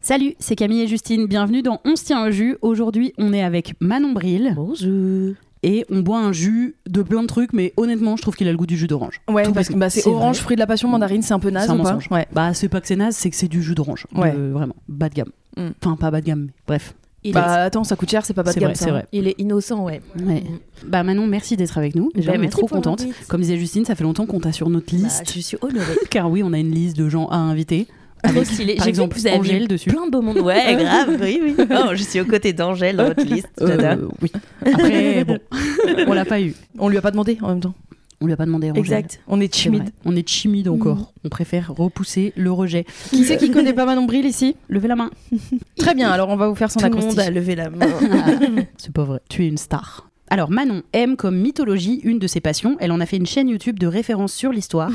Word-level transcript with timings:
Salut, 0.00 0.34
c'est 0.38 0.56
Camille 0.56 0.80
et 0.82 0.86
Justine. 0.86 1.26
Bienvenue 1.26 1.62
dans 1.62 1.80
On 1.84 1.94
se 1.94 2.04
tient 2.04 2.26
au 2.26 2.30
jus. 2.30 2.56
Aujourd'hui, 2.62 3.12
on 3.18 3.32
est 3.32 3.42
avec 3.42 3.74
Manon 3.80 4.12
Bril. 4.12 4.52
Bonjour. 4.56 5.34
Et 5.62 5.84
on 5.90 6.00
boit 6.00 6.18
un 6.20 6.32
jus 6.32 6.76
de 6.88 7.02
plein 7.02 7.20
de 7.20 7.26
trucs, 7.26 7.52
mais 7.52 7.74
honnêtement, 7.76 8.16
je 8.16 8.22
trouve 8.22 8.34
qu'il 8.34 8.48
a 8.48 8.50
le 8.50 8.56
goût 8.56 8.66
du 8.66 8.78
jus 8.78 8.86
d'orange. 8.86 9.20
Ouais, 9.28 9.42
Tout 9.44 9.52
parce 9.52 9.68
que 9.68 9.74
bah, 9.74 9.90
c'est 9.90 10.00
vrai. 10.00 10.10
orange, 10.12 10.38
fruit 10.38 10.56
de 10.56 10.60
la 10.60 10.66
passion, 10.66 10.88
mandarine, 10.88 11.20
c'est 11.20 11.34
un 11.34 11.38
peu 11.38 11.50
naze 11.50 11.64
C'est 11.66 11.70
un 11.72 11.74
ou 11.78 11.82
pas 11.82 11.92
mensonge. 11.92 12.08
Ouais. 12.10 12.26
Bah, 12.32 12.54
c'est 12.54 12.70
pas 12.70 12.80
que 12.80 12.86
c'est 12.86 12.96
naze, 12.96 13.14
c'est 13.14 13.28
que 13.28 13.36
c'est 13.36 13.48
du 13.48 13.62
jus 13.62 13.74
d'orange. 13.74 14.06
De- 14.14 14.18
Ouais. 14.20 14.32
Vraiment, 14.32 14.74
bas 14.88 15.10
de 15.10 15.14
gamme. 15.14 15.30
Mm. 15.58 15.68
Enfin, 15.84 15.96
pas 15.96 16.10
bas 16.10 16.22
de 16.22 16.26
gamme, 16.26 16.44
mais 16.46 16.52
bref. 16.66 16.94
Il 17.22 17.34
Bah 17.34 17.64
attends, 17.64 17.84
ça 17.84 17.96
coûte 17.96 18.10
cher, 18.10 18.24
c'est 18.24 18.32
pas 18.32 18.42
bas 18.42 18.54
de 18.54 18.58
gamme 18.58 18.68
vrai, 18.70 18.74
ça. 18.76 18.84
c'est 18.86 18.90
vrai. 18.90 19.06
il 19.12 19.28
est 19.28 19.34
innocent, 19.38 19.84
ouais. 19.84 20.00
Ouais. 20.24 20.42
Bah 20.86 21.02
Manon, 21.02 21.26
merci 21.26 21.54
d'être 21.58 21.76
avec 21.76 21.94
nous. 21.94 22.10
Déjà, 22.14 22.30
Bah, 22.30 22.36
est 22.36 22.40
merci 22.40 22.56
trop 22.56 22.66
contente. 22.66 23.04
Comme 23.28 23.42
disait 23.42 23.58
Justine, 23.58 23.84
ça 23.84 23.94
fait 23.94 24.04
longtemps 24.04 24.24
qu'on 24.24 24.40
t'a 24.40 24.52
sur 24.52 24.70
notre 24.70 24.90
Bah, 24.90 25.02
liste. 25.02 25.30
je 25.34 25.40
suis 25.40 25.58
honorée. 25.60 25.98
Car 26.10 26.30
oui, 26.30 26.42
on 26.42 26.54
a 26.54 26.58
une 26.58 26.70
liste 26.70 26.96
de 26.96 27.10
gens 27.10 27.26
à 27.26 27.36
inviter. 27.36 27.86
Trop 28.22 28.32
Avec, 28.36 28.46
stylé. 28.46 28.74
par 28.76 28.84
J'ai 28.84 28.90
vu 28.92 28.96
exemple, 28.96 29.14
que 29.14 29.20
vous 29.20 29.26
avez 29.26 29.36
Angèle 29.38 29.62
mis 29.62 29.68
dessus. 29.68 29.88
Plein 29.90 30.06
de 30.06 30.10
beaux 30.10 30.22
mondes. 30.22 30.38
Ouais, 30.40 30.76
grave. 30.76 31.16
Oui, 31.20 31.40
oui. 31.42 31.54
Oh, 31.70 31.90
je 31.94 32.02
suis 32.02 32.20
aux 32.20 32.24
côtés 32.24 32.52
d'Angèle 32.52 32.96
dans 32.96 33.06
votre 33.06 33.24
liste. 33.24 33.48
Euh, 33.60 33.96
oui. 34.22 34.30
Après, 34.64 35.24
bon, 35.24 35.38
on 36.06 36.12
l'a 36.12 36.24
pas 36.24 36.40
eu. 36.40 36.54
On 36.78 36.88
lui 36.88 36.98
a 36.98 37.02
pas 37.02 37.10
demandé 37.10 37.38
en 37.42 37.48
même 37.48 37.60
temps. 37.60 37.74
On 38.22 38.26
lui 38.26 38.32
a 38.34 38.36
pas 38.36 38.44
demandé. 38.44 38.70
Angèle. 38.70 38.80
Exact. 38.80 39.20
On 39.28 39.40
est 39.40 39.50
timide. 39.50 39.90
On 40.04 40.14
est 40.14 40.26
timide 40.28 40.68
encore. 40.68 41.12
On 41.24 41.28
préfère 41.30 41.72
repousser 41.74 42.34
le 42.36 42.52
rejet. 42.52 42.84
Qui 43.08 43.24
c'est 43.24 43.38
qui 43.38 43.50
connaît 43.50 43.72
pas 43.72 43.86
Manon 43.86 44.04
Bril 44.04 44.26
ici? 44.26 44.56
Levez 44.68 44.88
la 44.88 44.96
main. 44.96 45.10
Très 45.78 45.94
bien, 45.94 46.10
alors 46.10 46.28
on 46.28 46.36
va 46.36 46.48
vous 46.48 46.54
faire 46.54 46.70
son 46.70 46.80
Tout 46.80 46.88
le 46.90 46.96
monde 47.06 47.18
a 47.18 47.30
levé 47.30 47.54
la 47.54 47.70
main. 47.70 47.86
C'est 48.76 48.92
pas 48.92 49.04
vrai. 49.04 49.20
Tu 49.30 49.44
es 49.44 49.48
une 49.48 49.56
star. 49.56 50.10
Alors 50.28 50.50
Manon 50.50 50.82
aime 50.92 51.16
comme 51.16 51.36
mythologie 51.40 52.00
une 52.04 52.18
de 52.18 52.26
ses 52.26 52.40
passions. 52.40 52.76
Elle 52.78 52.92
en 52.92 53.00
a 53.00 53.06
fait 53.06 53.16
une 53.16 53.26
chaîne 53.26 53.48
YouTube 53.48 53.78
de 53.78 53.86
référence 53.86 54.32
sur 54.34 54.52
l'histoire. 54.52 54.90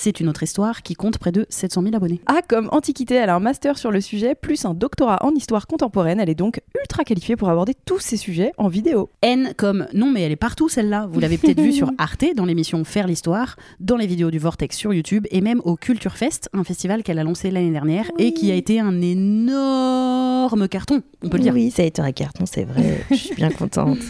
C'est 0.00 0.20
une 0.20 0.28
autre 0.28 0.44
histoire 0.44 0.84
qui 0.84 0.94
compte 0.94 1.18
près 1.18 1.32
de 1.32 1.44
700 1.48 1.82
000 1.82 1.96
abonnés. 1.96 2.20
Ah, 2.26 2.38
comme 2.46 2.68
Antiquité, 2.70 3.16
elle 3.16 3.30
a 3.30 3.34
un 3.34 3.40
master 3.40 3.76
sur 3.76 3.90
le 3.90 4.00
sujet, 4.00 4.36
plus 4.36 4.64
un 4.64 4.72
doctorat 4.72 5.18
en 5.26 5.34
histoire 5.34 5.66
contemporaine. 5.66 6.20
Elle 6.20 6.30
est 6.30 6.36
donc 6.36 6.60
ultra 6.80 7.02
qualifiée 7.02 7.34
pour 7.34 7.48
aborder 7.48 7.74
tous 7.84 7.98
ces 7.98 8.16
sujets 8.16 8.52
en 8.58 8.68
vidéo. 8.68 9.10
N 9.22 9.54
comme 9.56 9.88
non 9.94 10.12
mais 10.12 10.22
elle 10.22 10.30
est 10.30 10.36
partout 10.36 10.68
celle-là. 10.68 11.08
Vous 11.10 11.18
l'avez 11.18 11.36
peut-être 11.36 11.60
vue 11.60 11.72
sur 11.72 11.90
Arte 11.98 12.26
dans 12.36 12.44
l'émission 12.44 12.84
Faire 12.84 13.08
l'histoire, 13.08 13.56
dans 13.80 13.96
les 13.96 14.06
vidéos 14.06 14.30
du 14.30 14.38
Vortex 14.38 14.76
sur 14.76 14.94
YouTube 14.94 15.26
et 15.32 15.40
même 15.40 15.60
au 15.64 15.74
Culture 15.74 16.16
Fest, 16.16 16.48
un 16.52 16.62
festival 16.62 17.02
qu'elle 17.02 17.18
a 17.18 17.24
lancé 17.24 17.50
l'année 17.50 17.72
dernière 17.72 18.08
et 18.18 18.32
qui 18.32 18.52
a 18.52 18.54
été 18.54 18.78
un 18.78 19.00
énorme 19.00 20.68
carton, 20.68 21.02
on 21.24 21.28
peut 21.28 21.38
le 21.38 21.42
dire. 21.42 21.54
Oui, 21.54 21.72
ça 21.72 21.82
a 21.82 21.86
été 21.86 22.00
un 22.00 22.12
carton, 22.12 22.44
c'est 22.46 22.62
vrai. 22.62 23.04
Je 23.10 23.16
suis 23.16 23.34
bien 23.34 23.50
contente. 23.50 23.98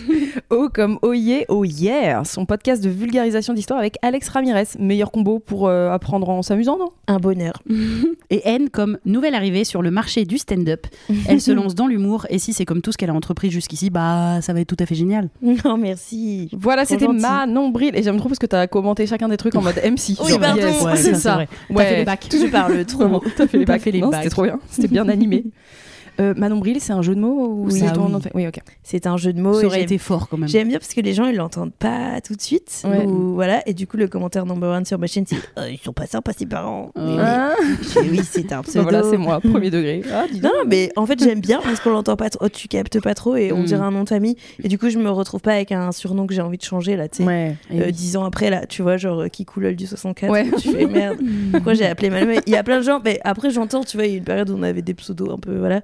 Oh 0.51 0.69
comme 0.73 0.99
Oh 1.03 1.13
yeah, 1.13 1.45
oh 1.49 1.65
yeah 1.65 2.25
Son 2.25 2.47
podcast 2.47 2.83
de 2.83 2.89
vulgarisation 2.89 3.53
d'histoire 3.53 3.79
avec 3.79 3.97
Alex 4.03 4.29
Ramirez. 4.29 4.69
Meilleur 4.79 5.11
combo 5.11 5.41
pour 5.41 5.69
euh, 5.69 5.78
apprendre 5.93 6.29
en 6.29 6.43
s'amusant, 6.43 6.79
non? 6.79 6.91
Un 7.07 7.19
bonheur. 7.19 7.63
Et 8.31 8.43
N 8.49 8.69
comme 8.71 8.99
nouvelle 9.07 9.35
arrivée 9.35 9.65
sur 9.65 9.81
le 9.83 9.91
marché 9.91 10.25
du 10.25 10.39
stand-up. 10.39 10.87
Elle 11.29 11.41
se 11.41 11.51
lance 11.51 11.75
dans 11.75 11.87
l'humour 11.87 12.27
et 12.31 12.39
si 12.39 12.53
c'est 12.53 12.65
comme 12.65 12.83
tout 12.83 12.93
ce 12.93 12.99
qu'elle 12.99 13.11
a 13.11 13.15
entrepris 13.15 13.51
jusqu'ici, 13.51 13.89
bah 13.91 14.41
ça 14.43 14.53
va 14.53 14.61
être 14.61 14.69
tout 14.69 14.77
à 14.81 14.87
fait 14.87 14.95
génial. 14.95 15.29
Non, 15.65 15.77
merci. 15.79 16.49
Voilà, 16.53 16.85
c'était 16.85 17.07
gentil. 17.07 17.21
Manon 17.21 17.71
Bril. 17.71 17.97
Et 17.97 18.03
j'aime 18.03 18.19
trop 18.19 18.29
parce 18.29 18.39
que 18.39 18.47
t'as 18.47 18.67
commenté 18.67 19.07
chacun 19.07 19.29
des 19.29 19.37
trucs 19.37 19.55
en 19.55 19.63
mode 19.63 19.77
MC. 19.77 20.17
Oui, 20.23 20.31
Genre, 20.31 20.41
pardon. 20.41 20.61
yes, 20.61 20.83
Ouais, 20.83 20.97
c'est 20.97 21.03
ça, 21.03 21.15
c'est 21.15 21.21
ça. 21.21 21.35
vrai. 21.35 21.49
T'as 21.69 21.75
Ouais. 21.75 21.85
fait 21.87 21.97
les 21.99 22.05
bacs. 22.05 22.29
Je 22.31 22.47
parle 22.47 22.85
trop. 22.85 23.23
T'as 23.37 23.47
fait 23.47 23.59
les 23.59 23.65
bacs. 23.65 23.83
C'était 23.83 24.29
trop 24.31 24.43
bien. 24.45 24.59
C'était 24.71 24.89
bien 24.89 25.09
animé. 25.09 25.45
Euh, 26.21 26.35
Manon 26.37 26.57
Bril, 26.59 26.79
c'est 26.81 26.93
un 26.93 27.03
jeu 27.03 27.15
de 27.15 27.21
mots 27.21 27.47
ou 27.49 27.67
Oui. 27.67 27.73
c'est 27.79 27.87
Ah 27.87 27.93
ton 27.93 28.07
oui. 28.07 28.13
nom 28.13 28.19
de 28.19 28.29
Oui, 28.35 28.47
ok. 28.49 28.59
C'est 28.83 29.07
un 29.07 29.17
jeu 29.17 29.33
de 29.33 29.41
mots. 29.41 29.61
Ça 29.61 29.67
aurait 29.67 29.83
été 29.83 29.99
fort 29.99 30.29
quand 30.29 30.37
même. 30.37 30.49
J'aime 30.49 30.69
bien 30.69 30.79
parce 30.79 30.93
que 30.93 31.01
les 31.01 31.13
gens 31.15 31.27
ils 31.27 31.37
l'entendent 31.37 31.73
pas 31.73 32.21
tout 32.21 32.35
de 32.35 32.41
suite. 32.43 32.83
Ouais. 32.85 33.07
Ou, 33.07 33.35
voilà. 33.35 33.63
Et 33.69 33.75
du 33.75 33.87
coup, 33.87 33.97
le 33.97 34.09
commentaire 34.09 34.45
number 34.45 34.69
one 34.71 34.85
sur 34.85 34.99
ma 34.99 35.07
chaîne, 35.07 35.25
c'est 35.29 35.37
Euh, 35.59 35.71
ils 35.71 35.79
sont 35.79 35.93
pas 35.93 36.07
sympas, 36.07 36.33
ces 36.37 36.47
parents. 36.47 36.91
Euh. 36.99 37.15
Oui, 37.17 37.23
Ah, 37.25 37.55
oui, 38.11 38.21
c'est 38.25 38.53
un 38.53 38.63
pseudo. 38.65 38.83
voilà, 38.83 39.03
c'est 39.05 39.17
moi, 39.17 39.41
premier 39.41 39.71
degré. 39.71 40.03
Ah, 40.13 40.25
Non, 40.33 40.41
donc. 40.41 40.43
non, 40.43 40.51
mais 40.67 40.91
en 40.97 41.07
fait, 41.07 41.23
j'aime 41.23 41.41
bien 41.41 41.61
parce 41.63 41.79
qu'on 41.81 41.91
l'entend 41.91 42.17
pas 42.17 42.31
trop, 42.31 42.49
tu 42.49 42.67
captes 42.69 43.01
pas 43.01 43.15
trop 43.15 43.37
et 43.37 43.53
on 43.53 43.59
Mm. 43.61 43.65
dirait 43.65 43.83
un 43.85 43.91
nom 43.93 44.03
de 44.05 44.09
famille. 44.09 44.37
Et 44.63 44.69
du 44.69 44.79
coup, 44.79 44.89
je 44.91 44.99
me 44.99 45.11
retrouve 45.11 45.41
pas 45.41 45.53
avec 45.53 45.71
un 45.73 45.93
surnom 45.93 46.27
que 46.27 46.35
j'ai 46.35 46.43
envie 46.43 46.59
de 46.59 46.65
changer 46.65 46.97
là, 46.97 47.09
tu 47.09 47.19
sais. 47.19 47.25
Ouais. 47.25 47.55
Euh, 47.73 47.85
oui. 47.87 47.93
dix 47.93 48.17
ans 48.17 48.25
après, 48.25 48.51
là, 48.51 48.67
tu 48.67 48.83
vois, 48.83 48.97
genre 48.97 49.21
euh, 49.23 49.29
qui 49.29 49.45
coule 49.45 49.75
du 49.77 49.87
64. 49.87 50.31
Ouais. 50.33 50.51
Tu 50.59 50.71
fais 50.73 50.87
merde. 50.87 51.19
Pourquoi 51.53 51.75
j'ai 51.75 51.87
appelé 51.87 52.11
ma 52.11 52.25
mère 52.25 52.41
Il 52.47 52.53
y 52.53 52.57
a 52.57 52.63
plein 52.65 52.79
de 52.79 52.83
gens, 52.83 53.01
mais 53.05 53.21
après, 53.25 53.51
j'entends, 53.51 53.85
tu 53.85 53.97
vois, 53.97 54.07
il 54.07 54.11
y 54.13 54.15
a 54.15 54.19
une 54.19 54.25
période 54.25 54.51
où 54.51 54.57
on 54.59 54.63
avait 54.65 54.83
des 54.83 54.95
pseudos 54.95 55.31
un 55.33 55.39
peu, 55.39 55.57
voilà. 55.59 55.81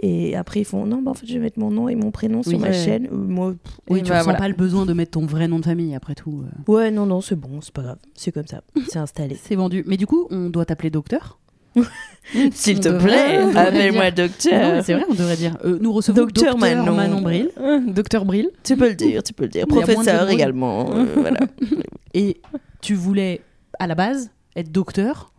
Et 0.00 0.34
après, 0.36 0.60
ils 0.60 0.64
font 0.64 0.86
non, 0.86 1.00
bah 1.02 1.12
en 1.12 1.14
fait, 1.14 1.26
je 1.26 1.34
vais 1.34 1.38
mettre 1.38 1.58
mon 1.58 1.70
nom 1.70 1.88
et 1.88 1.94
mon 1.94 2.10
prénom 2.10 2.42
sur 2.42 2.58
ma 2.58 2.72
chaîne. 2.72 3.06
Euh, 3.12 3.16
Moi, 3.16 3.52
pff, 3.62 3.78
Oui, 3.88 4.00
Et 4.00 4.02
tu 4.02 4.08
bah, 4.10 4.14
ressens 4.16 4.24
voilà. 4.24 4.38
pas 4.40 4.48
le 4.48 4.54
besoin 4.54 4.86
de 4.86 4.92
mettre 4.92 5.12
ton 5.12 5.24
vrai 5.24 5.46
nom 5.48 5.60
de 5.60 5.64
famille 5.64 5.94
après 5.94 6.14
tout. 6.16 6.42
euh. 6.68 6.72
ouais, 6.72 6.90
non, 6.90 7.06
non, 7.06 7.20
c'est 7.20 7.36
bon, 7.36 7.60
c'est 7.60 7.72
pas 7.72 7.82
grave. 7.82 7.98
C'est 8.14 8.32
comme 8.32 8.46
ça. 8.46 8.62
C'est 8.88 8.98
installé. 8.98 9.36
C'est 9.40 9.54
vendu. 9.54 9.84
Mais 9.86 9.96
du 9.96 10.06
coup, 10.06 10.26
on 10.30 10.48
doit 10.50 10.64
t'appeler 10.66 10.90
docteur? 10.90 11.38
S'il 12.52 12.80
te 12.80 12.88
plaît, 12.88 13.38
appelle-moi 13.56 14.10
docteur. 14.10 14.84
C'est 14.84 14.94
vrai, 14.94 15.04
on 15.08 15.14
devrait 15.14 15.36
dire. 15.36 15.56
euh, 15.64 15.78
nous 15.80 15.92
recevons 15.92 16.16
Docteur 16.16 16.54
docteur, 16.54 16.76
Manon. 16.76 16.94
Manon. 16.94 17.20
Bril. 17.20 17.50
Docteur 17.88 18.24
Bril. 18.24 18.50
Tu 18.64 18.76
peux 18.76 18.88
le 18.88 18.94
dire, 18.94 19.22
tu 19.22 19.32
peux 19.32 19.44
le 19.44 19.50
dire. 19.50 19.66
Professeur 19.66 20.28
également. 20.30 20.94
euh, 20.94 21.04
voilà. 21.16 21.40
Et 22.14 22.40
tu 22.80 22.94
voulais, 22.94 23.40
à 23.78 23.86
la 23.86 23.94
base, 23.94 24.30
être 24.56 24.70
docteur, 24.72 25.32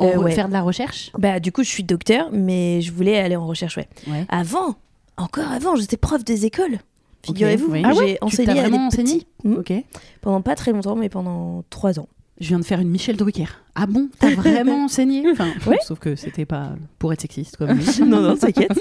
Euh, 0.00 0.16
en- 0.16 0.22
ouais. 0.22 0.32
faire 0.32 0.48
de 0.48 0.52
la 0.52 0.62
recherche. 0.62 1.10
Bah, 1.18 1.40
du 1.40 1.52
coup, 1.52 1.62
je 1.62 1.68
suis 1.68 1.84
docteur, 1.84 2.30
mais 2.32 2.80
je 2.80 2.92
voulais 2.92 3.18
aller 3.18 3.36
en 3.36 3.46
recherche, 3.46 3.76
ouais. 3.76 3.88
Ouais. 4.06 4.24
Avant, 4.28 4.74
encore 5.16 5.50
avant, 5.50 5.76
j'étais 5.76 5.96
prof 5.96 6.24
des 6.24 6.46
écoles. 6.46 6.78
Figurez-vous, 7.24 7.68
oui. 7.70 7.80
j'ai 7.82 7.88
Ah 7.88 7.94
ouais 7.94 8.12
Tu 8.20 8.24
enseigné 8.26 8.50
à 8.50 8.54
des 8.54 8.60
vraiment 8.60 8.88
petits. 8.90 9.00
enseigné 9.02 9.26
Hmm. 9.44 9.54
Ok. 9.54 9.72
Pendant 10.20 10.40
pas 10.42 10.54
très 10.54 10.72
longtemps, 10.72 10.96
mais 10.96 11.08
pendant 11.08 11.62
trois 11.70 11.98
ans. 11.98 12.08
Je 12.40 12.48
viens 12.48 12.58
de 12.58 12.64
faire 12.64 12.80
une 12.80 12.88
Michel 12.90 13.16
Drucker. 13.16 13.46
Ah 13.76 13.86
bon 13.86 14.08
T'as 14.18 14.34
vraiment 14.34 14.84
enseigné? 14.86 15.24
Enfin, 15.30 15.48
Ouais. 15.66 15.78
Sauf 15.86 16.00
que 16.00 16.16
c'était 16.16 16.44
pas 16.44 16.70
pour 16.98 17.12
être 17.12 17.20
sexiste 17.22 17.56
comme 17.56 17.78
non, 18.06 18.20
non, 18.20 18.36
t'inquiète. 18.36 18.78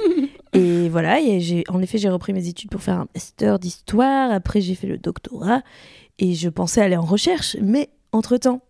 Et 0.53 0.90
voilà, 0.90 1.22
et 1.22 1.40
j'ai, 1.40 1.63
en 1.69 1.81
effet, 1.81 1.97
j'ai 2.00 2.09
repris 2.09 2.34
mes 2.34 2.47
études 2.47 2.69
pour 2.72 2.81
faire 2.81 2.95
un 3.00 3.07
master 3.13 3.59
d'histoire. 3.59 4.31
Après, 4.31 4.59
j'ai 4.59 4.75
fait 4.75 4.88
le 4.88 4.97
doctorat. 4.97 5.61
Et 6.19 6.34
je 6.34 6.50
pensais 6.50 6.81
aller 6.81 6.97
en 6.97 7.05
recherche. 7.05 7.55
Mais 7.61 7.90
entre-temps, 8.11 8.61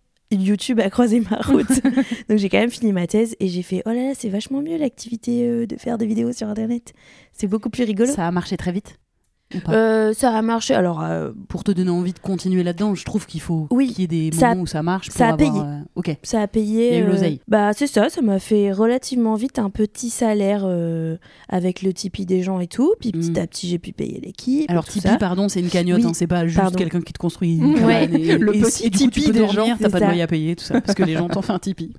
YouTube 0.42 0.80
a 0.80 0.90
croisé 0.90 1.20
ma 1.20 1.38
route. 1.42 1.84
Donc 2.30 2.38
j'ai 2.38 2.50
quand 2.50 2.60
même 2.60 2.72
fini 2.72 2.92
ma 2.92 3.08
thèse. 3.08 3.36
Et 3.40 3.48
j'ai 3.48 3.64
fait, 3.64 3.84
oh 3.86 3.90
là 3.90 4.10
là, 4.10 4.14
c'est 4.16 4.30
vachement 4.30 4.62
mieux 4.62 4.78
l'activité 4.78 5.48
euh, 5.48 5.66
de 5.66 5.76
faire 5.76 5.98
des 5.98 6.06
vidéos 6.06 6.32
sur 6.34 6.48
Internet. 6.48 6.94
C'est 7.32 7.48
beaucoup 7.48 7.70
plus 7.70 7.84
rigolo. 7.84 8.12
Ça 8.12 8.28
a 8.28 8.32
marché 8.32 8.58
très 8.58 8.72
vite 8.72 8.98
Euh, 9.70 10.14
ça 10.14 10.32
a 10.32 10.42
marché. 10.42 10.74
Alors, 10.74 11.02
euh, 11.04 11.32
Pour 11.48 11.64
te 11.64 11.72
donner 11.72 11.90
envie 11.90 12.14
de 12.14 12.20
continuer 12.20 12.64
là-dedans, 12.64 12.96
je 12.96 13.06
trouve 13.06 13.26
qu'il 13.26 13.42
faut 13.42 13.68
Oui, 13.72 13.88
qu'il 13.94 14.02
y 14.02 14.04
ait 14.26 14.30
des 14.32 14.38
moments 14.38 14.62
où 14.62 14.68
ça 14.68 14.84
marche. 14.84 15.08
Pour 15.10 15.18
ça 15.18 15.28
a 15.30 15.34
avoir, 15.34 15.52
payé. 15.52 15.64
euh, 15.64 15.80
Ok. 15.96 16.18
ça 16.24 16.42
a 16.42 16.48
payé. 16.48 16.98
Il 17.00 17.06
l'oseille. 17.06 17.40
Bah, 17.48 17.72
c'est 17.74 17.88
ça. 17.88 18.10
Ça 18.10 18.22
m'a 18.22 18.40
fait 18.40 18.72
relativement 18.72 19.36
vite 19.36 19.60
un 19.60 19.70
petit 19.70 20.10
salaire 20.10 20.66
avec 21.50 21.82
le 21.82 21.94
Tipeee 21.94 22.26
des 22.26 22.42
gens 22.44 22.60
et 22.60 22.68
tout. 22.68 22.94
Puis 23.00 23.12
petit 23.12 23.32
Mm. 23.32 23.38
à 23.38 23.48
petit, 23.48 23.68
j'ai 23.68 23.80
pu 23.80 23.92
payer 23.94 24.20
l'équipe. 24.22 24.70
Alors 24.70 24.86
Tipeee, 24.86 25.10
ça. 25.10 25.18
pardon, 25.18 25.50
c'est 25.50 25.60
une 25.60 25.70
cagnotte, 25.70 26.00
Oui, 26.02 26.08
hein, 26.08 26.12
c'est 26.14 26.28
pas 26.28 26.48
juste 26.48 26.76
quelqu'un 26.76 27.02
qui 27.02 27.14
te 27.14 27.20
construit 27.20 27.58
une 27.58 27.84
Ouais, 27.84 28.06
et, 28.06 28.08
le 28.38 28.56
et- 28.56 28.62
petit 28.62 28.86
et 28.86 28.90
du 28.90 28.98
coup, 28.98 29.04
tu 29.06 29.10
Tipeee 29.12 29.28
peux 29.28 29.34
des 29.34 29.40
dormir, 29.40 29.66
gens, 29.66 29.78
t'as 29.80 29.90
pas 29.90 30.00
de 30.00 30.06
loyer 30.06 30.22
à 30.22 30.28
payer, 30.28 30.56
tout 30.56 30.64
ça, 30.64 30.82
parce 30.82 30.96
que 30.96 31.04
les 31.04 31.14
gens 31.14 31.28
t'ont 31.28 31.42
fait 31.42 31.54
un 31.54 31.60
Tipeee. 31.60 31.94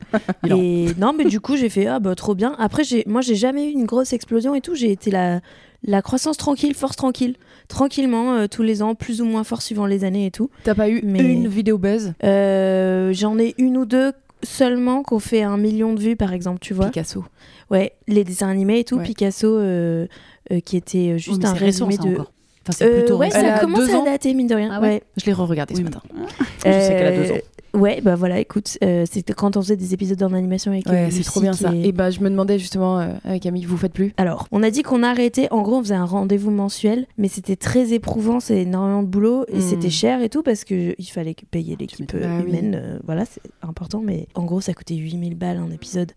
Et 0.48 0.86
non, 0.98 1.12
mais 1.16 1.24
du 1.24 1.40
coup, 1.40 1.56
j'ai 1.56 1.68
fait 1.68 1.86
ah 1.86 2.00
bah 2.00 2.14
trop 2.14 2.34
bien. 2.34 2.54
Après, 2.58 2.82
moi 3.06 3.20
j'ai 3.20 3.34
jamais 3.34 3.68
eu 3.68 3.72
une 3.72 3.84
grosse 3.86 4.12
explosion 4.12 4.54
et 4.54 4.60
tout. 4.60 4.74
J'ai 4.74 4.90
été 4.92 5.10
la 5.10 5.40
la 5.84 6.02
croissance 6.02 6.36
tranquille, 6.36 6.75
force 6.75 6.96
tranquille, 6.96 7.36
tranquillement, 7.69 8.34
euh, 8.34 8.46
tous 8.46 8.62
les 8.62 8.82
ans, 8.82 8.94
plus 8.94 9.20
ou 9.20 9.25
moins 9.26 9.44
fort 9.44 9.62
suivant 9.62 9.86
les 9.86 10.04
années 10.04 10.26
et 10.26 10.31
tout. 10.31 10.50
T'as 10.64 10.75
pas 10.75 10.88
eu 10.88 11.00
Mais- 11.04 11.20
une 11.20 11.46
vidéo 11.48 11.78
buzz? 11.78 12.14
Euh, 12.25 13.12
J'en 13.12 13.38
ai 13.38 13.54
une 13.58 13.76
ou 13.76 13.84
deux 13.84 14.12
seulement 14.42 15.02
qu'on 15.02 15.19
fait 15.19 15.42
un 15.42 15.56
million 15.56 15.92
de 15.94 16.00
vues, 16.00 16.16
par 16.16 16.32
exemple, 16.32 16.58
tu 16.60 16.75
vois. 16.75 16.86
Picasso. 16.86 17.25
Ouais, 17.70 17.92
les 18.08 18.25
dessins 18.25 18.48
animés 18.48 18.81
et 18.81 18.84
tout. 18.84 18.96
Ouais. 18.96 19.04
Picasso, 19.04 19.46
euh, 19.48 20.06
euh, 20.52 20.60
qui 20.60 20.76
était 20.76 21.12
Oh, 21.14 21.19
juste 21.19 21.42
mais 21.42 21.46
un 21.48 21.52
récent, 21.54 21.86
résumé 21.86 21.96
ça, 21.96 22.02
de. 22.02 22.14
encore. 22.14 22.32
Enfin, 22.66 22.72
c'est 22.78 22.84
Euh, 22.86 22.98
plutôt 23.00 23.16
ouais, 23.19 23.31
ça 23.31 23.58
commence 23.58 23.90
à 23.90 24.02
dater, 24.04 24.32
mine 24.34 24.46
de 24.46 24.54
rien. 24.54 24.70
Ah 24.72 24.81
ouais 24.81 25.02
Je 25.19 25.26
l'ai 25.26 25.32
re-regardé 25.34 25.75
Oui, 25.75 25.81
ce 25.81 25.84
matin. 25.84 26.00
Je 26.58 26.70
sais 26.70 26.88
qu'elle 26.88 27.06
a 27.06 27.16
deux 27.16 27.32
ans. 27.32 27.38
Ouais, 27.74 28.00
bah 28.00 28.14
voilà, 28.14 28.38
écoute, 28.38 28.78
euh, 28.84 29.04
c'était 29.10 29.32
quand 29.32 29.56
on 29.56 29.62
faisait 29.62 29.76
des 29.76 29.94
épisodes 29.94 30.22
en 30.22 30.32
animation 30.32 30.70
avec 30.72 30.86
Ouais, 30.86 31.10
c'est 31.10 31.24
trop 31.24 31.40
bien 31.40 31.52
ça. 31.52 31.72
Et 31.74 31.92
bah, 31.92 32.10
je 32.10 32.20
me 32.20 32.30
demandais 32.30 32.58
justement 32.58 33.00
euh, 33.00 33.12
avec 33.24 33.42
Camille, 33.42 33.64
vous 33.64 33.76
faites 33.76 33.92
plus 33.92 34.12
Alors, 34.16 34.46
on 34.52 34.62
a 34.62 34.70
dit 34.70 34.82
qu'on 34.82 35.02
arrêtait. 35.02 35.48
En 35.50 35.62
gros, 35.62 35.76
on 35.78 35.82
faisait 35.82 35.94
un 35.94 36.04
rendez-vous 36.04 36.50
mensuel, 36.52 37.06
mais 37.18 37.28
c'était 37.28 37.56
très 37.56 37.92
éprouvant, 37.92 38.38
c'est 38.40 38.62
énormément 38.62 39.02
de 39.02 39.08
boulot 39.08 39.44
et 39.48 39.58
Mm. 39.58 39.60
c'était 39.60 39.90
cher 39.90 40.22
et 40.22 40.28
tout 40.28 40.42
parce 40.42 40.64
que 40.64 40.94
il 40.98 41.04
fallait 41.06 41.34
payer 41.50 41.76
l'équipe 41.76 42.12
euh, 42.14 42.22
Ah 42.24 42.42
oui. 42.44 42.48
humaine. 42.50 42.74
euh, 42.80 42.98
voilà, 43.04 43.24
c'est 43.24 43.42
important, 43.62 44.00
mais 44.04 44.28
en 44.34 44.44
gros, 44.44 44.60
ça 44.60 44.72
coûtait 44.72 44.94
8000 44.94 45.34
balles 45.34 45.56
un 45.58 45.70
épisode. 45.70 46.12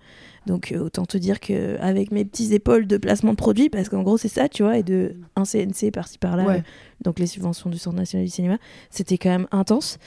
Donc, 0.46 0.72
euh, 0.72 0.80
autant 0.80 1.06
te 1.06 1.18
dire 1.18 1.40
que 1.40 1.78
avec 1.82 2.12
mes 2.12 2.24
petits 2.24 2.54
épaules 2.54 2.88
de 2.88 2.98
placement 2.98 3.32
de 3.32 3.36
produits, 3.38 3.70
parce 3.70 3.90
qu'en 3.90 4.04
gros, 4.04 4.18
c'est 4.18 4.28
ça, 4.30 4.48
tu 4.48 4.64
vois, 4.64 4.78
et 4.78 4.84
de 4.84 5.16
un 5.36 5.44
CNC 5.44 5.92
par-ci 5.92 6.18
par-là, 6.20 6.46
Ouais. 6.46 6.58
euh, 6.58 6.62
donc 7.04 7.20
les 7.20 7.28
subventions 7.28 7.70
du 7.70 7.78
Centre 7.78 7.98
national 7.98 8.26
du 8.26 8.32
cinéma, 8.32 8.58
c'était 8.90 9.18
quand 9.18 9.30
même 9.30 9.48
intense. 9.52 9.98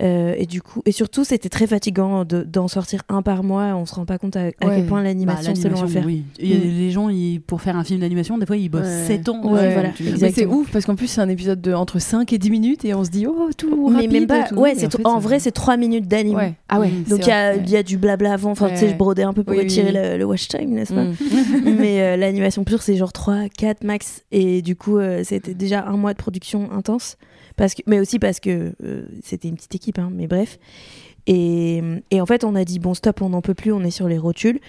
Euh, 0.00 0.34
et 0.38 0.46
du 0.46 0.62
coup, 0.62 0.80
et 0.86 0.92
surtout, 0.92 1.24
c'était 1.24 1.48
très 1.48 1.66
fatigant 1.66 2.24
de- 2.24 2.44
d'en 2.44 2.68
sortir 2.68 3.02
un 3.08 3.20
par 3.20 3.42
mois. 3.42 3.74
On 3.74 3.84
se 3.84 3.94
rend 3.96 4.04
pas 4.04 4.16
compte 4.16 4.36
à, 4.36 4.42
à 4.42 4.44
Ouais. 4.44 4.52
quel 4.60 4.86
point 4.86 4.98
Bah, 5.00 5.04
l'animation 5.08 5.54
c'est 5.56 5.68
long 5.68 5.82
à 5.82 5.88
faire. 5.88 6.04
oui. 6.06 6.22
A 6.40 6.44
Mm. 6.44 6.48
les 6.78 6.90
gens, 6.92 7.08
ils- 7.08 7.40
pour 7.40 7.60
faire 7.62 7.76
un 7.76 7.82
film 7.82 7.98
d'animation, 8.00 8.38
des 8.38 8.46
fois, 8.46 8.56
ils 8.56 8.68
bossent 8.68 8.82
Ouais. 8.82 9.06
7 9.08 9.28
ans. 9.28 9.40
Ouais, 9.44 9.72
voilà, 9.72 9.90
Mais 10.20 10.30
c'est 10.30 10.46
ouf 10.46 10.70
parce 10.70 10.84
qu'en 10.86 10.94
plus, 10.94 11.08
c'est 11.08 11.20
un 11.20 11.28
épisode 11.28 11.60
de 11.60 11.72
entre 11.72 11.98
5 11.98 12.32
et 12.32 12.38
10 12.38 12.50
minutes 12.50 12.84
et 12.84 12.94
on 12.94 13.02
se 13.04 13.10
dit, 13.10 13.26
oh, 13.26 13.50
tout 13.56 13.88
mais 13.90 13.96
rapide. 13.96 14.12
même 14.12 14.26
pas. 14.28 14.44
tout. 14.44 14.54
Ouais, 14.54 14.72
en 14.72 14.74
fait, 14.78 15.00
en 15.04 15.16
c'est- 15.16 15.20
vrai, 15.26 15.40
c'est 15.40 15.50
3 15.50 15.76
minutes 15.76 16.06
d'anime. 16.06 16.36
Ouais. 16.36 16.54
Ah 16.68 16.78
ouais. 16.78 16.90
Mm. 16.90 17.02
Donc 17.10 17.18
il 17.22 17.28
y, 17.28 17.32
a- 17.32 17.54
vrai. 17.54 17.62
il 17.66 17.70
y 17.70 17.76
a 17.76 17.82
du 17.82 17.98
blabla 17.98 18.34
avant. 18.34 18.52
Enfin, 18.52 18.68
tu 18.70 18.76
sais, 18.76 18.88
je 18.90 18.94
brodais 18.94 19.24
un 19.24 19.32
peu 19.32 19.42
pour 19.42 19.56
Oui, 19.56 19.62
étirer 19.64 19.88
oui. 19.88 19.94
Le, 20.12 20.18
le 20.18 20.24
watch 20.24 20.46
time, 20.46 20.70
n'est-ce 20.74 20.92
pas 20.94 21.02
Mm. 21.04 21.14
Mais 21.78 22.02
euh, 22.02 22.16
l'animation 22.16 22.62
pure, 22.62 22.82
c'est 22.82 22.94
genre 22.96 23.12
3, 23.12 23.48
4 23.48 23.82
max. 23.82 24.22
Et 24.30 24.62
du 24.62 24.76
coup, 24.76 24.98
euh, 24.98 25.22
c'était 25.24 25.54
déjà 25.54 25.84
un 25.86 25.96
mois 25.96 26.12
de 26.12 26.18
production 26.18 26.70
intense. 26.72 27.16
Parce 27.58 27.74
que, 27.74 27.82
mais 27.86 28.00
aussi 28.00 28.18
parce 28.18 28.40
que 28.40 28.72
euh, 28.82 29.02
c'était 29.22 29.48
une 29.48 29.56
petite 29.56 29.74
équipe, 29.74 29.98
hein, 29.98 30.08
mais 30.10 30.26
bref. 30.26 30.58
Et, 31.26 31.82
et 32.10 32.20
en 32.22 32.26
fait, 32.26 32.42
on 32.44 32.54
a 32.54 32.64
dit, 32.64 32.78
bon, 32.78 32.94
stop, 32.94 33.20
on 33.20 33.28
n'en 33.28 33.42
peut 33.42 33.52
plus, 33.54 33.72
on 33.72 33.80
est 33.82 33.90
sur 33.90 34.08
les 34.08 34.16
rotules. 34.16 34.60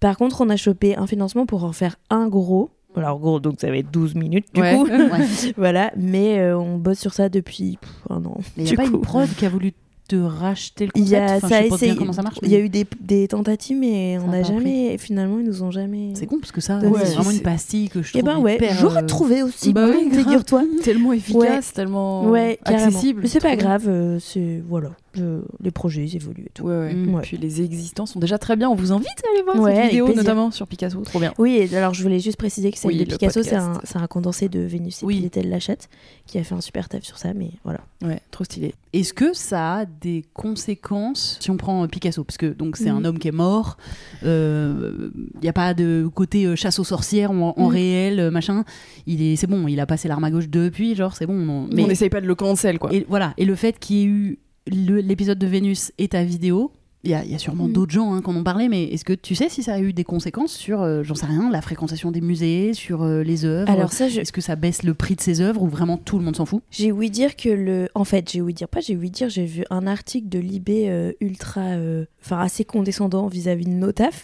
Par 0.00 0.16
contre, 0.16 0.40
on 0.40 0.48
a 0.48 0.56
chopé 0.56 0.96
un 0.96 1.06
financement 1.06 1.46
pour 1.46 1.62
en 1.64 1.72
faire 1.72 1.96
un 2.10 2.26
gros. 2.28 2.70
Alors, 2.96 3.18
gros, 3.20 3.38
donc 3.38 3.60
ça 3.60 3.68
va 3.70 3.76
être 3.76 3.90
12 3.92 4.14
minutes, 4.16 4.46
du 4.52 4.60
Ouais. 4.60 4.74
coup. 4.74 4.86
Ouais. 4.86 5.26
voilà, 5.56 5.92
mais 5.96 6.38
euh, 6.40 6.58
on 6.58 6.78
bosse 6.78 6.98
sur 6.98 7.12
ça 7.12 7.28
depuis 7.28 7.78
pff, 7.80 7.90
un 8.10 8.24
an. 8.24 8.38
Mais 8.56 8.64
il 8.64 8.66
n'y 8.66 8.72
a 8.72 8.76
pas 8.76 8.86
une 8.86 9.00
prod 9.00 9.28
qui 9.36 9.46
a 9.46 9.48
voulu 9.48 9.72
te 10.08 10.16
racheter 10.16 10.86
le 10.86 10.92
concept 10.92 11.10
y 11.10 11.16
a, 11.16 11.36
Enfin, 11.36 11.48
ça 11.48 11.58
je 11.58 11.62
sais 11.64 11.68
pas 11.68 11.76
bien 11.76 11.94
comment 11.96 12.12
ça 12.12 12.22
marche. 12.22 12.38
Il 12.42 12.48
y 12.50 12.56
a 12.56 12.58
eu 12.58 12.68
des, 12.68 12.86
des 13.00 13.28
tentatives, 13.28 13.76
mais 13.78 14.16
Ça 14.18 14.24
on 14.26 14.30
n'a 14.30 14.42
jamais. 14.42 14.96
Finalement, 14.98 15.38
ils 15.38 15.44
nous 15.44 15.62
ont 15.62 15.70
jamais. 15.70 16.12
C'est 16.14 16.26
con 16.26 16.38
parce 16.40 16.50
que 16.52 16.60
ça, 16.60 16.78
Ouais. 16.78 17.00
c'est 17.04 17.14
vraiment 17.14 17.30
une 17.30 17.40
pastille 17.40 17.88
que 17.90 18.02
je 18.02 18.10
Eh 18.14 18.20
trouve 18.20 18.34
ben 18.34 18.40
ouais, 18.40 18.56
hyper, 18.56 18.74
j'aurais 18.74 19.02
euh, 19.02 19.06
trouvé 19.06 19.42
aussi. 19.42 19.72
bah 19.72 19.86
oui, 19.88 20.08
figure-toi. 20.10 20.64
Tellement 20.82 21.12
efficace, 21.12 21.72
tellement 21.72 22.24
Ouais, 22.24 22.58
accessible. 22.64 23.20
Mais 23.22 23.28
c'est 23.28 23.40
pas 23.40 23.54
grave, 23.56 23.84
euh, 23.86 24.18
c'est 24.20 24.62
voilà, 24.68 24.90
euh, 25.16 25.40
les 25.62 25.70
projets 25.70 26.04
ils 26.04 26.16
évoluent 26.16 26.44
et 26.46 26.50
tout. 26.52 26.64
Ouais, 26.64 26.76
ouais. 26.78 26.94
Mm. 26.94 27.14
Ouais. 27.14 27.22
Puis 27.22 27.36
les 27.38 27.62
existants 27.62 28.06
sont 28.06 28.20
déjà 28.20 28.36
très 28.38 28.56
bien. 28.56 28.68
On 28.68 28.74
vous 28.74 28.92
invite 28.92 29.08
à 29.26 29.30
aller 29.34 29.42
voir 29.42 29.56
Ouais, 29.58 29.74
cette 29.74 29.84
vidéo, 29.90 30.04
plaisir. 30.06 30.22
notamment 30.22 30.50
sur 30.50 30.66
Picasso. 30.66 31.00
Trop 31.00 31.18
bien. 31.18 31.32
Oui, 31.38 31.56
et 31.70 31.76
alors 31.76 31.94
je 31.94 32.02
voulais 32.02 32.20
juste 32.20 32.36
préciser 32.36 32.70
que 32.70 32.78
celle 32.78 32.90
Oui, 32.92 32.98
de 32.98 33.04
Picasso, 33.04 33.42
c'est 33.42 33.54
un, 33.56 34.06
condensé 34.08 34.48
de 34.48 34.60
Vénus 34.60 35.02
et 35.02 35.06
Oui. 35.06 35.16
Piletel 35.16 35.48
Lachette 35.48 35.88
qui 36.26 36.38
a 36.38 36.44
fait 36.44 36.54
un 36.54 36.60
super 36.60 36.88
taf 36.88 37.02
sur 37.04 37.18
ça, 37.18 37.32
mais 37.34 37.50
voilà. 37.64 37.80
Ouais, 38.04 38.20
trop 38.30 38.44
stylé. 38.44 38.74
Est-ce 38.92 39.12
que 39.12 39.32
ça 39.34 39.78
a 39.78 39.84
des 39.86 40.24
conséquences 40.34 41.36
si 41.40 41.50
on 41.50 41.56
prend 41.56 41.84
euh, 41.84 41.86
Picasso? 41.88 42.22
Parce 42.24 42.36
que 42.38 42.46
donc 42.46 42.76
c'est 42.76 42.88
un 42.88 43.00
Mhm. 43.00 43.06
homme 43.06 43.18
qui 43.18 43.28
est 43.28 43.32
mort, 43.32 43.76
il 44.22 45.10
n'y 45.42 45.48
a 45.48 45.52
pas 45.52 45.74
de 45.74 46.08
côté 46.14 46.44
euh, 46.46 46.56
chasse 46.56 46.78
aux 46.78 46.84
sorcières 46.84 47.30
en, 47.30 47.54
en 47.56 47.66
Mhm. 47.66 47.72
réel, 47.72 48.20
euh, 48.20 48.30
machin. 48.30 48.64
Il 49.06 49.22
est, 49.22 49.36
c'est 49.36 49.46
bon, 49.46 49.66
il 49.68 49.80
a 49.80 49.86
passé 49.86 50.08
l'arme 50.08 50.24
à 50.24 50.30
gauche 50.30 50.48
depuis, 50.48 50.94
genre 50.94 51.14
c'est 51.16 51.26
bon. 51.26 51.34
non. 51.34 51.68
Mais 51.72 51.82
on 51.84 51.86
n'essaye 51.88 52.10
pas 52.10 52.20
de 52.20 52.26
le 52.26 52.34
cancel, 52.34 52.78
quoi. 52.78 52.92
Et 52.92 53.06
voilà. 53.08 53.34
Et 53.36 53.44
le 53.44 53.54
fait 53.54 53.78
qu'il 53.78 53.96
y 53.96 54.00
ait 54.02 54.06
eu 54.06 54.38
l'épisode 54.70 55.38
de 55.38 55.46
Vénus 55.46 55.92
et 55.98 56.08
ta 56.08 56.24
vidéo, 56.24 56.72
il 57.04 57.10
y, 57.10 57.14
a- 57.14 57.24
il 57.24 57.30
y 57.30 57.34
a 57.34 57.38
sûrement 57.38 57.68
Mm. 57.68 57.72
d'autres 57.72 57.92
gens 57.92 58.12
hein, 58.14 58.22
qui 58.22 58.28
en 58.30 58.36
ont 58.36 58.42
parlé, 58.44 58.68
mais 58.68 58.84
est-ce 58.84 59.04
que 59.04 59.12
tu 59.12 59.34
sais 59.34 59.48
si 59.48 59.62
ça 59.62 59.74
a 59.74 59.80
eu 59.80 59.92
des 59.92 60.04
conséquences 60.04 60.52
sur, 60.52 60.82
euh, 60.82 61.02
j'en 61.02 61.14
sais 61.14 61.26
rien, 61.26 61.50
la 61.50 61.62
fréquentation 61.62 62.10
des 62.10 62.20
musées, 62.20 62.74
sur 62.74 63.02
euh, 63.02 63.22
les 63.22 63.44
œuvres? 63.44 63.70
Alors 63.70 63.92
ça, 63.92 64.08
je- 64.08 64.20
Est-ce 64.20 64.32
que 64.32 64.40
ça 64.40 64.56
baisse 64.56 64.82
le 64.82 64.94
prix 64.94 65.14
de 65.14 65.20
ces 65.20 65.40
œuvres 65.40 65.62
ou 65.62 65.68
vraiment 65.68 65.96
tout 65.96 66.18
le 66.18 66.24
monde 66.24 66.36
s'en 66.36 66.44
fout? 66.46 66.62
J'ai 66.70 66.90
ouï 66.92 67.10
dire 67.10 67.36
que 67.36 67.48
le. 67.48 67.88
En 67.94 68.04
fait, 68.04 68.30
j'ai 68.30 68.40
ouï 68.40 68.52
dire, 68.54 68.68
pas 68.68 68.80
j'ai 68.80 68.96
ouï 68.96 69.10
dire, 69.10 69.28
j'ai 69.28 69.44
vu 69.46 69.64
un 69.70 69.86
article 69.86 70.28
de 70.28 70.38
Libé 70.38 70.88
euh, 70.88 71.12
ultra. 71.20 71.60
euh, 71.60 72.04
Enfin, 72.24 72.40
assez 72.40 72.64
condescendant 72.64 73.28
vis-à-vis 73.28 73.64
de 73.64 73.78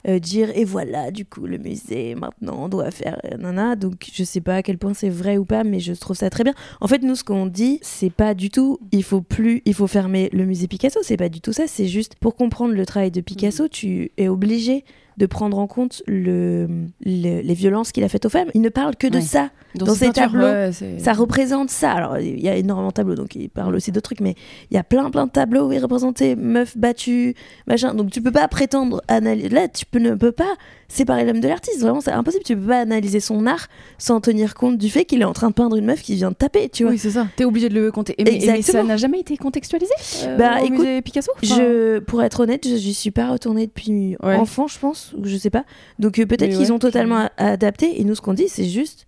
euh, 0.09 0.19
dire 0.19 0.51
et 0.55 0.65
voilà, 0.65 1.11
du 1.11 1.25
coup, 1.25 1.47
le 1.47 1.59
musée, 1.59 2.15
maintenant, 2.15 2.65
on 2.65 2.69
doit 2.69 2.91
faire. 2.91 3.19
nana. 3.39 3.77
Donc, 3.77 4.09
je 4.13 4.25
sais 4.25 4.41
pas 4.41 4.57
à 4.57 4.63
quel 4.63 4.79
point 4.79 4.95
c'est 4.95 5.09
vrai 5.09 5.39
ou 5.39 5.45
pas, 5.45 5.65
mais 5.65 5.81
je 5.81 5.93
trouve 5.93 6.17
ça 6.17 6.29
très 6.29 6.45
bien. 6.45 6.55
En 6.81 6.89
fait, 6.89 7.03
nous, 7.03 7.15
ce 7.15 7.25
qu'on 7.25 7.47
dit, 7.47 7.79
c'est 7.83 8.11
pas 8.11 8.35
du 8.35 8.51
tout, 8.51 8.79
il 8.93 9.03
faut 9.05 9.21
plus, 9.23 9.63
il 9.65 9.75
faut 9.75 9.87
fermer 9.87 10.29
le 10.33 10.45
musée 10.45 10.67
Picasso, 10.67 11.01
c'est 11.03 11.17
pas 11.17 11.29
du 11.29 11.41
tout 11.41 11.53
ça, 11.53 11.65
c'est 11.67 11.87
juste 11.87 12.17
pour 12.21 12.35
comprendre 12.35 12.64
le 12.73 12.87
travail 12.87 13.11
de 13.11 13.21
Picasso, 13.21 13.69
tu 13.69 14.11
es 14.17 14.29
obligé 14.29 14.85
de 15.17 15.27
prendre 15.27 15.59
en 15.59 15.67
compte 15.67 16.03
le, 16.07 16.67
le- 17.05 17.41
les 17.41 17.55
violences 17.55 17.93
qu'il 17.93 18.03
a 18.05 18.09
faites 18.09 18.27
aux 18.27 18.31
femmes. 18.31 18.49
Il 18.55 18.61
ne 18.63 18.69
parle 18.69 18.97
que 18.97 19.07
de 19.07 19.17
Ouais. 19.17 19.21
ça. 19.23 19.51
Dans 19.77 19.93
ses 19.93 20.11
tableaux, 20.11 20.45
ouais, 20.45 20.71
Ça 20.99 21.13
représente 21.13 21.69
ça. 21.69 21.91
Alors, 21.93 22.19
il 22.19 22.41
y 22.41 22.49
a 22.49 22.55
énormément 22.57 22.89
de 22.91 22.93
tableaux, 22.95 23.17
donc 23.17 23.35
il 23.35 23.49
parle 23.51 23.75
aussi 23.75 23.91
d'autres 23.91 24.05
trucs, 24.05 24.21
mais 24.21 24.37
il 24.71 24.75
y 24.75 24.79
a 24.79 24.85
plein, 24.85 25.11
plein 25.11 25.27
de 25.27 25.33
tableaux 25.33 25.67
où 25.69 25.73
il 25.73 25.81
représentait 25.81 26.37
meuf 26.37 26.77
battue, 26.79 27.35
machin. 27.67 27.93
Donc, 27.93 28.11
tu 28.13 28.23
peux 28.23 28.31
pas 28.31 28.47
prétendre 28.47 29.03
analyser. 29.09 29.49
Là, 29.49 29.67
tu 29.67 29.85
peux, 29.85 29.99
ne 29.99 30.15
peux 30.15 30.31
pas 30.31 30.55
séparer 30.87 31.25
l'homme 31.25 31.41
de 31.41 31.49
l'artiste. 31.49 31.81
Vraiment, 31.81 32.01
c'est 32.01 32.13
impossible. 32.13 32.45
Tu 32.45 32.57
peux 32.57 32.69
pas 32.69 32.81
analyser 32.83 33.19
son 33.19 33.47
art 33.49 33.67
sans 33.99 34.21
tenir 34.21 34.55
compte 34.55 34.79
du 34.79 34.91
fait 34.91 35.05
qu'il 35.07 35.21
est 35.23 35.25
en 35.25 35.33
train 35.33 35.49
de 35.49 35.55
peindre 35.55 35.75
une 35.75 35.87
meuf 35.87 36.03
qui 36.03 36.15
vient 36.15 36.31
de 36.31 36.37
taper, 36.37 36.69
tu 36.69 36.85
vois. 36.85 36.93
Oui, 36.93 36.99
c'est 36.99 37.11
ça. 37.11 37.27
T'es 37.35 37.45
obligé 37.45 37.69
de 37.69 37.75
le 37.75 37.91
compter. 37.91 38.15
Et 38.19 38.23
mais, 38.25 38.63
ça 38.63 38.83
n'a 38.85 38.97
jamais 38.97 39.19
été 39.19 39.37
contextualisé 39.37 39.93
euh, 40.25 40.37
Bah, 40.37 40.63
écoute, 40.63 40.87
Picasso 41.05 41.33
Enfin, 41.43 41.57
Je, 41.57 41.99
pour 41.99 42.23
être 42.23 42.39
honnête, 42.41 42.65
je 42.69 42.77
j'y 42.77 42.95
suis 42.95 43.11
pas 43.11 43.29
retournée 43.29 43.67
depuis 43.67 44.17
Ouais. 44.23 44.37
enfant, 44.37 44.69
je 44.69 44.79
pense, 44.79 45.04
ou 45.13 45.25
je 45.25 45.37
sais 45.37 45.51
pas. 45.51 45.65
Donc 45.99 46.19
euh, 46.19 46.27
peut-être 46.27 46.51
qu'ils 46.51 46.61
ouais, 46.61 46.71
ont 46.71 46.79
totalement 46.79 47.29
adapté. 47.37 48.01
Et 48.01 48.05
nous, 48.05 48.15
ce 48.15 48.21
qu'on 48.21 48.35
dit, 48.35 48.49
c'est 48.49 48.65
juste, 48.65 49.07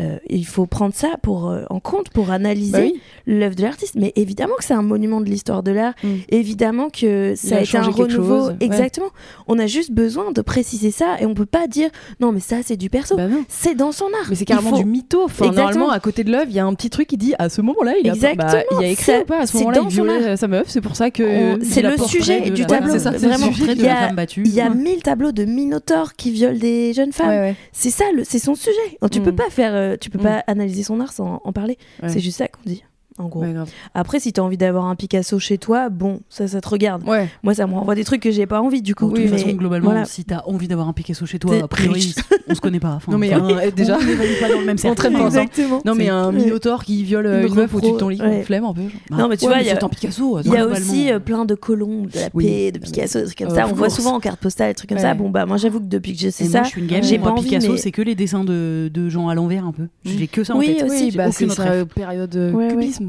euh, 0.00 0.18
il 0.28 0.44
faut 0.46 0.66
prendre 0.66 0.94
ça 0.94 1.08
pour 1.22 1.48
euh, 1.50 1.64
en 1.70 1.80
compte 1.80 2.10
pour 2.10 2.30
analyser 2.30 2.72
Bah 2.72 2.78
oui. 2.82 3.00
l'œuvre 3.26 3.54
de 3.56 3.62
l'artiste. 3.62 3.94
Mais 3.96 4.12
évidemment 4.16 4.54
que 4.58 4.64
c'est 4.64 4.74
un 4.74 4.82
monument 4.82 5.20
de 5.20 5.26
l'histoire 5.26 5.62
de 5.62 5.70
l'art. 5.72 5.94
Mm. 6.02 6.08
Évidemment 6.30 6.88
que 6.90 7.34
ça 7.36 7.56
a 7.56 7.58
a 7.58 7.62
été 7.62 7.76
un 7.78 7.82
renouveau. 7.82 8.48
ouais. 8.48 8.56
Exactement. 8.60 9.08
On 9.46 9.58
a 9.58 9.66
juste 9.66 9.92
besoin 9.92 10.32
de 10.32 10.40
préciser 10.42 10.90
ça 10.90 11.16
et 11.20 11.26
on 11.26 11.34
peut 11.34 11.46
pas 11.46 11.66
dire 11.66 11.88
non, 12.20 12.32
mais 12.32 12.40
ça 12.40 12.56
c'est 12.62 12.76
du 12.76 12.90
perso. 12.90 13.16
Bah 13.16 13.26
c'est 13.48 13.74
dans 13.74 13.92
son 13.92 14.06
art. 14.06 14.26
Mais 14.28 14.34
c'est 14.36 14.44
carrément 14.44 14.70
faut- 14.70 14.76
du 14.78 14.84
mytho. 14.84 15.24
Enfin, 15.24 15.50
normalement, 15.50 15.90
à 15.90 16.00
côté 16.00 16.24
de 16.24 16.30
l'œuvre, 16.32 16.46
il 16.50 16.54
y 16.56 16.58
a 16.58 16.64
un 16.66 16.74
petit 16.74 16.90
truc 16.90 17.08
qui 17.08 17.16
dit 17.16 17.34
à 17.38 17.48
ce 17.48 17.60
moment-là, 17.62 17.94
il 18.02 18.08
a, 18.10 18.14
Exactement. 18.14 18.52
bah, 18.52 18.62
il 18.72 18.84
a 18.84 18.88
écrit 18.88 19.04
Ça- 19.04 19.20
ou 19.20 19.24
pas 19.24 19.40
à 19.40 19.46
ce 19.46 19.56
moment-là, 19.58 19.80
il 19.84 19.88
violait 19.88 20.36
sa 20.36 20.48
meuf. 20.48 20.64
C'est 20.68 20.80
pour 20.80 20.96
ça 20.96 21.10
que 21.10 21.58
c'est 21.62 21.84
a 21.84 21.90
le 21.90 21.98
sujet 21.98 22.50
du 22.50 22.66
tableau. 22.66 22.94
Il 22.94 23.80
y 23.82 23.88
a-. 23.88 24.10
Il 24.36 24.54
y 24.54 24.60
a 24.60 24.70
mille 24.70 25.02
tableaux 25.02 25.32
de 25.32 25.44
minotaures 25.44 26.14
qui 26.14 26.30
violent 26.30 26.58
des 26.58 26.92
jeunes 26.92 27.12
femmes. 27.12 27.54
C'est 27.72 27.90
ça, 27.90 28.04
c'est 28.24 28.38
son 28.38 28.54
sujet. 28.54 28.76
Tu 29.10 29.20
Mm. 29.20 29.22
peux 29.24 29.34
pas 29.34 29.48
faire, 29.50 29.72
euh, 29.92 29.96
tu 30.00 30.10
peux 30.10 30.18
Mm. 30.18 30.22
pas 30.22 30.44
analyser 30.46 30.82
son 30.82 31.00
art 31.00 31.12
sans 31.12 31.40
en 31.44 31.52
parler. 31.52 31.78
Ouais. 32.02 32.08
C'est 32.08 32.20
juste 32.20 32.38
ça 32.38 32.48
qu'on 32.48 32.62
dit. 32.64 32.84
En 33.18 33.28
gros. 33.28 33.40
Ouais. 33.40 33.54
Après, 33.94 34.20
si 34.20 34.32
t'as 34.32 34.42
envie 34.42 34.58
d'avoir 34.58 34.84
un 34.86 34.94
Picasso 34.94 35.38
chez 35.38 35.56
toi, 35.58 35.88
bon, 35.88 36.20
ça, 36.28 36.46
ça 36.48 36.60
te 36.60 36.68
regarde. 36.68 37.02
Ouais. 37.08 37.28
Moi, 37.42 37.54
ça 37.54 37.66
me 37.66 37.72
renvoie 37.72 37.94
des 37.94 38.04
trucs 38.04 38.20
que 38.22 38.30
j'ai 38.30 38.46
pas 38.46 38.60
envie, 38.60 38.82
du 38.82 38.94
coup. 38.94 39.06
De 39.10 39.14
toute 39.16 39.30
mais 39.30 39.38
façon, 39.38 39.52
globalement, 39.56 39.90
voilà. 39.90 40.04
si 40.04 40.24
t'as 40.24 40.42
envie 40.46 40.68
d'avoir 40.68 40.86
un 40.88 40.92
Picasso 40.92 41.24
chez 41.24 41.38
toi, 41.38 41.54
a 41.62 41.66
priori, 41.68 42.14
on 42.48 42.54
se 42.54 42.60
connaît 42.60 42.80
pas. 42.80 42.92
Enfin, 42.96 43.12
Non, 43.12 43.18
mais 43.18 43.34
enfin, 43.34 43.56
un- 43.56 43.70
déjà. 43.70 43.96
on 43.96 44.42
pas 44.42 44.52
dans 44.52 44.60
le 44.60 44.66
même 44.66 44.76
cercle. 44.78 45.06
Ensemble. 45.06 45.26
Exactement. 45.26 45.80
Non, 45.84 45.94
mais 45.94 46.08
un 46.10 46.28
Ouais. 46.30 46.42
minotaure 46.44 46.84
qui 46.84 47.02
viole 47.04 47.26
euh, 47.26 47.40
Une 47.42 47.48
une 47.48 47.54
meuf 47.54 47.74
au-dessus 47.74 47.92
de 47.92 47.96
ton 47.96 48.08
lit, 48.08 48.20
ouais. 48.20 48.42
flemme 48.42 48.64
un 48.64 48.74
peu. 48.74 48.82
Bah, 49.10 49.16
Non, 49.18 49.28
mais 49.28 49.36
tu 49.38 49.46
ouais, 49.46 49.52
vois, 49.52 49.60
il 49.62 49.66
y 49.66 49.70
a- 49.70 49.76
Picasso. 49.88 50.40
Y 50.40 50.56
a 50.56 50.66
aussi 50.66 51.10
euh, 51.10 51.18
plein 51.18 51.44
de 51.46 51.54
colombes, 51.54 52.08
de 52.10 52.18
la 52.18 52.28
Oui. 52.34 52.44
paix, 52.44 52.72
de 52.72 52.78
Picasso, 52.78 53.18
des 53.20 53.24
trucs 53.26 53.38
comme 53.38 53.50
ça. 53.54 53.66
On 53.70 53.74
voit 53.74 53.88
souvent 53.90 54.14
en 54.14 54.20
carte 54.20 54.40
postale, 54.40 54.68
des 54.70 54.74
trucs 54.74 54.90
comme 54.90 54.98
ça. 54.98 55.14
Bon, 55.14 55.30
bah, 55.30 55.46
moi, 55.46 55.56
j'avoue 55.56 55.80
que 55.80 55.86
depuis 55.86 56.12
que 56.14 56.20
je 56.20 56.28
sais 56.28 56.44
ça, 56.44 56.62
j'ai 57.02 57.18
pas 57.18 57.30
envie, 57.30 57.44
Picasso, 57.48 57.72
mais- 57.72 57.78
c'est 57.78 57.92
que 57.92 58.02
les 58.02 58.14
dessins 58.14 58.44
de, 58.44 58.90
de 58.92 59.08
gens 59.08 59.28
à 59.28 59.34
l'envers 59.34 59.64
un 59.64 59.72
peu. 59.72 59.84
J'ai 60.04 60.26
que 60.26 60.44
ça 60.44 60.54
en 60.54 60.58
Oui, 60.58 60.76
tête. 60.76 60.84
aussi, 60.90 61.04
Oui, 61.06 61.16
bah, 61.16 61.28
aucune 61.28 61.50
c'est 61.50 61.84
période 61.94 62.36
euh, 62.36 62.52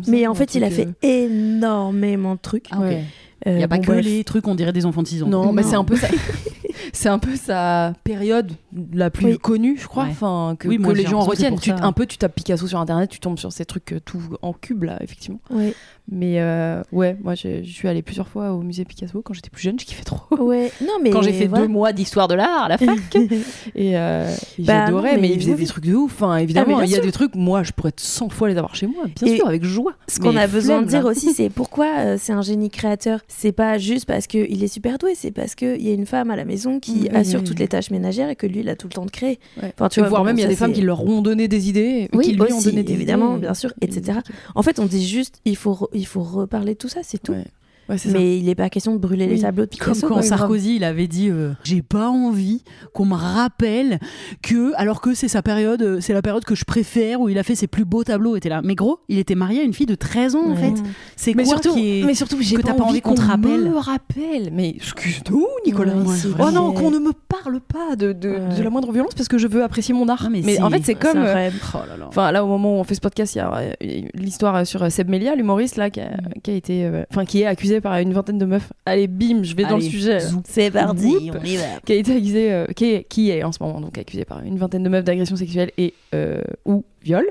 Ça, 0.04 0.12
Mais 0.12 0.28
en 0.28 0.34
fait, 0.34 0.56
il 0.56 0.64
a 0.64 0.70
fait 0.70 0.88
euh, 0.88 0.92
énormément 1.08 2.36
de 2.36 2.40
trucs. 2.40 2.66
Ah, 2.72 2.80
ouais. 2.80 3.04
Il 3.46 3.54
n'y 3.54 3.62
Euh, 3.62 3.66
a 3.66 3.68
pas 3.68 3.76
bon, 3.78 3.82
que 3.84 3.88
bref. 3.92 4.06
les 4.06 4.24
trucs, 4.24 4.48
on 4.48 4.56
dirait 4.56 4.74
des 4.74 4.86
enfants 4.86 5.04
de 5.04 5.08
6 5.08 5.24
ans. 5.24 5.28
Non, 5.28 5.54
mais 5.54 5.64
c'est 5.64 5.76
un 5.76 5.84
peu 5.84 5.96
ça. 5.96 6.08
c'est 6.94 7.10
un 7.10 7.20
peu 7.20 7.36
sa 7.36 7.94
période 8.04 8.52
la 8.94 9.10
plus 9.10 9.26
Oui. 9.26 9.38
connue, 9.38 9.78
je 9.80 9.88
crois. 9.88 10.04
Ouais. 10.04 10.10
Enfin, 10.12 10.56
que, 10.58 10.68
Oui, 10.68 10.78
que 10.78 10.82
moi, 10.82 10.94
les 10.94 11.06
gens 11.06 11.20
retiennent. 11.22 11.60
Tu, 11.60 11.70
ça. 11.72 11.78
un 11.82 11.92
peu, 11.92 12.06
tu 12.06 12.18
tapes 12.18 12.36
Picasso 12.36 12.68
sur 12.68 12.80
internet, 12.80 13.10
tu 13.10 13.20
tombes 13.20 13.40
sur 13.40 13.52
ces 13.52 13.66
trucs 13.66 13.94
euh, 13.94 14.00
tout 14.04 14.22
en 14.42 14.54
cube 14.54 14.84
là, 14.84 14.98
effectivement. 15.02 15.40
Ouais. 15.50 15.74
Mais 16.10 16.40
euh, 16.40 16.84
ouais, 16.94 17.18
moi 17.22 17.36
je 17.36 17.64
suis 17.64 17.86
allée 17.88 18.02
plusieurs 18.02 18.30
fois 18.30 18.54
au 18.54 18.62
musée 18.62 18.86
Picasso 18.86 19.22
quand 19.22 19.34
j'étais 19.34 19.50
plus 19.50 19.62
jeune, 19.62 19.78
je 19.78 19.86
kiffais 19.86 20.06
trop. 20.06 20.22
Ouais. 20.42 20.72
Non, 20.82 20.94
mais. 21.04 21.10
quand 21.10 21.22
j'ai 21.22 21.34
fait 21.34 21.48
voilà. 21.48 21.66
deux 21.66 21.72
mois 21.72 21.92
d'histoire 21.92 22.30
de 22.30 22.36
l'art 22.36 22.64
à 22.64 22.70
la 22.70 22.78
fac. 22.78 22.98
et 23.76 23.98
euh, 23.98 24.34
et 24.58 24.64
Bah, 24.64 24.86
j'adorais, 24.86 25.16
mais, 25.16 25.24
mais 25.24 25.30
il 25.34 25.42
faisait 25.42 25.52
oui, 25.52 25.58
des 25.60 25.66
trucs 25.66 25.86
de 25.86 25.94
ouf. 25.96 26.14
Enfin, 26.14 26.38
évidemment, 26.38 26.78
bien 26.78 26.86
il 26.86 26.92
y 26.92 26.96
a 26.96 27.02
des 27.02 27.12
trucs, 27.12 27.36
moi 27.36 27.64
je 27.64 27.74
pourrais 27.74 27.92
100 27.96 28.30
fois 28.30 28.48
les 28.48 28.56
avoir 28.58 28.74
chez 28.76 28.88
moi, 28.88 29.04
bien 29.20 29.34
Et 29.34 29.36
sûr, 29.36 29.48
avec 29.48 29.66
joie. 29.66 29.94
Ce 30.08 30.20
qu'on 30.22 30.38
a 30.38 30.48
besoin 30.48 30.82
de 30.82 30.88
dire 30.88 31.06
aussi, 31.06 31.34
c'est 31.34 31.50
pourquoi 31.50 32.18
c'est 32.18 32.32
un 32.34 32.42
génie 32.42 32.70
créateur? 32.70 33.20
C'est 33.28 33.52
pas 33.52 33.78
juste 33.78 34.06
parce 34.06 34.28
qu'il 34.28 34.64
est 34.64 34.68
super 34.68 34.98
doué, 35.00 35.14
c'est 35.14 35.32
parce 35.32 35.56
qu'il 35.56 35.82
y 35.86 35.90
a 35.90 35.94
une 35.94 36.06
femme 36.06 36.32
à 36.32 36.38
la 36.38 36.46
maison 36.46 36.80
qui 36.80 36.94
Oui, 37.02 37.10
assure 37.14 37.40
oui, 37.42 37.46
toutes 37.46 37.60
les 37.60 37.68
tâches 37.68 37.92
ménagères 37.92 38.30
et 38.30 38.36
que 38.38 38.48
lui, 38.48 38.64
il 38.68 38.70
a 38.72 38.76
tout 38.76 38.88
le 38.88 38.94
temps 38.94 39.06
de 39.06 39.12
créer. 39.12 39.40
Ouais. 39.62 39.74
Enfin, 39.76 39.90
tu 39.90 40.00
vois, 40.02 40.10
voire 40.10 40.22
bon, 40.22 40.28
même, 40.28 40.38
il 40.38 40.42
y 40.42 40.46
a 40.46 40.48
des 40.48 40.56
femmes 40.56 40.74
qui 40.74 40.82
leur 40.82 41.04
ont 41.06 41.22
donné 41.22 41.48
des 41.48 41.70
idées, 41.70 42.10
Oui, 42.14 42.26
qui 42.26 42.34
lui 42.34 42.42
ont 42.54 42.62
donné 42.62 42.84
des 42.84 42.94
évidemment, 42.94 43.32
idées. 43.34 43.42
bien 43.42 43.54
sûr, 43.54 43.74
etc. 43.82 44.20
En 44.56 44.64
fait, 44.64 44.80
on 44.80 44.86
dit 44.86 45.08
juste, 45.08 45.40
il 45.46 45.56
faut, 45.56 45.90
il 45.94 46.06
faut 46.06 46.22
reparler 46.24 46.74
de 46.74 46.78
tout 46.78 46.90
ça, 46.90 47.00
c'est 47.04 47.22
tout. 47.22 47.32
Ouais. 47.32 47.46
Ouais, 47.90 47.98
c'est 47.98 48.10
ça. 48.10 48.18
Mais 48.18 48.38
il 48.38 48.46
n'est 48.46 48.56
pas 48.56 48.70
question 48.70 48.94
de 48.94 48.98
brûler 48.98 49.28
les 49.28 49.40
tableaux 49.40 49.66
de 49.66 49.70
Comme 49.78 49.94
Picasso. 49.94 50.08
quand 50.08 50.14
quoi. 50.16 50.22
Sarkozy, 50.24 50.76
il 50.76 50.84
avait 50.84 51.08
dit 51.08 51.30
euh, 51.30 51.54
J'ai 51.64 51.82
pas 51.82 52.10
envie 52.10 52.64
qu'on 52.94 53.06
me 53.06 53.16
rappelle 53.16 54.00
que, 54.42 54.74
alors 54.76 55.00
que 55.02 55.14
c'est 55.14 55.28
sa 55.28 55.42
période, 55.42 55.82
euh, 55.82 56.00
c'est 56.02 56.14
la 56.14 56.22
période 56.22 56.44
que 56.44 56.56
je 56.56 56.66
préfère 56.66 57.22
où 57.22 57.30
il 57.30 57.38
a 57.38 57.44
fait 57.44 57.56
ses 57.56 57.68
plus 57.68 57.86
beaux 57.86 58.04
tableaux. 58.04 58.36
était 58.36 58.50
là. 58.50 58.62
Mais 58.64 58.76
gros, 58.76 59.00
il 59.08 59.18
était 59.20 59.36
marié 59.36 59.62
à 59.62 59.64
une 59.64 59.74
fille 59.74 59.86
de 59.86 59.96
13 59.96 60.36
ans 60.36 60.50
en 60.52 60.56
fait. 60.56 60.74
C'est 61.16 61.34
mais 61.34 61.44
quoi 61.44 61.54
surtout, 61.54 61.74
qui 61.76 62.00
est. 62.02 62.04
mais 62.06 62.14
surtout, 62.16 62.38
j'ai 62.42 62.56
que 62.58 62.62
pas, 62.62 62.70
t'as 62.70 62.74
pas 62.74 62.84
envie 62.84 63.02
qu'on 63.02 63.16
te 63.16 63.22
rappelle 63.22 63.70
me 63.70 63.78
rappelle? 63.78 64.50
Mais 64.54 64.70
excuse-nous, 64.70 65.48
Nicolas. 65.66 65.96
Ouais. 65.96 66.16
Oh 66.40 66.52
non, 66.52 66.74
qu'on 66.74 66.92
ne 66.92 67.00
me 67.00 67.12
parle 67.14 67.60
pas 67.62 67.96
de, 67.96 68.12
de, 68.14 68.28
Ouais. 68.30 68.58
de 68.58 68.64
la 68.64 68.70
moindre 68.70 68.92
violence 68.92 69.14
parce 69.16 69.28
que 69.30 69.38
je 69.38 69.48
veux 69.48 69.64
apprécier 69.64 69.94
mon 69.94 70.10
art. 70.10 70.24
Ah, 70.26 70.30
mais 70.30 70.42
mais 70.44 70.56
si. 70.56 70.62
en 70.62 70.70
fait, 70.70 70.78
c'est 70.80 70.86
C'est 70.88 70.96
comme. 70.96 71.18
euh. 71.20 71.50
Oh 71.74 71.78
là 71.88 71.96
là. 71.98 72.06
Enfin, 72.08 72.32
là, 72.32 72.44
au 72.44 72.48
moment 72.48 72.78
où 72.78 72.80
on 72.80 72.84
fait 72.84 72.96
ce 72.96 73.00
podcast, 73.02 73.36
il 73.36 73.38
y 73.38 73.42
a 73.42 73.54
euh, 73.56 73.72
l'histoire 74.14 74.66
sur 74.68 74.92
Seb 74.92 75.10
Melia, 75.10 75.36
l'humoriste, 75.36 75.78
là, 75.78 75.90
qui 75.90 76.02
a, 76.02 76.12
qui 76.44 76.52
a 76.52 76.54
été. 76.56 76.86
euh, 76.86 77.04
Enfin, 77.12 77.24
qui 77.26 77.42
est 77.42 77.46
accusé 77.46 77.77
par 77.82 77.98
une 77.98 78.14
vingtaine 78.14 78.38
de 78.38 78.46
meufs. 78.46 78.72
Allez, 78.86 79.08
bim, 79.08 79.44
je 79.44 79.56
vais 79.56 79.64
dans 79.64 79.78
le 79.78 79.82
sujet. 79.82 80.20
zou. 80.20 80.42
C'est 80.48 80.72
parti, 80.72 81.32
on 81.34 81.44
y 81.46 81.58
va. 81.58 81.64
Qui 81.86 81.94
a 81.94 81.96
été 81.96 82.16
accusé. 82.16 82.52
euh, 82.52 82.66
qui, 82.76 82.86
est, 82.94 83.04
qui 83.04 83.30
est 83.32 83.44
en 83.44 83.52
ce 83.52 83.62
moment 83.62 83.82
donc 83.82 83.98
accusé 83.98 84.26
par 84.26 84.42
une 84.44 84.58
vingtaine 84.58 84.84
de 84.84 84.90
meufs 84.90 85.04
d'agression 85.04 85.36
sexuelle 85.36 85.72
et. 85.78 85.94
Euh, 86.14 86.42
ou 86.66 86.84
viol. 87.04 87.26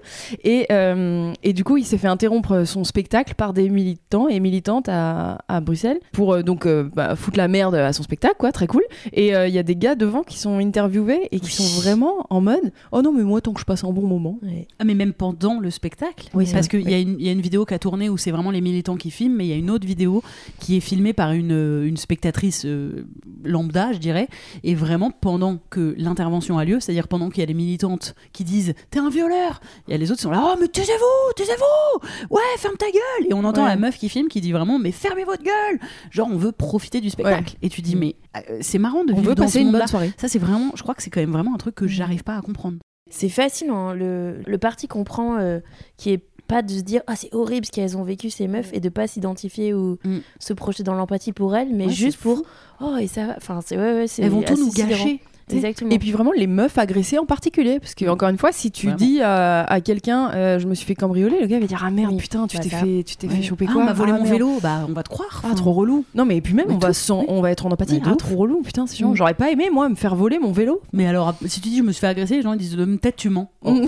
Et, 0.44 0.66
euh, 0.70 1.32
et 1.42 1.52
du 1.52 1.64
coup, 1.64 1.76
il 1.76 1.84
s'est 1.84 1.98
fait 1.98 2.06
interrompre 2.08 2.64
son 2.64 2.84
spectacle 2.84 3.34
par 3.34 3.52
des 3.52 3.68
militants 3.68 4.28
et 4.28 4.40
militantes 4.40 4.88
à, 4.88 5.38
à 5.48 5.60
Bruxelles 5.60 5.98
pour 6.12 6.32
euh, 6.34 6.42
donc 6.42 6.66
euh, 6.66 6.88
bah, 6.94 7.14
foutre 7.16 7.36
la 7.36 7.48
merde 7.48 7.74
à 7.74 7.92
son 7.92 8.02
spectacle, 8.02 8.36
quoi, 8.38 8.52
très 8.52 8.66
cool. 8.66 8.82
Et 9.12 9.34
euh, 9.34 9.48
il 9.48 9.54
y 9.54 9.58
a 9.58 9.62
des 9.62 9.76
gars 9.76 9.94
devant 9.94 10.22
qui 10.22 10.38
sont 10.38 10.58
interviewés 10.58 11.28
et 11.32 11.40
qui 11.40 11.50
sont 11.52 11.80
vraiment 11.80 12.26
en 12.30 12.40
mode 12.40 12.72
Oh 12.92 13.02
non, 13.02 13.12
mais 13.12 13.22
moi, 13.22 13.40
tant 13.40 13.52
que 13.52 13.60
je 13.60 13.66
passe 13.66 13.84
un 13.84 13.92
bon 13.92 14.06
moment. 14.06 14.38
Ouais. 14.42 14.66
Ah, 14.78 14.84
mais 14.84 14.94
même 14.94 15.12
pendant 15.12 15.60
le 15.60 15.70
spectacle. 15.70 16.28
Oui, 16.32 16.48
parce 16.52 16.68
qu'il 16.68 16.88
y, 16.88 16.94
a 16.94 16.98
une- 16.98 17.16
il 17.18 17.26
y 17.26 17.28
a 17.28 17.32
une 17.32 17.40
vidéo 17.42 17.64
qui 17.66 17.74
a 17.74 17.78
tourné 17.78 18.08
où 18.08 18.16
c'est 18.16 18.30
vraiment 18.30 18.50
les 18.50 18.60
militants 18.62 18.96
qui 18.96 19.10
filment, 19.10 19.36
mais 19.36 19.44
il 19.46 19.50
y 19.50 19.52
a 19.54 19.56
une 19.56 19.70
autre 19.70 19.86
vidéo 19.86 20.22
qui 20.60 20.76
est 20.76 20.80
filmée 20.80 21.12
par 21.12 21.32
une, 21.32 21.52
euh, 21.52 21.86
une 21.86 21.96
spectatrice 21.98 22.64
euh, 22.64 23.04
lambda, 23.44 23.92
je 23.92 23.98
dirais. 23.98 24.28
Et 24.64 24.74
vraiment, 24.74 25.10
pendant 25.10 25.58
que 25.70 25.94
l'intervention 25.98 26.56
a 26.58 26.64
lieu, 26.64 26.80
c'est-à-dire 26.80 27.08
pendant 27.08 27.28
qu'il 27.30 27.40
y 27.40 27.42
a 27.42 27.46
les 27.46 27.54
militantes 27.54 28.14
qui 28.32 28.44
disent 28.44 28.65
T'es 28.90 28.98
un 28.98 29.08
violeur 29.10 29.60
Il 29.86 29.92
y 29.92 29.94
a 29.94 29.96
les 29.98 30.10
autres 30.10 30.18
qui 30.18 30.22
sont 30.24 30.30
là 30.30 30.42
Oh, 30.44 30.56
mais 30.60 30.68
taisez-vous, 30.68 31.32
taisez-vous 31.36 32.06
Ouais, 32.30 32.40
ferme 32.58 32.76
ta 32.76 32.86
gueule 32.86 33.30
Et 33.30 33.34
on 33.34 33.44
entend 33.44 33.62
Ouais. 33.64 33.68
la 33.70 33.76
meuf 33.76 33.98
qui 33.98 34.08
filme 34.08 34.28
qui 34.28 34.40
dit 34.40 34.52
vraiment 34.52 34.78
Mais 34.78 34.92
fermez 34.92 35.24
votre 35.24 35.42
gueule 35.42 35.78
Genre, 36.10 36.28
on 36.30 36.36
veut 36.36 36.52
profiter 36.52 37.00
du 37.00 37.10
spectacle. 37.10 37.56
Et 37.62 37.68
tu 37.68 37.82
dis 37.82 37.96
Mais 37.96 38.16
euh, 38.36 38.58
c'est 38.60 38.78
marrant 38.78 39.04
de 39.04 39.12
On 39.12 39.16
vivre 39.16 39.28
veut 39.30 39.34
dans 39.34 39.44
passer 39.44 39.58
ce 39.60 39.64
une 39.64 39.72
bonne 39.72 39.86
soirée. 39.86 40.12
Ça, 40.18 40.28
c'est 40.28 40.38
vraiment, 40.38 40.70
je 40.74 40.82
crois 40.82 40.94
que 40.94 41.02
c'est 41.02 41.10
quand 41.10 41.20
même 41.20 41.32
vraiment 41.32 41.54
un 41.54 41.58
truc 41.58 41.74
que 41.74 41.86
j'arrive 41.86 42.24
pas 42.24 42.36
à 42.36 42.40
comprendre. 42.42 42.78
C'est 43.10 43.28
fascinant, 43.28 43.90
hein, 43.90 43.94
le, 43.94 44.40
le 44.46 44.58
parti 44.58 44.88
qu'on 44.88 45.04
prend, 45.04 45.36
euh, 45.38 45.60
qui 45.96 46.10
est 46.10 46.20
pas 46.48 46.62
de 46.62 46.70
se 46.72 46.80
dire 46.80 47.02
ah 47.08 47.16
c'est 47.16 47.32
horrible 47.34 47.66
ce 47.66 47.72
qu'elles 47.72 47.96
ont 47.96 48.04
vécu 48.04 48.30
ces 48.30 48.46
meufs 48.46 48.70
et 48.72 48.78
de 48.80 48.88
pas 48.88 49.06
s'identifier 49.08 49.74
ou 49.74 49.98
Mm. 50.04 50.18
se 50.38 50.52
projeter 50.52 50.82
dans 50.84 50.94
l'empathie 50.94 51.32
pour 51.32 51.56
elles, 51.56 51.70
mais 51.74 51.86
Ouais, 51.86 51.92
juste 51.92 52.18
pour 52.20 52.42
oh 52.80 52.96
et 53.00 53.08
ça 53.08 53.26
va, 53.26 53.34
enfin 53.36 53.60
c'est 53.64 53.76
ouais, 53.76 53.92
ouais 53.94 54.06
c'est 54.06 54.22
Elles 54.22 54.30
vont 54.30 54.42
tout 54.42 54.54
nous 54.56 54.70
sidérant. 54.70 54.90
gâcher. 54.90 55.20
Exactement. 55.52 55.90
Et 55.90 55.98
puis 55.98 56.10
vraiment 56.12 56.32
les 56.32 56.46
meufs 56.46 56.76
agressées 56.78 57.18
en 57.18 57.24
particulier, 57.26 57.78
parce 57.78 57.94
que 57.94 58.04
encore 58.08 58.28
une 58.28 58.38
fois, 58.38 58.50
si 58.52 58.70
tu 58.70 58.86
Vraiment. 58.86 58.98
dis 58.98 59.20
à, 59.22 59.62
à 59.64 59.80
quelqu'un, 59.80 60.30
euh, 60.34 60.58
je 60.58 60.66
me 60.66 60.74
suis 60.74 60.86
fait 60.86 60.94
cambrioler, 60.94 61.40
le 61.40 61.46
gars 61.46 61.60
va 61.60 61.66
dire 61.66 61.82
ah 61.86 61.90
merde 61.90 62.12
Oui, 62.12 62.18
putain, 62.18 62.46
tu 62.46 62.56
bah 62.56 62.62
t'es 62.64 62.68
fait, 62.70 63.02
tu 63.04 63.16
t'es 63.16 63.28
fait 63.28 63.42
choper 63.42 63.66
Ah, 63.68 63.72
quoi 63.72 63.82
on 63.82 63.84
m'a 63.84 63.92
volé 63.92 64.10
Ah, 64.12 64.18
mon 64.18 64.22
merde. 64.24 64.32
vélo, 64.34 64.58
bah 64.62 64.86
on 64.88 64.92
va 64.92 65.02
te 65.02 65.08
croire. 65.08 65.42
Ah 65.44 65.54
trop 65.54 65.72
relou. 65.72 66.04
Non 66.14 66.24
mais 66.24 66.36
et 66.38 66.40
puis 66.40 66.54
même 66.54 66.66
Mais 66.68 66.74
on 66.74 66.78
va 66.78 66.90
oui. 66.90 67.24
on 67.28 67.40
va 67.40 67.50
être 67.52 67.66
en 67.66 67.70
empathie. 67.70 68.00
Ah 68.04 68.14
trop 68.16 68.36
relou 68.36 68.62
putain 68.62 68.86
c'est 68.86 68.96
chiant. 68.96 69.10
Mm. 69.12 69.16
J'aurais 69.16 69.34
pas 69.34 69.50
aimé 69.50 69.70
moi 69.72 69.88
me 69.88 69.94
faire 69.94 70.14
voler 70.16 70.38
mon 70.38 70.52
vélo. 70.52 70.80
Mais 70.92 71.06
alors, 71.06 71.34
si 71.46 71.60
tu 71.60 71.68
dis 71.68 71.78
je 71.78 71.82
me 71.82 71.92
suis 71.92 72.00
fait 72.00 72.08
agresser, 72.08 72.36
les 72.36 72.42
gens 72.42 72.52
ils 72.52 72.58
disent 72.58 72.76
euh, 72.78 72.84
peut-être 73.00 73.16
tu 73.16 73.28
mens. 73.28 73.50
Oh, 73.62 73.70
Mm. 73.72 73.86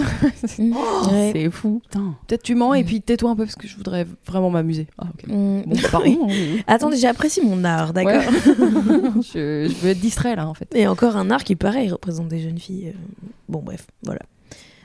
Mm. 0.58 0.72
Ouais. 1.10 1.30
C'est 1.32 1.50
fou. 1.50 1.82
Peut-être 2.26 2.42
tu 2.42 2.54
mens 2.54 2.74
et 2.74 2.84
puis 2.84 3.00
tais-toi 3.02 3.30
un 3.30 3.36
peu 3.36 3.44
parce 3.44 3.56
que 3.56 3.66
je 3.66 3.76
voudrais 3.76 4.06
vraiment 4.26 4.50
m'amuser. 4.50 4.86
Ah. 4.98 5.06
Mm. 5.26 5.62
Pardon. 5.90 6.28
Attendez, 6.66 6.96
j'apprécie 6.98 7.40
mon 7.44 7.64
art, 7.64 7.92
d'accord. 7.92 8.22
Je 9.22 9.68
veux 9.82 9.90
être 9.90 10.00
distrait 10.00 10.36
là 10.36 10.46
en 10.48 10.54
fait. 10.54 10.68
Et 10.74 10.86
encore 10.86 11.16
un 11.16 11.30
art 11.30 11.44
qui 11.48 11.56
pareil 11.56 11.90
représente 11.90 12.28
des 12.28 12.40
jeunes 12.40 12.58
filles. 12.58 12.88
euh, 12.88 12.92
Bon 13.48 13.60
bref, 13.62 13.86
voilà. 14.02 14.20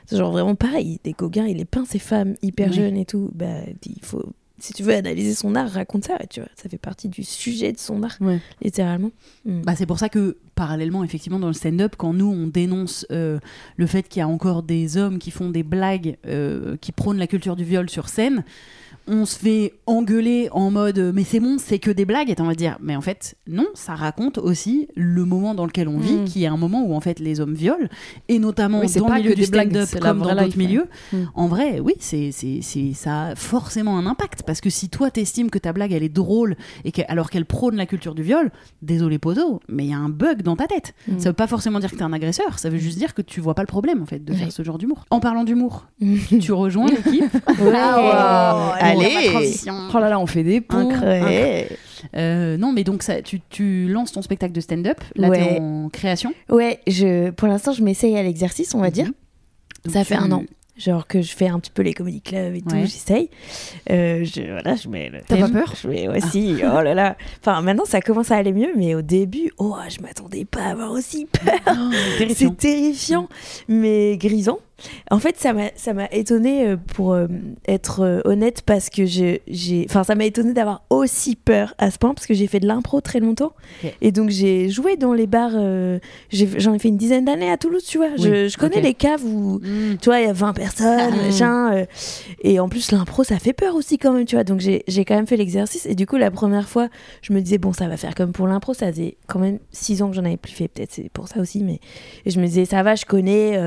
C'est 0.06 0.16
genre 0.16 0.32
vraiment 0.32 0.54
pareil, 0.54 0.98
des 1.04 1.12
Gauguin, 1.12 1.46
il 1.46 1.60
est 1.60 1.64
peint 1.66 1.84
ces 1.84 1.98
femmes 1.98 2.34
hyper 2.42 2.72
jeunes 2.72 2.96
et 2.96 3.04
tout. 3.04 3.30
Bah 3.34 3.60
il 3.84 4.00
faut 4.02 4.32
si 4.58 4.72
tu 4.72 4.82
veux 4.82 4.94
analyser 4.94 5.34
son 5.34 5.54
art, 5.56 5.68
raconte 5.68 6.04
ça, 6.04 6.16
tu 6.30 6.40
vois. 6.40 6.48
Ça 6.54 6.70
fait 6.70 6.78
partie 6.78 7.08
du 7.10 7.22
sujet 7.22 7.72
de 7.72 7.78
son 7.78 8.02
art, 8.02 8.16
Ouais. 8.20 8.40
littéralement. 8.62 9.10
Mm. 9.44 9.60
Bah, 9.62 9.74
c'est 9.76 9.84
pour 9.84 9.98
ça 9.98 10.08
que, 10.08 10.38
parallèlement, 10.54 11.04
effectivement, 11.04 11.38
dans 11.40 11.48
le 11.48 11.52
stand-up, 11.54 11.96
quand 11.98 12.14
nous, 12.14 12.30
on 12.32 12.46
dénonce 12.46 13.04
euh, 13.10 13.40
le 13.76 13.86
fait 13.86 14.08
qu'il 14.08 14.20
y 14.20 14.22
a 14.22 14.28
encore 14.28 14.62
des 14.62 14.96
hommes 14.96 15.18
qui 15.18 15.32
font 15.32 15.50
des 15.50 15.64
blagues, 15.64 16.16
euh, 16.26 16.76
qui 16.80 16.92
prônent 16.92 17.18
la 17.18 17.26
culture 17.26 17.56
du 17.56 17.64
viol 17.64 17.90
sur 17.90 18.08
scène, 18.08 18.42
on 19.06 19.24
se 19.26 19.38
fait 19.38 19.74
engueuler 19.86 20.48
en 20.52 20.70
mode 20.70 20.98
euh, 20.98 21.12
mais 21.14 21.24
c'est 21.24 21.40
bon, 21.40 21.56
c'est 21.58 21.78
que 21.78 21.90
des 21.90 22.04
blagues. 22.04 22.30
Et 22.30 22.36
on 22.38 22.44
va 22.44 22.54
dire 22.54 22.76
mais 22.80 22.96
en 22.96 23.00
fait, 23.00 23.36
non, 23.46 23.66
ça 23.74 23.94
raconte 23.94 24.38
aussi 24.38 24.88
le 24.96 25.24
moment 25.24 25.54
dans 25.54 25.66
lequel 25.66 25.88
on 25.88 25.98
vit, 25.98 26.14
Mm. 26.16 26.24
qui 26.24 26.44
est 26.44 26.46
un 26.46 26.56
moment 26.56 26.84
où 26.86 26.94
en 26.94 27.00
fait 27.00 27.18
les 27.20 27.40
hommes 27.40 27.54
violent, 27.54 27.86
et 28.28 28.38
notamment 28.38 28.80
Oui, 28.80 28.92
dans 28.94 29.08
le 29.08 29.14
milieu 29.14 29.34
du 29.34 29.44
stand-up 29.44 29.88
comme 30.00 30.20
dans 30.20 30.34
d'autres 30.34 30.56
milieux. 30.58 30.86
Mm. 31.12 31.16
En 31.34 31.46
vrai, 31.48 31.80
oui, 31.80 31.94
c'est, 31.98 32.30
c'est, 32.32 32.60
ça 32.94 33.22
a 33.28 33.34
forcément 33.34 33.98
un 33.98 34.06
impact. 34.06 34.42
Parce 34.44 34.60
que 34.60 34.70
si 34.70 34.88
toi, 34.88 35.10
t'estimes 35.10 35.50
que 35.50 35.58
ta 35.58 35.72
blague, 35.72 35.92
elle 35.92 36.02
est 36.02 36.08
drôle, 36.08 36.56
et 36.84 36.92
que, 36.92 37.02
alors 37.08 37.30
qu'elle 37.30 37.44
prône 37.46 37.76
la 37.76 37.86
culture 37.86 38.14
du 38.14 38.22
viol, 38.22 38.50
désolé 38.82 39.18
Pozo, 39.18 39.60
mais 39.68 39.84
il 39.84 39.90
y 39.90 39.94
a 39.94 39.98
un 39.98 40.08
bug 40.08 40.42
dans 40.42 40.56
ta 40.56 40.66
tête. 40.66 40.94
Mm. 41.08 41.18
Ça 41.18 41.28
veut 41.30 41.34
pas 41.34 41.46
forcément 41.46 41.78
dire 41.80 41.90
que 41.90 41.96
t'es 41.96 42.02
un 42.02 42.12
agresseur, 42.12 42.58
ça 42.58 42.70
veut 42.70 42.78
juste 42.78 42.98
dire 42.98 43.14
que 43.14 43.22
tu 43.22 43.40
vois 43.40 43.54
pas 43.54 43.62
le 43.62 43.66
problème, 43.66 44.02
en 44.02 44.06
fait, 44.06 44.24
de 44.24 44.32
Ouais. 44.32 44.38
faire 44.38 44.52
ce 44.52 44.62
genre 44.62 44.78
d'humour. 44.78 45.04
En 45.10 45.20
parlant 45.20 45.44
d'humour, 45.44 45.86
Mm. 46.00 46.16
tu 46.40 46.52
rejoins 46.52 46.86
l'équipe. 46.86 47.24
allez. 49.00 49.56
Oh 49.94 49.98
là 49.98 50.08
là 50.08 50.18
on 50.18 50.26
fait 50.26 50.42
des 50.42 50.60
ponts. 50.60 50.90
Euh, 52.16 52.56
non, 52.58 52.72
mais 52.72 52.84
donc, 52.84 53.02
ça, 53.02 53.22
tu, 53.22 53.40
tu 53.48 53.88
lances 53.88 54.12
ton 54.12 54.20
spectacle 54.20 54.52
de 54.52 54.60
stand-up, 54.60 54.98
là, 55.16 55.28
Ouais. 55.30 55.38
t'es 55.54 55.60
en 55.60 55.88
création? 55.88 56.34
Ouais, 56.50 56.80
je, 56.86 57.30
pour 57.30 57.48
l'instant, 57.48 57.72
je 57.72 57.82
m'essaye 57.82 58.16
à 58.18 58.22
l'exercice, 58.22 58.74
on 58.74 58.80
va 58.80 58.90
dire. 58.90 59.06
Donc, 59.84 59.94
Ça 59.94 60.04
fait 60.04 60.16
tu- 60.16 60.22
un 60.22 60.32
an. 60.32 60.44
Genre 60.76 61.06
que 61.06 61.22
je 61.22 61.32
fais 61.36 61.46
un 61.46 61.60
petit 61.60 61.70
peu 61.70 61.82
les 61.82 61.94
comédie 61.94 62.20
clubs 62.20 62.54
et 62.56 62.60
tout, 62.60 62.74
Ouais. 62.74 62.82
j'essaye. 62.82 63.30
Euh, 63.90 64.24
je, 64.24 64.42
voilà, 64.42 64.74
je 64.74 64.88
mets 64.88 65.08
le 65.08 65.20
T'as 65.26 65.36
pas 65.38 65.48
peur? 65.48 65.72
Je 65.80 65.88
mets 65.88 66.08
aussi, 66.08 66.56
oh 66.64 66.82
là 66.82 66.94
là. 66.94 67.16
Enfin, 67.40 67.62
maintenant, 67.62 67.84
ça 67.84 68.00
commence 68.00 68.32
à 68.32 68.36
aller 68.36 68.52
mieux, 68.52 68.72
mais 68.76 68.94
au 68.96 69.00
début, 69.02 69.52
oh, 69.58 69.76
je 69.88 70.02
m'attendais 70.02 70.44
pas 70.44 70.62
à 70.62 70.70
avoir 70.72 70.90
aussi 70.90 71.26
peur. 71.26 71.54
Oh, 71.68 71.90
terrifiant. 72.18 72.50
C'est 72.50 72.56
terrifiant, 72.68 73.28
mais 73.68 74.16
grisant. 74.18 74.58
En 75.10 75.18
fait, 75.20 75.36
ça 75.38 75.52
m'a 75.52 75.68
ça 75.76 75.92
m'a 75.94 76.06
étonné 76.10 76.66
euh, 76.66 76.76
pour 76.76 77.12
euh, 77.12 77.26
être 77.68 78.00
euh, 78.00 78.20
honnête 78.24 78.62
parce 78.66 78.90
que 78.90 79.04
j'ai 79.06 79.40
enfin 79.88 80.02
ça 80.02 80.14
m'a 80.16 80.24
étonné 80.24 80.52
d'avoir 80.52 80.82
aussi 80.90 81.36
peur 81.36 81.74
à 81.78 81.90
ce 81.92 81.98
point 81.98 82.12
parce 82.12 82.26
que 82.26 82.34
j'ai 82.34 82.46
fait 82.48 82.58
de 82.60 82.66
l'impro 82.66 83.00
très 83.00 83.20
longtemps 83.20 83.52
et 84.00 84.10
donc 84.10 84.30
j'ai 84.30 84.68
joué 84.70 84.96
dans 84.96 85.12
les 85.12 85.26
bars 85.28 85.52
euh, 85.54 85.98
j'en 86.32 86.74
ai, 86.74 86.78
fait 86.80 86.88
une 86.88 86.96
dizaine 86.96 87.24
d'années 87.24 87.50
à 87.50 87.56
Toulouse, 87.56 87.84
tu 87.84 87.98
vois. 87.98 88.16
je, 88.16 88.28
Oui, 88.28 88.48
je 88.48 88.56
connais 88.58 88.80
les 88.80 88.94
caves 88.94 89.24
où 89.24 89.60
Mm. 89.62 89.96
tu 90.00 90.06
vois, 90.06 90.20
il 90.20 90.26
y 90.26 90.28
a 90.30 90.32
20 90.32 90.52
personnes, 90.54 91.14
Mm. 91.14 91.24
machin. 91.26 91.74
euh, 91.74 91.84
et 92.42 92.58
en 92.60 92.68
plus, 92.68 92.90
l'impro, 92.92 93.22
ça 93.24 93.38
fait 93.38 93.52
peur 93.52 93.74
aussi 93.76 93.98
quand 93.98 94.12
même, 94.12 94.24
tu 94.24 94.34
vois. 94.36 94.44
Donc, 94.44 94.60
j'ai 94.60 94.82
j'ai 94.88 95.04
quand 95.04 95.14
même 95.14 95.26
fait 95.26 95.36
l'exercice. 95.36 95.86
Et 95.86 95.94
du 95.94 96.06
coup, 96.06 96.16
la 96.16 96.30
première 96.30 96.68
fois, 96.68 96.88
je 97.22 97.32
me 97.32 97.40
disais, 97.40 97.58
bon, 97.58 97.72
ça 97.72 97.86
va 97.88 97.96
faire 97.96 98.14
comme 98.14 98.32
pour 98.32 98.46
l'impro. 98.48 98.74
Ça 98.74 98.90
faisait 98.90 99.16
quand 99.28 99.38
même 99.38 99.58
6 99.72 100.02
ans 100.02 100.08
que 100.10 100.16
j'en 100.16 100.24
avais 100.24 100.36
plus 100.36 100.52
fait. 100.52 100.68
Peut-être 100.68 100.92
c'est 100.92 101.08
pour 101.10 101.28
ça 101.28 101.40
aussi. 101.40 101.62
Mais 101.62 101.78
et 102.26 102.30
je 102.30 102.40
me 102.40 102.46
disais, 102.46 102.64
ça 102.64 102.82
va, 102.82 102.94
je 102.96 103.04
connais. 103.04 103.58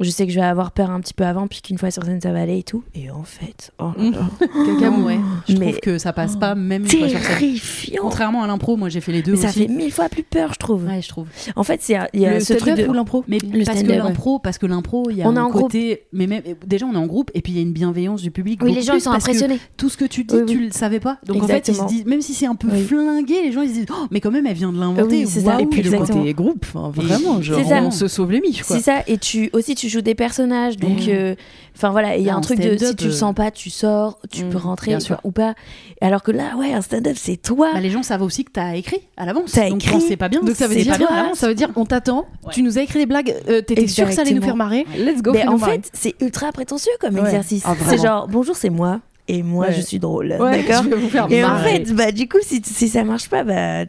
je 0.00 0.10
sais 0.10 0.26
que 0.26 0.32
je 0.32 0.38
vais 0.40 0.46
avoir 0.50 0.72
peur 0.72 0.90
un 0.90 1.00
petit 1.00 1.14
peu 1.14 1.24
avant, 1.24 1.46
puis 1.46 1.62
qu'une 1.62 1.78
fois 1.78 1.90
sur 1.90 2.04
scène, 2.04 2.20
ça 2.20 2.32
va 2.32 2.40
aller 2.42 2.58
et 2.58 2.62
tout. 2.62 2.82
Et 2.94 3.10
en 3.10 3.22
fait, 3.22 3.72
oh 3.78 3.90
là 3.96 4.10
là, 4.10 4.46
Cacamou, 4.80 5.06
ouais. 5.06 5.18
Je 5.48 5.56
Mais- 5.56 5.66
trouve 5.70 5.80
que 5.80 5.98
ça 5.98 6.12
passe 6.12 6.36
pas 6.36 6.54
même 6.54 6.82
une 6.82 6.88
fois 6.88 7.08
sur 7.08 7.18
scène. 7.20 7.38
terrifiant. 7.38 8.02
Contrairement 8.02 8.42
à 8.42 8.46
l'impro, 8.46 8.76
moi 8.76 8.88
j'ai 8.88 9.00
fait 9.00 9.12
les 9.12 9.22
deux 9.22 9.32
Mais 9.32 9.38
ça 9.38 9.48
fait 9.48 9.68
mille 9.68 9.92
fois 9.92 10.08
plus 10.08 10.22
peur, 10.22 10.52
je 10.52 10.58
trouve. 10.58 10.84
Ouais, 10.86 11.00
je 11.02 11.08
trouve. 11.08 11.26
En 11.56 11.62
fait, 11.64 11.80
c'est 11.82 11.96
il 12.12 12.20
y 12.20 12.26
a 12.26 12.34
Le 12.34 12.40
ce 12.40 12.54
truc 12.54 12.74
de 12.74 12.86
ou 12.86 12.92
l'impro 12.92 13.24
Mais 13.28 13.38
Le 13.38 13.64
parce 13.64 13.82
que 13.82 13.86
l'impro, 13.88 14.38
parce 14.38 14.58
que 14.58 14.66
l'impro, 14.66 15.08
il 15.10 15.16
y 15.18 15.22
a 15.22 15.28
On 15.28 15.34
est 15.36 15.38
un 15.38 15.44
en 15.44 15.50
groupe. 15.50 15.62
côté, 15.64 16.04
mais 16.12 16.26
même 16.26 16.42
déjà 16.66 16.86
on 16.86 16.92
est 16.94 16.96
en 16.98 17.06
groupe 17.06 17.30
et 17.34 17.40
puis 17.42 17.52
il 17.52 17.56
y 17.56 17.58
a 17.58 17.62
une 17.62 17.72
bienveillance 17.72 18.22
du 18.22 18.30
public. 18.30 18.60
Oui, 18.62 18.72
les 18.74 18.82
gens 18.82 18.94
ils 18.94 19.00
sont 19.00 19.10
impressionnés. 19.10 19.58
Tout 19.76 19.88
ce 19.88 19.96
que 19.96 20.04
tu 20.04 20.24
dis, 20.24 20.34
Oui, 20.34 20.42
oui. 20.46 20.52
tu 20.52 20.64
le 20.66 20.70
savais 20.72 21.00
pas. 21.00 21.18
Donc 21.26 21.42
en 21.42 21.46
fait, 21.46 21.68
ils 21.68 21.74
se 21.74 21.84
disent, 21.86 22.04
même 22.06 22.20
si 22.22 22.34
c'est 22.34 22.46
un 22.46 22.54
peu 22.54 22.68
Oui. 22.70 22.82
flingué, 22.84 23.42
les 23.44 23.52
gens 23.52 23.62
ils 23.62 23.68
se 23.70 23.74
disent, 23.74 23.86
oh, 23.90 24.06
mais 24.10 24.20
quand 24.20 24.30
même, 24.30 24.46
elle 24.46 24.54
vient 24.56 24.72
de 24.72 24.78
l'inventer. 24.80 25.22
Et 25.22 25.66
puis 25.66 25.82
le 25.82 25.98
côté 25.98 26.34
groupe, 26.34 26.66
vraiment, 26.74 27.40
on 27.86 27.90
se 27.90 28.08
sauve 28.08 28.32
les 28.32 28.40
miches. 28.40 28.62
C'est 28.64 28.80
ça, 28.80 29.02
et 29.06 29.18
tu 29.18 29.50
aussi 29.52 29.74
tu 29.74 29.88
joues 29.88 30.00
des 30.02 30.14
personnages, 30.40 30.76
donc 30.76 30.98
Mm. 31.06 31.10
euh, 31.10 31.34
enfin 31.76 31.90
voilà, 31.90 32.16
il 32.16 32.24
y 32.24 32.30
a 32.30 32.34
un 32.34 32.38
en 32.38 32.40
truc 32.40 32.58
de 32.58 32.70
si 32.70 32.76
stand-up, 32.78 32.96
tu 32.96 33.04
le 33.06 33.10
euh, 33.10 33.14
sens 33.14 33.34
pas, 33.34 33.50
tu 33.50 33.70
sors, 33.70 34.18
tu 34.30 34.44
Mm, 34.44 34.50
peux 34.50 34.58
rentrer 34.58 34.86
bien 34.92 34.96
enfin, 34.98 35.04
sûr. 35.06 35.20
ou 35.24 35.30
pas. 35.30 35.54
Alors 36.00 36.22
que 36.22 36.30
là, 36.30 36.56
ouais, 36.58 36.72
un 36.72 36.80
stand-up 36.82 37.16
c'est 37.18 37.36
toi. 37.36 37.70
Bah, 37.74 37.80
les 37.80 37.90
gens 37.90 38.02
savent 38.02 38.22
aussi 38.22 38.44
que 38.44 38.50
t'as 38.52 38.74
écrit 38.74 39.00
à 39.16 39.26
l'avance. 39.26 39.52
T'as 39.52 39.68
Donc 39.68 39.84
écrit. 39.84 40.00
c'est 40.00 40.16
pas 40.16 40.28
bien, 40.28 40.40
Donc 40.40 40.56
ça 40.56 40.66
veut 40.66 40.74
dire 40.76 40.92
pas 40.92 40.98
bien 40.98 41.08
à. 41.32 41.34
Ça 41.34 41.46
veut 41.48 41.54
dire 41.54 41.70
on 41.76 41.84
t'attend, 41.84 42.26
Ouais. 42.44 42.52
tu 42.52 42.62
nous 42.62 42.78
as 42.78 42.82
écrit 42.82 42.98
des 43.00 43.06
blagues, 43.06 43.34
euh, 43.48 43.60
t'étais 43.60 43.86
sûr 43.86 44.06
que 44.08 44.12
ça 44.14 44.22
allait 44.22 44.32
nous 44.32 44.42
faire 44.42 44.56
marrer, 44.56 44.86
let's 44.96 45.22
go. 45.22 45.32
Mais 45.32 45.46
en 45.46 45.58
fait, 45.58 45.90
c'est 45.92 46.14
ultra 46.22 46.50
prétentieux 46.52 46.92
comme 47.00 47.14
Ouais. 47.14 47.20
exercice. 47.22 47.62
Ah, 47.66 47.74
c'est 47.88 47.98
genre 47.98 48.26
bonjour, 48.28 48.56
c'est 48.56 48.70
moi 48.70 49.00
et 49.32 49.42
moi 49.42 49.66
Ouais. 49.66 49.72
je 49.74 49.80
suis 49.80 49.98
drôle, 49.98 50.34
Ouais, 50.40 50.62
d'accord 50.62 50.84
Et 51.30 51.44
en 51.44 51.56
fait, 51.58 51.92
bah 51.94 52.10
du 52.12 52.28
coup, 52.28 52.38
si, 52.42 52.60
si 52.64 52.88
ça 52.88 53.04
marche 53.04 53.28
pas, 53.28 53.44
bah 53.44 53.84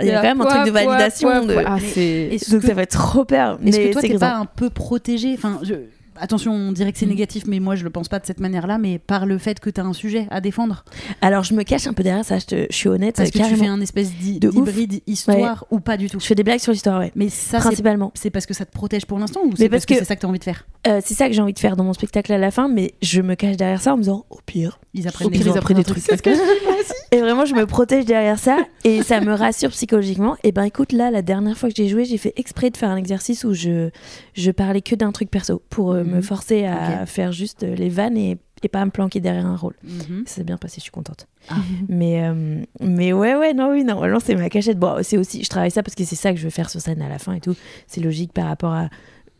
il 0.00 0.06
y 0.06 0.10
a 0.10 0.16
quand 0.16 0.22
même 0.22 0.40
un 0.40 0.44
truc 0.44 0.66
de 0.66 0.70
validation. 0.70 1.46
de... 1.46 1.56
Ah, 1.66 1.76
Mais- 1.80 2.30
Donc 2.50 2.60
que- 2.60 2.66
ça 2.66 2.74
fait 2.74 2.86
trop 2.86 3.24
peur. 3.24 3.58
Est-ce 3.64 3.78
que 3.78 3.92
toi, 3.92 4.02
t'es 4.02 4.18
pas 4.18 4.34
un 4.34 4.46
peu 4.46 4.70
protégé? 4.70 5.34
Enfin, 5.34 5.58
je... 5.62 5.74
attention, 6.20 6.52
on 6.52 6.72
dirait 6.72 6.92
que 6.92 6.98
c'est 6.98 7.06
Mm. 7.06 7.10
négatif, 7.10 7.42
mais 7.46 7.60
moi, 7.60 7.74
je 7.74 7.84
le 7.84 7.90
pense 7.90 8.08
pas 8.08 8.18
de 8.18 8.26
cette 8.26 8.40
manière-là, 8.40 8.78
mais 8.78 8.98
par 8.98 9.26
le 9.26 9.38
fait 9.38 9.58
que 9.60 9.70
t'as 9.70 9.82
un 9.82 9.92
sujet 9.92 10.26
à 10.30 10.40
défendre. 10.40 10.84
Alors 11.20 11.42
je 11.44 11.54
me 11.54 11.62
cache 11.62 11.86
un 11.86 11.92
peu 11.92 12.02
derrière 12.02 12.24
ça, 12.24 12.38
je, 12.38 12.46
te- 12.46 12.66
je 12.70 12.76
suis 12.76 12.88
honnête. 12.88 13.16
Parce 13.16 13.30
que 13.30 13.38
carrément. 13.38 13.56
tu 13.56 13.62
fais 13.64 13.68
un 13.68 13.80
espèce 13.80 14.12
d'hybride 14.12 15.00
histoire 15.06 15.64
ou 15.70 15.80
pas 15.80 15.96
du 15.96 16.08
tout. 16.08 16.20
Je 16.20 16.26
fais 16.26 16.34
des 16.34 16.42
blagues 16.44 16.60
sur 16.60 16.72
l'histoire, 16.72 17.00
ouais. 17.00 17.12
Mais 17.16 17.28
ça, 17.28 17.58
c'est 17.58 17.64
Principalement. 17.66 18.12
c'est 18.14 18.30
parce 18.30 18.46
que 18.46 18.54
ça 18.54 18.64
te 18.64 18.72
protège 18.72 19.06
pour 19.06 19.18
l'instant 19.18 19.40
ou 19.44 19.50
c'est 19.56 19.68
parce 19.68 19.80
parce 19.80 19.86
que, 19.86 19.94
que- 19.94 19.98
c'est 20.00 20.04
ça 20.06 20.16
que 20.16 20.20
t'as 20.20 20.28
envie 20.28 20.38
de 20.38 20.44
faire? 20.44 20.66
Euh, 20.86 21.00
c'est 21.04 21.14
ça 21.14 21.26
que 21.28 21.32
j'ai 21.34 21.42
envie 21.42 21.52
de 21.52 21.58
faire 21.58 21.76
dans 21.76 21.84
mon 21.84 21.92
spectacle 21.92 22.32
à 22.32 22.38
la 22.38 22.50
fin, 22.50 22.68
mais 22.68 22.94
je 23.02 23.20
me 23.22 23.34
cache 23.34 23.56
derrière 23.56 23.80
ça 23.82 23.92
en 23.94 23.96
me 23.96 24.02
disant 24.02 24.24
au 24.30 24.38
pire. 24.46 24.78
Ils 24.94 25.04
Au 25.06 25.08
apprennent 25.08 25.30
pire, 25.30 25.44
des 25.44 25.50
ils 25.50 25.58
apprennent 25.58 25.76
des 25.76 25.84
trucs. 25.84 26.02
Et 27.12 27.20
vraiment, 27.20 27.44
je 27.44 27.54
me 27.54 27.66
protège 27.66 28.04
derrière 28.04 28.38
ça 28.38 28.58
et 28.84 29.02
ça 29.02 29.20
me 29.20 29.32
rassure 29.34 29.70
psychologiquement. 29.70 30.36
Et 30.44 30.52
ben 30.52 30.62
écoute, 30.64 30.92
là, 30.92 31.10
la 31.10 31.22
dernière 31.22 31.56
fois 31.58 31.68
que 31.68 31.74
j'ai 31.76 31.88
joué, 31.88 32.04
j'ai 32.04 32.18
fait 32.18 32.32
exprès 32.36 32.70
de 32.70 32.76
faire 32.76 32.90
un 32.90 32.96
exercice 32.96 33.44
où 33.44 33.52
je, 33.52 33.90
je 34.34 34.50
parlais 34.50 34.80
que 34.82 34.94
d'un 34.94 35.12
truc 35.12 35.30
perso 35.30 35.62
pour 35.70 35.92
euh, 35.92 36.04
me 36.04 36.16
Mhm. 36.16 36.22
forcer 36.22 36.66
à 36.66 37.06
faire 37.06 37.32
juste 37.32 37.62
euh, 37.64 37.74
les 37.74 37.88
vannes 37.88 38.16
et, 38.16 38.38
et 38.62 38.68
pas 38.68 38.84
me 38.84 38.90
planquer 38.90 39.20
derrière 39.20 39.46
un 39.46 39.56
rôle. 39.56 39.74
Mhm. 39.84 40.24
Ça 40.26 40.36
s'est 40.36 40.44
bien 40.44 40.56
passé, 40.58 40.74
je 40.76 40.82
suis 40.82 40.90
contente. 40.90 41.26
Ah. 41.48 41.54
Mais, 41.88 42.22
euh, 42.28 42.62
mais 42.80 43.12
ouais, 43.12 43.34
ouais, 43.34 43.54
non, 43.54 43.70
oui, 43.70 43.82
normalement, 43.84 44.20
c'est 44.20 44.34
ma 44.36 44.48
cachette. 44.50 44.78
Bon, 44.78 44.96
c'est 45.02 45.16
aussi, 45.16 45.42
je 45.42 45.48
travaille 45.48 45.70
ça 45.70 45.82
parce 45.82 45.94
que 45.94 46.04
c'est 46.04 46.16
ça 46.16 46.32
que 46.32 46.38
je 46.38 46.44
veux 46.44 46.50
faire 46.50 46.68
sur 46.70 46.80
scène 46.80 47.00
à 47.02 47.08
la 47.08 47.18
fin 47.18 47.32
et 47.32 47.40
tout. 47.40 47.56
C'est 47.86 48.00
logique 48.00 48.32
par 48.32 48.46
rapport 48.46 48.72
à 48.72 48.88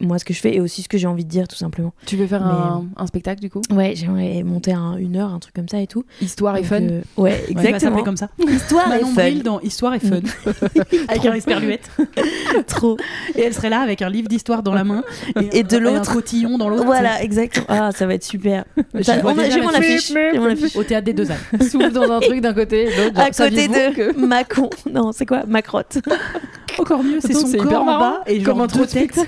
moi, 0.00 0.18
ce 0.18 0.24
que 0.24 0.32
je 0.34 0.40
fais 0.40 0.54
et 0.56 0.60
aussi 0.60 0.82
ce 0.82 0.88
que 0.88 0.98
j'ai 0.98 1.06
envie 1.06 1.24
de 1.24 1.30
dire, 1.30 1.46
tout 1.48 1.56
simplement. 1.56 1.92
Tu 2.06 2.16
veux 2.16 2.26
faire 2.26 2.44
Mais, 2.44 2.52
un, 2.52 2.84
un 2.96 3.06
spectacle 3.06 3.40
du 3.40 3.50
coup? 3.50 3.60
Ouais, 3.70 3.92
j'aimerais 3.94 4.42
monter 4.42 4.72
un, 4.72 4.96
une 4.96 5.16
heure, 5.16 5.32
un 5.32 5.38
truc 5.38 5.54
comme 5.54 5.68
ça 5.68 5.80
et 5.80 5.86
tout. 5.86 6.04
Histoire 6.20 6.56
et 6.56 6.62
fun. 6.64 6.80
euh, 6.82 7.00
ouais, 7.16 7.30
Ouais, 7.32 7.44
exactement. 7.48 7.78
s'appeler 7.78 8.02
comme 8.04 8.16
ça. 8.16 8.28
Histoire 8.48 8.92
et 8.94 9.00
fun. 9.00 9.42
Dans 9.44 9.60
Histoire 9.60 9.94
et 9.94 10.00
Fun. 10.00 10.20
avec 11.08 11.24
un 11.26 11.34
esperluette. 11.34 11.90
Trop. 12.66 12.96
Et 13.36 13.42
elle 13.42 13.54
serait 13.54 13.70
là 13.70 13.80
avec 13.80 14.02
un 14.02 14.08
livre 14.08 14.28
d'histoire 14.28 14.62
dans 14.62 14.74
la 14.74 14.84
main 14.84 15.02
et, 15.40 15.58
Et 15.58 15.62
de 15.62 15.76
l'autre. 15.78 16.10
un 16.10 16.14
cotillon 16.14 16.58
dans 16.58 16.68
l'autre. 16.68 16.84
Voilà, 16.84 17.22
exactement. 17.22 17.66
Ah, 17.68 17.90
ça 17.92 18.06
va 18.06 18.14
être 18.14 18.24
super. 18.24 18.64
J'ai 18.94 19.12
la 19.16 19.22
mon 19.22 19.34
fiche. 19.34 20.12
affiche. 20.14 20.76
Au 20.76 20.82
théâtre 20.84 21.04
des 21.04 21.12
deux 21.12 21.30
ânes. 21.30 21.36
Souffle 21.60 21.92
dans 21.92 22.10
un 22.10 22.20
truc 22.20 22.40
d'un 22.40 22.54
côté, 22.54 22.86
l'autre. 22.86 23.18
À 23.20 23.30
côté 23.30 23.68
de 23.68 23.94
que- 23.94 24.16
Macon. 24.18 24.70
Non, 24.90 25.12
c'est 25.12 25.26
quoi? 25.26 25.44
Macrotte. 25.46 25.98
Encore 26.78 27.02
mieux, 27.02 27.18
c'est 27.20 27.34
son 27.34 27.50
corps 27.58 27.82
en 27.82 27.98
bas 27.98 28.20
et 28.26 28.40
genre 28.40 28.60
un 28.62 28.66
deux 28.66 28.86
têtes. 28.86 29.18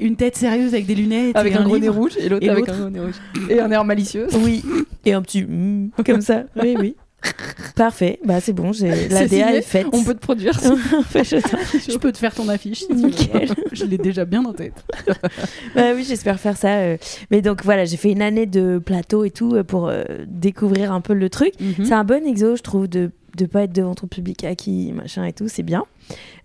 Une 0.00 0.16
tête 0.16 0.36
sérieuse 0.36 0.74
avec 0.74 0.86
des 0.86 0.94
lunettes 0.94 1.36
Avec 1.36 1.54
et 1.54 1.56
un 1.56 1.64
gros 1.64 1.78
nez 1.78 1.88
rouge 1.88 2.12
et 2.18 2.28
l'autre 2.28 2.48
avec 2.48 2.68
un 2.68 2.78
gros 2.80 2.90
nez 2.90 3.00
rouge. 3.00 3.14
Et 3.48 3.60
un 3.60 3.70
air 3.70 3.84
malicieux. 3.84 4.26
Oui. 4.42 4.62
Et 5.04 5.12
un 5.12 5.22
petit 5.22 5.42
mm, 5.42 5.90
comme 6.06 6.20
ça. 6.20 6.44
Oui, 6.56 6.76
oui. 6.78 6.96
Parfait. 7.74 8.18
Bah, 8.24 8.40
c'est 8.40 8.52
bon. 8.52 8.72
j'ai- 8.72 9.08
La 9.08 9.26
DA 9.26 9.54
est 9.54 9.62
faite. 9.62 9.86
On 9.92 10.04
peut 10.04 10.14
te 10.14 10.20
produire. 10.20 10.52
Je- 11.14 11.96
peux 11.98 12.12
te 12.12 12.18
faire 12.18 12.34
ton 12.34 12.48
affiche. 12.48 12.84
Nickel. 12.90 13.48
Je 13.72 13.84
l'ai 13.86 13.98
déjà 13.98 14.24
bien 14.24 14.44
en 14.44 14.52
tête. 14.52 14.84
Bah 15.74 15.92
oui, 15.94 16.04
j'espère 16.06 16.38
faire 16.38 16.56
ça. 16.56 16.76
euh. 16.78 16.96
Mais 17.30 17.40
donc 17.42 17.64
voilà, 17.64 17.84
j'ai 17.84 17.96
fait 17.96 18.12
une 18.12 18.22
année 18.22 18.46
de 18.46 18.78
plateau 18.78 19.24
et 19.24 19.30
tout 19.30 19.54
euh, 19.54 19.64
pour 19.64 19.88
euh, 19.88 20.04
découvrir 20.26 20.92
un 20.92 21.00
peu 21.00 21.14
le 21.14 21.28
truc. 21.30 21.52
Mhm. 21.60 21.84
C'est 21.84 21.94
un 21.94 22.04
bon 22.04 22.24
exo, 22.26 22.56
je 22.56 22.62
trouve, 22.62 22.88
de 22.88 23.10
de 23.36 23.46
pas 23.46 23.62
être 23.64 23.72
devant 23.72 23.96
ton 23.96 24.06
public 24.06 24.44
acquis, 24.44 24.92
machin 24.92 25.24
et 25.24 25.32
tout, 25.32 25.48
c'est 25.48 25.64
bien. 25.64 25.84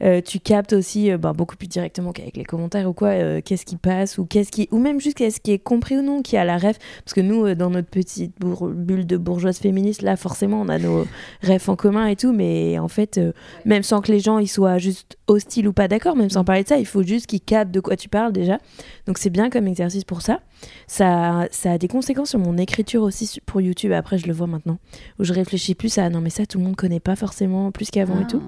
Euh, 0.01 0.21
tu 0.21 0.39
captes 0.39 0.73
aussi 0.73 1.11
euh, 1.11 1.17
bah, 1.17 1.33
beaucoup 1.33 1.57
plus 1.57 1.67
directement 1.67 2.13
qu'avec 2.13 2.37
les 2.37 2.45
commentaires 2.45 2.87
ou 2.87 2.93
quoi, 2.93 3.09
euh, 3.09 3.41
qu'est-ce 3.43 3.65
qui 3.65 3.75
passe 3.75 4.17
ou 4.17 4.25
qu'est-ce 4.25 4.49
qui 4.49 4.69
ou 4.71 4.79
même 4.79 5.01
juste 5.01 5.17
qu'est-ce 5.17 5.41
qui 5.41 5.51
est 5.51 5.59
compris 5.59 5.97
ou 5.97 6.01
non, 6.01 6.21
qui 6.21 6.37
a 6.37 6.45
la 6.45 6.57
ref. 6.57 6.77
Parce 7.03 7.13
que 7.13 7.21
nous, 7.21 7.53
dans 7.55 7.69
notre 7.69 7.89
petite 7.89 8.33
bulle 8.39 9.05
de 9.05 9.17
bourgeoise 9.17 9.59
féministe, 9.59 10.01
là, 10.01 10.15
forcément, 10.15 10.61
on 10.61 10.69
a 10.69 10.79
nos 10.79 11.05
refs 11.43 11.69
en 11.69 11.75
commun 11.75 12.07
et 12.07 12.15
tout, 12.15 12.31
mais 12.31 12.79
en 12.79 12.87
fait, 12.87 13.19
même 13.65 13.83
sans 13.83 14.01
que 14.01 14.11
les 14.11 14.19
gens 14.19 14.39
ils 14.39 14.47
soient 14.47 14.77
juste 14.77 15.17
hostiles 15.27 15.67
ou 15.67 15.73
pas 15.73 15.87
d'accord, 15.87 16.15
même 16.15 16.29
sans 16.29 16.43
parler 16.43 16.63
de 16.63 16.67
ça, 16.67 16.77
il 16.77 16.85
faut 16.85 17.03
juste 17.03 17.27
qu'ils 17.27 17.41
captent 17.41 17.72
de 17.72 17.79
quoi 17.79 17.95
tu 17.95 18.09
parles 18.09 18.31
déjà. 18.31 18.57
Donc 19.05 19.17
c'est 19.17 19.29
bien 19.29 19.50
comme 19.50 19.67
exercice 19.67 20.03
pour 20.03 20.22
ça. 20.22 20.39
Ça, 20.87 21.48
ça 21.51 21.74
a 21.74 21.77
des 21.77 21.87
conséquences 21.87 22.29
sur 22.29 22.39
mon 22.39 22.57
écriture 22.57 23.03
aussi 23.03 23.39
pour 23.45 23.61
YouTube. 23.61 23.91
Après, 23.91 24.17
je 24.17 24.27
le 24.27 24.33
vois 24.33 24.48
maintenant, 24.48 24.77
où 25.19 25.24
je 25.24 25.33
réfléchis 25.33 25.75
plus 25.75 25.98
à 25.98 26.09
non 26.09 26.22
mais 26.22 26.29
ça 26.29 26.45
tout 26.45 26.57
le 26.57 26.63
monde 26.63 26.75
connaît 26.75 27.00
pas 27.00 27.15
forcément 27.15 27.72
plus 27.72 27.91
qu'avant 27.91 28.19
et 28.22 28.27
tout. 28.27 28.41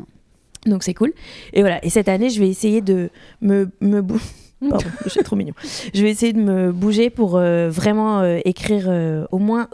Donc 0.65 0.83
c'est 0.83 0.93
cool. 0.93 1.13
Et 1.53 1.61
voilà. 1.61 1.83
Et 1.83 1.89
cette 1.89 2.07
année, 2.09 2.29
je 2.29 2.39
vais 2.39 2.49
essayer 2.49 2.81
de 2.81 3.09
me, 3.41 3.69
me 3.81 4.01
bou- 4.01 4.21
Pardon, 4.69 4.85
c'est 5.07 5.23
trop 5.23 5.35
mignon. 5.35 5.53
Je 5.93 6.01
vais 6.03 6.11
essayer 6.11 6.33
de 6.33 6.41
me 6.41 6.71
bouger 6.71 7.09
pour 7.09 7.35
euh, 7.37 7.69
vraiment 7.69 8.19
euh, 8.21 8.39
écrire 8.45 8.85
euh, 8.87 9.25
au 9.31 9.39
moins 9.39 9.67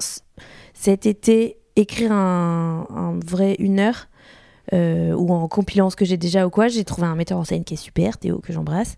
cet 0.73 1.05
été, 1.05 1.57
écrire 1.75 2.11
un, 2.13 2.87
un 2.89 3.19
vrai 3.25 3.55
une 3.59 3.79
heure. 3.79 4.07
ou 4.71 5.33
en 5.33 5.47
compilant 5.47 5.89
ce 5.89 5.95
que 5.95 6.05
j'ai 6.05 6.17
déjà 6.17 6.45
ou 6.47 6.49
quoi, 6.49 6.67
j'ai 6.69 6.83
trouvé 6.83 7.07
un 7.07 7.15
metteur 7.15 7.37
en 7.37 7.43
scène 7.43 7.63
qui 7.63 7.73
est 7.73 7.77
super, 7.77 8.17
Théo, 8.17 8.39
que 8.39 8.53
j'embrasse. 8.53 8.95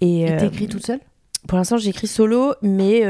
Et, 0.00 0.22
Et 0.22 0.36
t'écris 0.36 0.68
toute 0.68 0.84
seule? 0.86 1.00
pour 1.48 1.58
l'instant, 1.58 1.76
j'écris 1.78 2.06
solo, 2.08 2.54
mais 2.62 3.02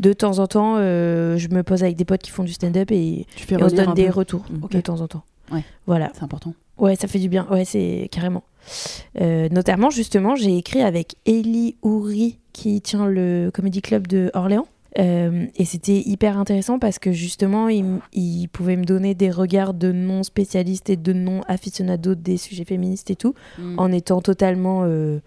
de 0.00 0.12
temps 0.12 0.38
en 0.38 0.46
temps, 0.46 0.76
je 0.78 1.48
me 1.54 1.62
pose 1.62 1.82
avec 1.82 1.96
des 1.96 2.04
potes 2.04 2.20
qui 2.22 2.30
font 2.30 2.44
du 2.44 2.52
stand-up 2.52 2.90
et, 2.90 2.96
et 3.20 3.26
on 3.62 3.68
se 3.68 3.74
donne 3.74 3.94
des 3.94 4.06
peu? 4.06 4.12
retours 4.12 4.44
Mm. 4.50 4.68
De 4.68 4.80
temps 4.80 5.00
en 5.00 5.08
temps. 5.08 5.22
Ouais. 5.52 5.64
Voilà. 5.86 6.10
C'est 6.14 6.22
important. 6.22 6.52
Ouais, 6.80 6.96
ça 6.96 7.06
fait 7.08 7.18
du 7.18 7.28
bien. 7.28 7.46
Ouais, 7.50 7.64
c'est 7.64 8.08
carrément. 8.10 8.42
Euh, 9.20 9.48
notamment, 9.50 9.90
justement, 9.90 10.34
j'ai 10.34 10.56
écrit 10.56 10.82
avec 10.82 11.14
Ellie 11.26 11.76
Houry, 11.82 12.38
qui 12.52 12.80
tient 12.80 13.06
le 13.06 13.50
Comedy 13.54 13.80
Club 13.82 14.06
de 14.06 14.30
Orléans. 14.34 14.66
Euh, 14.98 15.46
et 15.54 15.64
c'était 15.64 16.00
hyper 16.00 16.36
intéressant 16.36 16.80
parce 16.80 16.98
que 16.98 17.12
justement, 17.12 17.68
il, 17.68 17.84
il 18.12 18.48
pouvait 18.48 18.76
me 18.76 18.84
donner 18.84 19.14
des 19.14 19.30
regards 19.30 19.72
de 19.72 19.92
non-spécialistes 19.92 20.90
et 20.90 20.96
de 20.96 21.12
non-aficionados 21.12 22.16
des 22.16 22.36
sujets 22.36 22.64
féministes 22.64 23.08
et 23.10 23.16
tout, 23.16 23.34
Mm. 23.58 23.78
en 23.78 23.92
étant 23.92 24.20
totalement, 24.20 24.82
euh, 24.84 25.20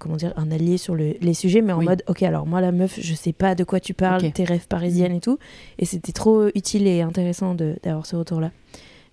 comment 0.00 0.16
dire, 0.16 0.32
un 0.36 0.50
allié 0.50 0.78
sur 0.78 0.94
le- 0.96 1.14
les 1.20 1.34
sujets, 1.34 1.62
mais 1.62 1.72
en 1.72 1.78
Oui. 1.78 1.84
mode, 1.84 2.02
ok, 2.08 2.22
alors 2.24 2.46
moi, 2.46 2.60
la 2.60 2.72
meuf, 2.72 2.98
je 3.00 3.14
sais 3.14 3.32
pas 3.32 3.54
de 3.54 3.62
quoi 3.62 3.78
tu 3.78 3.94
parles, 3.94 4.32
tes 4.32 4.44
rêves 4.44 4.66
parisiennes 4.66 5.12
et 5.14 5.20
tout. 5.20 5.38
Et 5.78 5.84
c'était 5.84 6.12
trop 6.12 6.48
utile 6.56 6.88
et 6.88 7.02
intéressant 7.02 7.54
d'avoir 7.54 8.06
ce 8.06 8.16
retour-là. 8.16 8.50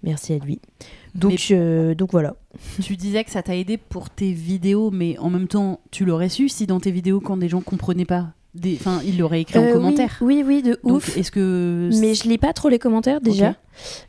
Merci 0.04 0.34
à 0.34 0.38
lui. 0.38 0.60
Donc, 1.16 1.48
euh, 1.52 1.94
donc 1.96 2.12
voilà. 2.12 2.36
Tu 2.82 2.96
disais 2.96 3.24
que 3.24 3.32
ça 3.32 3.42
t'a 3.44 3.56
aidé 3.56 3.78
pour 3.78 4.10
tes 4.10 4.32
vidéos, 4.32 4.92
mais 4.92 5.18
en 5.20 5.30
même 5.30 5.48
temps, 5.48 5.82
tu 5.92 6.06
l'aurais 6.06 6.30
su 6.30 6.48
si 6.50 6.66
dans 6.68 6.80
tes 6.80 6.92
vidéos, 6.92 7.20
quand 7.20 7.36
des 7.38 7.50
gens 7.50 7.60
comprenaient 7.62 8.06
pas, 8.06 8.28
des... 8.56 8.76
enfin, 8.80 9.02
ils 9.06 9.18
l'auraient 9.18 9.42
écrit 9.42 9.60
Euh, 9.60 9.70
en 9.70 9.74
commentaire. 9.74 10.18
Oui, 10.22 10.44
oui, 10.46 10.62
de 10.62 10.80
Donc, 10.84 10.98
ouf. 10.98 11.18
est-ce 11.18 11.32
que. 11.32 11.90
Mais 12.00 12.14
je 12.16 12.30
lis 12.30 12.38
pas 12.38 12.54
trop 12.54 12.70
les 12.70 12.80
commentaires 12.80 13.20
déjà. 13.22 13.56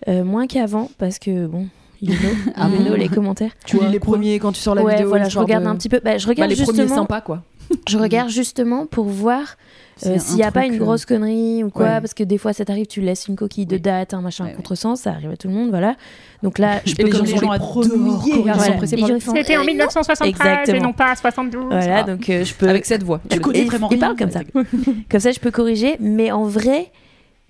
Euh, 0.08 0.22
moins 0.24 0.46
qu'avant 0.46 0.90
parce 0.98 1.18
que 1.18 1.46
bon, 1.46 1.66
you 2.00 2.14
know, 2.14 2.28
Ah 2.54 2.68
bon 2.68 2.94
les 2.94 3.08
commentaires. 3.08 3.52
Tu 3.66 3.78
lis 3.80 3.88
les 3.88 4.00
premiers 4.00 4.38
quand 4.38 4.52
tu 4.52 4.60
sors 4.60 4.74
la 4.76 4.82
ouais, 4.84 4.94
vidéo. 4.94 5.08
voilà, 5.08 5.28
je 5.28 5.38
regarde 5.38 5.64
de- 5.64 5.68
un 5.68 5.76
petit 5.76 5.88
peu. 5.88 6.00
Bah, 6.04 6.18
je 6.18 6.24
Bah, 6.26 6.30
regarde 6.30 6.50
les 6.52 6.62
premiers 6.64 6.88
sympas 6.88 7.20
quoi. 7.20 7.42
Je 7.88 7.98
regarde 7.98 8.30
justement 8.30 8.86
pour 8.86 9.04
voir 9.06 9.56
euh, 10.06 10.18
s'il 10.18 10.36
n'y 10.36 10.42
a 10.42 10.50
pas 10.50 10.66
une 10.66 10.74
euh, 10.74 10.78
grosse 10.78 11.04
connerie 11.04 11.62
ou 11.64 11.70
quoi, 11.70 11.84
ouais. 11.86 12.00
parce 12.00 12.14
que 12.14 12.22
des 12.24 12.38
fois 12.38 12.52
ça 12.52 12.64
t'arrive, 12.64 12.86
tu 12.86 13.00
laisses 13.00 13.26
une 13.28 13.36
coquille 13.36 13.66
de 13.66 13.76
date, 13.78 14.14
un 14.14 14.20
machin, 14.20 14.44
Ouais, 14.44 14.50
un 14.50 14.52
ouais. 14.52 14.56
contresens, 14.56 15.00
ça 15.00 15.10
arrive 15.10 15.30
à 15.30 15.36
tout 15.36 15.48
le 15.48 15.54
monde, 15.54 15.70
voilà. 15.70 15.96
Donc 16.42 16.58
là, 16.58 16.80
je 16.86 16.94
peux 16.94 17.04
les 17.04 17.10
comme 17.10 17.26
gens 17.26 17.36
sont 17.36 17.50
les 17.52 19.42
C'était 19.42 19.56
en 19.56 19.62
euh, 19.62 19.66
1973 19.66 20.68
et 20.70 20.80
non 20.80 20.92
pas 20.92 21.10
à 21.10 21.16
72. 21.16 21.64
Voilà, 21.66 21.98
Ah. 21.98 22.02
donc 22.04 22.28
euh, 22.30 22.44
je 22.44 22.54
peux. 22.54 22.68
Avec 22.68 22.86
cette 22.86 23.02
voix. 23.02 23.20
Tu 23.28 23.40
connais 23.40 23.64
vraiment 23.64 23.90
il 23.90 23.98
parle 23.98 24.16
comme 24.16 24.30
ça. 24.30 24.40
Comme 25.10 25.20
ça, 25.20 25.32
je 25.32 25.40
peux 25.40 25.50
corriger. 25.50 25.96
Mais 26.00 26.30
en 26.30 26.44
vrai, 26.44 26.90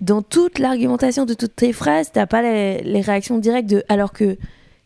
dans 0.00 0.22
toute 0.22 0.58
l'argumentation 0.58 1.26
de 1.26 1.34
toutes 1.34 1.54
tes 1.56 1.72
phrases, 1.72 2.10
t'as 2.12 2.26
pas 2.26 2.42
les, 2.42 2.82
les 2.82 3.00
réactions 3.00 3.38
directes 3.38 3.68
de. 3.70 3.84
Alors 3.88 4.12
que 4.12 4.36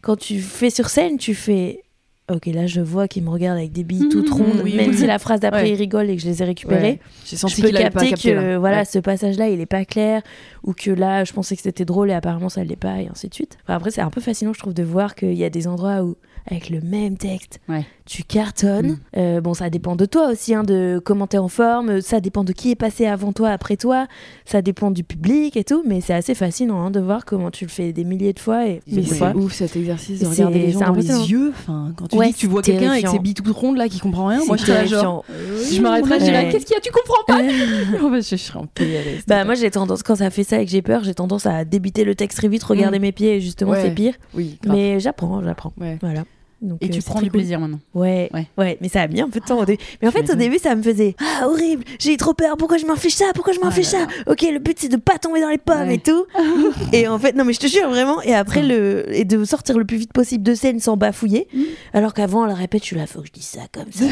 quand 0.02 0.16
tu 0.16 0.40
fais 0.40 0.70
sur 0.70 0.88
scène, 0.88 1.16
tu 1.18 1.34
fais. 1.34 1.83
Ok, 2.32 2.46
là 2.46 2.66
je 2.66 2.80
vois 2.80 3.06
qu'il 3.08 3.22
me 3.22 3.30
regarde 3.30 3.58
avec 3.58 3.72
des 3.72 3.84
billes 3.84 4.08
toutes 4.10 4.30
rondes, 4.30 4.60
oui, 4.64 4.74
même 4.76 4.90
oui. 4.90 4.96
si 4.96 5.06
la 5.06 5.18
phrase 5.18 5.40
d'après 5.40 5.62
Ouais. 5.62 5.70
il 5.70 5.74
rigole 5.74 6.08
et 6.10 6.16
que 6.16 6.22
je 6.22 6.26
les 6.26 6.42
ai 6.42 6.44
récupérées. 6.46 6.82
Ouais. 6.82 7.00
J'ai 7.24 7.36
Je 7.36 7.40
senti 7.40 7.60
peux 7.62 7.68
avait 7.68 7.90
pas 7.90 8.00
capter 8.00 8.08
capté 8.10 8.30
que 8.30 8.34
là. 8.34 8.58
voilà, 8.58 8.78
Ouais. 8.78 8.84
ce 8.84 8.98
passage-là 8.98 9.48
il 9.48 9.60
est 9.60 9.66
pas 9.66 9.84
clair 9.84 10.22
ou 10.62 10.72
que 10.72 10.90
là 10.90 11.24
je 11.24 11.32
pensais 11.32 11.54
que 11.56 11.62
c'était 11.62 11.84
drôle 11.84 12.10
et 12.10 12.14
apparemment 12.14 12.48
ça 12.48 12.64
l'est 12.64 12.76
pas 12.76 13.00
et 13.00 13.08
ainsi 13.08 13.28
de 13.28 13.34
suite. 13.34 13.58
Enfin, 13.64 13.74
après 13.76 13.90
c'est 13.90 14.00
un 14.00 14.10
peu 14.10 14.20
fascinant 14.20 14.52
je 14.52 14.58
trouve 14.58 14.74
de 14.74 14.82
voir 14.82 15.14
qu'il 15.14 15.34
y 15.34 15.44
a 15.44 15.50
des 15.50 15.66
endroits 15.68 16.02
où 16.02 16.16
avec 16.50 16.68
le 16.70 16.80
même 16.82 17.16
texte. 17.16 17.60
Tu 18.06 18.22
cartonnes. 18.22 18.86
Mm. 18.92 18.98
Euh, 19.16 19.40
bon 19.40 19.54
ça 19.54 19.70
dépend 19.70 19.96
de 19.96 20.04
toi 20.04 20.28
aussi, 20.30 20.54
hein, 20.54 20.62
de 20.62 21.00
comment 21.04 21.26
t'es 21.26 21.38
en 21.38 21.48
forme, 21.48 22.00
ça 22.02 22.20
dépend 22.20 22.44
de 22.44 22.52
qui 22.52 22.70
est 22.70 22.74
passé 22.74 23.06
avant 23.06 23.32
toi, 23.32 23.48
après 23.50 23.76
toi, 23.76 24.06
ça 24.44 24.60
dépend 24.62 24.90
du 24.90 25.04
public 25.04 25.56
et 25.56 25.64
tout, 25.64 25.82
mais 25.86 26.00
c'est 26.00 26.12
assez 26.14 26.34
fascinant 26.34 26.82
hein, 26.84 26.90
de 26.90 27.00
voir 27.00 27.24
comment 27.24 27.50
tu 27.50 27.64
le 27.64 27.70
fais 27.70 27.92
des 27.92 28.04
milliers 28.04 28.32
de 28.34 28.38
fois 28.40 28.66
et 28.66 28.80
Mais 28.90 29.02
c'est 29.02 29.22
ouf 29.34 29.52
cet 29.54 29.74
exercice 29.76 30.20
de 30.20 30.24
C'est- 30.26 30.44
regarder 30.44 30.58
les 30.66 30.72
gens 30.72 30.80
dans 30.80 30.92
les 30.92 31.06
yeux. 31.30 31.50
Enfin, 31.56 31.92
quand 31.96 32.08
tu 32.08 32.16
Ouais, 32.16 32.26
dis 32.28 32.34
que 32.34 32.38
tu 32.38 32.46
vois 32.46 32.62
quelqu'un 32.62 32.90
avec 32.92 33.08
ses 33.08 33.18
billes 33.18 33.34
toutes 33.34 33.48
rondes 33.48 33.76
là 33.78 33.88
qui 33.88 34.00
comprend 34.00 34.26
rien, 34.26 34.40
moi 34.46 34.56
je 34.56 34.66
serais 34.66 34.86
genre. 34.86 35.24
je 35.72 35.80
m'arrêterais, 35.80 36.20
je 36.20 36.24
dirais. 36.24 36.48
Qu'est-ce 36.52 36.66
qu'il 36.66 36.74
y 36.74 36.78
a 36.78 36.80
Tu 36.80 36.92
comprends 36.92 37.24
pas 37.26 37.38
fait, 38.22 38.22
je 38.22 38.36
serais 38.36 38.58
en 38.58 38.66
PLS. 38.66 39.24
Bah 39.26 39.44
moi 39.44 39.54
j'ai 39.54 39.70
tendance 39.70 40.02
quand 40.02 40.16
ça 40.16 40.28
fait 40.30 40.44
ça 40.44 40.60
et 40.60 40.64
que 40.66 40.70
j'ai 40.70 40.82
peur, 40.82 41.04
j'ai 41.04 41.14
tendance 41.14 41.46
à 41.46 41.64
débiter 41.64 42.04
le 42.04 42.14
texte 42.14 42.38
très 42.38 42.48
vite, 42.48 42.62
regarder 42.64 42.98
Mm. 42.98 43.02
mes 43.02 43.12
pieds 43.12 43.36
et 43.36 43.40
justement 43.40 43.70
Ouais. 43.72 43.82
c'est 43.82 43.94
pire. 43.94 44.14
Oui. 44.34 44.58
Mais 44.66 45.00
j'apprends, 45.00 45.42
j'apprends. 45.42 45.72
Ouais. 45.80 45.96
Voilà. 46.02 46.24
Donc, 46.64 46.78
Et 46.80 46.86
euh, 46.86 46.88
tu 46.90 47.02
prends 47.02 47.20
du 47.20 47.30
cool. 47.30 47.40
plaisir 47.40 47.60
maintenant. 47.60 47.78
Ouais, 47.94 48.30
Ouais. 48.32 48.46
ouais, 48.58 48.78
mais 48.80 48.88
ça 48.88 49.02
a 49.02 49.06
mis 49.08 49.20
un 49.20 49.28
peu 49.28 49.40
de 49.40 49.44
temps 49.44 49.58
au 49.60 49.64
début. 49.64 49.82
Mais 50.02 50.08
en 50.08 50.10
fait, 50.10 50.28
au 50.30 50.34
début, 50.34 50.58
ça 50.58 50.74
me 50.74 50.82
faisait 50.82 51.14
Ah, 51.20 51.46
horrible, 51.46 51.84
j'ai 51.98 52.16
trop 52.16 52.34
peur, 52.34 52.56
pourquoi 52.56 52.78
je 52.78 52.86
m'inflige 52.86 53.14
ça 53.14 53.26
Pourquoi 53.34 53.52
je 53.52 53.60
m'inflige 53.60 53.86
ça? 53.86 54.06
Ok, 54.26 54.42
le 54.42 54.58
but 54.58 54.78
c'est 54.80 54.88
de 54.88 54.96
pas 54.96 55.18
tomber 55.18 55.40
dans 55.40 55.48
les 55.50 55.58
pommes 55.58 55.88
Ouais. 55.88 55.96
et 55.96 55.98
tout. 55.98 56.24
et 56.92 57.06
en 57.08 57.18
fait, 57.18 57.34
non, 57.36 57.44
mais 57.44 57.52
je 57.52 57.60
te 57.60 57.66
jure 57.66 57.88
vraiment. 57.90 58.20
Et 58.22 58.34
après, 58.34 58.62
le, 58.62 59.04
et 59.14 59.24
de 59.24 59.44
sortir 59.44 59.76
le 59.78 59.84
plus 59.84 59.96
vite 59.98 60.12
possible 60.12 60.42
de 60.42 60.54
scène 60.54 60.80
sans 60.80 60.96
bafouiller. 60.96 61.46
Mm. 61.52 61.60
Alors 61.92 62.14
qu'avant, 62.14 62.42
on 62.42 62.46
la 62.46 62.54
répète, 62.54 62.82
je 62.82 62.86
suis 62.86 62.96
là, 62.96 63.06
faut 63.06 63.20
que 63.20 63.26
je 63.28 63.32
dise 63.32 63.44
ça 63.44 63.60
comme 63.72 63.90
ça. 63.92 64.04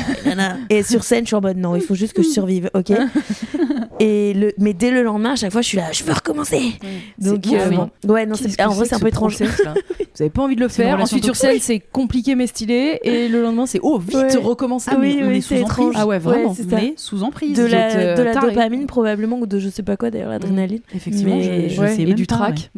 et 0.71 0.83
sur 0.83 1.05
scène, 1.05 1.23
je 1.25 1.29
suis 1.29 1.37
en 1.37 1.41
mode 1.41 1.57
Non, 1.57 1.75
il 1.77 1.83
faut 1.83 1.95
juste 1.95 2.13
que 2.13 2.23
je 2.23 2.29
survive, 2.29 2.71
ok 2.75 2.91
et 4.01 4.35
le, 4.35 4.53
Mais 4.59 4.75
dès 4.75 4.91
le 4.91 5.03
lendemain, 5.03 5.33
à 5.33 5.37
chaque 5.37 5.53
fois, 5.53 5.63
je 5.63 5.69
suis 5.69 5.79
là, 5.79 5.93
je 5.93 6.05
veux 6.05 6.13
recommencer. 6.13 6.73
Donc, 7.19 7.47
euh, 7.49 7.71
bon. 7.71 7.91
ouais, 8.13 8.27
non, 8.27 8.35
c'est, 8.35 8.61
en 8.63 8.71
vrai, 8.71 8.87
c'est 8.87 8.95
un 8.95 8.99
peu 8.99 9.09
étrange. 9.09 9.37
Vous 9.39 10.21
avez 10.21 10.31
pas 10.31 10.43
envie 10.43 10.57
de 10.57 10.61
le 10.61 10.69
faire. 10.69 11.01
Ensuite, 11.01 11.25
sur 11.25 11.37
scène, 11.37 11.59
c'est 11.61 11.81
compliqué 11.81 12.35
mais 12.43 12.47
stylé. 12.47 13.01
Et 13.03 13.29
le 13.29 13.43
lendemain, 13.43 13.67
c'est 13.67 13.81
oh, 13.83 13.99
vite, 13.99 14.15
Ouais. 14.15 14.37
recommencer. 14.37 14.91
Ah 14.93 14.99
oui, 15.01 15.21
on 15.23 15.29
oui, 15.29 15.37
est 15.39 15.41
sous 15.41 15.63
emprise. 15.63 15.89
Ah 15.95 16.07
ouais, 16.07 16.19
vraiment. 16.19 16.53
Ouais, 16.53 16.85
est 16.85 16.99
sous 16.99 17.23
emprise. 17.23 17.57
de 17.57 17.65
la, 17.65 17.95
euh, 17.97 18.17
de 18.17 18.23
la 18.23 18.35
dopamine 18.35 18.87
probablement 18.87 19.39
ou 19.39 19.47
de 19.47 19.59
je 19.59 19.69
sais 19.69 19.83
pas 19.83 19.97
quoi 19.97 20.11
d'ailleurs 20.11 20.31
l'adrénaline 20.31 20.81
Effectivement, 20.95 21.37
Mais- 21.37 21.69
je, 21.69 21.75
je 21.75 21.81
Ouais, 21.81 21.95
sais 21.95 22.03
et 22.03 22.07
même 22.07 22.15
du 22.15 22.27
pas, 22.27 22.37
track. 22.37 22.71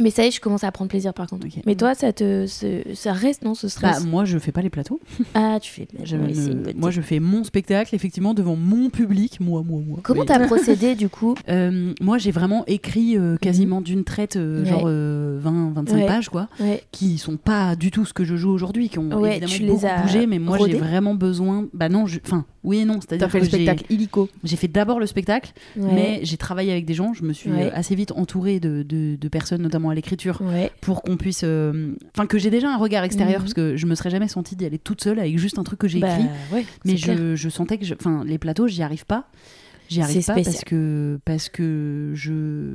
Mais 0.00 0.10
ça 0.10 0.24
y 0.24 0.28
est 0.28 0.30
je 0.30 0.40
commence 0.40 0.64
à 0.64 0.72
prendre 0.72 0.88
plaisir 0.88 1.12
par 1.14 1.26
contre 1.26 1.46
mais 1.66 1.74
toi 1.74 1.94
ça 1.94 2.12
te 2.12 2.46
ça 2.94 3.12
reste 3.12 3.42
non 3.44 3.54
ce 3.54 3.66
Bah, 3.66 3.70
stress? 3.70 4.04
moi, 4.06 4.24
je 4.24 4.38
fais 4.38 4.52
pas 4.52 4.62
les 4.62 4.70
plateaux. 4.70 5.00
ah 5.34 5.58
tu 5.60 5.72
fais 5.72 5.88
Je 6.04 6.16
oui, 6.16 6.34
moi, 6.76 6.90
je 6.90 7.00
fais 7.00 7.20
mon 7.20 7.44
spectacle, 7.44 7.94
effectivement, 7.94 8.34
devant 8.34 8.56
mon 8.56 8.90
public. 8.90 9.40
Moi, 9.40 9.62
moi, 9.66 9.80
moi. 9.86 9.98
comment 10.02 10.20
Oui. 10.20 10.26
t'as 10.26 10.38
procédé 10.46 10.94
du 10.94 11.08
coup? 11.08 11.34
Euh, 11.48 11.92
Moi, 12.00 12.18
j'ai 12.18 12.30
vraiment 12.30 12.64
écrit 12.66 13.16
euh, 13.16 13.36
quasiment 13.36 13.80
d'une 13.80 14.04
traite, 14.04 14.36
euh, 14.36 14.62
Ouais. 14.62 14.68
genre 14.68 14.82
euh, 14.86 15.40
20-25 15.42 15.92
Ouais. 15.94 16.06
pages, 16.06 16.28
quoi, 16.28 16.48
ouais 16.60 16.82
qui 16.92 17.18
sont 17.18 17.36
pas 17.36 17.76
du 17.76 17.90
tout 17.90 18.04
ce 18.04 18.12
que 18.12 18.24
je 18.24 18.36
joue 18.36 18.50
aujourd'hui, 18.50 18.88
qui 18.88 18.98
ont 18.98 19.24
évidemment 19.24 19.52
tu 19.52 19.62
les 19.62 19.68
beaucoup 19.68 19.86
as 19.86 20.02
bougé, 20.02 20.26
mais 20.26 20.38
moi, 20.38 20.58
j'ai 20.64 20.74
vraiment 20.76 21.14
besoin. 21.14 21.66
Bah 21.72 21.88
non, 21.88 22.06
je- 22.06 22.18
enfin, 22.24 22.44
oui 22.64 22.78
et 22.78 22.84
non. 22.84 22.94
T'as 22.94 23.00
C'est-à-dire 23.08 23.30
fait 23.30 23.38
que 23.40 23.44
le 23.44 23.48
spectacle 23.50 23.84
illico. 23.90 24.28
j'ai 24.44 24.56
fait 24.56 24.68
d'abord 24.68 24.98
le 25.00 25.06
spectacle, 25.06 25.52
mais 25.76 26.20
j'ai 26.22 26.36
travaillé 26.36 26.72
avec 26.72 26.84
des 26.84 26.94
gens. 26.94 27.12
Je 27.14 27.24
me 27.24 27.32
suis 27.32 27.50
assez 27.72 27.94
vite 27.94 28.12
entourée 28.12 28.60
de, 28.60 28.82
de- 28.82 29.16
de 29.16 29.28
personnes, 29.28 29.62
notamment 29.62 29.87
à 29.90 29.94
l'écriture, 29.94 30.40
ouais 30.42 30.70
pour 30.80 31.02
qu'on 31.02 31.16
puisse. 31.16 31.42
euh, 31.44 31.92
Enfin, 32.16 32.26
que 32.26 32.38
j'ai 32.38 32.50
déjà 32.50 32.72
un 32.72 32.76
regard 32.76 33.04
extérieur, 33.04 33.38
Mhm. 33.40 33.44
parce 33.44 33.54
que 33.54 33.76
je 33.76 33.86
me 33.86 33.94
serais 33.94 34.10
jamais 34.10 34.28
sentie 34.28 34.56
d'y 34.56 34.64
aller 34.64 34.78
toute 34.78 35.02
seule 35.02 35.18
avec 35.18 35.38
juste 35.38 35.58
un 35.58 35.64
truc 35.64 35.78
que 35.78 35.88
j'ai 35.88 36.00
bah, 36.00 36.14
écrit. 36.18 36.28
ouais 36.52 36.66
Mais 36.84 36.96
je, 36.96 37.34
je 37.36 37.48
sentais 37.48 37.78
que, 37.78 37.84
enfin, 37.94 38.24
les 38.24 38.38
plateaux, 38.38 38.66
j'y 38.68 38.82
arrive 38.82 39.04
pas. 39.06 39.24
J'y 39.88 40.02
arrive 40.02 40.24
pas 40.26 40.34
parce 40.34 40.64
que 40.64 41.18
parce 41.24 41.48
que 41.48 42.12
je 42.14 42.74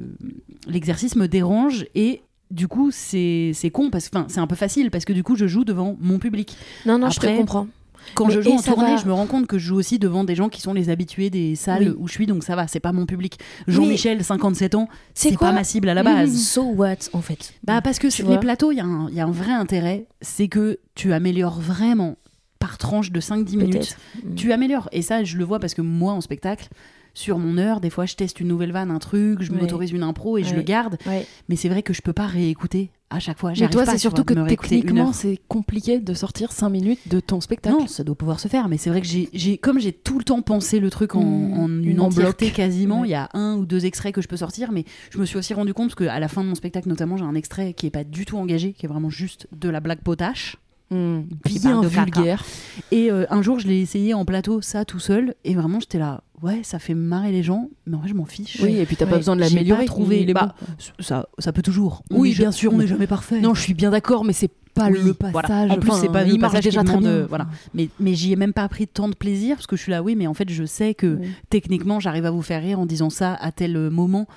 l'exercice 0.68 1.16
me 1.16 1.28
dérange 1.28 1.86
et 1.96 2.22
du 2.50 2.68
coup 2.68 2.90
c'est 2.92 3.52
c'est 3.54 3.70
con 3.70 3.90
parce 3.92 4.10
que 4.10 4.18
enfin 4.18 4.26
c'est 4.30 4.40
un 4.40 4.48
peu 4.48 4.56
facile 4.56 4.90
parce 4.90 5.06
que 5.06 5.14
du 5.14 5.22
coup 5.24 5.36
je 5.36 5.46
joue 5.48 5.64
devant 5.64 5.96
mon 6.00 6.18
public. 6.20 6.56
non 6.88 6.98
non 6.98 7.10
je 7.12 7.20
te 7.20 7.28
comprends 7.38 7.68
Quand 8.16 8.28
Mais- 8.28 8.34
je 8.34 8.42
joue 8.42 8.52
en 8.52 8.62
tournée, 8.62 8.92
va. 8.92 8.98
je 8.98 9.06
me 9.06 9.14
rends 9.14 9.26
compte 9.26 9.48
que 9.48 9.58
je 9.58 9.68
joue 9.68 9.76
aussi 9.76 10.00
devant 10.00 10.24
des 10.24 10.36
gens 10.36 10.50
qui 10.50 10.62
sont 10.62 10.74
les 10.74 10.90
habitués 10.90 11.30
des 11.30 11.56
salles 11.56 11.90
Oui. 11.90 11.96
où 11.98 12.08
je 12.08 12.14
suis 12.14 12.26
donc 12.28 12.44
ça 12.44 12.56
va, 12.56 12.68
c'est 12.68 12.80
pas 12.80 12.92
mon 12.92 13.06
public. 13.06 13.40
Jean-Michel 13.68 14.24
57 14.24 14.76
ans, 14.76 14.88
C'est 15.14 15.38
pas 15.38 15.52
ma 15.52 15.64
cible 15.64 15.90
à 15.90 15.94
la 15.94 16.04
base. 16.04 16.36
so 16.36 16.64
what 16.64 16.96
en 17.14 17.22
fait 17.22 17.54
Bah 17.64 17.82
parce 17.82 18.00
que 18.00 18.10
vois 18.24 18.34
les 18.36 18.40
plateaux, 18.40 18.72
il 18.72 18.78
y, 18.78 18.82
a 18.82 18.86
un- 18.86 19.10
il 19.10 19.16
y 19.16 19.20
a 19.22 19.26
un 19.26 19.32
vrai 19.32 19.52
intérêt, 19.52 20.06
c'est 20.22 20.48
que 20.48 20.80
tu 20.96 21.14
améliores 21.14 21.60
vraiment 21.60 22.18
par 22.60 22.78
tranche 22.78 23.12
de 23.12 23.20
5-10 23.20 23.58
minutes 23.58 23.98
Mm. 24.24 24.36
tu 24.36 24.52
améliores. 24.54 24.88
Et 24.94 25.02
ça, 25.02 25.24
je 25.24 25.38
le 25.38 25.44
vois 25.44 25.60
parce 25.60 25.74
que 25.74 25.82
moi, 25.82 26.14
en 26.14 26.22
spectacle, 26.22 26.70
sur 27.14 27.38
mon 27.38 27.58
heure, 27.58 27.80
des 27.80 27.90
fois, 27.90 28.06
je 28.06 28.16
teste 28.16 28.40
une 28.40 28.48
nouvelle 28.48 28.72
vanne, 28.72 28.90
un 28.92 29.00
truc, 29.00 29.42
je 29.42 29.52
Ouais. 29.52 29.60
m'autorise 29.60 29.92
une 29.92 30.04
impro 30.04 30.38
et 30.38 30.44
je 30.44 30.56
le 30.56 30.62
garde. 30.64 30.98
ouais 31.06 31.26
Mais 31.50 31.56
c'est 31.56 31.70
vrai 31.70 31.84
que 31.84 31.94
je 31.94 32.02
peux 32.02 32.14
pas 32.14 32.26
réécouter 32.28 32.92
à 33.12 33.20
chaque 33.20 33.38
fois. 33.38 33.54
Mais 33.60 33.70
toi, 33.70 33.86
c'est 33.86 34.00
surtout 34.00 34.24
vois, 34.28 34.44
que 34.46 34.50
techniquement, 34.50 35.14
c'est 35.14 35.40
compliqué 35.48 36.00
de 36.00 36.14
sortir 36.16 36.52
5 36.52 36.70
minutes 36.70 37.00
de 37.08 37.20
ton 37.20 37.40
spectacle. 37.42 37.76
Non, 37.78 37.86
ça 37.88 38.04
doit 38.04 38.16
pouvoir 38.16 38.40
se 38.40 38.48
faire, 38.48 38.68
mais 38.68 38.78
c'est 38.78 38.90
vrai 38.90 39.02
que 39.02 39.08
j'ai, 39.08 39.58
comme 39.60 39.80
j'ai 39.80 39.92
tout 39.94 40.18
le 40.18 40.24
temps 40.24 40.42
pensé 40.42 40.80
le 40.80 40.90
truc 40.90 41.16
en, 41.16 41.22
Mmh. 41.24 41.54
en 41.60 41.68
une 41.84 42.00
En 42.00 42.06
entièreté 42.06 42.46
bloc. 42.48 42.56
quasiment, 42.56 43.04
il 43.06 43.12
y 43.12 43.16
a 43.16 43.30
un 43.36 43.56
ou 43.58 43.66
deux 43.68 43.86
extraits 43.86 44.14
que 44.16 44.22
je 44.22 44.28
peux 44.28 44.38
sortir, 44.38 44.72
mais 44.72 44.84
je 45.12 45.20
me 45.20 45.26
suis 45.26 45.38
aussi 45.38 45.54
rendu 45.54 45.74
compte 45.76 45.94
qu'à 45.94 46.20
la 46.20 46.28
fin 46.28 46.44
de 46.44 46.48
mon 46.50 46.56
spectacle, 46.56 46.90
notamment, 46.90 47.16
j'ai 47.18 47.26
un 47.26 47.36
extrait 47.36 47.74
qui 47.74 47.86
est 47.86 47.92
pas 47.92 48.04
du 48.04 48.26
tout 48.26 48.38
engagé, 48.38 48.74
qui 48.74 48.88
est 48.88 48.90
vraiment 48.90 49.12
juste 49.12 49.48
de 49.52 49.70
la 49.70 49.80
blague 49.80 50.02
potache. 50.02 50.58
Mm. 50.94 51.24
Bien 51.46 51.82
caca. 51.82 52.04
vulgaire. 52.04 52.46
Et 52.92 53.12
euh, 53.12 53.26
un 53.30 53.42
jour, 53.42 53.60
je 53.60 53.68
l'ai 53.68 53.80
essayé 53.82 54.14
en 54.14 54.26
plateau, 54.26 54.62
ça 54.62 54.86
tout 54.86 55.00
seul, 55.00 55.36
et 55.44 55.56
vraiment, 55.56 55.80
j'étais 55.80 56.00
là, 56.00 56.22
ouais, 56.42 56.60
ça 56.64 56.80
fait 56.80 56.94
marrer 56.94 57.32
les 57.32 57.44
gens, 57.44 57.70
mais 57.88 57.96
en 57.96 58.00
vrai, 58.00 58.10
je 58.10 58.14
m'en 58.14 58.26
fiche. 58.26 58.60
Oui, 58.62 58.78
et 58.78 58.86
puis 58.86 58.96
t'as 58.96 59.06
pas 59.06 59.18
besoin 59.18 59.36
de 59.36 59.42
l'améliorer. 59.42 59.86
Il 60.12 60.30
est 60.30 60.34
Bah. 60.34 60.56
Ça, 61.00 61.28
ça 61.40 61.52
peut 61.52 61.62
toujours. 61.62 62.04
Oui, 62.12 62.34
bien 62.36 62.52
sûr, 62.52 62.74
On 62.74 62.78
n'est 62.78 62.88
jamais 62.88 63.08
parfait. 63.08 63.40
Non, 63.42 63.54
je 63.54 63.62
suis 63.62 63.74
bien 63.74 63.92
d'accord, 63.92 64.24
mais 64.26 64.34
c'est 64.34 64.52
pas 64.74 64.88
Oui, 64.90 65.00
le 65.04 65.16
voilà. 65.32 65.48
passage. 65.48 65.72
En 65.72 65.78
plus, 65.78 65.92
Enfin, 65.92 66.00
c'est 66.02 66.12
pas 66.12 66.24
le 66.24 66.38
passage 66.40 66.64
déjà 66.64 66.84
très 66.84 66.98
bien. 66.98 67.08
euh, 67.08 67.26
voilà. 67.30 67.48
Mais, 67.76 67.90
mais 68.00 68.16
j'y 68.16 68.34
ai 68.34 68.36
même 68.36 68.54
pas 68.54 68.68
pris 68.68 68.88
tant 68.88 69.08
de 69.08 69.14
plaisir 69.16 69.56
parce 69.56 69.68
que 69.68 69.76
je 69.76 69.82
suis 69.84 69.92
là, 69.92 70.02
oui, 70.02 70.16
mais 70.16 70.26
en 70.28 70.34
fait, 70.34 70.50
je 70.50 70.64
sais 70.66 70.94
que 70.96 71.18
Oui. 71.22 71.28
techniquement, 71.50 72.00
j'arrive 72.00 72.26
à 72.26 72.32
vous 72.32 72.42
faire 72.42 72.62
rire 72.62 72.80
en 72.80 72.86
disant 72.88 73.10
ça 73.12 73.36
à 73.36 73.52
tel 73.52 73.78
moment. 73.92 74.28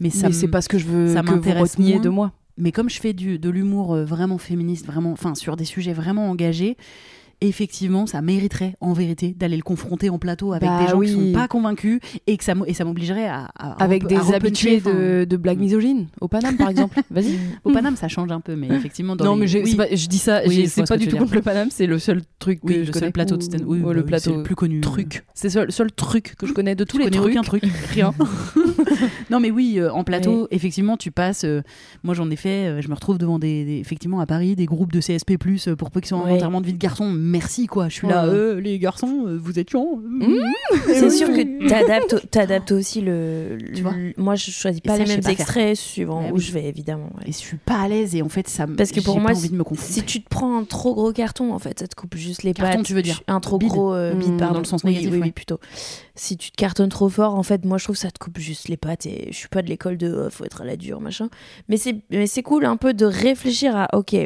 Mais 0.00 0.10
ça 0.10 0.28
mais 0.28 0.32
c'est 0.34 0.46
pas 0.46 0.60
ce 0.60 0.68
que 0.68 0.78
je 0.78 0.86
veux 0.86 1.12
ça 1.14 1.22
que 1.22 1.26
vous 1.30 1.34
m'intéresse 1.36 1.72
reteniez 1.72 1.94
moins. 1.94 2.02
de 2.02 2.08
moi. 2.08 2.32
Mais 2.58 2.72
comme 2.72 2.90
je 2.90 3.00
fais 3.00 3.12
du, 3.12 3.38
de 3.38 3.50
l'humour 3.50 3.94
euh, 3.94 4.04
vraiment 4.04 4.36
féministe, 4.36 4.84
vraiment, 4.84 5.12
enfin, 5.12 5.34
sur 5.34 5.56
des 5.56 5.64
sujets 5.64 5.92
vraiment 5.92 6.28
engagés, 6.28 6.76
effectivement, 7.40 8.06
ça 8.06 8.20
mériterait 8.22 8.74
en 8.80 8.92
vérité 8.92 9.34
d'aller 9.38 9.56
le 9.56 9.62
confronter 9.62 10.10
en 10.10 10.18
plateau 10.18 10.52
avec 10.52 10.68
Bah 10.68 10.80
des 10.82 10.88
gens 10.90 10.96
oui. 10.98 11.06
qui 11.06 11.12
sont 11.12 11.32
pas 11.32 11.48
convaincus 11.48 12.00
et 12.26 12.36
que 12.36 12.44
ça, 12.44 12.54
et 12.66 12.74
ça 12.74 12.84
m'obligerait 12.84 13.26
à, 13.26 13.48
à- 13.58 13.82
Avec 13.82 14.04
à 14.04 14.06
des 14.06 14.32
habitués 14.34 14.80
de, 14.80 15.24
de 15.24 15.36
blagues 15.36 15.58
Mm. 15.58 15.62
misogynes, 15.62 16.06
au 16.20 16.28
Paname 16.28 16.56
par 16.56 16.68
exemple. 16.68 17.00
Vas-y. 17.10 17.38
Au 17.64 17.72
Paname, 17.72 17.96
ça 17.96 18.08
change 18.08 18.30
un 18.32 18.40
peu, 18.40 18.56
mais 18.56 18.68
effectivement, 18.68 19.16
dans 19.16 19.24
non, 19.24 19.36
les- 19.36 19.46
mais 19.46 19.62
oui. 19.62 19.76
je 19.96 20.06
dis 20.08 20.18
ça, 20.18 20.40
Oui, 20.46 20.66
c'est 20.68 20.86
pas 20.88 20.96
du 20.96 21.08
tout 21.08 21.16
contre 21.16 21.34
le 21.34 21.42
Paname, 21.42 21.68
c'est 21.70 21.86
le 21.86 21.98
seul 21.98 22.22
truc 22.38 22.60
Oui, 22.62 22.74
que 22.74 22.78
le 22.80 22.84
je 22.86 22.92
seul 22.92 23.00
connais. 23.00 23.12
plateau 23.12 23.36
de 23.36 23.42
stand- 23.42 23.64
oui, 23.66 23.78
bah 23.80 23.92
le 23.92 24.04
plateau 24.04 24.30
c'est 24.30 24.36
le 24.36 24.42
plus 24.42 24.54
connu. 24.54 24.80
Truc. 24.80 25.24
C'est 25.34 25.54
le 25.54 25.70
seul 25.70 25.92
truc 25.92 26.34
que 26.36 26.46
je 26.46 26.52
connais 26.52 26.74
de 26.74 26.84
tous 26.84 26.98
les 26.98 27.10
trucs. 27.10 27.30
aucun 27.32 27.42
truc, 27.42 27.62
rien. 27.92 28.12
non 29.30 29.40
mais 29.40 29.50
oui, 29.50 29.74
euh, 29.78 29.92
en 29.92 30.04
plateau, 30.04 30.48
effectivement, 30.50 30.96
tu 30.96 31.10
passes. 31.10 31.44
euh, 31.44 31.62
moi, 32.02 32.14
j'en 32.14 32.30
ai 32.30 32.36
fait. 32.36 32.66
euh, 32.68 32.80
je 32.82 32.88
me 32.88 32.94
retrouve 32.94 33.18
devant 33.18 33.38
des, 33.38 33.78
effectivement 33.80 34.20
à 34.20 34.26
Paris 34.26 34.56
des 34.56 34.66
groupes 34.66 34.92
de 34.92 35.00
CSP+ 35.00 35.36
pour 35.76 35.90
peu 35.90 36.00
qu'ils 36.00 36.08
soient 36.08 36.18
en 36.18 36.24
Ouais. 36.24 36.32
enterrement 36.32 36.60
de 36.60 36.66
vie 36.66 36.72
de 36.74 36.78
garçon. 36.78 37.06
Merci 37.28 37.66
quoi. 37.66 37.88
Je 37.88 37.94
suis 37.94 38.08
là. 38.08 38.24
Euh, 38.26 38.60
les 38.60 38.78
garçons, 38.78 39.24
euh, 39.26 39.38
vous 39.40 39.58
êtes 39.58 39.70
chiants. 39.70 40.00
c'est 40.86 41.10
sûr 41.10 41.28
que 41.28 41.68
t'adaptes 41.68 42.30
t'adaptes 42.30 42.72
aussi 42.72 43.00
le, 43.00 43.58
Tu 43.74 43.82
vois 43.82 43.92
le- 43.92 44.14
moi 44.16 44.34
je 44.34 44.50
choisis 44.50 44.80
pas 44.80 44.96
ça, 44.96 45.02
les 45.04 45.08
mêmes 45.08 45.20
pas 45.20 45.30
faire. 45.30 45.40
extraits 45.40 45.76
suivant 45.76 46.28
où 46.30 46.34
oui. 46.34 46.40
je 46.40 46.52
vais 46.52 46.64
évidemment 46.66 47.10
ouais. 47.18 47.28
Et 47.28 47.32
je 47.32 47.36
suis 47.38 47.56
pas 47.56 47.80
à 47.80 47.88
l'aise 47.88 48.14
et 48.14 48.22
en 48.22 48.28
fait 48.28 48.48
ça. 48.48 48.66
me- 48.66 48.76
Parce 48.76 48.92
que 48.92 49.00
pour 49.00 49.20
moi, 49.20 49.32
envie 49.32 49.50
de 49.50 49.56
me 49.56 49.64
confondre. 49.64 49.88
Si 49.92 50.02
tu 50.04 50.22
te 50.22 50.28
prends 50.28 50.58
un 50.58 50.64
trop 50.64 50.94
gros 50.94 51.12
carton, 51.12 51.52
en 51.52 51.58
fait, 51.58 51.78
ça 51.80 51.86
te 51.86 51.94
coupe 51.94 52.16
juste 52.16 52.42
les 52.42 52.54
Carton, 52.54 52.78
pattes. 52.78 52.86
tu 52.86 52.94
veux 52.94 53.02
dire 53.02 53.20
Un 53.26 53.40
trop 53.40 53.58
Bide. 53.58 53.68
gros 53.68 53.92
euh, 53.94 54.14
bide, 54.14 54.32
Mmh, 54.32 54.36
pardon. 54.38 54.54
dans 54.54 54.60
le 54.60 54.64
sens 54.64 54.84
négatif, 54.84 55.10
Oui, 55.12 55.18
ouais. 55.18 55.30
plutôt. 55.30 55.58
Si 56.14 56.36
tu 56.36 56.50
te 56.50 56.56
cartonnes 56.56 56.88
trop 56.88 57.08
fort, 57.08 57.34
en 57.34 57.42
fait, 57.42 57.64
moi, 57.64 57.78
je 57.78 57.84
trouve 57.84 57.96
que 57.96 58.00
ça 58.02 58.10
te 58.10 58.18
coupe 58.18 58.38
juste 58.38 58.68
les 58.68 58.76
pattes. 58.76 59.06
Et 59.06 59.28
je 59.30 59.36
suis 59.36 59.48
pas 59.48 59.62
de 59.62 59.68
l'école 59.68 59.96
de 59.96 60.24
oh, 60.26 60.30
faut 60.30 60.44
être 60.44 60.62
à 60.62 60.64
la 60.64 60.76
dure, 60.76 61.00
machin. 61.00 61.28
Mais 61.68 61.76
c'est, 61.76 61.96
mais 62.10 62.26
c'est 62.26 62.42
cool 62.42 62.64
un 62.64 62.76
peu 62.76 62.94
de 62.94 63.04
réfléchir 63.04 63.76
à 63.76 63.88
ok, 63.96 64.16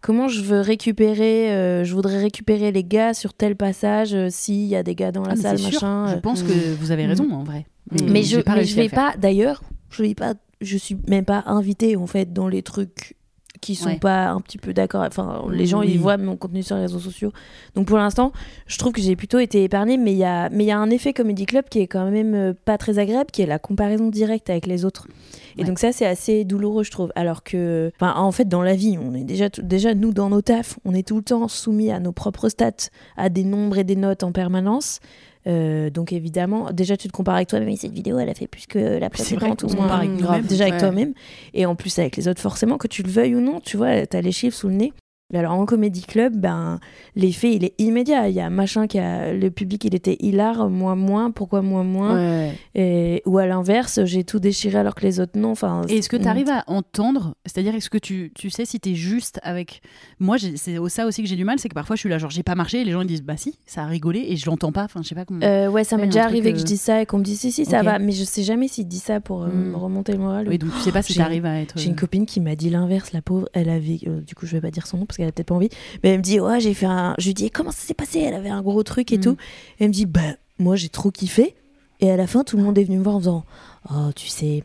comment 0.00 0.26
je 0.28 0.40
veux 0.42 0.60
récupérer. 0.60 1.52
euh, 1.52 1.84
je 1.84 1.94
voudrais 1.94 2.18
récupérer 2.18 2.37
les 2.70 2.84
gars 2.84 3.14
sur 3.14 3.34
tel 3.34 3.56
passage. 3.56 4.14
euh, 4.14 4.28
S'il 4.30 4.66
y 4.66 4.76
a 4.76 4.82
des 4.82 4.94
gars 4.94 5.12
dans 5.12 5.22
la 5.22 5.32
Ah, 5.32 5.36
salle, 5.36 5.58
sûr. 5.58 5.72
machin. 5.72 6.06
Je 6.08 6.14
euh. 6.16 6.20
pense 6.20 6.42
que 6.42 6.74
vous 6.76 6.90
avez 6.90 7.06
raison 7.06 7.30
en 7.32 7.44
vrai. 7.44 7.66
Mais 7.92 8.02
mais 8.02 8.24
réussi 8.54 8.74
je 8.74 8.80
à 8.80 8.82
vais 8.82 8.88
pas. 8.88 9.14
D'ailleurs, 9.18 9.62
je 9.90 10.02
vais 10.02 10.14
pas. 10.14 10.34
Je 10.60 10.76
suis 10.76 10.96
même 11.06 11.24
pas 11.24 11.42
invitée 11.46 11.96
en 11.96 12.06
fait 12.06 12.32
dans 12.32 12.48
les 12.48 12.62
trucs 12.62 13.14
qui 13.60 13.74
sont 13.74 13.88
Ouais. 13.90 13.98
pas 13.98 14.28
un 14.28 14.40
petit 14.40 14.58
peu 14.58 14.72
d'accord. 14.72 15.02
Enfin, 15.06 15.44
les 15.50 15.66
gens 15.66 15.80
Oui. 15.80 15.90
ils 15.92 15.98
voient 15.98 16.16
mon 16.16 16.36
contenu 16.36 16.62
sur 16.62 16.76
les 16.76 16.82
réseaux 16.82 16.98
sociaux. 16.98 17.32
Donc 17.74 17.86
pour 17.86 17.98
l'instant, 17.98 18.32
je 18.66 18.78
trouve 18.78 18.92
que 18.92 19.00
j'ai 19.00 19.16
plutôt 19.16 19.38
été 19.38 19.64
épargnée. 19.64 19.96
Mais 19.96 20.12
il 20.12 20.18
y 20.18 20.24
a, 20.24 20.48
mais 20.50 20.64
il 20.64 20.66
y 20.66 20.70
a 20.72 20.78
un 20.78 20.90
effet 20.90 21.12
comedy 21.12 21.46
club 21.46 21.64
qui 21.70 21.80
est 21.80 21.86
quand 21.86 22.10
même 22.10 22.34
euh, 22.34 22.52
pas 22.64 22.78
très 22.78 22.98
agréable, 22.98 23.30
qui 23.32 23.42
est 23.42 23.46
la 23.46 23.58
comparaison 23.58 24.08
directe 24.08 24.50
avec 24.50 24.66
les 24.66 24.84
autres. 24.84 25.06
Et 25.56 25.62
Ouais. 25.62 25.66
donc 25.66 25.78
ça, 25.78 25.92
c'est 25.92 26.06
assez 26.06 26.44
douloureux, 26.44 26.84
je 26.84 26.90
trouve. 26.90 27.10
Alors 27.16 27.42
que, 27.42 27.90
en 28.00 28.32
fait, 28.32 28.46
dans 28.48 28.62
la 28.62 28.74
vie, 28.74 28.98
on 29.02 29.14
est 29.14 29.24
déjà, 29.24 29.48
déjà 29.48 29.94
nous 29.94 30.12
dans 30.12 30.30
nos 30.30 30.42
tafs, 30.42 30.78
on 30.84 30.94
est 30.94 31.06
tout 31.06 31.16
le 31.16 31.22
temps 31.22 31.48
soumis 31.48 31.90
à 31.90 32.00
nos 32.00 32.12
propres 32.12 32.48
stats, 32.48 32.90
à 33.16 33.28
des 33.28 33.44
nombres 33.44 33.78
et 33.78 33.84
des 33.84 33.96
notes 33.96 34.22
en 34.22 34.32
permanence. 34.32 35.00
Euh, 35.48 35.90
donc 35.90 36.12
évidemment, 36.12 36.70
déjà 36.72 36.96
tu 36.96 37.08
te 37.08 37.12
compares 37.12 37.36
avec 37.36 37.48
toi-même. 37.48 37.74
Cette 37.76 37.92
vidéo, 37.92 38.18
elle 38.18 38.28
a 38.28 38.34
fait 38.34 38.46
plus 38.46 38.66
que 38.66 38.98
la 38.98 39.10
précédente. 39.10 39.62
ou 39.62 39.68
moins. 39.68 40.04
grave. 40.06 40.46
déjà 40.46 40.64
avec 40.64 40.78
toi-même 40.78 41.14
et 41.54 41.66
en 41.66 41.74
plus 41.74 41.98
avec 41.98 42.16
les 42.16 42.28
autres 42.28 42.40
forcément 42.40 42.76
que 42.76 42.86
tu 42.86 43.02
le 43.02 43.10
veuilles 43.10 43.34
ou 43.34 43.40
non 43.40 43.60
tu 43.60 43.76
vois 43.76 44.06
t'as 44.06 44.20
les 44.20 44.32
chiffres 44.32 44.56
sous 44.56 44.68
le 44.68 44.74
nez 44.74 44.92
alors 45.34 45.52
en 45.52 45.66
comédie 45.66 46.02
club 46.02 46.36
ben 46.36 46.80
l'effet 47.14 47.52
il 47.54 47.64
est 47.64 47.74
immédiat 47.78 48.28
il 48.28 48.34
y 48.34 48.40
a 48.40 48.48
machin 48.48 48.86
qui 48.86 48.98
a 48.98 49.34
le 49.34 49.50
public 49.50 49.84
il 49.84 49.94
était 49.94 50.16
hilar 50.20 50.70
moi 50.70 50.94
moins 50.94 51.30
pourquoi 51.30 51.60
moi 51.60 51.82
moins? 51.84 52.16
Ouais. 52.16 52.52
et, 52.74 53.22
ou 53.26 53.36
à 53.38 53.46
l'inverse 53.46 54.04
j'ai 54.04 54.24
tout 54.24 54.38
déchiré 54.38 54.78
alors 54.78 54.94
que 54.94 55.02
les 55.02 55.20
autres 55.20 55.38
non 55.38 55.50
enfin 55.50 55.82
Et 55.88 55.98
est-ce 55.98 56.08
que 56.08 56.16
tu 56.16 56.26
arrives 56.28 56.48
à 56.48 56.64
entendre 56.66 57.34
C'est-à-dire, 57.44 57.74
est-ce 57.74 57.90
que 57.90 57.98
tu, 57.98 58.32
tu 58.34 58.48
sais 58.50 58.64
si 58.64 58.80
tu 58.80 58.90
es 58.90 58.94
juste 58.94 59.38
avec. 59.42 59.82
Moi, 60.18 60.36
c'est 60.56 60.76
ça 60.88 61.06
aussi 61.06 61.22
que 61.22 61.28
j'ai 61.28 61.36
du 61.36 61.44
mal, 61.44 61.58
c'est 61.58 61.68
que 61.68 61.74
parfois 61.74 61.96
je 61.96 62.00
suis 62.00 62.08
là, 62.08 62.18
genre 62.18 62.30
j'ai 62.30 62.42
pas 62.42 62.54
marché, 62.54 62.80
et 62.80 62.84
les 62.84 62.92
gens 62.92 63.00
ils 63.02 63.06
disent 63.06 63.22
bah 63.22 63.36
si, 63.36 63.58
ça 63.66 63.82
a 63.82 63.86
rigolé, 63.86 64.24
et 64.28 64.36
je 64.36 64.46
l'entends 64.46 64.72
pas, 64.72 64.84
enfin 64.84 65.00
je 65.02 65.08
sais 65.08 65.14
pas 65.14 65.24
comment. 65.24 65.44
Euh, 65.44 65.68
ouais 65.68 65.84
ça 65.84 65.96
m'est 65.96 66.06
déjà 66.06 66.24
arrivé 66.24 66.50
euh, 66.50 66.52
que 66.52 66.58
je 66.58 66.64
dis 66.64 66.76
ça 66.76 67.02
et 67.02 67.06
qu'on 67.06 67.18
me 67.18 67.24
dise 67.24 67.40
si 67.40 67.52
si 67.52 67.64
ça 67.66 67.82
va 67.82 67.98
mais 67.98 68.12
je 68.12 68.24
sais 68.24 68.42
jamais 68.42 68.68
s'il 68.68 68.86
dit 68.88 68.98
ça 68.98 69.20
pour 69.20 69.42
euh, 69.42 69.48
Mm. 69.48 69.70
me 69.72 69.76
remonter 69.76 70.12
le 70.12 70.18
moral 70.18 70.46
ou- 70.46 70.50
oui, 70.50 70.58
donc 70.58 70.72
tu 70.72 70.80
sais 70.80 70.92
pas 70.92 71.02
si 71.02 71.12
tu 71.14 71.20
arrives 71.20 71.44
à 71.46 71.60
être. 71.60 71.78
J'ai 71.78 71.88
une 71.88 71.96
copine 71.96 72.24
qui 72.26 72.40
m'a 72.40 72.54
dit 72.56 72.70
l'inverse, 72.70 73.12
la 73.12 73.20
pauvre. 73.22 73.48
Elle 73.52 73.68
avait, 73.70 73.98
euh, 74.06 74.20
du 74.20 74.34
coup, 74.34 74.46
je 74.46 74.52
vais 74.52 74.60
pas 74.60 74.70
dire 74.70 74.86
son 74.86 74.98
nom 74.98 75.06
parce 75.06 75.17
qu'elle 75.18 75.28
a 75.28 75.32
peut-être 75.32 75.48
pas 75.48 75.54
envie, 75.54 75.68
mais 76.02 76.10
elle 76.10 76.18
me 76.18 76.22
dit, 76.22 76.40
ouais, 76.40 76.60
j'ai 76.60 76.72
fait 76.74 76.86
un. 76.86 77.14
Je 77.18 77.26
lui 77.26 77.34
dis, 77.34 77.50
comment 77.50 77.70
ça 77.70 77.86
s'est 77.86 77.94
passé? 77.94 78.20
Elle 78.20 78.34
avait 78.34 78.48
un 78.48 78.62
gros 78.62 78.82
truc 78.82 79.12
et 79.12 79.18
Mm. 79.18 79.20
tout. 79.20 79.36
Et 79.78 79.84
elle 79.84 79.88
me 79.88 79.92
dit, 79.92 80.06
bah, 80.06 80.20
moi, 80.58 80.76
j'ai 80.76 80.88
trop 80.88 81.10
kiffé. 81.10 81.54
Et 82.00 82.10
à 82.10 82.16
la 82.16 82.26
fin, 82.26 82.44
tout 82.44 82.56
le 82.56 82.62
monde 82.62 82.78
est 82.78 82.84
venu 82.84 82.98
me 82.98 83.02
voir 83.02 83.16
en 83.16 83.18
disant, 83.18 83.44
oh, 83.90 84.10
tu 84.14 84.28
sais, 84.28 84.62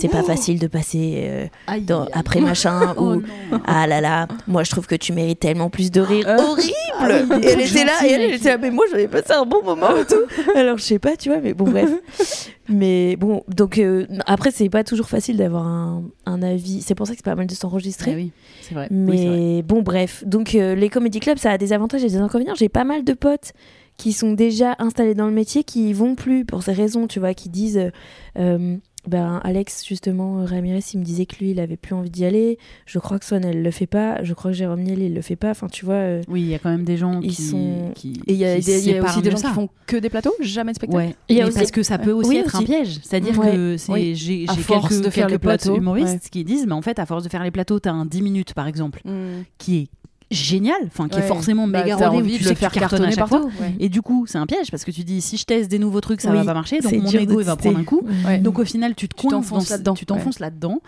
c'est 0.00 0.08
pas 0.08 0.22
facile 0.22 0.58
de 0.58 0.66
passer 0.66 1.14
euh, 1.26 1.46
Aïe, 1.66 1.82
dans- 1.82 2.02
aïe, 2.02 2.08
aïe. 2.12 2.20
après 2.20 2.40
machin 2.40 2.94
Oh 2.98 3.14
ou. 3.14 3.22
Ah 3.66 3.86
là 3.86 4.00
là, 4.00 4.28
moi 4.46 4.62
je 4.64 4.70
trouve 4.70 4.86
que 4.86 4.94
tu 4.94 5.12
mérites 5.12 5.40
tellement 5.40 5.70
plus 5.70 5.90
de 5.90 6.00
rire. 6.00 6.26
Euh. 6.28 6.36
Horrible 6.38 6.72
Ah 7.00 7.08
il 7.08 7.44
est 7.44 7.44
Et 7.44 7.46
elle 7.48 7.58
trop 7.58 7.66
était 7.66 7.84
là, 7.84 7.92
et 8.06 8.10
elle, 8.10 8.20
elle 8.22 8.34
était 8.34 8.48
là, 8.50 8.58
mais 8.58 8.70
moi 8.70 8.84
j'avais 8.90 9.08
passé 9.08 9.32
un 9.32 9.44
bon 9.44 9.62
moment 9.64 9.96
et 9.96 10.04
tout. 10.04 10.14
Alors 10.56 10.78
je 10.78 10.82
sais 10.84 10.98
pas, 10.98 11.16
tu 11.16 11.28
vois, 11.30 11.38
mais 11.40 11.54
bon, 11.54 11.64
bref. 11.70 11.90
Mais 12.66 13.16
bon, 13.16 13.42
donc 13.46 13.76
euh, 13.76 14.06
après, 14.24 14.50
c'est 14.50 14.70
pas 14.70 14.84
toujours 14.84 15.08
facile 15.10 15.36
d'avoir 15.36 15.66
un, 15.66 16.02
un 16.24 16.42
avis. 16.42 16.80
C'est 16.80 16.94
pour 16.94 17.06
ça 17.06 17.12
que 17.12 17.18
c'est 17.18 17.24
pas 17.24 17.34
mal 17.34 17.46
de 17.46 17.52
s'enregistrer. 17.54 18.12
Ah 18.12 18.16
oui, 18.16 18.30
c'est 18.62 18.72
vrai. 18.74 18.88
Mais 18.90 19.10
Oui, 19.12 19.18
c'est 19.18 19.26
vrai. 19.28 19.62
bon, 19.62 19.82
bref. 19.82 20.24
Donc, 20.26 20.54
euh, 20.54 20.74
les 20.74 20.88
comédie 20.88 21.20
clubs, 21.20 21.36
ça 21.36 21.50
a 21.50 21.58
des 21.58 21.74
avantages 21.74 22.02
et 22.02 22.08
des 22.08 22.16
inconvénients. 22.16 22.54
J'ai 22.54 22.70
pas 22.70 22.84
mal 22.84 23.04
de 23.04 23.12
potes 23.12 23.52
qui 23.98 24.14
sont 24.14 24.32
déjà 24.32 24.76
installés 24.78 25.14
dans 25.14 25.26
le 25.26 25.32
métier 25.32 25.62
qui 25.62 25.90
y 25.90 25.92
vont 25.92 26.14
plus 26.14 26.46
pour 26.46 26.62
ces 26.62 26.72
raisons, 26.72 27.06
tu 27.06 27.20
vois, 27.20 27.34
qui 27.34 27.50
disent. 27.50 27.76
euh, 27.76 27.90
euh, 28.38 28.76
ben, 29.06 29.40
Alex, 29.44 29.84
justement, 29.86 30.40
euh, 30.40 30.44
Ramirez, 30.44 30.80
il 30.94 31.00
me 31.00 31.04
disait 31.04 31.26
que 31.26 31.36
lui, 31.38 31.50
il 31.50 31.60
avait 31.60 31.76
plus 31.76 31.94
envie 31.94 32.10
d'y 32.10 32.24
aller. 32.24 32.58
Je 32.86 32.98
crois 32.98 33.18
que 33.18 33.24
Swan, 33.24 33.44
elle 33.44 33.62
le 33.62 33.70
fait 33.70 33.86
pas. 33.86 34.22
Je 34.22 34.32
crois 34.34 34.50
que 34.52 34.56
Jérôme 34.56 34.80
Niel, 34.82 35.00
il 35.02 35.14
le 35.14 35.20
fait 35.22 35.36
pas. 35.36 35.50
Enfin, 35.50 35.66
tu 35.68 35.84
vois. 35.84 35.94
euh, 35.94 36.22
Oui, 36.28 36.40
il 36.42 36.48
y 36.48 36.54
a 36.54 36.58
quand 36.58 36.70
même 36.70 36.84
des 36.84 36.96
gens 36.96 37.20
Ils 37.20 37.30
qui. 37.34 37.42
sont- 37.42 37.92
qui- 37.94 38.20
Et 38.26 38.32
il 38.32 38.38
y 38.38 38.44
a, 38.44 38.54
des- 38.58 38.88
il 38.88 38.94
y 38.94 38.96
a 38.98 39.02
aussi 39.04 39.20
des 39.22 39.30
gens 39.30 39.36
ça. 39.36 39.48
qui 39.48 39.54
font 39.54 39.68
que 39.86 39.96
des 39.96 40.08
plateaux, 40.10 40.32
jamais 40.40 40.72
de 40.72 40.76
spectacle. 40.76 40.96
Ouais, 41.04 41.14
Il 41.28 41.36
y 41.36 41.40
a 41.40 41.44
mais 41.44 41.48
aussi- 41.50 41.58
parce 41.58 41.70
que 41.70 41.82
ça 41.82 41.98
peut 41.98 42.12
aussi 42.12 42.30
Oui, 42.30 42.36
être 42.36 42.56
un 42.56 42.62
piège. 42.62 42.98
C'est-à-dire 43.02 43.38
Ouais. 43.38 43.52
que 43.52 43.76
c'est, 43.76 43.92
Oui. 43.92 44.14
j'ai, 44.14 44.46
quelques, 44.46 45.00
de 45.02 45.10
faire 45.10 45.26
quelques 45.26 45.30
les 45.32 45.38
plateaux, 45.38 45.76
humoristes 45.76 46.08
ouais. 46.24 46.30
qui 46.30 46.44
disent, 46.44 46.66
mais 46.66 46.72
en 46.72 46.82
fait, 46.82 46.98
à 46.98 47.06
force 47.06 47.22
de 47.24 47.28
faire 47.28 47.42
les 47.44 47.50
plateaux, 47.50 47.78
t'as 47.80 47.92
un 47.92 48.06
10 48.06 48.22
minutes 48.22 48.54
par 48.54 48.66
exemple, 48.68 49.00
Mm. 49.04 49.42
qui 49.58 49.76
est 49.78 49.88
génial, 50.34 50.76
enfin 50.86 51.08
qui 51.08 51.18
est 51.18 51.22
forcément 51.22 51.66
Bah, 51.66 51.82
méga 51.82 51.96
rodé, 52.08 52.22
où 52.22 52.36
tu 52.36 52.42
de 52.42 52.48
sais 52.48 52.54
faire 52.54 52.70
à 52.76 52.78
cartonner 52.80 53.12
fois. 53.12 53.26
partout. 53.28 53.46
ouais. 53.60 53.74
Et 53.80 53.88
du 53.88 54.02
coup, 54.02 54.26
c'est 54.26 54.38
un 54.38 54.46
piège 54.46 54.70
parce 54.70 54.84
que 54.84 54.90
tu 54.90 55.04
dis 55.04 55.20
si 55.20 55.36
je 55.36 55.44
teste 55.44 55.70
des 55.70 55.78
nouveaux 55.78 56.00
trucs, 56.00 56.20
ça 56.20 56.30
Oui, 56.30 56.36
va 56.38 56.44
pas 56.44 56.54
marcher, 56.54 56.80
donc 56.80 56.92
mon 56.92 57.10
ego 57.10 57.40
il 57.40 57.46
va 57.46 57.56
prendre 57.56 57.78
un 57.78 57.84
coup. 57.84 58.02
Ouais. 58.26 58.38
Donc 58.38 58.58
au 58.58 58.64
final, 58.64 58.94
tu 58.94 59.08
te 59.08 59.14
t'enfonces 59.28 59.68
dans- 59.68 59.74
là-dedans, 59.74 59.94
Tu 59.94 60.06
t'enfonces 60.06 60.38
là-dedans. 60.40 60.80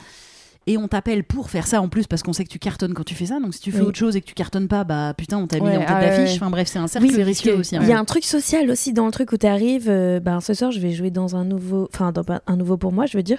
Et 0.68 0.76
on 0.78 0.88
t'appelle 0.88 1.22
pour 1.22 1.48
faire 1.48 1.64
ça 1.64 1.80
en 1.80 1.88
plus 1.88 2.08
parce 2.08 2.24
qu'on 2.24 2.32
sait 2.32 2.42
que 2.42 2.48
tu 2.48 2.58
cartonnes 2.58 2.92
quand 2.92 3.04
tu 3.04 3.14
fais 3.14 3.26
ça. 3.26 3.38
Donc 3.38 3.54
si 3.54 3.60
tu 3.60 3.70
fais 3.70 3.78
Oui. 3.82 3.86
autre 3.86 3.98
chose 3.98 4.16
et 4.16 4.20
que 4.20 4.26
tu 4.26 4.34
cartonnes 4.34 4.66
pas, 4.66 4.82
bah 4.82 5.14
putain, 5.16 5.38
on 5.38 5.46
t'a 5.46 5.60
mis 5.60 5.68
en 5.68 5.78
tête 5.78 5.86
d'affiche. 5.86 6.34
Enfin 6.34 6.50
bref, 6.50 6.66
c'est 6.66 6.80
un 6.80 6.88
cercle 6.88 7.06
Oui, 7.08 7.22
risqué. 7.22 7.52
aussi. 7.52 7.76
Il 7.76 7.82
hein. 7.82 7.86
y 7.86 7.92
a 7.92 7.98
un 8.00 8.04
truc 8.04 8.24
social 8.24 8.68
aussi 8.68 8.92
dans 8.92 9.06
le 9.06 9.12
truc 9.12 9.30
où 9.30 9.36
tu 9.36 9.46
arrives. 9.46 9.86
ben, 9.86 10.40
ce 10.40 10.54
soir, 10.54 10.72
je 10.72 10.80
vais 10.80 10.90
jouer 10.90 11.10
dans 11.12 11.36
un 11.36 11.44
nouveau. 11.44 11.88
Enfin, 11.94 12.10
dans 12.10 12.24
un 12.48 12.56
nouveau 12.56 12.76
pour 12.76 12.90
moi, 12.90 13.06
je 13.06 13.16
veux 13.16 13.22
dire. 13.22 13.38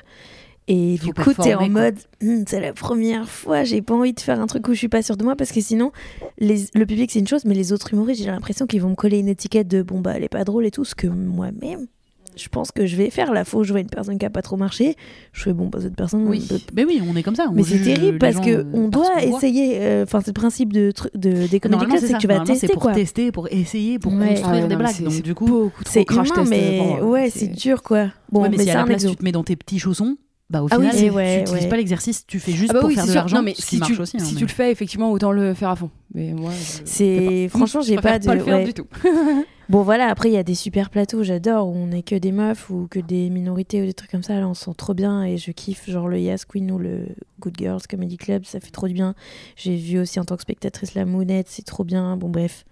Et 0.70 0.98
Faut 0.98 1.06
du 1.08 1.14
coup, 1.14 1.34
te 1.34 1.42
t'es 1.42 1.54
en 1.56 1.70
mode, 1.70 1.96
Hum, 2.22 2.44
c'est 2.48 2.60
la 2.60 2.74
première 2.74 3.30
fois, 3.30 3.64
j'ai 3.64 3.82
pas 3.82 3.94
envie 3.94 4.12
de 4.14 4.20
faire 4.20 4.40
un 4.42 4.48
truc 4.48 4.68
où 4.68 4.74
je 4.74 4.78
suis 4.80 4.90
pas 4.90 5.02
sûre 5.02 5.16
de 5.16 5.24
moi 5.24 5.36
parce 5.38 5.52
que 5.54 5.62
sinon, 5.62 5.92
les, 6.40 6.66
le 6.74 6.86
public 6.86 7.10
c'est 7.12 7.20
une 7.20 7.28
chose, 7.28 7.46
mais 7.46 7.54
les 7.56 7.72
autres 7.72 7.94
humoristes, 7.94 8.22
j'ai 8.24 8.30
l'impression 8.32 8.66
qu'ils 8.68 8.82
vont 8.82 8.90
me 8.90 8.96
coller 8.96 9.20
une 9.20 9.30
étiquette 9.30 9.68
de 9.70 9.82
bon 9.82 10.02
bah 10.02 10.14
elle 10.16 10.24
est 10.26 10.30
pas 10.30 10.44
drôle 10.44 10.66
et 10.66 10.72
tout, 10.72 10.84
ce 10.84 10.94
que 10.96 11.08
moi-même, 11.08 11.88
je 12.36 12.50
pense 12.50 12.72
que 12.72 12.86
je 12.86 12.96
vais 12.98 13.10
faire. 13.10 13.32
Là, 13.34 13.46
faut 13.46 13.64
jouer 13.64 13.82
une 13.82 13.90
personne 13.90 14.18
qui 14.20 14.26
a 14.26 14.30
pas 14.30 14.42
trop 14.42 14.58
marché. 14.58 14.96
Je 15.32 15.42
fais 15.44 15.54
bon, 15.54 15.68
bah 15.70 15.80
cette 15.82 15.96
personne. 15.96 16.28
Oui, 16.28 16.42
on 16.44 16.54
peut- 16.56 16.62
mais 16.76 16.84
oui, 16.86 17.02
on 17.08 17.16
est 17.16 17.24
comme 17.24 17.36
ça. 17.36 17.48
on 17.50 17.54
Mais 17.54 17.64
c'est 17.64 17.82
terrible 17.82 18.18
parce 18.20 18.40
que 18.42 18.66
on 18.74 18.90
parce 18.90 19.08
doit 19.10 19.24
essayer. 19.24 19.78
euh, 19.80 20.04
Enfin, 20.04 20.20
c'est 20.20 20.28
le 20.28 20.34
principe 20.34 20.74
de, 20.74 20.92
de 21.16 21.30
des 21.48 21.48
c'est 21.50 21.60
que 21.62 22.18
tu 22.20 22.28
vas 22.28 22.42
tester 22.42 22.68
c'est 22.68 22.74
pour 22.74 22.82
quoi. 22.82 22.94
tester, 22.94 23.32
pour 23.32 23.48
essayer, 23.52 23.98
pour 24.00 24.12
Ouais. 24.14 24.28
construire 24.36 24.50
Ah 24.50 24.54
ouais, 24.56 24.62
des 24.68 24.74
non, 24.76 24.80
blagues. 24.80 24.92
c'est- 24.94 25.04
Donc 25.04 25.22
du 25.22 25.34
coup, 25.34 25.72
C'est 25.88 26.04
crash 26.04 26.28
humain, 26.28 26.36
test 26.44 26.50
mais 26.50 27.00
ouais, 27.02 27.30
c'est 27.30 27.48
dur 27.48 27.82
quoi. 27.84 28.08
Bon, 28.32 28.42
mais, 28.50 28.58
si 28.58 28.64
à 28.64 28.66
c'est 28.66 28.74
la 28.74 28.82
un 28.82 28.86
place 28.86 29.06
tu 29.06 29.16
te 29.16 29.24
mets 29.24 29.32
dans 29.32 29.44
tes 29.44 29.56
petits 29.56 29.80
chaussons, 29.80 30.18
bah 30.50 30.64
au 30.64 30.68
Ah 30.72 30.76
final, 30.78 30.96
tu 30.96 31.10
ouais, 31.10 31.40
n'utilises 31.40 31.64
ouais. 31.64 31.70
pas 31.70 31.76
l'exercice, 31.78 32.26
tu 32.26 32.40
fais 32.40 32.54
juste 32.54 32.70
Ah 32.72 32.76
bah 32.76 32.80
pour 32.80 32.90
oui, 32.90 32.96
faire 32.96 33.06
de 33.06 33.14
l'argent, 33.14 33.38
Non, 33.38 33.44
mais 33.44 33.54
si 33.58 33.78
marche 33.78 33.94
tu, 33.94 34.02
aussi. 34.02 34.18
hein, 34.18 34.24
si 34.24 34.34
mais- 34.34 34.40
tu 34.40 34.46
le 34.46 34.52
fais, 34.52 34.72
effectivement, 34.72 35.12
autant 35.12 35.32
le 35.34 35.54
faire 35.54 35.70
à 35.70 35.76
fond. 35.76 35.90
Mais 36.14 36.32
moi, 36.34 36.52
C'est 36.86 37.50
pas. 37.52 37.58
franchement, 37.58 37.82
j'ai 37.82 37.98
pas 37.98 38.18
de. 38.18 38.32
le 38.32 38.40
faire 38.40 38.58
ouais. 38.60 38.64
du 38.66 38.74
tout. 38.74 38.88
Bon 39.70 39.82
voilà, 39.84 40.08
après 40.08 40.30
il 40.30 40.34
y 40.34 40.38
a 40.38 40.44
des 40.44 40.56
super 40.56 40.90
plateaux, 40.90 41.24
j'adore 41.24 41.68
où 41.68 41.74
on 41.76 41.92
est 41.92 42.02
que 42.02 42.16
des 42.16 42.32
meufs 42.32 42.70
ou 42.70 42.88
que 42.90 43.00
des 43.02 43.30
minorités 43.30 43.82
ou 43.82 43.86
des 43.86 43.94
trucs 43.94 44.10
comme 44.10 44.24
ça. 44.24 44.40
Là, 44.40 44.48
on 44.48 44.54
se 44.54 44.64
sent 44.64 44.72
trop 44.78 44.94
bien 44.94 45.26
et 45.26 45.38
je 45.38 45.52
kiffe 45.52 45.90
genre 45.90 46.08
le 46.08 46.18
Yas 46.22 46.46
Queen 46.48 46.72
ou 46.72 46.78
le 46.80 47.08
Good 47.42 47.56
Girls 47.58 47.82
Comedy 47.90 48.16
Club, 48.16 48.46
ça 48.46 48.62
fait 48.62 48.72
trop 48.72 48.88
du 48.88 48.94
bien. 48.94 49.14
J'ai 49.58 49.76
vu 49.76 50.00
aussi 50.00 50.22
en 50.22 50.24
tant 50.24 50.38
que 50.38 50.42
spectatrice 50.44 50.94
la 50.94 51.04
Mounette, 51.04 51.48
c'est 51.50 51.66
trop 51.66 51.84
bien. 51.84 52.16
Bon 52.16 52.30
bref, 52.30 52.64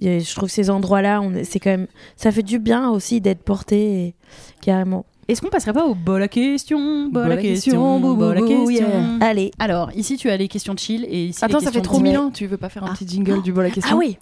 je 0.00 0.34
trouve 0.34 0.48
que 0.48 0.54
ces 0.54 0.70
endroits-là, 0.70 1.20
on 1.20 1.34
c'est 1.44 1.60
quand 1.60 1.68
même, 1.68 1.86
ça 2.16 2.32
fait 2.32 2.42
du 2.42 2.58
bien 2.58 2.88
aussi 2.92 3.20
d'être 3.20 3.42
porté 3.42 4.06
et- 4.06 4.14
carrément. 4.62 5.04
Est-ce 5.28 5.42
qu'on 5.42 5.50
passerait 5.50 5.74
pas 5.74 5.84
au 5.84 5.94
bol 5.94 6.22
à 6.22 6.28
question 6.28 7.08
Bol 7.08 7.30
à 7.30 7.36
question, 7.36 8.00
bol 8.00 8.36
à 8.36 8.40
question. 8.40 8.70
yeah. 8.70 9.02
Allez. 9.20 9.50
Alors, 9.58 9.90
ici 9.94 10.16
tu 10.16 10.30
as 10.30 10.36
les 10.38 10.48
questions 10.48 10.72
de 10.74 10.78
chill 10.78 11.04
et 11.08 11.26
ici 11.26 11.44
Attends, 11.44 11.58
les 11.58 11.64
ça 11.66 11.70
fait 11.72 11.82
trop 11.82 12.00
mille 12.00 12.16
ans. 12.16 12.30
Tu 12.30 12.46
veux 12.46 12.56
pas 12.56 12.70
faire 12.70 12.84
un 12.84 12.88
Ah. 12.90 12.94
petit 12.94 13.06
jingle 13.06 13.42
du 13.42 13.52
bol 13.52 13.66
à 13.66 13.70
question 13.70 13.94
Ah 13.94 13.98
oui. 13.98 14.16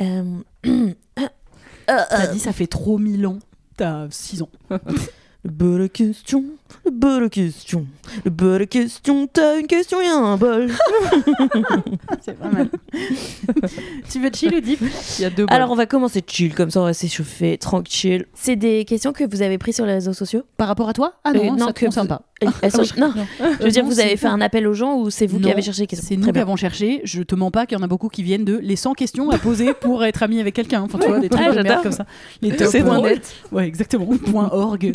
Euh, 0.00 0.40
T'as 1.86 2.26
dit 2.28 2.38
ça 2.38 2.52
fait 2.52 2.66
trop 2.66 2.98
mille 2.98 3.26
ans. 3.26 3.38
T'as 3.76 4.06
6 4.10 4.42
ans. 4.42 4.48
Bol 5.44 5.82
à 5.82 5.88
question, 5.88 6.44
le 6.84 6.90
bol 6.90 7.30
question, 7.30 7.86
le 8.24 8.30
bol 8.30 8.66
question, 8.66 9.26
t'as 9.32 9.58
une 9.60 9.66
question, 9.66 10.00
y 10.00 10.06
a 10.06 10.14
un 10.16 10.36
bol. 10.36 10.68
C'est 12.20 12.38
pas 12.38 12.48
mal. 12.48 12.68
tu 14.10 14.20
veux 14.20 14.30
chill 14.32 14.54
ou 14.54 14.60
deep? 14.60 14.80
Il 15.18 15.22
y 15.22 15.24
a 15.24 15.30
deux 15.30 15.46
bols. 15.46 15.54
Alors 15.54 15.70
on 15.70 15.74
va 15.74 15.86
commencer 15.86 16.22
chill, 16.26 16.54
comme 16.54 16.70
ça 16.70 16.80
on 16.80 16.84
va 16.84 16.92
s'échauffer, 16.94 17.58
tranquille. 17.58 18.26
C'est 18.34 18.56
des 18.56 18.84
questions 18.84 19.12
que 19.12 19.24
vous 19.24 19.42
avez 19.42 19.58
prises 19.58 19.76
sur 19.76 19.86
les 19.86 19.94
réseaux 19.94 20.12
sociaux? 20.12 20.42
Par 20.56 20.68
rapport 20.68 20.88
à 20.88 20.92
toi? 20.92 21.14
Ah 21.24 21.32
non, 21.32 21.40
Euh, 21.54 21.56
non, 21.56 21.66
ça 21.66 21.72
te 21.72 21.80
que 21.80 21.86
concerne 21.86 22.06
vous- 22.06 22.14
pas. 22.14 22.22
Elles 22.62 22.70
sont- 22.70 22.82
Non, 22.98 23.12
je 23.58 23.64
veux 23.64 23.70
dire, 23.70 23.82
non, 23.82 23.88
vous 23.90 23.98
avez 24.00 24.16
fait 24.16 24.28
un 24.28 24.40
appel 24.40 24.66
aux 24.68 24.72
gens 24.74 24.96
ou 25.00 25.10
c'est 25.10 25.26
vous 25.26 25.40
qui 25.40 25.50
avez 25.50 25.60
cherché 25.62 25.82
les 25.82 25.86
questions? 25.88 26.06
C'est 26.08 26.16
nous 26.16 26.22
Très 26.22 26.32
qui 26.32 26.38
avons 26.38 26.54
cherché. 26.56 27.00
Je 27.04 27.22
te 27.22 27.34
mens 27.34 27.50
pas 27.50 27.66
qu'il 27.66 27.76
y 27.76 27.80
en 27.80 27.84
a 27.84 27.88
beaucoup 27.88 28.08
qui 28.08 28.22
viennent 28.22 28.44
de 28.44 28.56
les 28.58 28.76
100 28.76 28.92
questions 28.94 29.30
à 29.30 29.38
poser 29.38 29.74
pour 29.74 30.04
être 30.04 30.22
ami 30.22 30.38
avec 30.40 30.54
quelqu'un. 30.54 30.82
Enfin, 30.82 30.98
tu 30.98 31.08
vois, 31.08 31.18
des 31.18 31.28
trucs 31.28 31.42
Ah, 31.44 31.50
de 31.50 31.54
merde 31.56 31.66
j'adore. 31.66 31.82
comme 31.82 31.92
ça. 31.92 32.06
Les 32.42 32.54
top 32.54 32.68
C'est 32.70 32.82
points 32.82 32.94
drôle. 32.98 33.08
net. 33.10 33.34
Ouais, 33.50 33.66
exactement. 33.66 34.06
Point 34.30 34.50
.org. 34.52 34.92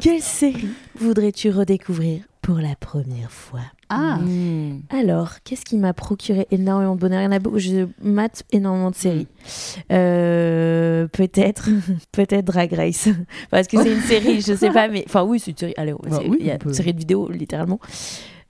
Quelle 0.00 0.20
série 0.20 0.68
voudrais-tu 0.98 1.50
redécouvrir 1.50 2.22
pour 2.42 2.56
la 2.58 2.74
première 2.76 3.30
fois 3.30 3.60
Ah, 3.88 4.18
Mmh. 4.20 4.82
Alors, 4.90 5.34
qu'est-ce 5.44 5.64
qui 5.64 5.78
m'a 5.78 5.92
procuré 5.94 6.46
énormément 6.50 6.94
de 6.96 7.00
bonheur? 7.00 7.20
Il 7.20 7.24
y 7.24 7.26
en 7.28 7.32
a 7.32 7.38
beaucoup, 7.38 7.58
je 7.58 7.86
mate 8.02 8.42
énormément 8.52 8.90
de 8.90 8.96
séries. 8.96 9.28
Euh, 9.92 11.06
peut-être, 11.08 11.68
peut-être 12.12 12.44
Drag 12.44 12.72
Race. 12.72 13.08
Parce 13.50 13.68
que 13.68 13.80
c'est 13.82 13.92
une 13.94 14.00
série, 14.02 14.40
je 14.40 14.54
sais 14.54 14.70
pas, 14.70 14.88
mais. 14.88 15.04
Enfin, 15.06 15.22
oui, 15.22 15.38
c'est 15.38 15.52
une 15.52 15.56
série. 15.56 15.74
Allez, 15.76 15.92
Bah 15.92 16.18
c'est- 16.20 16.28
oui, 16.28 16.38
il 16.40 16.46
y 16.46 16.50
a 16.50 16.58
une 16.62 16.74
série 16.74 16.92
de 16.92 16.98
vidéos, 16.98 17.28
littéralement. 17.30 17.78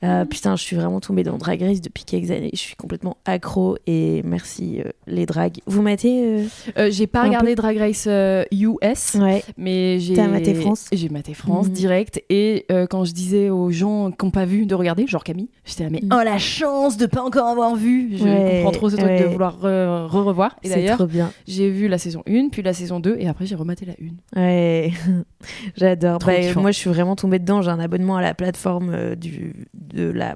Euh, 0.04 0.24
putain, 0.24 0.54
je 0.56 0.62
suis 0.62 0.76
vraiment 0.76 1.00
tombée 1.00 1.22
dans 1.22 1.38
Drag 1.38 1.62
Race 1.62 1.80
depuis 1.80 2.04
quelques 2.04 2.30
années. 2.30 2.50
Je 2.52 2.58
suis 2.58 2.76
complètement 2.76 3.16
accro 3.24 3.76
et 3.86 4.22
merci 4.24 4.80
euh, 4.84 4.90
les 5.06 5.24
drags. 5.26 5.58
Vous 5.66 5.82
matez 5.82 6.46
euh 6.76 6.90
j'ai 6.90 7.06
pas 7.06 7.22
regardé 7.24 7.54
Drag 7.54 7.76
Race 7.78 8.06
US, 8.52 9.14
Ouais. 9.20 9.42
mais 9.56 9.98
j'ai. 10.00 10.14
Maté 10.28 10.54
France 10.54 10.86
J'ai 10.92 11.08
maté 11.08 11.32
France 11.34 11.66
Mhm. 11.68 11.72
direct. 11.72 12.22
Et 12.28 12.66
quand 12.90 13.04
je 13.04 13.12
disais 13.12 13.50
aux 13.50 13.70
gens 13.70 14.10
qui 14.10 14.24
n'ont 14.24 14.30
pas 14.30 14.44
vu 14.44 14.66
de 14.66 14.74
regarder, 14.74 15.06
genre 15.06 15.24
Camille, 15.24 15.48
j'étais 15.64 15.84
là, 15.84 15.90
mais 15.90 16.00
Mhm. 16.02 16.10
oh 16.12 16.22
la 16.24 16.38
chance 16.38 16.96
de 16.96 17.06
pas 17.06 17.22
encore 17.22 17.46
avoir 17.48 17.74
vu 17.76 18.16
Je 18.16 18.24
Ouais, 18.24 18.54
comprends 18.56 18.72
trop 18.72 18.90
ce 18.90 18.96
truc 18.96 19.10
de 19.18 19.24
vouloir 19.24 19.58
re- 19.62 20.06
re-revoir. 20.06 20.56
Et 20.62 20.68
C'est 20.68 20.74
d'ailleurs, 20.76 20.96
trop 20.98 21.06
bien. 21.06 21.30
j'ai 21.46 21.70
vu 21.70 21.88
la 21.88 21.98
saison 21.98 22.22
1, 22.28 22.48
puis 22.50 22.62
la 22.62 22.72
saison 22.72 23.00
2, 23.00 23.16
et 23.18 23.26
après 23.28 23.46
j'ai 23.46 23.54
rematé 23.54 23.86
la 23.86 23.94
1. 23.94 24.40
Ouais, 24.42 24.90
j'adore. 25.76 26.18
Bah, 26.18 26.32
moi, 26.56 26.70
je 26.70 26.78
suis 26.78 26.90
vraiment 26.90 27.16
tombée 27.16 27.38
dedans. 27.38 27.62
J'ai 27.62 27.70
un 27.70 27.80
abonnement 27.80 28.16
à 28.16 28.22
la 28.22 28.34
plateforme 28.34 29.14
du, 29.16 29.54
de 29.94 30.10
la 30.10 30.34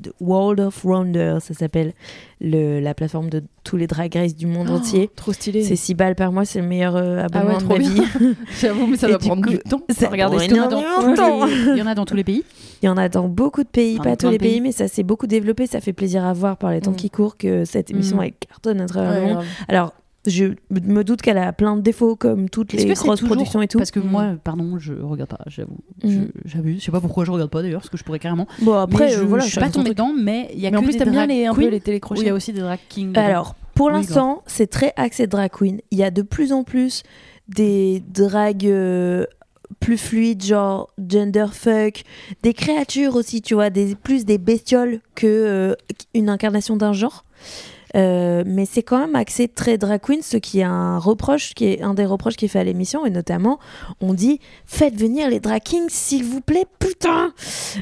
de 0.00 0.12
World 0.20 0.60
of 0.60 0.84
Wonder, 0.84 1.38
ça 1.40 1.54
s'appelle 1.54 1.92
le, 2.40 2.78
la 2.78 2.94
plateforme 2.94 3.30
de 3.30 3.42
tous 3.64 3.76
les 3.76 3.88
drag 3.88 4.14
race 4.14 4.36
du 4.36 4.46
monde 4.46 4.68
Oh, 4.70 4.76
entier. 4.76 5.10
Trop 5.16 5.32
stylé. 5.32 5.64
C'est 5.64 5.74
6 5.74 5.94
balles 5.94 6.14
par 6.14 6.30
mois, 6.30 6.44
c'est 6.44 6.60
le 6.60 6.68
meilleur 6.68 6.94
euh, 6.94 7.16
Ah 7.32 7.44
ouais, 7.44 7.50
abonnement 7.50 7.58
trop 7.58 7.78
de 7.78 7.82
ma 7.82 7.88
vie. 7.88 8.02
J'avoue, 8.60 8.86
mais 8.86 8.96
ça 8.96 9.08
Et 9.08 9.10
doit 9.10 9.18
du 9.18 9.26
prendre 9.26 9.42
coup, 9.42 9.50
du 9.50 9.58
temps. 9.58 9.82
ça 9.90 10.08
Regardez 10.08 10.36
prend 10.36 10.44
ce 10.44 10.48
qu'il 10.48 10.56
y 10.56 10.60
en 10.60 10.66
a 10.66 10.68
dans. 10.68 11.46
Il 11.48 11.78
y 11.78 11.82
en 11.82 11.86
a 11.88 11.96
dans 11.96 12.04
tous 12.04 12.14
les 12.14 12.22
pays. 12.22 12.44
Il 12.80 12.86
y 12.86 12.88
en 12.88 12.96
a 12.96 13.08
dans 13.08 13.26
beaucoup 13.26 13.64
de 13.64 13.68
pays, 13.68 13.96
Enfin, 13.98 14.10
pas 14.10 14.16
tous 14.16 14.30
les 14.30 14.38
pays, 14.38 14.50
pays. 14.52 14.60
mais 14.60 14.70
ça 14.70 14.86
s'est 14.86 15.02
beaucoup 15.02 15.26
développé. 15.26 15.66
Ça 15.66 15.80
fait 15.80 15.92
plaisir 15.92 16.24
à 16.24 16.32
voir 16.32 16.58
par 16.58 16.70
les 16.70 16.80
temps 16.80 16.92
Mm. 16.92 16.96
qui 16.96 17.10
courent 17.10 17.36
que 17.36 17.64
cette 17.64 17.90
émission 17.90 18.18
Mm. 18.18 18.22
elle 18.22 18.32
cartonne 18.34 18.80
à 18.80 18.86
travers 18.86 19.14
le 19.20 19.26
Ouais, 19.26 19.34
monde. 19.34 19.44
Alors, 19.66 19.94
je 20.28 20.44
me 20.70 21.02
doute 21.02 21.22
qu'elle 21.22 21.38
a 21.38 21.52
plein 21.52 21.76
de 21.76 21.80
défauts 21.82 22.16
comme 22.16 22.48
toutes 22.48 22.72
les 22.72 22.84
grosses 22.94 23.20
productions 23.22 23.60
et 23.62 23.68
tout. 23.68 23.78
Parce 23.78 23.90
que 23.90 24.00
Mm. 24.00 24.06
moi, 24.08 24.34
pardon, 24.42 24.78
je 24.78 24.92
regarde 24.94 25.30
pas, 25.30 25.40
j'avoue. 25.46 25.78
Mm. 26.04 26.08
Je- 26.10 26.18
J'abuse. 26.50 26.80
Je 26.80 26.84
sais 26.84 26.92
pas 26.92 27.00
pourquoi 27.00 27.24
je 27.24 27.30
regarde 27.30 27.50
pas 27.50 27.62
d'ailleurs, 27.62 27.80
parce 27.80 27.90
que 27.90 27.96
je 27.96 28.04
pourrais 28.04 28.18
carrément. 28.18 28.46
Bon, 28.62 28.74
après, 28.74 29.08
je, 29.10 29.20
euh, 29.20 29.24
voilà, 29.24 29.44
je 29.44 29.50
suis 29.50 29.60
pas 29.60 29.70
tombée 29.70 29.90
dedans, 29.90 30.12
mais 30.16 30.50
il 30.54 30.60
y 30.60 30.66
a 30.66 30.70
Mais 30.70 30.76
que 30.76 30.82
en 30.82 30.84
plus, 30.84 30.96
des 30.96 31.04
drag 31.04 31.28
les, 31.28 31.46
un 31.46 31.54
peu 31.54 31.68
les 31.68 31.80
télécrochets. 31.80 32.22
il 32.22 32.26
y 32.26 32.30
a 32.30 32.34
aussi 32.34 32.52
des 32.52 32.60
drag 32.60 32.78
kings. 32.88 33.16
Alors, 33.16 33.54
pour 33.74 33.90
l'instant, 33.90 34.42
c'est 34.46 34.66
très 34.68 34.92
axé 34.96 35.26
drag 35.26 35.50
queen. 35.50 35.80
Il 35.90 35.98
y 35.98 36.02
a 36.04 36.10
de 36.10 36.22
plus 36.22 36.52
en 36.52 36.64
plus 36.64 37.02
des 37.48 38.02
drags 38.12 38.66
euh, 38.66 39.24
plus 39.80 39.98
fluides, 39.98 40.42
genre 40.42 40.90
gender 40.98 41.46
fuck, 41.52 42.02
des 42.42 42.52
créatures 42.54 43.14
aussi, 43.16 43.42
tu 43.42 43.54
vois, 43.54 43.70
des, 43.70 43.94
plus 43.94 44.24
des 44.24 44.38
bestioles 44.38 45.00
que 45.14 45.26
euh, 45.26 45.74
une 46.14 46.28
incarnation 46.28 46.76
d'un 46.76 46.92
genre. 46.92 47.24
Euh, 47.96 48.44
mais 48.46 48.66
c'est 48.66 48.82
quand 48.82 48.98
même 48.98 49.14
axé 49.16 49.48
très 49.48 49.78
drag 49.78 50.00
queen, 50.00 50.22
ce 50.22 50.36
qui 50.36 50.60
est 50.60 50.64
un 50.64 50.98
reproche, 50.98 51.54
qui 51.54 51.66
est 51.66 51.82
un 51.82 51.94
des 51.94 52.06
reproches 52.06 52.36
qui 52.36 52.44
est 52.44 52.48
fait 52.48 52.58
à 52.60 52.64
l'émission, 52.64 53.06
et 53.06 53.10
notamment, 53.10 53.58
on 54.00 54.14
dit 54.14 54.40
faites 54.66 54.94
venir 54.94 55.30
les 55.30 55.40
drag 55.40 55.62
kings, 55.62 55.88
s'il 55.88 56.24
vous 56.24 56.40
plaît, 56.40 56.66
putain! 56.78 57.32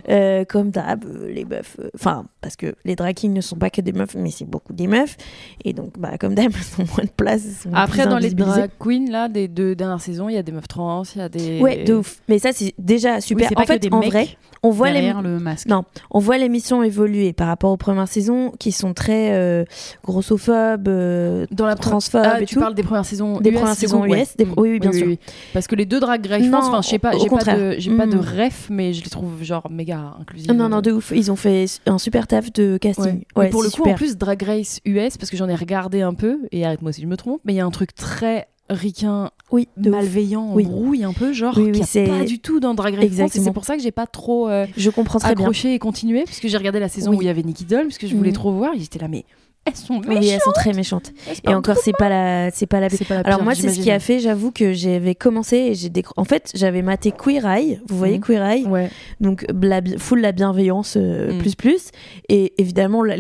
Euh, 0.08 0.44
Comme 0.44 0.70
d'hab, 0.70 1.04
euh, 1.04 1.30
les 1.32 1.44
meufs, 1.44 1.76
enfin, 1.94 2.26
parce 2.46 2.54
que 2.56 2.76
les 2.84 2.94
drag 2.94 3.12
kings 3.16 3.32
ne 3.32 3.40
sont 3.40 3.56
pas 3.56 3.70
que 3.70 3.80
des 3.80 3.92
meufs, 3.92 4.14
mais 4.14 4.30
c'est 4.30 4.44
beaucoup 4.44 4.72
des 4.72 4.86
meufs, 4.86 5.16
et 5.64 5.72
donc, 5.72 5.98
bah, 5.98 6.16
comme 6.16 6.36
d'hab, 6.36 6.52
elles 6.54 6.82
ont 6.84 6.86
moins 6.96 7.04
de 7.04 7.10
place. 7.10 7.42
sont 7.62 7.70
Après, 7.74 8.06
dans 8.06 8.18
les 8.18 8.30
drag 8.30 8.70
queens, 8.78 9.06
là, 9.10 9.28
des 9.28 9.48
deux 9.48 9.74
dernières 9.74 10.00
saisons, 10.00 10.28
il 10.28 10.34
y 10.34 10.38
a 10.38 10.44
des 10.44 10.52
meufs 10.52 10.68
trans, 10.68 11.02
il 11.14 11.18
y 11.18 11.20
a 11.22 11.28
des. 11.28 11.60
Ouais, 11.60 11.82
de 11.82 11.94
ouf. 11.94 12.20
Mais 12.28 12.38
ça, 12.38 12.50
c'est 12.52 12.72
déjà 12.78 13.20
super. 13.20 13.50
en 13.56 13.64
fait, 13.64 13.88
en 13.92 14.00
vrai, 14.00 14.28
on 14.62 14.70
voit 14.70 14.90
les, 14.92 15.12
le 15.12 15.38
masque. 15.40 15.66
Non, 15.66 15.82
on 16.12 16.20
voit 16.20 16.38
l'émission 16.38 16.82
évoluer 16.84 17.32
par 17.32 17.48
rapport 17.48 17.72
aux 17.72 17.76
premières 17.76 18.06
saisons 18.08 18.52
qui 18.58 18.70
sont 18.70 18.94
très 18.94 19.32
euh, 19.34 19.64
grossophobes, 20.04 20.88
euh, 20.88 21.46
Dans 21.50 21.66
la 21.66 21.74
transphobes 21.74 22.22
Ah, 22.24 22.40
et 22.40 22.46
tu 22.46 22.54
tout. 22.54 22.60
parles 22.60 22.74
des 22.74 22.82
premières 22.82 23.04
saisons 23.04 23.40
Des 23.40 23.50
US, 23.50 23.56
premières 23.56 23.74
saisons 23.74 24.02
ouais. 24.02 24.22
US, 24.22 24.36
des- 24.36 24.44
oui, 24.56 24.70
oui, 24.70 24.78
bien 24.80 24.92
sûr. 24.92 25.14
Parce 25.52 25.66
que 25.66 25.74
les 25.74 25.84
deux 25.86 26.00
drag 26.00 26.24
race, 26.26 26.44
enfin, 26.52 26.80
je 26.82 26.88
sais 26.88 26.98
pas, 26.98 27.12
j'ai 27.18 27.28
pas 27.28 27.44
de, 27.56 27.74
j'ai 27.78 27.90
pas 27.96 28.06
de 28.06 28.16
Mm. 28.16 28.20
ref, 28.20 28.66
mais 28.70 28.92
je 28.92 29.04
les 29.04 29.10
trouve 29.10 29.42
genre 29.42 29.70
méga 29.70 30.14
inclusifs. 30.20 30.50
Non, 30.52 30.68
non, 30.68 30.80
de 30.80 30.92
ouf. 30.92 31.12
Ils 31.14 31.30
ont 31.30 31.36
fait 31.36 31.66
un 31.86 31.98
super 31.98 32.26
de 32.40 32.78
casting. 32.78 33.04
Ouais. 33.04 33.26
Ouais, 33.36 33.44
Mais 33.44 33.50
pour 33.50 33.62
le 33.62 33.68
coup, 33.70 33.76
super. 33.76 33.92
en 33.94 33.96
plus, 33.96 34.16
Drag 34.16 34.42
Race 34.42 34.80
US, 34.84 35.16
parce 35.16 35.30
que 35.30 35.36
j'en 35.36 35.48
ai 35.48 35.54
regardé 35.54 36.02
un 36.02 36.14
peu, 36.14 36.40
et 36.52 36.64
arrête-moi 36.64 36.92
si 36.92 37.02
je 37.02 37.06
me 37.06 37.16
trompe, 37.16 37.40
mais 37.44 37.52
il 37.52 37.56
y 37.56 37.60
a 37.60 37.66
un 37.66 37.70
truc 37.70 37.94
très 37.94 38.48
ricain, 38.68 39.30
oui, 39.52 39.68
de 39.76 39.90
malveillant, 39.90 40.52
Oui. 40.54 40.64
brouille 40.64 41.04
un 41.04 41.12
peu, 41.12 41.32
genre, 41.32 41.54
Oui, 41.56 41.70
oui, 41.72 41.82
c'est- 41.86 42.06
pas 42.06 42.24
du 42.24 42.40
tout 42.40 42.58
dans 42.58 42.74
Drag 42.74 42.94
Race 42.96 43.12
France, 43.12 43.30
c'est 43.34 43.52
pour 43.52 43.64
ça 43.64 43.76
que 43.76 43.82
j'ai 43.82 43.92
pas 43.92 44.06
trop 44.08 44.48
euh, 44.48 44.66
Je 44.76 44.90
comprends 44.90 45.20
très 45.20 45.34
bien. 45.36 45.44
accroché 45.44 45.74
et 45.74 45.78
continué, 45.78 46.24
puisque 46.24 46.48
j'ai 46.48 46.56
regardé 46.56 46.80
la 46.80 46.88
saison 46.88 47.14
où 47.14 47.22
il 47.22 47.26
y 47.26 47.28
avait 47.28 47.44
Nicky 47.44 47.64
Doll, 47.64 47.84
puisque 47.84 48.06
je 48.06 48.16
voulais 48.16 48.30
Mhm. 48.30 48.34
trop 48.36 48.50
voir, 48.52 48.74
et 48.74 48.80
j'étais 48.80 48.98
là, 48.98 49.06
mais 49.08 49.24
elles 49.66 49.76
sont 49.76 49.94
Oui, 50.00 50.08
méchantes 50.08 50.24
elles 50.32 50.40
sont 50.40 50.52
très 50.52 50.72
méchantes. 50.72 51.12
Et 51.44 51.54
encore, 51.54 51.76
c'est 51.76 51.92
pas 51.92 52.08
la, 52.08 52.50
c'est 52.52 52.66
pas 52.66 52.80
la. 52.80 52.88
pas 52.88 52.96
la 53.10 53.20
Alors 53.20 53.38
pire, 53.38 53.44
moi, 53.44 53.54
c'est 53.54 53.68
ce 53.70 53.80
qui 53.80 53.90
a 53.90 53.98
fait. 54.00 54.20
J'avoue 54.20 54.50
que 54.52 54.72
j'avais 54.72 55.14
commencé 55.14 55.56
et 55.56 55.74
j'ai 55.74 55.88
décro- 55.90 56.12
En 56.16 56.24
fait, 56.24 56.50
j'avais 56.54 56.82
maté 56.82 57.12
Queer 57.12 57.44
Eye. 57.46 57.80
Vous 57.88 57.98
voyez 57.98 58.18
Mhm. 58.18 58.24
Queer 58.24 58.42
Eye 58.44 58.64
Ouais. 58.66 58.90
Donc 59.20 59.44
la 59.48 59.80
bi- 59.80 59.98
full 59.98 60.20
la 60.20 60.32
bienveillance 60.32 60.96
euh, 60.96 61.32
Mm. 61.32 61.38
plus 61.38 61.54
plus. 61.54 61.90
Et 62.28 62.54
évidemment, 62.60 63.02
la- 63.04 63.16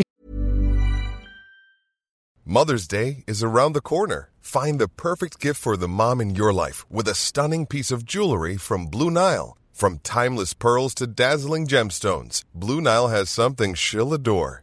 Mother's 2.44 2.86
Day 2.86 3.24
is 3.26 3.42
around 3.42 3.72
the 3.74 3.80
corner. 3.80 4.30
Find 4.40 4.78
the 4.78 4.86
perfect 4.86 5.40
gift 5.40 5.60
for 5.60 5.76
the 5.76 5.88
mom 5.88 6.20
in 6.20 6.34
your 6.36 6.52
life 6.52 6.84
with 6.90 7.08
a 7.08 7.14
stunning 7.14 7.66
piece 7.66 7.90
of 7.90 8.04
jewelry 8.04 8.56
from 8.56 8.86
Blue 8.86 9.10
Nile. 9.10 9.56
From 9.72 9.98
timeless 10.02 10.54
pearls 10.54 10.94
to 10.94 11.06
dazzling 11.06 11.66
gemstones, 11.66 12.42
Blue 12.54 12.80
Nile 12.80 13.08
has 13.08 13.28
something 13.28 13.74
she'll 13.74 14.14
adore. 14.14 14.62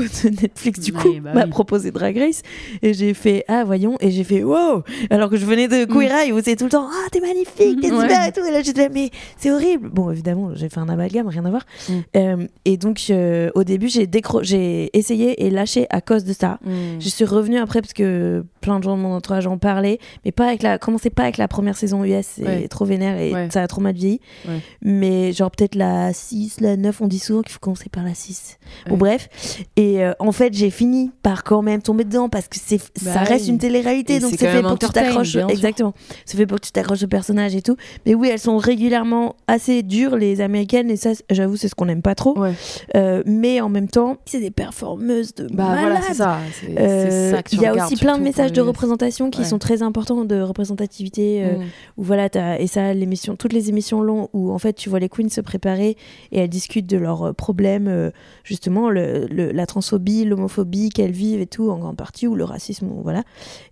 de 0.00 0.28
Netflix 0.42 0.80
du 0.80 0.92
Ouais, 0.92 1.00
coup 1.02 1.14
bah 1.22 1.32
m'a 1.34 1.44
oui. 1.44 1.50
proposé 1.50 1.90
Drag 1.90 2.16
Race 2.16 2.42
et 2.82 2.94
j'ai 2.94 3.14
fait 3.14 3.44
ah 3.48 3.64
voyons 3.64 3.96
et 4.00 4.10
j'ai 4.10 4.24
fait 4.24 4.42
wow 4.42 4.82
alors 5.10 5.30
que 5.30 5.36
je 5.36 5.46
venais 5.46 5.68
de 5.68 5.84
Queer 5.84 6.10
Eye 6.12 6.32
où 6.32 6.40
c'est 6.42 6.56
tout 6.56 6.64
le 6.64 6.70
temps 6.70 6.88
ah 6.90 7.08
t'es 7.10 7.20
magnifique 7.20 7.80
t'es 7.80 7.90
Mm. 7.90 7.94
Ouais. 7.98 8.08
super 8.08 8.26
et 8.28 8.32
tout 8.32 8.44
et 8.44 8.50
là 8.50 8.62
j'étais 8.62 8.82
là 8.84 8.88
mais 8.92 9.10
c'est 9.36 9.50
horrible 9.50 9.88
bon 9.88 10.10
évidemment 10.10 10.50
j'ai 10.54 10.68
fait 10.68 10.80
un 10.80 10.88
amalgame 10.88 11.28
rien 11.28 11.44
à 11.44 11.50
voir 11.50 11.64
Mm. 11.88 11.92
Euh, 12.16 12.46
et 12.64 12.76
donc 12.76 13.00
euh, 13.10 13.50
au 13.54 13.64
début 13.64 13.88
j'ai 13.88 14.06
décro 14.06 14.42
j'ai 14.42 14.90
essayé 14.96 15.44
et 15.46 15.50
lâché 15.50 15.86
à 15.90 16.00
cause 16.00 16.24
de 16.24 16.32
ça 16.32 16.58
Mm. 16.64 17.00
je 17.00 17.08
suis 17.08 17.24
revenue 17.24 17.58
après 17.58 17.80
parce 17.80 17.92
que 17.92 18.44
plein 18.60 18.78
de 18.78 18.84
gens 18.84 18.96
de 18.96 19.02
mon 19.02 19.12
entourage 19.14 19.46
en 19.46 19.58
parlaient, 19.58 19.98
mais 20.24 20.32
pas 20.32 20.46
avec 20.48 20.62
la, 20.62 20.78
commencez 20.78 21.10
pas 21.10 21.24
avec 21.24 21.36
la 21.36 21.48
première 21.48 21.76
saison 21.76 22.02
US, 22.04 22.24
c'est 22.36 22.44
Ouais. 22.44 22.68
trop 22.68 22.86
vénère 22.86 23.18
et 23.20 23.50
ça 23.50 23.62
a 23.62 23.68
trop 23.68 23.82
mal 23.82 23.94
vieilli. 23.94 24.20
Mais 24.82 25.32
genre 25.32 25.50
peut-être 25.50 25.74
la 25.74 26.12
6, 26.12 26.60
la 26.60 26.76
9, 26.76 27.00
on 27.02 27.06
dit 27.06 27.18
souvent 27.18 27.42
qu'il 27.42 27.52
faut 27.52 27.58
commencer 27.60 27.88
par 27.90 28.04
la 28.04 28.14
6. 28.14 28.58
Bon 28.88 28.96
bref. 28.96 29.28
Et 29.76 29.83
euh, 30.04 30.12
en 30.18 30.32
fait, 30.32 30.52
j'ai 30.54 30.70
fini 30.70 31.10
par 31.22 31.44
quand 31.44 31.62
même 31.62 31.82
tomber 31.82 32.04
dedans 32.04 32.28
parce 32.28 32.48
que 32.48 32.56
c'est, 32.62 32.78
Bah 33.04 33.12
ça 33.12 33.20
reste 33.20 33.44
oui. 33.46 33.50
une 33.52 33.58
télé-réalité, 33.58 34.14
Et 34.16 34.20
donc 34.20 34.30
c'est 34.38 34.46
fait 34.48 34.62
pour 34.62 34.78
que 34.78 34.86
tu 34.86 34.92
t'accroches. 34.92 35.36
Exactement. 35.36 35.94
C'est 36.24 36.36
fait 36.36 36.46
pour 36.46 36.60
que 36.60 36.66
tu 36.66 36.72
t'accroches 36.72 37.02
au 37.02 37.06
personnage 37.08 37.54
et 37.56 37.62
tout. 37.62 37.76
Mais 38.06 38.14
oui, 38.14 38.28
elles 38.32 38.38
sont 38.38 38.56
régulièrement 38.56 39.36
assez 39.46 39.82
dures, 39.82 40.16
les 40.16 40.40
américaines, 40.40 40.90
et 40.90 40.96
ça, 40.96 41.10
j'avoue, 41.30 41.56
c'est 41.56 41.68
ce 41.68 41.74
qu'on 41.74 41.86
n'aime 41.86 42.02
pas 42.02 42.14
trop. 42.14 42.38
Ouais. 42.38 42.52
Euh, 42.96 43.22
mais 43.26 43.60
en 43.60 43.68
même 43.68 43.88
temps, 43.88 44.18
c'est 44.26 44.40
des 44.40 44.50
performeuses 44.50 45.34
de 45.34 45.46
Bah 45.52 45.76
voilà, 45.80 46.00
c'est 46.02 46.14
ça. 46.14 46.38
Euh, 46.78 47.40
Il 47.52 47.60
y 47.60 47.66
a 47.66 47.74
aussi 47.74 47.96
plein 47.96 48.18
de 48.18 48.22
messages 48.22 48.52
de 48.52 48.60
représentation 48.60 49.30
qui 49.30 49.40
Ouais. 49.40 49.44
sont 49.46 49.58
très 49.58 49.82
importants 49.82 50.24
de 50.24 50.40
représentativité. 50.40 51.42
euh, 51.44 51.58
Mm. 51.58 51.62
où 51.98 52.02
voilà, 52.02 52.28
et 52.58 52.66
ça, 52.66 52.92
l'émission, 52.94 53.36
toutes 53.36 53.52
les 53.52 53.68
émissions 53.68 54.00
longues 54.00 54.28
où 54.32 54.52
en 54.52 54.58
fait 54.58 54.72
tu 54.74 54.88
vois 54.88 54.98
les 54.98 55.08
queens 55.08 55.28
se 55.28 55.40
préparer 55.40 55.96
et 56.32 56.38
elles 56.40 56.48
discutent 56.48 56.86
de 56.88 56.96
leurs 56.96 57.34
problèmes, 57.34 58.10
justement 58.44 58.90
le, 58.90 59.26
le- 59.30 59.52
la 59.52 59.63
transphobie, 59.66 60.24
l'homophobie 60.24 60.88
qu'elles 60.90 61.12
vivent 61.12 61.40
et 61.40 61.46
tout 61.46 61.70
en 61.70 61.78
grande 61.78 61.96
partie 61.96 62.26
ou 62.26 62.34
le 62.34 62.44
racisme, 62.44 62.86
ou 62.90 63.02
voilà. 63.02 63.22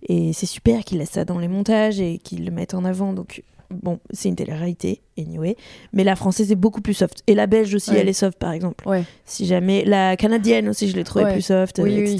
Et 0.07 0.33
c'est 0.33 0.45
super 0.45 0.83
qu'ils 0.83 0.97
laissent 0.99 1.11
ça 1.11 1.25
dans 1.25 1.39
les 1.39 1.47
montages 1.47 1.99
et 1.99 2.17
qu'ils 2.17 2.45
le 2.45 2.51
mettent 2.51 2.73
en 2.73 2.85
avant. 2.85 3.13
Donc 3.13 3.43
bon, 3.69 3.99
c'est 4.11 4.29
une 4.29 4.35
télé-réalité, 4.35 5.01
anyway. 5.17 5.55
Mais 5.93 6.03
la 6.03 6.15
française 6.15 6.51
est 6.51 6.55
beaucoup 6.55 6.81
plus 6.81 6.93
soft. 6.93 7.23
Et 7.27 7.33
la 7.35 7.47
belge 7.47 7.73
aussi, 7.73 7.91
Ouais. 7.91 7.99
elle 7.99 8.09
est 8.09 8.13
soft 8.13 8.37
par 8.37 8.51
exemple. 8.51 8.87
Ouais, 8.87 9.03
Si 9.25 9.45
jamais 9.45 9.83
la 9.85 10.15
canadienne 10.17 10.69
aussi, 10.69 10.87
je 10.89 10.95
l'ai 10.95 11.03
trouvée 11.03 11.25
Ouais. 11.25 11.33
plus 11.33 11.41
soft, 11.41 11.79
Oui, 11.83 11.91
euh, 11.97 12.03
oui. 12.03 12.17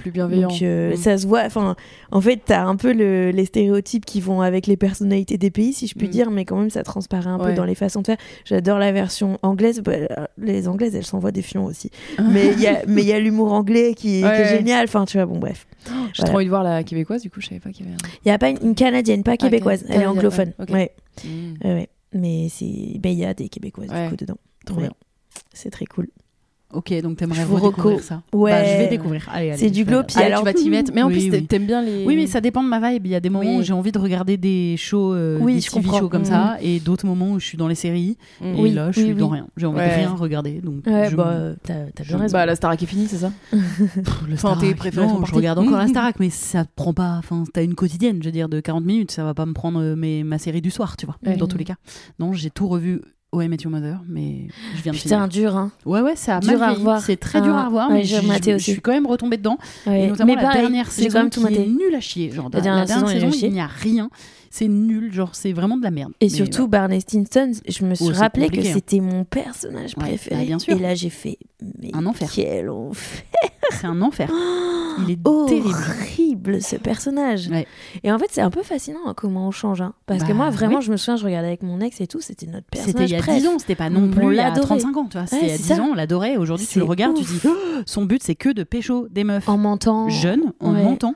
Plus 0.00 0.10
bienveillant. 0.10 0.48
Donc 0.48 0.62
euh, 0.62 0.92
Mm. 0.92 0.96
ça 0.96 1.18
se 1.18 1.26
voit. 1.26 1.42
Enfin, 1.44 1.76
en 2.10 2.20
fait, 2.20 2.40
t'as 2.44 2.62
un 2.64 2.76
peu 2.76 2.92
le- 2.92 3.30
les 3.30 3.44
stéréotypes 3.44 4.04
qui 4.04 4.20
vont 4.20 4.40
avec 4.40 4.66
les 4.66 4.76
personnalités 4.76 5.38
des 5.38 5.50
pays, 5.50 5.72
si 5.72 5.86
je 5.86 5.94
puis 5.94 6.08
Mm. 6.08 6.10
dire, 6.10 6.30
mais 6.30 6.44
quand 6.44 6.56
même 6.56 6.70
ça 6.70 6.82
transparaît 6.82 7.30
un 7.30 7.38
peu 7.38 7.52
dans 7.54 7.64
les 7.64 7.74
façons 7.74 8.00
de 8.00 8.06
faire. 8.06 8.16
J'adore 8.44 8.78
la 8.78 8.92
version 8.92 9.38
anglaise. 9.42 9.80
Bah, 9.80 9.92
euh, 9.92 10.06
les 10.38 10.68
anglaises, 10.68 10.94
elles 10.96 11.04
s'envoient 11.06 11.32
des 11.32 11.42
fions 11.42 11.64
aussi. 11.64 11.90
mais 12.32 12.52
il 12.52 12.60
y 12.60 12.66
a, 12.66 12.82
mais 12.86 13.02
il 13.02 13.08
y 13.08 13.12
a 13.12 13.20
l'humour 13.20 13.52
anglais 13.52 13.94
qui, 13.94 14.20
est 14.20 14.24
ouais. 14.24 14.48
génial. 14.48 14.84
Enfin, 14.84 15.04
tu 15.04 15.16
vois, 15.18 15.26
bon 15.26 15.38
bref. 15.38 15.66
J'ai 15.86 15.90
Voilà. 15.92 16.24
trop 16.24 16.36
envie 16.36 16.44
de 16.44 16.50
voir 16.50 16.62
la 16.64 16.82
québécoise, 16.84 17.22
du 17.22 17.30
coup, 17.30 17.40
je 17.40 17.48
savais 17.48 17.60
pas 17.60 17.70
qu'il 17.70 17.86
y 17.86 17.88
avait. 17.88 17.98
Il 18.24 18.28
y 18.28 18.32
a 18.32 18.38
pas 18.38 18.48
une, 18.50 18.58
une 18.62 18.74
canadienne, 18.74 19.22
pas 19.22 19.36
québécoise. 19.36 19.84
Elle 19.88 20.02
est 20.02 20.06
anglophone. 20.06 20.52
ouais, 20.58 20.64
ok. 20.64 20.70
Ouais, 20.70 20.92
Mm. 21.24 21.54
ouais, 21.64 21.74
ouais. 21.74 21.88
Mais 22.12 22.48
ben, 22.98 23.12
il 23.12 23.18
y 23.18 23.24
a 23.24 23.34
des 23.34 23.48
québécoises 23.48 23.88
Ouais. 23.90 24.04
du 24.04 24.10
coup 24.10 24.16
dedans. 24.16 24.36
Trop 24.66 24.80
bien. 24.80 24.90
C'est 25.52 25.70
très 25.70 25.84
cool. 25.86 26.08
Ok, 26.72 26.92
donc 27.02 27.16
t'aimerais 27.16 27.42
redécouvrir 27.44 27.98
reco- 27.98 28.02
ça. 28.02 28.22
Ouais. 28.32 28.52
Bah, 28.52 28.64
je 28.64 28.78
vais 28.78 28.88
découvrir. 28.88 29.28
Allez, 29.32 29.50
allez, 29.50 29.58
C'est 29.58 29.70
du 29.70 29.84
glow, 29.84 30.02
puis 30.04 30.16
Ah, 30.20 30.26
alors- 30.26 30.38
tu 30.40 30.44
vas 30.44 30.52
t'y 30.54 30.70
mettre. 30.70 30.92
Mais 30.94 31.02
en 31.02 31.08
Oui, 31.08 31.28
plus, 31.28 31.36
oui. 31.38 31.46
t'aimes 31.46 31.66
bien 31.66 31.82
les. 31.82 32.04
Oui, 32.06 32.14
mais 32.14 32.26
ça 32.28 32.40
dépend 32.40 32.62
de 32.62 32.68
ma 32.68 32.78
vibe. 32.92 33.06
Il 33.06 33.10
y 33.10 33.14
a 33.16 33.20
des 33.20 33.28
moments 33.30 33.54
Oui. 33.56 33.58
où 33.58 33.62
j'ai 33.62 33.72
envie 33.72 33.90
de 33.90 33.98
regarder 33.98 34.36
des 34.36 34.76
shows, 34.76 35.12
euh, 35.14 35.38
Oui, 35.40 35.54
des 35.54 35.60
je 35.62 35.70
TV 35.70 35.82
comprends. 35.82 35.98
shows 35.98 36.08
comme 36.08 36.20
Mhm. 36.22 36.26
ça, 36.28 36.56
et 36.62 36.78
d'autres 36.78 37.06
moments 37.06 37.32
où 37.32 37.40
je 37.40 37.46
suis 37.46 37.58
dans 37.58 37.66
les 37.66 37.74
séries. 37.74 38.16
Mm. 38.40 38.44
Et 38.46 38.60
Oui, 38.60 38.70
là, 38.72 38.92
je 38.92 39.00
oui, 39.00 39.06
suis 39.06 39.14
dans 39.16 39.26
oui. 39.30 39.38
rien. 39.38 39.46
J'ai 39.56 39.66
envie 39.66 39.78
Ouais. 39.78 39.88
de 39.88 39.94
rien 39.94 40.10
regarder. 40.14 40.60
Donc, 40.60 40.86
Ouais, 40.86 41.08
je 41.10 41.16
bah, 41.16 41.34
t'as, 41.64 41.74
bien 42.04 42.18
raison. 42.18 42.32
Bah, 42.32 42.46
la 42.46 42.54
Starac 42.54 42.80
est 42.82 42.86
finie, 42.86 43.06
c'est 43.08 43.16
ça 43.18 43.32
Le 43.52 44.34
Enfin, 44.34 44.54
Starac, 44.56 44.76
préférés 44.76 45.06
non, 45.06 45.24
je 45.24 45.34
regarde 45.34 45.58
encore 45.58 45.76
la 45.78 45.84
Mhm. 45.86 45.90
Starac, 45.90 46.20
mais 46.20 46.30
ça 46.30 46.64
prend 46.76 46.92
pas. 46.94 47.16
Enfin, 47.18 47.42
t'as 47.52 47.64
une 47.64 47.74
quotidienne, 47.74 48.18
je 48.20 48.26
veux 48.28 48.32
dire, 48.32 48.48
de 48.48 48.60
40 48.60 48.84
minutes. 48.84 49.10
Ça 49.10 49.24
va 49.24 49.34
pas 49.34 49.46
me 49.46 49.52
prendre 49.54 49.80
euh, 49.82 49.96
ma 50.24 50.38
série 50.38 50.60
du 50.60 50.70
soir, 50.70 50.96
tu 50.96 51.06
vois. 51.06 51.16
Ouais. 51.26 51.36
Dans 51.36 51.48
tous 51.48 51.58
les 51.58 51.64
cas. 51.64 51.76
Non, 52.20 52.32
j'ai 52.32 52.50
tout 52.50 52.68
revu. 52.68 53.00
OM 53.32 53.52
et 53.52 53.56
Your 53.62 53.70
Mother, 53.70 54.00
mais 54.08 54.48
je 54.76 54.82
viens 54.82 54.92
de 54.92 54.96
Putain, 54.98 55.28
finir. 55.28 55.28
dur, 55.28 55.56
hein. 55.56 55.70
Ouais, 55.86 56.00
ouais, 56.00 56.16
ça 56.16 56.38
a 56.38 56.40
dur 56.40 56.58
mal 56.58 56.70
à. 56.88 57.00
C'est 57.00 57.16
très 57.16 57.40
dur 57.40 57.54
Ah, 57.54 57.62
à 57.62 57.66
revoir, 57.66 57.88
ouais, 57.90 57.98
mais 57.98 58.04
j'ai 58.04 58.16
je, 58.16 58.22
rematé 58.22 58.54
aussi. 58.54 58.66
je 58.66 58.70
suis 58.72 58.80
quand 58.80 58.90
même 58.92 59.06
retombée 59.06 59.36
dedans. 59.36 59.56
Ouais. 59.86 60.04
Et 60.04 60.08
notamment 60.08 60.34
Mais 60.34 60.36
la 60.36 60.42
pareil, 60.48 60.60
dernière 60.62 60.86
j'ai 60.86 61.04
quand 61.04 61.10
saison 61.10 61.18
même 61.20 61.30
tout 61.30 61.40
qui 61.46 61.54
est 61.54 61.58
maté. 61.58 61.66
nulle 61.68 61.94
à 61.94 62.00
chier. 62.00 62.30
Genre, 62.32 62.48
La 62.52 62.58
la, 62.58 62.62
dernière 62.62 62.86
dernière 62.86 63.08
saison, 63.08 63.30
saison, 63.30 63.46
il 63.46 63.52
n'y 63.52 63.60
a 63.60 63.66
rien. 63.68 64.10
C'est 64.50 64.68
nul, 64.68 65.12
genre 65.12 65.34
c'est 65.34 65.52
vraiment 65.52 65.76
de 65.78 65.82
la 65.84 65.90
merde. 65.90 66.12
Et 66.20 66.26
Mais 66.26 66.28
surtout, 66.30 66.66
Barney 66.68 67.00
Stinson, 67.00 67.52
je 67.68 67.84
me 67.84 67.94
suis 67.94 68.06
Oh, 68.08 68.12
rappelé 68.14 68.48
que 68.48 68.58
hein. 68.60 68.70
c'était 68.74 69.00
mon 69.00 69.24
personnage 69.24 69.94
Ouais, 69.96 70.04
préféré. 70.08 70.40
bah, 70.40 70.46
bien 70.46 70.58
sûr. 70.58 70.76
Et 70.76 70.78
là, 70.80 70.94
j'ai 70.94 71.10
fait. 71.10 71.38
Mais 71.80 71.90
Un 71.92 72.04
enfer. 72.06 72.28
Quel 72.34 72.68
enfer. 72.68 73.22
c'est 73.70 73.86
un 73.86 74.02
enfer. 74.02 74.30
Il 75.06 75.12
est 75.12 75.18
Oh, 75.24 75.46
terrible. 75.48 75.68
Horrible 75.68 76.62
ce 76.62 76.76
personnage. 76.76 77.48
Ouais. 77.48 77.66
Et 78.02 78.10
en 78.10 78.18
fait, 78.18 78.26
c'est 78.30 78.40
un 78.40 78.50
peu 78.50 78.62
fascinant 78.62 78.98
hein, 79.06 79.14
comment 79.16 79.46
on 79.46 79.50
change. 79.52 79.80
hein. 79.80 79.94
Parce 80.06 80.22
que 80.24 80.28
Bah, 80.28 80.34
moi, 80.34 80.50
vraiment, 80.50 80.78
oui. 80.78 80.84
je 80.84 80.90
me 80.90 80.96
souviens, 80.96 81.16
je 81.16 81.24
regardais 81.24 81.46
avec 81.48 81.62
mon 81.62 81.80
ex 81.80 82.00
et 82.00 82.06
tout, 82.08 82.20
c'était 82.20 82.46
notre 82.46 82.66
C'était 82.74 82.84
personnage 82.92 83.10
il 83.10 83.12
y 83.14 83.16
a 83.16 83.22
préf. 83.22 83.36
10 83.40 83.46
ans, 83.48 83.58
c'était 83.58 83.76
pas 83.76 83.88
non 83.88 84.04
On 84.04 84.10
plus 84.10 84.26
il 84.32 84.36
y 84.36 84.40
a 84.40 84.48
l'adorait. 84.48 84.78
35 84.78 84.96
ans, 84.96 85.06
tu 85.08 85.16
vois. 85.16 85.26
C'était 85.26 85.46
il 85.46 85.48
y 85.48 85.52
a 85.52 85.56
c'est 85.56 85.62
10 85.62 85.68
ça. 85.68 85.82
ans, 85.82 85.88
on 85.92 85.94
l'adorait. 85.94 86.36
Aujourd'hui, 86.36 86.66
tu 86.66 86.78
le 86.80 86.84
regardes, 86.84 87.14
tu 87.16 87.22
ouf. 87.22 87.30
dis, 87.42 87.48
Oh, 87.48 87.54
son 87.86 88.04
but, 88.04 88.22
c'est 88.22 88.34
que 88.34 88.48
de 88.50 88.64
pécho 88.64 89.06
des 89.10 89.22
meufs 89.24 89.48
En 89.48 89.58
mentant. 89.58 90.08
jeunes, 90.08 90.52
en 90.58 90.72
mentant. 90.72 91.14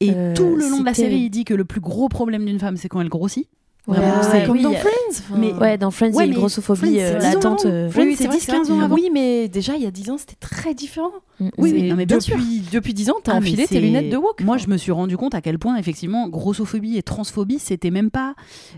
Et 0.00 0.10
Euh, 0.14 0.34
tout 0.34 0.56
le 0.56 0.68
long 0.68 0.80
de 0.80 0.84
la 0.84 0.94
série, 0.94 1.20
il 1.20 1.30
dit 1.30 1.44
que 1.44 1.54
le 1.54 1.64
plus 1.64 1.80
gros 1.80 2.08
problème 2.08 2.44
d'une 2.44 2.58
femme, 2.58 2.76
c'est 2.76 2.88
quand 2.88 3.00
elle 3.00 3.08
grossit. 3.08 3.48
Ouais, 3.86 3.96
Vraiment, 3.98 4.14
ouais, 4.16 4.22
c'est 4.32 4.44
comme 4.46 4.56
Oui, 4.56 4.62
dans 4.64 4.72
a- 4.72 4.76
Friends. 4.78 4.90
enfin. 5.10 5.34
Mais- 5.38 5.52
Ouais, 5.52 5.78
dans 5.78 5.92
Friends, 5.92 6.10
il 6.10 6.16
y 6.16 6.20
a 6.20 6.24
une 6.24 6.32
grossophobie 6.34 6.78
Friends, 6.80 6.92
euh, 6.98 7.18
c'est 7.20 7.28
10 7.28 7.36
ans 7.36 7.38
latente. 7.50 7.64
avant. 7.66 7.74
euh, 7.74 7.88
Friends, 7.90 8.02
Oui, 8.04 8.14
c'est 8.18 8.26
vrai 8.26 8.36
10, 8.38 8.46
que 8.46 8.50
15 8.52 8.70
ans 8.72 8.80
avant. 8.80 8.94
Oui, 8.96 9.10
mais 9.12 9.46
déjà, 9.46 9.76
il 9.76 9.82
y 9.82 9.86
a 9.86 9.92
10 9.92 10.10
ans, 10.10 10.18
c'était 10.18 10.34
très 10.40 10.74
différent. 10.74 11.12
mm, 11.38 11.44
Oui, 11.58 11.70
oui, 11.72 11.80
C'est- 11.82 11.86
non, 11.90 11.94
mais 11.96 12.04
bien 12.06 12.18
sûr. 12.18 12.36
depuis, 12.36 12.62
depuis 12.72 12.94
10 12.94 13.10
ans, 13.10 13.16
t'as 13.22 13.34
Ah, 13.34 13.36
enfilé 13.36 13.64
tes 13.68 13.80
lunettes 13.80 14.10
de 14.10 14.16
woke. 14.16 14.42
Moi, 14.42 14.56
je 14.56 14.66
me 14.66 14.76
suis 14.76 14.90
rendu 14.90 15.16
compte 15.16 15.36
à 15.36 15.40
quel 15.40 15.60
point, 15.60 15.76
effectivement, 15.76 16.28
grossophobie 16.28 16.96
et 16.98 17.02
transphobie, 17.04 17.60
c'était 17.60 17.90
même 17.92 18.10
pas 18.10 18.34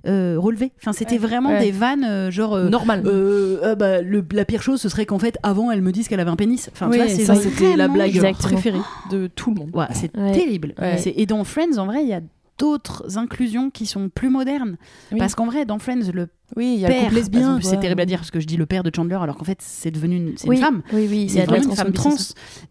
euh, 0.06 0.36
relevé. 0.38 0.72
Enfin, 0.82 0.92
c'était 0.92 1.12
Ouais. 1.12 1.18
vraiment 1.26 1.50
Ouais. 1.52 1.61
des 1.61 1.70
vannes, 1.70 2.04
euh, 2.04 2.30
genre. 2.30 2.52
euh, 2.52 2.68
Normal. 2.68 3.02
euh, 3.06 3.61
ah 3.62 3.74
bah, 3.76 4.02
le- 4.02 4.22
la 4.32 4.44
pire 4.44 4.61
chose, 4.62 4.78
ce 4.80 4.90
serait 4.90 5.06
qu'en 5.06 5.18
fait, 5.18 5.38
avant, 5.42 5.70
elle 5.70 5.80
me 5.80 5.90
dise 5.92 6.09
qu'elle 6.09 6.20
avait 6.20 6.30
un 6.30 6.36
pénis. 6.36 6.68
Enfin, 6.72 6.90
oui, 6.90 7.00
c'était 7.09 7.76
la 7.76 7.88
blague 7.88 8.20
préférée 8.34 8.78
de 9.11 9.26
tout 9.26 9.54
le 9.54 9.61
monde. 9.61 9.70
C'est 9.94 10.12
terrible. 10.12 10.74
Et 11.16 11.24
dans 11.24 11.42
Friends, 11.44 11.78
en 11.78 11.86
vrai, 11.86 12.02
il 12.02 12.09
y 12.09 12.12
a 12.12 12.20
d'autres 12.59 13.18
inclusions 13.18 13.70
qui 13.70 13.86
sont 13.86 14.09
plus 14.09 14.28
modernes. 14.30 14.76
Oui. 15.12 15.18
Parce 15.18 15.34
qu'en 15.34 15.46
vrai, 15.46 15.64
dans 15.64 15.78
Friends, 15.78 16.11
le 16.12 16.28
Oui, 16.56 16.74
il 16.76 16.80
y 16.80 16.86
a 16.86 16.88
père, 16.88 17.11
lesbien. 17.12 17.52
en 17.54 17.59
plus, 17.59 17.68
c'est 17.68 17.78
terrible 17.78 18.00
à 18.00 18.06
dire 18.06 18.18
parce 18.18 18.30
que 18.30 18.40
je 18.40 18.46
dis 18.46 18.56
le 18.56 18.66
père 18.66 18.82
de 18.82 18.90
Chandler, 18.94 19.18
alors 19.20 19.36
qu'en 19.36 19.44
fait, 19.44 19.59
c'est 19.61 19.90
devenu 19.90 20.16
une, 20.16 20.32
c'est 20.36 20.48
Oui, 20.48 20.56
une 20.56 20.62
femme. 20.62 20.82
Oui, 20.92 21.06
oui, 21.11 21.16
il 21.22 21.24
y 21.26 21.28
C'est 21.30 21.42
a 21.42 21.46
de 21.46 21.50
la 21.52 21.56
vraiment 21.59 21.70
une 21.72 21.76
femme 21.76 21.92
trans. 21.92 22.11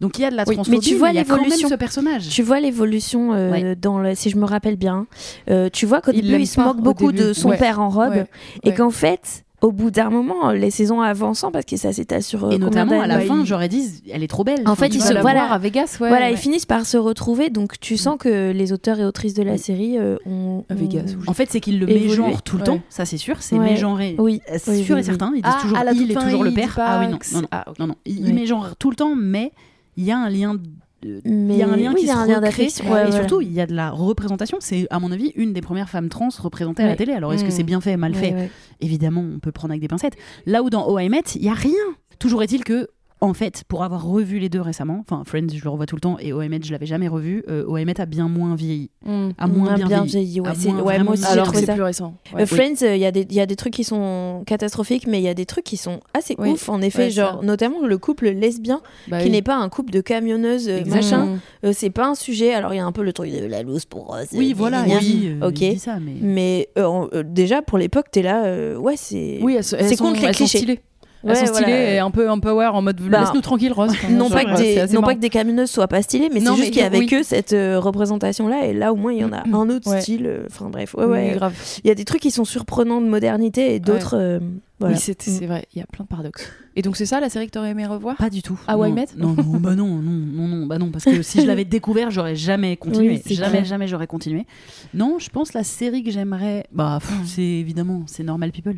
Donc 0.00 0.18
il 0.18 0.22
y 0.22 0.24
a 0.24 0.30
de 0.30 0.36
la 0.36 0.42
Oui, 0.42 0.50
mais 0.50 0.54
transphobie, 0.56 0.80
tu 0.80 0.94
vois 0.96 1.12
l'évolution. 1.12 1.68
ce 1.68 1.74
personnage. 1.74 2.28
Tu 2.28 2.42
vois 2.42 2.60
l'évolution 2.60 3.32
euh, 3.34 3.50
Ouais. 3.50 3.76
dans 3.76 3.98
le, 3.98 4.14
si 4.14 4.30
je 4.30 4.36
me 4.36 4.44
rappelle 4.44 4.76
bien. 4.76 5.06
Euh, 5.50 5.68
tu 5.72 5.86
vois 5.86 6.00
qu'au 6.00 6.12
début, 6.12 6.38
il 6.40 6.46
se 6.46 6.60
moque 6.60 6.78
au 6.78 6.82
beaucoup 6.82 7.12
début. 7.12 7.28
de 7.28 7.32
son 7.32 7.48
Ouais. 7.50 7.56
père 7.56 7.80
en 7.80 7.88
robe 7.88 8.10
Ouais. 8.12 8.26
et 8.64 8.74
qu'en 8.74 8.90
fait, 8.90 9.44
au 9.60 9.72
bout 9.72 9.90
d'un 9.90 10.08
moment, 10.08 10.50
les 10.52 10.70
saisons 10.70 11.00
avançant, 11.00 11.50
parce 11.50 11.64
que 11.64 11.76
ça 11.76 11.92
s'étale 11.92 12.22
sur 12.22 12.44
euh, 12.44 12.50
Et 12.50 12.58
notamment 12.58 13.00
à 13.00 13.06
la 13.08 13.18
fin, 13.20 13.40
il- 13.40 13.44
j'aurais 13.46 13.68
dit, 13.68 14.02
elle 14.12 14.22
est 14.22 14.28
trop 14.28 14.44
belle. 14.44 14.62
En 14.66 14.76
fait, 14.76 14.88
ils 14.94 15.02
se- 15.02 15.12
voilà. 15.14 15.22
voir 15.46 15.52
à 15.52 15.58
Vegas, 15.58 15.98
ouais. 16.00 16.08
voilà, 16.08 16.26
ouais. 16.26 16.32
ils 16.32 16.36
finissent 16.38 16.64
par 16.66 16.86
se 16.86 16.96
retrouver. 16.96 17.50
Donc 17.50 17.80
tu 17.80 17.96
sens 17.96 18.16
que 18.18 18.52
les 18.52 18.72
auteurs 18.72 19.00
et 19.00 19.04
autrices 19.04 19.34
de 19.34 19.42
la 19.42 19.58
série 19.58 19.98
euh, 19.98 20.16
ont. 20.26 20.64
À 20.68 20.74
Vegas, 20.74 21.00
ont- 21.14 21.18
oui. 21.20 21.24
En 21.26 21.32
fait, 21.34 21.50
c'est 21.50 21.58
qu'il 21.60 21.80
le 21.80 21.90
Évoluer. 21.90 22.08
mégenre 22.08 22.42
tout 22.42 22.56
le 22.56 22.62
Ouais. 22.62 22.66
temps, 22.66 22.80
ça 22.88 23.04
c'est 23.04 23.16
sûr, 23.16 23.36
c'est 23.42 23.58
Ouais. 23.58 23.64
mégenré. 23.70 24.14
Oui, 24.18 24.40
C'est 24.58 24.70
oui, 24.70 24.84
sûr 24.84 24.94
oui, 24.94 25.00
et 25.00 25.02
oui. 25.02 25.04
certain, 25.04 25.32
ils 25.34 25.42
disent 25.42 25.52
Ah, 25.56 25.58
toujours 25.60 25.78
à 25.78 25.84
la 25.84 25.92
il 25.92 26.10
est 26.10 26.14
toujours 26.14 26.44
le 26.44 26.52
père. 26.54 26.74
Ah 26.80 27.00
oui, 27.00 27.06
non, 27.08 27.18
non, 27.32 27.40
non, 27.42 27.48
Ah, 27.50 27.64
ok. 27.68 27.78
non, 27.80 27.94
Oui. 28.06 28.50
tout 28.78 28.90
le 28.90 28.96
temps, 28.96 29.14
mais 29.16 29.52
il 29.96 30.04
y 30.04 30.12
a 30.12 30.18
un 30.18 30.28
lien. 30.30 30.54
Il 31.02 31.56
y 31.56 31.62
a 31.62 31.68
un 31.68 31.76
lien 31.76 31.92
oui, 31.94 32.00
qui 32.00 32.06
se 32.08 32.12
lien 32.12 32.40
recrée. 32.40 32.64
et 32.64 32.90
Ouais, 32.90 33.12
surtout, 33.12 33.40
il 33.40 33.52
y 33.52 33.60
a 33.60 33.66
de 33.66 33.74
la 33.74 33.90
représentation. 33.90 34.58
C'est, 34.60 34.86
à 34.90 34.98
mon 34.98 35.12
avis, 35.12 35.32
une 35.36 35.52
des 35.52 35.60
premières 35.60 35.88
femmes 35.88 36.08
trans 36.08 36.28
représentées 36.38 36.82
à 36.82 36.86
la 36.88 36.96
télé. 36.96 37.12
Alors, 37.12 37.32
est-ce 37.32 37.44
que 37.44 37.48
Mm. 37.48 37.52
c'est 37.52 37.62
bien 37.62 37.80
fait, 37.80 37.96
mal 37.96 38.14
fait? 38.14 38.50
Évidemment, 38.80 39.24
on 39.34 39.38
peut 39.38 39.52
prendre 39.52 39.72
avec 39.72 39.80
des 39.80 39.88
pincettes. 39.88 40.16
Là 40.46 40.62
où 40.62 40.70
dans 40.70 40.88
Oh 40.88 40.98
I 40.98 41.08
Met, 41.08 41.22
il 41.36 41.44
y 41.44 41.48
a 41.48 41.54
rien. 41.54 41.72
Toujours 42.18 42.42
est-il 42.42 42.64
que, 42.64 42.88
en 43.20 43.34
fait, 43.34 43.64
pour 43.68 43.82
avoir 43.84 44.04
revu 44.06 44.38
les 44.38 44.48
deux 44.48 44.60
récemment, 44.60 44.98
enfin 45.00 45.22
Friends, 45.26 45.48
je 45.54 45.62
le 45.64 45.70
revois 45.70 45.86
tout 45.86 45.96
le 45.96 46.00
temps, 46.00 46.16
et 46.20 46.32
Oh 46.32 46.40
I 46.42 46.48
Met, 46.48 46.60
je 46.62 46.70
l'avais 46.72 46.86
jamais 46.86 47.08
revu. 47.08 47.42
euh, 47.48 47.64
I 47.78 47.84
Met 47.84 48.00
a 48.00 48.06
bien 48.06 48.28
moins 48.28 48.54
vieilli, 48.54 48.90
Mm. 49.04 49.28
a 49.38 49.46
moins 49.46 49.72
a 49.72 49.76
bien, 49.76 49.86
bien 49.86 50.02
vieilli. 50.04 50.24
vieilli, 50.26 50.40
ouais, 50.40 50.50
c'est- 50.56 50.68
moins 50.72 50.82
ouais, 50.82 51.02
moi 51.02 51.12
aussi, 51.14 51.24
Alors 51.24 51.50
que 51.52 51.58
c'est 51.58 51.66
ça. 51.66 51.74
plus 51.74 51.82
récent. 51.82 52.14
Euh. 52.38 52.46
Friends, 52.46 52.76
il 52.82 52.96
y, 52.98 53.04
a 53.06 53.10
des- 53.10 53.26
il 53.28 53.34
y 53.34 53.40
a 53.40 53.46
des 53.46 53.56
trucs 53.56 53.72
qui 53.74 53.84
sont 53.84 54.42
catastrophiques, 54.46 55.06
mais 55.06 55.18
il 55.18 55.24
y 55.24 55.28
a 55.28 55.34
des 55.34 55.46
trucs 55.46 55.64
qui 55.64 55.76
sont 55.76 56.00
assez 56.14 56.34
Oui. 56.38 56.50
ouf. 56.50 56.68
En 56.68 56.80
effet, 56.80 57.04
Ouais, 57.04 57.10
genre 57.10 57.40
ça. 57.40 57.46
notamment 57.46 57.84
le 57.84 57.98
couple 57.98 58.28
lesbien, 58.28 58.80
Bah 59.08 59.18
qui 59.18 59.24
oui. 59.26 59.30
n'est 59.30 59.42
pas 59.42 59.56
un 59.56 59.68
couple 59.68 59.92
de 59.92 60.00
camionneuses, 60.00 60.68
euh, 60.68 60.78
Exactement. 60.80 61.24
machin. 61.26 61.26
Mm. 61.26 61.66
Euh, 61.66 61.72
c'est 61.74 61.90
pas 61.90 62.06
un 62.08 62.14
sujet. 62.14 62.54
Alors 62.54 62.72
il 62.72 62.76
y 62.76 62.80
a 62.80 62.86
un 62.86 62.92
peu 62.92 63.02
le 63.02 63.12
truc 63.12 63.32
de 63.32 63.46
la 63.46 63.62
loose 63.62 63.84
pour. 63.84 64.14
euh, 64.14 64.22
Oui, 64.32 64.52
voilà, 64.56 64.84
oui, 64.86 65.36
euh, 65.42 65.48
Ok. 65.48 65.64
ça, 65.78 65.98
mais. 66.00 66.14
Mais 66.20 66.68
euh, 66.78 67.06
euh, 67.14 67.22
déjà 67.26 67.62
pour 67.62 67.78
l'époque, 67.78 68.06
t'es 68.12 68.22
là, 68.22 68.44
euh, 68.44 68.76
ouais, 68.76 68.94
c'est. 68.96 69.38
Oui, 69.42 69.54
elles, 69.56 69.64
sont- 69.64 69.76
elles 69.76 69.88
C'est 69.88 69.96
contre 69.96 70.20
les 70.20 70.78
elles 71.26 71.36
sont 71.36 71.46
stylées. 71.46 71.66
Voilà. 71.66 71.94
et 71.94 71.98
un 71.98 72.10
peu 72.10 72.30
un 72.30 72.38
power 72.38 72.66
en 72.66 72.82
mode 72.82 73.00
Bah, 73.00 73.20
laisse-nous 73.20 73.40
tranquille, 73.40 73.72
Rose. 73.72 73.92
Non, 74.10 74.30
pas 74.30 74.44
que, 74.44 74.56
des, 74.56 74.92
non 74.94 75.02
pas 75.02 75.14
que 75.14 75.20
des 75.20 75.30
camionneuses 75.30 75.70
soient 75.70 75.88
pas 75.88 76.02
stylées, 76.02 76.30
mais 76.32 76.40
Non, 76.40 76.52
c'est 76.54 76.60
juste 76.62 76.72
qu'il 76.72 76.82
y 76.82 76.84
avait 76.84 76.98
oui. 76.98 77.06
que 77.06 77.22
cette 77.22 77.52
euh, 77.52 77.78
représentation-là, 77.80 78.66
et 78.66 78.72
là 78.72 78.92
au 78.92 78.96
moins 78.96 79.12
il 79.12 79.18
y 79.20 79.24
en 79.24 79.32
a 79.32 79.42
un 79.46 79.70
autre 79.70 79.90
Ouais. 79.90 80.00
style. 80.00 80.26
euh, 80.26 80.46
Enfin 80.46 80.68
bref, 80.70 80.94
ouais, 80.94 81.04
ouais. 81.04 81.32
grave. 81.34 81.54
Il 81.84 81.88
y 81.88 81.90
a 81.90 81.94
des 81.94 82.04
trucs 82.04 82.20
qui 82.22 82.30
sont 82.30 82.44
surprenants 82.44 83.00
de 83.00 83.06
modernité 83.06 83.74
et 83.74 83.80
d'autres. 83.80 84.16
euh, 84.16 84.38
voilà. 84.80 84.94
Oui, 84.94 85.00
c'est 85.00 85.20
c'est 85.20 85.46
vrai, 85.46 85.66
il 85.74 85.80
y 85.80 85.82
a 85.82 85.86
plein 85.86 86.04
de 86.04 86.08
paradoxes. 86.08 86.48
Et 86.76 86.82
donc 86.82 86.96
c'est 86.96 87.06
ça 87.06 87.18
la 87.18 87.28
série 87.28 87.46
que 87.46 87.50
t'aurais 87.50 87.70
aimé 87.70 87.84
revoir? 87.84 88.14
Pas 88.16 88.30
du 88.30 88.42
tout. 88.42 88.60
Ah, 88.68 88.76
non. 88.76 88.92
Met 88.92 89.06
Non, 89.16 89.30
non, 89.34 89.42
bah 89.58 89.74
non, 89.74 89.86
non, 89.88 90.12
non, 90.12 90.46
non, 90.46 90.66
bah 90.66 90.78
non, 90.78 90.90
parce 90.92 91.04
que 91.04 91.20
si 91.22 91.40
je 91.40 91.46
l'avais 91.48 91.64
découvert, 91.64 92.12
j'aurais 92.12 92.36
jamais 92.36 92.76
continué. 92.76 93.20
Oui, 93.26 93.34
jamais, 93.34 93.50
clair. 93.50 93.64
jamais 93.64 93.88
j'aurais 93.88 94.06
continué. 94.06 94.46
Non, 94.94 95.18
je 95.18 95.30
pense 95.30 95.52
la 95.52 95.64
série 95.64 96.04
que 96.04 96.12
j'aimerais, 96.12 96.66
bah, 96.70 97.00
c'est 97.26 97.42
évidemment, 97.42 98.02
c'est 98.06 98.22
Normal 98.22 98.52
People, 98.52 98.76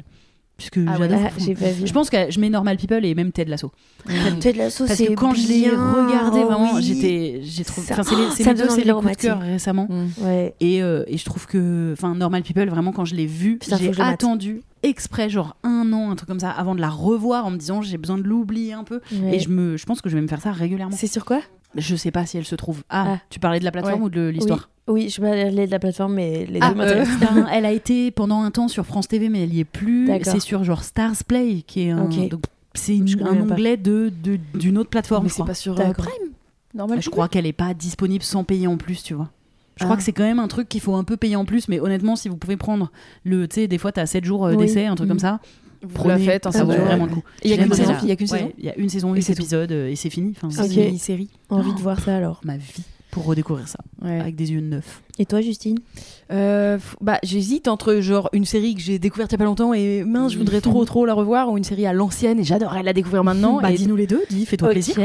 puisque 0.60 0.78
Ah 0.86 0.96
j'adore. 0.98 1.18
Ah, 1.24 1.30
je 1.84 1.92
pense 1.92 2.10
que 2.10 2.30
je 2.30 2.38
mets 2.38 2.50
Normal 2.50 2.76
People 2.76 3.02
et 3.04 3.14
même 3.14 3.32
Ted 3.32 3.50
Lasso. 3.50 3.72
Ted 4.40 4.58
Lasso, 4.58 4.86
Parce 4.86 4.98
c'est 4.98 5.06
que 5.06 5.12
quand 5.14 5.32
je 5.32 5.48
l'ai 5.48 5.70
regardé, 5.70 6.40
oh 6.42 6.46
vraiment, 6.48 6.74
oui. 6.74 6.82
j'étais, 6.82 7.40
j'ai 7.42 7.64
trouvé. 7.64 7.86
Ça- 7.86 8.02
c'est 8.02 8.14
les, 8.14 8.30
c'est 8.30 8.44
ça 8.44 8.52
me 8.52 8.58
donne 8.58 9.08
de 9.10 9.14
cœur 9.16 9.40
récemment. 9.40 9.88
Mm. 9.88 10.24
Ouais. 10.24 10.54
Et, 10.60 10.82
euh, 10.82 11.04
et 11.06 11.16
je 11.16 11.24
trouve 11.24 11.46
que, 11.46 11.94
enfin, 11.94 12.14
Normal 12.14 12.42
People, 12.42 12.68
vraiment, 12.68 12.92
quand 12.92 13.06
je 13.06 13.14
l'ai 13.14 13.26
vu, 13.26 13.58
j'ai 13.78 13.90
attendu 14.00 14.62
exprès, 14.82 15.28
genre 15.30 15.56
un 15.62 15.92
an, 15.92 16.10
un 16.10 16.16
truc 16.16 16.28
comme 16.28 16.40
ça, 16.40 16.50
avant 16.50 16.74
de 16.74 16.80
la 16.80 16.90
revoir 16.90 17.46
en 17.46 17.50
me 17.50 17.56
disant 17.56 17.82
j'ai 17.82 17.98
besoin 17.98 18.18
de 18.18 18.22
l'oublier 18.22 18.72
un 18.74 18.84
peu. 18.84 19.00
Ouais. 19.12 19.36
Et 19.36 19.38
je, 19.38 19.48
me, 19.48 19.76
je 19.76 19.84
pense 19.86 20.00
que 20.00 20.08
je 20.08 20.14
vais 20.16 20.22
me 20.22 20.28
faire 20.28 20.40
ça 20.40 20.52
régulièrement. 20.52 20.96
C'est 20.96 21.06
sur 21.06 21.24
quoi? 21.24 21.40
Je 21.76 21.94
sais 21.96 22.10
pas 22.10 22.26
si 22.26 22.36
elle 22.36 22.44
se 22.44 22.54
trouve. 22.56 22.82
Ah, 22.90 23.04
Ah. 23.14 23.18
tu 23.30 23.38
parlais 23.40 23.60
de 23.60 23.64
la 23.64 23.70
plateforme 23.70 24.00
Ouais. 24.02 24.06
ou 24.06 24.10
de 24.10 24.28
l'histoire 24.28 24.70
Oui, 24.88 25.08
je 25.08 25.22
aller 25.22 25.66
de 25.66 25.70
la 25.70 25.78
plateforme, 25.78 26.14
mais 26.14 26.46
les 26.46 26.58
Ah, 26.62 26.70
deux 26.70 26.74
m'intéressent. 26.74 27.18
Ben, 27.20 27.46
elle 27.52 27.64
a 27.64 27.70
été 27.72 28.10
pendant 28.10 28.42
un 28.42 28.50
temps 28.50 28.66
sur 28.68 28.84
France 28.84 29.06
TV, 29.06 29.28
mais 29.28 29.44
elle 29.44 29.54
y 29.54 29.60
est 29.60 29.64
plus. 29.64 30.10
C'est 30.24 30.40
sur 30.40 30.64
genre 30.64 30.82
Stars 30.82 31.22
Play, 31.26 31.62
qui 31.66 31.82
est 31.82 31.90
un. 31.90 32.06
Donc, 32.06 32.42
c'est 32.74 32.94
un 32.98 33.36
euh, 33.36 33.42
onglet 33.42 33.76
de 33.76 34.12
de- 34.22 34.38
d'une 34.54 34.78
autre 34.78 34.90
plateforme. 34.90 35.24
Mais 35.24 35.28
c'est 35.30 35.44
pas 35.44 35.54
sur 35.54 35.78
euh. 35.80 35.92
Prime 35.92 36.10
Normal. 36.74 37.02
Je 37.02 37.10
crois 37.10 37.28
qu'elle 37.28 37.46
est 37.46 37.52
pas 37.52 37.74
disponible 37.74 38.22
sans 38.22 38.44
payer 38.44 38.66
en 38.68 38.76
plus, 38.76 39.02
tu 39.02 39.14
vois. 39.14 39.28
Je 39.76 39.82
Ah. 39.84 39.86
crois 39.86 39.96
que 39.96 40.02
c'est 40.02 40.12
quand 40.12 40.22
même 40.24 40.38
un 40.38 40.46
truc 40.48 40.68
qu'il 40.68 40.80
faut 40.80 40.94
un 40.94 41.04
peu 41.04 41.16
payer 41.16 41.34
en 41.36 41.44
plus, 41.44 41.68
mais 41.68 41.80
honnêtement, 41.80 42.14
si 42.16 42.28
vous 42.28 42.36
pouvez 42.36 42.56
prendre 42.56 42.90
le. 43.24 43.46
Tu 43.48 43.54
sais, 43.56 43.68
des 43.68 43.78
fois, 43.78 43.92
t'as 43.92 44.06
7 44.06 44.24
jours 44.24 44.44
euh, 44.46 44.50
Oui. 44.52 44.56
d'essai, 44.58 44.86
un 44.86 44.94
truc 44.94 45.06
Mm. 45.06 45.10
comme 45.10 45.18
ça. 45.20 45.40
Vous 45.82 46.08
la 46.08 46.18
faites 46.18 46.46
en 46.46 46.52
ça 46.52 46.58
sept 46.60 46.66
vaut 46.66 46.72
vraiment 46.74 47.06
le 47.06 47.12
coup. 47.12 47.22
Il 47.42 47.50
y 47.50 47.54
a 47.54 47.56
qu'une 47.56 47.72
saison 47.72 47.94
Il 48.02 48.08
y 48.08 48.12
a 48.12 48.16
qu'une 48.16 48.26
saison 48.26 48.52
Il 48.58 48.64
y 48.64 48.68
a 48.68 48.76
une 48.76 48.88
saison, 48.88 49.14
Et 49.14 49.18
8 49.18 49.22
c'est 49.22 49.34
tout. 49.34 49.40
épisodes, 49.42 49.72
et 49.72 49.96
c'est 49.96 50.10
fini. 50.10 50.34
Enfin, 50.36 50.50
c'est 50.50 50.74
une 50.74 50.84
mini-série. 50.86 51.28
Envie 51.48 51.72
de 51.74 51.80
voir 51.80 52.00
ça 52.00 52.16
alors. 52.16 52.40
Ma 52.44 52.56
vie 52.56 52.82
pour 53.10 53.24
redécouvrir 53.24 53.66
ça, 53.68 53.78
Ouais. 54.02 54.20
avec 54.20 54.36
des 54.36 54.52
yeux 54.52 54.60
neufs. 54.60 55.02
Et 55.18 55.26
toi, 55.26 55.40
Justine? 55.40 55.78
Euh, 56.30 56.78
bah, 57.00 57.18
j'hésite 57.22 57.68
entre 57.68 57.96
genre 57.96 58.28
une 58.32 58.44
série 58.44 58.74
que 58.74 58.80
j'ai 58.80 58.98
découverte 58.98 59.30
il 59.32 59.34
y 59.34 59.36
a 59.36 59.38
pas 59.38 59.44
longtemps 59.44 59.74
et 59.74 60.04
mince, 60.04 60.32
je 60.32 60.38
voudrais 60.38 60.60
trop 60.60 60.84
trop 60.84 61.04
la 61.04 61.12
revoir 61.14 61.50
ou 61.50 61.58
une 61.58 61.64
série 61.64 61.86
à 61.86 61.92
l'ancienne 61.92 62.38
et 62.38 62.44
j'adorerais 62.44 62.82
la 62.82 62.92
découvrir 62.92 63.24
maintenant. 63.24 63.60
bah, 63.60 63.70
et 63.72 63.74
dis-nous 63.74 63.96
les 63.96 64.06
deux, 64.06 64.22
dis, 64.30 64.46
fais-toi 64.46 64.70
plaisir. 64.70 64.96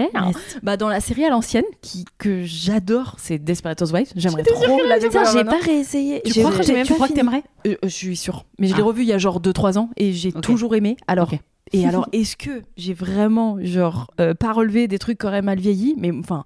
Bah, 0.64 0.78
dans 0.78 0.88
la 0.88 1.00
série 1.02 1.26
à 1.26 1.30
l'ancienne 1.30 1.66
qui 1.82 2.06
que 2.18 2.44
j'adore, 2.44 3.16
c'est 3.20 3.40
Desperate 3.40 3.82
Housewives. 3.82 4.12
J'aimerais 4.16 4.44
trop 4.44 4.80
la 4.88 5.00
découvrir 5.00 5.32
j'ai 5.34 5.44
pas 5.44 5.60
réessayé. 5.60 6.22
Tu 6.26 6.40
crois 6.40 6.52
que 6.52 6.64
tu 6.64 6.74
pas 6.74 6.94
crois 6.94 7.08
que 7.08 7.14
t'aimerais 7.14 7.44
Euh, 7.68 7.76
je 7.84 7.90
suis 7.90 8.16
sûre. 8.16 8.46
Mais 8.60 8.68
je 8.68 8.74
Ah. 8.74 8.78
l'ai 8.78 8.84
revu 8.84 9.02
il 9.02 9.08
y 9.08 9.14
a 9.14 9.18
genre 9.18 9.40
2-3 9.42 9.78
ans 9.78 9.90
et 9.98 10.14
j'ai 10.14 10.32
toujours 10.32 10.76
aimé. 10.76 10.96
Alors, 11.08 11.34
Ok. 11.34 11.40
Et 11.74 11.86
alors, 11.88 12.08
est-ce 12.12 12.36
que 12.38 12.64
j'ai 12.78 12.94
vraiment, 12.94 13.58
genre, 13.62 14.12
euh, 14.20 14.34
pas 14.34 14.54
relevé 14.54 14.88
des 14.88 15.00
trucs 15.00 15.18
qui 15.20 15.26
auraient 15.26 15.42
mal 15.42 15.60
vieilli 15.60 15.96
Mais 15.98 16.12
enfin, 16.12 16.44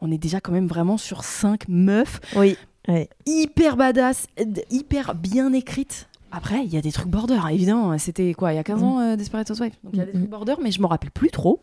on 0.00 0.10
est 0.10 0.18
déjà 0.18 0.40
quand 0.40 0.52
même 0.52 0.66
vraiment 0.66 0.96
sur 0.96 1.24
5 1.24 1.68
meufs 1.68 2.20
Oui. 2.36 2.56
Ouais. 2.88 3.08
hyper 3.26 3.76
badass, 3.76 4.26
hyper 4.70 5.14
bien 5.14 5.52
écrites. 5.52 6.08
Après, 6.32 6.64
il 6.64 6.72
y 6.72 6.76
a 6.76 6.80
des 6.80 6.90
trucs 6.90 7.08
border, 7.10 7.38
évidemment. 7.52 7.96
C'était 7.98 8.32
quoi, 8.34 8.52
il 8.52 8.56
y 8.56 8.58
a 8.58 8.64
15 8.64 8.80
Mm. 8.80 8.84
ans, 8.84 9.00
euh, 9.00 9.16
Desperate 9.16 9.48
Housewives 9.50 9.74
Donc 9.84 9.92
il 9.92 9.98
y 9.98 10.02
a 10.02 10.06
des 10.06 10.12
Mm, 10.12 10.16
trucs 10.20 10.30
border, 10.30 10.54
mais 10.62 10.70
je 10.72 10.80
m'en 10.80 10.88
rappelle 10.88 11.10
plus 11.10 11.30
trop. 11.30 11.60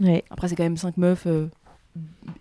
Ouais. 0.00 0.24
Après, 0.30 0.48
c'est 0.48 0.56
quand 0.56 0.64
même 0.64 0.76
5 0.76 0.96
meufs 0.96 1.26
euh, 1.26 1.46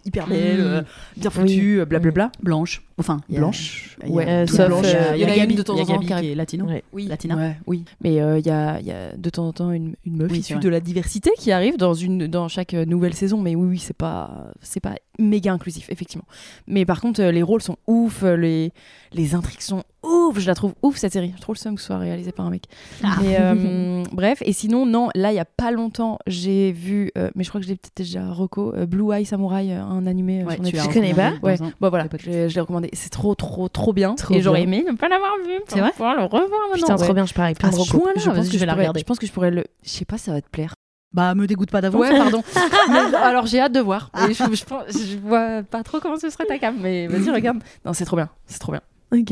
hyper 0.05 0.27
belles, 0.27 0.57
Mm. 0.59 0.65
euh, 0.67 0.81
bien 1.17 1.29
foutues, 1.29 1.81
euh, 1.81 1.85
blablabla. 1.85 2.31
Blanche. 2.41 2.81
Enfin, 2.97 3.21
y 3.29 3.37
a- 3.37 3.39
Blanche, 3.39 3.97
y 4.03 4.07
a- 4.07 4.11
ouais, 4.11 4.27
Euh, 4.27 4.45
sauf, 4.47 4.67
blanche. 4.67 4.85
euh, 4.87 5.11
Il 5.15 5.19
y 5.19 5.21
y 5.21 5.25
a 5.25 5.35
Gabi 5.37 5.55
de 5.55 5.61
temps 5.61 5.73
en 5.75 5.85
temps 5.85 5.93
Gabi 5.93 6.05
qui 6.07 6.13
qui 6.15 6.31
est 6.31 6.35
latino. 6.35 6.65
Ouais. 6.65 6.83
Oui, 6.91 7.05
Latina. 7.07 7.35
ouais, 7.37 7.55
oui. 7.65 7.85
Mais 8.01 8.19
euh, 8.21 8.39
il 8.39 8.45
y, 8.45 8.49
a, 8.49 8.79
il 8.81 8.85
y 8.87 8.91
a 8.91 9.15
de 9.15 9.29
temps 9.29 9.47
en 9.47 9.53
temps 9.53 9.71
une, 9.71 9.95
une 10.05 10.17
meuf 10.17 10.29
Oui, 10.29 10.37
c'est 10.37 10.41
issue 10.41 10.53
vrai. 10.55 10.63
de 10.63 10.69
la 10.69 10.79
diversité 10.81 11.31
qui 11.37 11.51
arrive 11.53 11.77
dans, 11.77 11.93
une, 11.93 12.27
dans 12.27 12.49
chaque 12.49 12.73
euh, 12.73 12.83
nouvelle 12.85 13.13
saison. 13.13 13.39
Mais 13.41 13.55
oui, 13.55 13.67
oui, 13.69 13.79
c'est 13.79 13.95
pas, 13.95 14.47
c'est 14.61 14.81
pas 14.81 14.95
méga 15.17 15.53
inclusif, 15.53 15.89
effectivement. 15.89 16.25
Mais 16.67 16.85
par 16.85 16.99
contre, 16.99 17.21
euh, 17.21 17.31
les 17.31 17.41
rôles 17.43 17.61
sont 17.61 17.77
ouf, 17.87 18.23
euh, 18.23 18.35
les, 18.35 18.73
les 19.13 19.33
intrigues 19.33 19.61
sont 19.61 19.83
ouf. 20.03 20.37
Je 20.39 20.47
la 20.47 20.55
trouve 20.55 20.73
ouf 20.81 20.97
cette 20.97 21.13
série. 21.13 21.31
Je 21.37 21.41
trouve 21.41 21.55
le 21.55 21.59
seum 21.59 21.75
que 21.75 21.81
ce 21.81 21.87
soit 21.87 21.97
réalisé 21.99 22.33
par 22.33 22.45
un 22.47 22.49
mec. 22.49 22.63
Ah. 23.01 23.15
Mais, 23.21 23.37
euh, 23.39 24.03
bref, 24.11 24.41
et 24.45 24.51
sinon, 24.51 24.85
non, 24.85 25.07
là, 25.15 25.31
il 25.31 25.35
y 25.35 25.39
a 25.39 25.45
pas 25.45 25.71
longtemps, 25.71 26.19
j'ai 26.27 26.73
vu, 26.73 27.11
euh, 27.17 27.29
mais 27.35 27.43
je 27.45 27.49
crois 27.49 27.61
que 27.61 27.65
je 27.65 27.71
l'ai 27.71 27.77
peut-être 27.77 27.95
déjà 27.97 28.29
reco, 28.29 28.73
euh, 28.75 28.85
Blue 28.85 29.13
Eye 29.13 29.25
Samurai, 29.25 29.73
euh, 29.73 29.78
un 29.79 30.05
animé 30.07 30.41
euh, 30.41 30.45
Ouais, 30.45 30.55
sur 30.55 30.63
tu 30.63 30.75
Netflix. 30.75 30.93
connais 30.93 31.11
recommandé 31.11 31.39
Ouais, 31.43 31.57
bon 31.79 31.89
voilà, 31.89 32.07
je, 32.19 32.53
l'ai 32.53 32.59
recommandé. 32.59 32.89
C'est 32.93 33.09
trop, 33.09 33.35
trop, 33.35 33.67
trop 33.69 33.93
bien. 33.93 34.15
Trop 34.15 34.33
et 34.33 34.41
j'aurais 34.41 34.63
aimé 34.63 34.85
ne 34.87 34.95
pas 34.95 35.07
l'avoir 35.09 35.31
vu. 35.45 35.53
C'est 35.67 35.79
vrai 35.79 35.91
pouvoir 35.91 36.15
le 36.15 36.23
revoir 36.23 36.49
maintenant. 36.69 36.73
Putain, 36.73 36.95
trop 36.95 37.13
bien, 37.13 37.25
je 37.25 37.33
parie. 37.33 37.53
Plein 37.53 37.69
de 37.69 37.75
Je 37.75 38.29
pense 38.29 38.47
que 38.47 38.53
je 38.53 38.57
vais 38.57 38.65
la 38.65 38.73
pourrais- 38.73 38.83
regarder. 38.83 38.99
Je 38.99 39.05
pense 39.05 39.19
que 39.19 39.27
je 39.27 39.31
pourrais 39.31 39.51
le. 39.51 39.63
Je 39.83 39.89
sais 39.89 40.05
pas, 40.05 40.17
ça 40.17 40.31
va 40.31 40.41
te 40.41 40.49
plaire. 40.49 40.73
Bah, 41.11 41.33
me 41.33 41.47
dégoûte 41.47 41.71
pas 41.71 41.81
d'avance. 41.81 42.01
Ouais, 42.01 42.15
pardon. 42.15 42.43
Mais, 42.89 43.15
alors 43.15 43.47
j'ai 43.47 43.59
hâte 43.59 43.71
de 43.71 43.79
voir. 43.79 44.11
Et 44.29 44.33
je, 44.33 44.43
je, 44.43 45.17
vois 45.17 45.63
pas 45.63 45.83
trop 45.83 45.99
comment 45.99 46.17
ce 46.17 46.29
serait 46.29 46.45
ta 46.45 46.59
cam, 46.59 46.75
mais 46.79 47.07
vas-y, 47.07 47.29
regarde. 47.33 47.59
Non, 47.83 47.93
c'est 47.93 48.05
trop 48.05 48.15
bien. 48.15 48.29
C'est 48.45 48.59
trop 48.59 48.71
bien. 48.71 48.81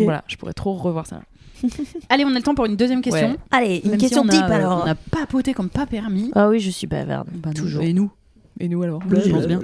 Voilà, 0.04 0.24
je 0.28 0.36
pourrais 0.38 0.54
trop 0.54 0.74
revoir 0.74 1.06
ça. 1.06 1.22
Allez, 2.10 2.26
on 2.26 2.30
a 2.30 2.36
le 2.36 2.42
temps 2.42 2.56
pour 2.56 2.66
une 2.66 2.76
deuxième 2.76 3.02
question. 3.02 3.32
Ouais. 3.32 3.38
Allez, 3.52 3.82
une 3.84 3.92
Même 3.92 4.00
question 4.00 4.24
si 4.24 4.30
on 4.30 4.32
deep 4.32 4.50
alors. 4.50 4.84
On 4.86 4.90
a 4.90 4.96
papoté 4.96 5.54
comme 5.54 5.70
pas 5.70 5.86
permis. 5.86 6.32
Ah 6.36 6.50
oui, 6.50 6.60
je 6.60 6.70
suis 6.70 6.88
bavarde. 6.88 7.30
Bah, 7.34 7.52
Toujours. 7.54 7.84
Et 7.84 7.94
nous 7.94 8.12
Et 8.60 8.68
nous 8.68 8.82
alors 8.84 9.02
Je 9.10 9.30
pense 9.30 9.48
bien. 9.48 9.62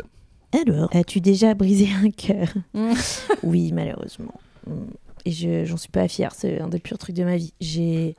Alors, 0.53 0.89
as-tu 0.93 1.19
déjà 1.19 1.53
brisé 1.53 1.87
un 2.03 2.09
cœur 2.11 2.53
Mm. 2.73 2.93
Oui, 3.43 3.71
malheureusement. 3.71 4.33
Mm. 4.67 4.71
Et 5.25 5.31
je 5.31 5.65
j'en 5.65 5.77
suis 5.77 5.89
pas 5.89 6.07
fière, 6.07 6.33
c'est 6.35 6.59
un 6.59 6.67
des 6.67 6.79
pires 6.79 6.97
trucs 6.97 7.15
de 7.15 7.23
ma 7.23 7.37
vie. 7.37 7.53
J'ai 7.61 8.15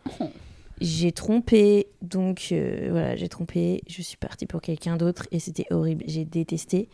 j'ai 0.81 1.13
trompé, 1.13 1.87
donc 2.03 2.49
euh, 2.51 2.89
voilà, 2.91 3.15
j'ai 3.15 3.29
trompé, 3.29 3.83
je 3.87 4.03
suis 4.03 4.17
partie 4.17 4.47
pour 4.47 4.61
quelqu'un 4.61 4.97
d'autre 4.97 5.27
et 5.31 5.39
c'était 5.39 5.67
horrible, 5.71 6.03
j'ai 6.09 6.25
détesté. 6.25 6.89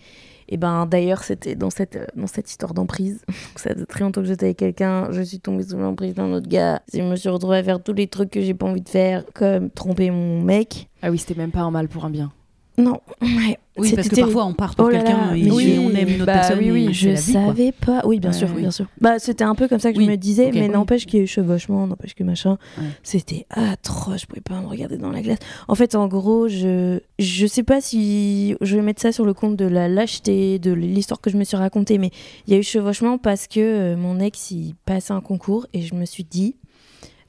Et 0.49 0.57
ben 0.57 0.84
d'ailleurs, 0.86 1.22
c'était 1.22 1.55
dans 1.55 1.70
cette 1.70 1.97
euh, 1.97 2.07
dans 2.16 2.26
cette 2.26 2.51
histoire 2.51 2.74
d'emprise. 2.74 3.22
Donc, 3.28 3.36
ça 3.57 3.72
faisait 3.72 3.86
très 3.86 4.01
longtemps 4.01 4.20
que 4.20 4.26
j'étais 4.26 4.47
avec 4.47 4.59
quelqu'un, 4.59 5.11
je 5.12 5.22
suis 5.22 5.41
tombée 5.41 5.62
sous 5.62 5.78
l'emprise 5.78 6.14
d'un 6.14 6.32
autre 6.32 6.49
gars. 6.49 6.82
Je 6.93 7.03
me 7.03 7.16
suis 7.16 7.28
retrouvée 7.28 7.59
à 7.59 7.62
faire 7.62 7.82
tous 7.82 7.95
les 7.95 8.09
trucs 8.09 8.30
que 8.30 8.41
j'ai 8.41 8.55
pas 8.55 8.66
envie 8.66 8.82
de 8.82 8.88
faire, 8.88 9.24
comme 9.32 9.70
tromper 9.70 10.11
mon 10.11 10.43
mec. 10.43 10.88
Ah 11.03 11.11
oui, 11.11 11.18
c'était 11.18 11.34
même 11.34 11.53
pas 11.53 11.61
un 11.61 11.70
mal 11.70 11.88
pour 11.88 12.05
un 12.05 12.11
bien. 12.11 12.32
Non, 12.81 13.01
ouais. 13.22 13.59
Oui, 13.78 13.93
parce 13.95 14.09
que 14.09 14.20
parfois 14.20 14.45
on 14.45 14.53
part 14.53 14.74
pour 14.74 14.89
Oh 14.89 14.91
quelqu'un 14.91 15.33
et 15.35 15.43
mais 15.45 15.51
on 15.51 15.55
oui, 15.55 15.70
aime 15.97 16.09
une 16.09 16.16
autre 16.16 16.26
bah 16.26 16.33
personne. 16.35 16.59
oui, 16.59 16.70
oui, 16.70 16.93
Je 16.93 17.11
la 17.11 17.14
vie, 17.14 17.33
quoi. 17.33 17.47
savais 17.47 17.72
pas. 17.72 18.03
Oui, 18.05 18.18
bien 18.18 18.31
Ouais, 18.31 18.37
sûr, 18.37 18.49
oui. 18.55 18.61
bien 18.62 18.70
sûr. 18.70 18.85
Bah, 19.01 19.18
c'était 19.18 19.45
un 19.45 19.55
peu 19.55 19.68
comme 19.68 19.78
ça 19.78 19.93
que 19.93 19.99
Oui, 19.99 20.05
je 20.05 20.11
me 20.11 20.16
disais, 20.16 20.51
mais 20.53 20.62
Oui. 20.62 20.68
n'empêche 20.68 21.07
qu'il 21.07 21.18
y 21.18 21.20
a 21.20 21.24
eu 21.24 21.26
chevauchement, 21.26 21.87
n'empêche 21.87 22.14
que 22.14 22.22
machin. 22.24 22.59
Ouais. 22.76 22.85
C'était 23.03 23.47
atroce, 23.49 24.22
je 24.22 24.26
pouvais 24.26 24.43
pas 24.43 24.61
me 24.61 24.66
regarder 24.66 24.99
dans 24.99 25.11
la 25.11 25.22
glace. 25.22 25.39
En 25.68 25.74
fait, 25.76 25.95
en 25.95 26.09
gros, 26.09 26.47
je 26.49 27.01
je 27.18 27.47
sais 27.47 27.62
pas 27.62 27.81
si 27.81 28.55
je 28.61 28.76
vais 28.76 28.83
mettre 28.83 29.01
ça 29.01 29.12
sur 29.12 29.24
le 29.24 29.33
compte 29.35 29.57
de 29.57 29.64
la 29.66 29.89
lâcheté, 29.89 30.59
de 30.59 30.72
l'histoire 30.72 31.20
que 31.20 31.31
je 31.31 31.37
me 31.39 31.45
suis 31.45 31.57
racontée, 31.57 31.97
mais 31.97 32.11
il 32.47 32.53
y 32.53 32.57
a 32.57 32.59
eu 32.61 32.62
chevauchement 32.62 33.16
parce 33.18 33.47
que 33.47 33.61
euh, 33.61 33.97
mon 33.97 34.20
ex 34.20 34.51
il 34.51 34.74
passait 34.85 35.12
un 35.14 35.20
concours 35.22 35.66
et 35.72 35.81
je 35.81 35.95
me 35.95 36.05
suis 36.05 36.24
dit. 36.24 36.57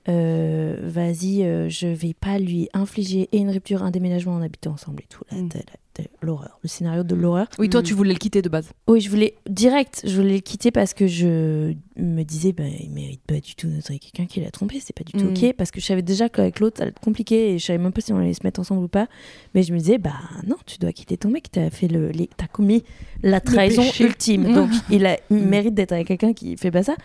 Euh, 0.09 0.77
vas-y, 0.81 1.43
euh, 1.43 1.69
je 1.69 1.87
vais 1.87 2.13
pas 2.13 2.39
lui 2.39 2.69
infliger 2.73 3.29
et 3.31 3.37
une 3.37 3.49
rupture, 3.51 3.83
un 3.83 3.91
déménagement 3.91 4.33
en 4.33 4.41
habitant 4.41 4.71
ensemble 4.71 5.03
et 5.03 5.07
tout. 5.07 5.23
là, 5.31 5.37
Mm. 5.37 5.49
T'as 5.93 6.03
L'horreur, 6.21 6.59
le 6.63 6.69
scénario 6.69 7.03
de 7.03 7.15
l'horreur. 7.15 7.47
Oui, 7.59 7.67
toi, 7.69 7.81
Mm. 7.81 7.83
tu 7.83 7.93
voulais 7.93 8.13
le 8.13 8.19
quitter 8.19 8.41
de 8.41 8.49
base. 8.49 8.69
Oui, 8.87 9.01
je 9.01 9.09
voulais 9.09 9.35
direct, 9.49 10.01
je 10.05 10.15
voulais 10.21 10.35
le 10.35 10.39
quitter 10.39 10.69
parce 10.71 10.93
que 10.93 11.07
je 11.07 11.73
me 11.97 12.23
disais, 12.23 12.51
bah, 12.53 12.63
il 12.79 12.89
mérite 12.91 13.21
pas 13.25 13.39
du 13.39 13.55
tout 13.55 13.67
d'être 13.67 13.89
avec 13.89 14.01
quelqu'un 14.01 14.25
qui 14.25 14.39
l'a 14.41 14.51
trompé, 14.51 14.79
c'est 14.79 14.93
pas 14.95 15.03
du 15.03 15.11
tout 15.13 15.25
Mm. 15.25 15.33
ok. 15.49 15.53
Parce 15.57 15.71
que 15.71 15.79
je 15.81 15.85
savais 15.85 16.01
déjà 16.01 16.29
qu'avec 16.29 16.59
l'autre, 16.59 16.77
ça 16.77 16.83
allait 16.83 16.91
être 16.91 16.99
compliqué 16.99 17.53
et 17.53 17.59
je 17.59 17.65
savais 17.65 17.79
même 17.79 17.91
pas 17.91 18.01
si 18.01 18.13
on 18.13 18.17
allait 18.17 18.33
se 18.33 18.41
mettre 18.43 18.59
ensemble 18.59 18.83
ou 18.83 18.87
pas. 18.87 19.07
Mais 19.55 19.63
je 19.63 19.73
me 19.73 19.79
disais, 19.79 19.97
bah 19.97 20.13
non, 20.47 20.55
tu 20.65 20.77
dois 20.77 20.91
quitter 20.93 21.17
ton 21.17 21.29
mec, 21.29 21.51
t'as 21.51 21.69
fait 21.69 21.87
le, 21.87 22.09
les- 22.09 22.29
t'as 22.37 22.47
commis 22.47 22.83
la 23.23 23.39
trahison 23.41 23.83
ultime. 23.99 24.53
Donc 24.53 24.69
il 24.91 25.05
a 25.05 25.17
il 25.29 25.37
mérite 25.37 25.73
d'être 25.73 25.91
avec 25.91 26.07
quelqu'un 26.07 26.33
qui 26.33 26.55
fait 26.57 26.71
pas 26.71 26.83
ça. 26.83 26.95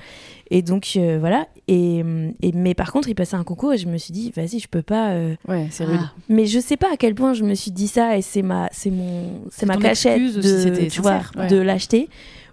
Et 0.51 0.62
donc 0.62 0.93
euh, 0.97 1.18
voilà. 1.18 1.49
Et, 1.68 1.99
et 2.43 2.53
mais 2.53 2.74
par 2.74 2.93
contre, 2.93 3.09
il 3.09 3.14
passait 3.14 3.34
un 3.37 3.43
concours 3.45 3.72
et 3.72 3.78
je 3.78 3.89
me 3.89 3.99
suis 3.99 4.12
dit, 4.12 4.30
vas-y, 4.34 4.61
je 4.61 4.68
peux 4.68 4.82
pas. 4.82 5.11
euh, 5.12 5.34
Ouais, 5.49 5.66
c'est 5.70 5.84
rude. 5.84 5.99
Ah, 6.01 6.12
mais 6.28 6.47
je 6.47 6.61
sais 6.61 6.76
pas 6.76 6.93
à 6.93 6.97
quel 6.97 7.14
point 7.14 7.34
je 7.34 7.43
me 7.45 7.55
suis 7.55 7.72
dit 7.72 7.89
ça 7.89 8.16
et 8.16 8.22
c'est 8.22 8.43
ma 8.43 8.68
c'est 8.76 8.90
mon 8.90 9.40
c'est 9.50 9.66
ma 9.66 9.76
cachette 9.76 10.20
si 10.30 10.36
de 10.36 10.42
c'était 10.42 10.86
tu 10.88 11.00
vois. 11.00 11.20
Ouais. 11.36 11.46
de 11.48 11.56
l'acheter. 11.56 12.08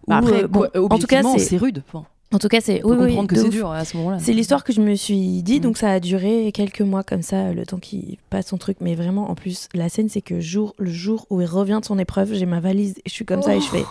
Bah, 0.08 0.16
Ou, 0.22 0.28
après, 0.28 0.44
euh, 0.44 0.48
bon, 0.48 0.68
en 0.90 1.00
tout 1.00 1.08
cas 1.08 1.22
c'est 1.38 1.58
rude. 1.58 1.84
Enfin, 1.88 2.06
en 2.34 2.40
tout 2.40 2.48
cas 2.48 2.62
c'est 2.62 2.82
oui, 2.84 2.96
oui, 3.00 3.08
comprendre 3.08 3.28
que 3.30 3.36
de 3.36 3.42
c'est 3.42 3.50
dur 3.50 3.70
à 3.72 3.86
ce 3.86 3.96
moment-là. 3.98 4.18
C'est 4.20 4.34
l'histoire 4.34 4.64
que 4.64 4.74
je 4.74 4.82
me 4.82 4.96
suis 4.96 5.44
dit 5.44 5.60
Mm. 5.60 5.64
donc 5.64 5.78
ça 5.78 5.92
a 5.92 6.00
duré 6.00 6.52
quelques 6.52 6.82
mois 6.82 7.04
comme 7.04 7.22
ça 7.22 7.54
le 7.54 7.64
temps 7.66 7.78
qu'il 7.78 8.18
passe 8.32 8.48
son 8.48 8.58
truc 8.58 8.78
mais 8.82 8.96
vraiment 8.96 9.30
en 9.30 9.36
plus 9.36 9.68
la 9.76 9.88
scène 9.90 10.10
c'est 10.10 10.22
que 10.22 10.40
jour 10.40 10.74
le 10.80 10.90
jour 10.90 11.28
où 11.30 11.42
il 11.42 11.46
revient 11.48 11.78
de 11.80 11.86
son 11.86 12.00
épreuve 12.00 12.34
j'ai 12.34 12.46
ma 12.48 12.60
valise 12.60 12.96
et 12.98 13.02
je 13.08 13.12
suis 13.12 13.24
comme 13.26 13.44
ça 13.44 13.56
et 13.56 13.62
je 13.62 13.68
fais 13.68 13.84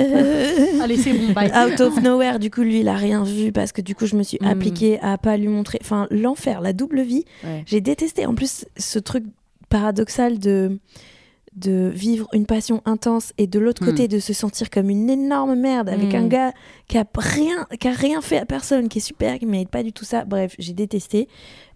euh, 0.00 0.82
Allez, 0.82 0.96
c'est 0.98 1.12
bon, 1.14 1.32
bye. 1.32 1.50
out 1.50 1.80
of 1.80 2.02
nowhere 2.02 2.38
du 2.38 2.50
coup 2.50 2.60
lui 2.62 2.80
il 2.80 2.88
a 2.88 2.94
rien 2.96 3.24
vu 3.24 3.52
parce 3.52 3.72
que 3.72 3.80
du 3.80 3.94
coup 3.94 4.04
je 4.06 4.16
me 4.16 4.22
suis 4.22 4.38
Mm. 4.42 4.46
appliquée 4.46 5.00
à 5.00 5.16
pas 5.18 5.36
lui 5.38 5.48
montrer 5.48 5.78
enfin 5.80 6.06
l'enfer 6.10 6.60
la 6.60 6.72
double 6.74 7.00
vie 7.00 7.24
Ouais. 7.44 7.62
j'ai 7.66 7.80
détesté 7.80 8.26
en 8.26 8.34
plus 8.34 8.66
ce 8.76 8.98
truc 8.98 9.24
paradoxal 9.70 10.38
de 10.38 10.78
de 11.54 11.90
vivre 11.94 12.28
une 12.32 12.46
passion 12.46 12.82
intense 12.84 13.32
et 13.38 13.46
de 13.46 13.58
l'autre 13.58 13.82
Hmm. 13.82 13.86
côté 13.90 14.08
de 14.08 14.18
se 14.18 14.32
sentir 14.32 14.70
comme 14.70 14.90
une 14.90 15.08
énorme 15.10 15.54
merde 15.56 15.88
avec 15.88 16.12
Hmm. 16.12 16.16
un 16.16 16.26
gars 16.28 16.52
qui 16.88 16.98
a 16.98 17.04
rien 17.16 17.66
qui 17.80 17.88
a 17.88 17.92
rien 17.92 18.20
fait 18.20 18.38
à 18.38 18.46
personne 18.46 18.88
qui 18.88 18.98
est 18.98 19.02
super 19.02 19.38
qui 19.38 19.46
mérite 19.46 19.68
pas 19.70 19.82
du 19.82 19.92
tout 19.92 20.04
ça 20.04 20.24
bref 20.24 20.54
j'ai 20.58 20.72
détesté 20.74 21.28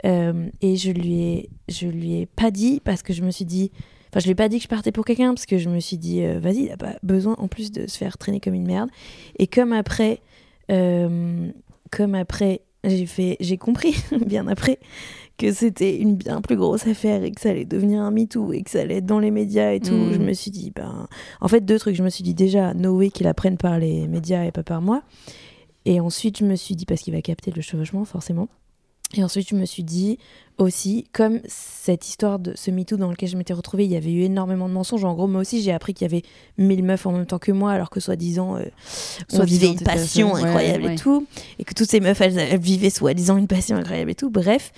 Euh, 0.05 0.49
et 0.61 0.77
je 0.77 0.91
lui 0.91 1.23
ai 1.23 1.51
je 1.69 1.87
lui 1.87 2.15
ai 2.21 2.27
pas 2.27 2.51
dit 2.51 2.81
parce 2.85 3.03
que 3.03 3.13
je 3.13 3.23
me 3.23 3.31
suis 3.31 3.45
dit 3.45 3.71
enfin 4.11 4.19
je 4.21 4.25
lui 4.25 4.33
ai 4.33 4.35
pas 4.35 4.49
dit 4.49 4.57
que 4.59 4.65
je 4.65 4.69
partais 4.69 4.91
pour 4.93 5.05
quelqu'un 5.05 5.33
parce 5.33 5.47
que 5.47 5.59
je 5.59 5.69
me 5.69 5.79
suis 5.81 5.97
dit 5.99 6.23
euh, 6.25 6.41
vas-y 6.41 6.65
il 6.65 6.73
a 6.73 6.77
pas 6.77 6.97
besoin 7.05 7.35
en 7.39 7.47
plus 7.49 7.71
de 7.71 7.87
se 7.87 7.97
faire 7.99 8.19
traîner 8.19 8.41
comme 8.41 8.55
une 8.55 8.67
merde 8.67 8.91
et 9.39 9.47
comme 9.47 9.73
après 9.73 10.21
euh, 10.71 11.49
comme 11.91 12.15
après 12.15 12.63
j'ai 12.85 13.07
fait 13.07 13.37
j'ai 13.41 13.59
compris 13.59 13.95
bien 14.27 14.49
après 14.49 14.79
que 15.39 15.53
c'était 15.53 15.97
une 15.99 16.15
bien 16.17 16.41
plus 16.41 16.57
grosse 16.57 16.87
affaire 16.87 17.23
et 17.25 17.33
que 17.33 17.41
ça 17.41 17.51
allait 17.51 17.65
devenir 17.65 18.01
un 18.03 18.11
MeToo 18.11 18.53
et 18.53 18.63
que 18.63 18.71
ça 18.71 18.81
allait 18.81 18.97
être 18.99 19.07
dans 19.07 19.19
les 19.19 19.31
médias 19.31 19.73
et 19.73 19.81
tout, 19.81 19.93
Mm. 19.95 20.13
je 20.13 20.19
me 20.19 20.33
suis 20.33 20.51
dit, 20.51 20.71
ben. 20.75 21.09
En 21.41 21.49
fait, 21.49 21.65
deux 21.65 21.79
trucs. 21.79 21.97
Je 21.97 22.03
me 22.03 22.11
suis 22.11 22.23
dit 22.25 22.35
déjà, 22.35 22.75
no 22.75 22.97
way 22.97 23.11
qu'il 23.11 23.27
apprenne 23.27 23.57
par 23.57 23.79
les 23.79 24.07
médias 24.09 24.45
et 24.45 24.53
pas 24.53 24.63
par 24.63 24.81
moi. 24.83 25.03
Et 25.85 25.99
ensuite, 26.01 26.39
je 26.39 26.45
me 26.45 26.55
suis 26.55 26.77
dit, 26.77 26.87
parce 26.87 27.01
qu'il 27.03 27.13
va 27.15 27.23
capter 27.23 27.51
le 27.51 27.61
chevauchement, 27.63 28.05
forcément. 28.05 28.49
Et 29.15 29.23
ensuite, 29.23 29.47
je 29.51 29.55
me 29.57 29.67
suis 29.67 29.83
dit 29.85 30.17
aussi, 30.57 31.07
comme 31.13 31.41
cette 31.45 32.09
histoire 32.09 32.39
de 32.39 32.53
ce 32.55 32.71
MeToo 32.71 32.97
dans 32.97 33.11
lequel 33.11 33.29
je 33.29 33.37
m'étais 33.37 33.53
retrouvée, 33.53 33.85
il 33.85 33.91
y 33.91 33.97
avait 33.97 34.13
eu 34.13 34.23
énormément 34.23 34.69
de 34.71 34.73
mensonges. 34.75 35.05
En 35.05 35.13
gros, 35.15 35.27
moi 35.27 35.43
aussi, 35.43 35.61
j'ai 35.61 35.73
appris 35.73 35.93
qu'il 35.93 36.07
y 36.07 36.11
avait 36.11 36.23
mille 36.57 36.83
meufs 36.83 37.05
en 37.05 37.13
même 37.13 37.27
temps 37.27 37.39
que 37.39 37.53
moi, 37.53 37.73
alors 37.73 37.91
que 37.91 38.01
soi-disant, 38.01 38.57
euh, 38.57 38.63
on 39.35 39.45
vivait 39.45 39.67
une 39.67 39.81
passion. 39.81 40.33
Ouais, 40.33 40.43
incroyable 40.45 40.85
ouais. 40.85 40.95
et 40.95 40.97
tout. 40.97 41.27
Et 41.59 41.65
que 41.65 41.75
toutes 41.75 41.91
ces 41.91 42.01
meufs, 42.01 42.21
elles, 42.23 42.39
elles 42.39 42.59
vivaient 42.61 42.89
soi-disant 42.89 43.37
une 43.37 43.49
passion 43.49 43.77
incroyable 43.77 44.13
et 44.13 44.15
tout. 44.15 44.31
Bref. 44.31 44.73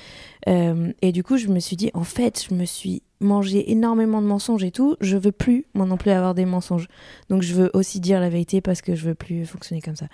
Euh, 0.48 0.92
et 1.02 1.12
du 1.12 1.22
coup, 1.22 1.36
je 1.36 1.48
me 1.48 1.58
suis 1.60 1.76
dit, 1.76 1.90
en 1.94 2.04
fait, 2.04 2.46
je 2.48 2.54
me 2.54 2.64
suis 2.64 3.02
mangé 3.20 3.70
énormément 3.70 4.20
de 4.20 4.26
mensonges 4.26 4.62
et 4.64 4.70
tout. 4.70 4.96
Je 5.00 5.16
veux 5.16 5.32
plus, 5.32 5.64
moi 5.72 5.86
non 5.86 5.96
plus, 5.96 6.10
avoir 6.10 6.34
des 6.34 6.44
mensonges. 6.44 6.88
Donc, 7.30 7.42
je 7.42 7.54
veux 7.54 7.70
aussi 7.72 7.98
dire 8.00 8.20
la 8.20 8.28
vérité 8.28 8.60
parce 8.60 8.82
que 8.82 8.94
je 8.94 9.06
veux 9.06 9.14
plus 9.14 9.46
fonctionner 9.46 9.80
comme 9.80 9.96
ça. 9.96 10.06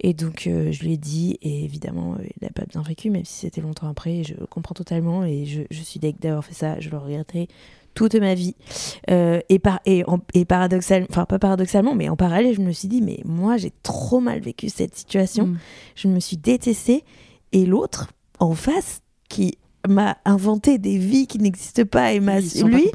Et 0.00 0.12
donc, 0.12 0.46
euh, 0.46 0.70
je 0.70 0.82
lui 0.82 0.92
ai 0.94 0.96
dit, 0.98 1.38
et 1.40 1.64
évidemment, 1.64 2.14
euh, 2.18 2.22
il 2.24 2.44
n'a 2.44 2.50
pas 2.50 2.66
bien 2.66 2.82
vécu, 2.82 3.08
même 3.10 3.24
si 3.24 3.34
c'était 3.40 3.62
longtemps 3.62 3.88
après. 3.88 4.22
Je 4.24 4.34
comprends 4.50 4.74
totalement 4.74 5.24
et 5.24 5.46
je, 5.46 5.62
je 5.70 5.80
suis 5.82 5.98
deg 6.00 6.18
d'avoir 6.20 6.44
fait 6.44 6.54
ça. 6.54 6.78
Je 6.80 6.90
le 6.90 6.98
regretterai 6.98 7.48
toute 7.94 8.14
ma 8.16 8.34
vie. 8.34 8.54
Euh, 9.10 9.40
et, 9.48 9.58
par, 9.58 9.80
et, 9.86 10.04
en- 10.06 10.20
et 10.34 10.44
paradoxalement, 10.44 11.06
enfin, 11.10 11.24
pas 11.24 11.38
paradoxalement, 11.38 11.94
mais 11.94 12.08
en 12.10 12.16
parallèle, 12.16 12.54
je 12.54 12.60
me 12.60 12.72
suis 12.72 12.86
dit, 12.88 13.00
mais 13.00 13.20
moi, 13.24 13.56
j'ai 13.56 13.72
trop 13.82 14.20
mal 14.20 14.40
vécu 14.40 14.68
cette 14.68 14.94
situation 14.94 15.46
Mm. 15.46 15.58
je 15.96 16.08
me 16.08 16.20
suis 16.20 16.36
détestée 16.36 17.04
et 17.52 17.64
l'autre 17.64 18.12
en 18.38 18.54
face 18.54 19.00
qui 19.28 19.56
m'a 19.88 20.16
inventé 20.24 20.78
des 20.78 20.98
vies 20.98 21.26
qui 21.26 21.38
n'existent 21.38 21.84
pas 21.84 22.12
et 22.12 22.20
m'a 22.20 22.40
lui 22.40 22.90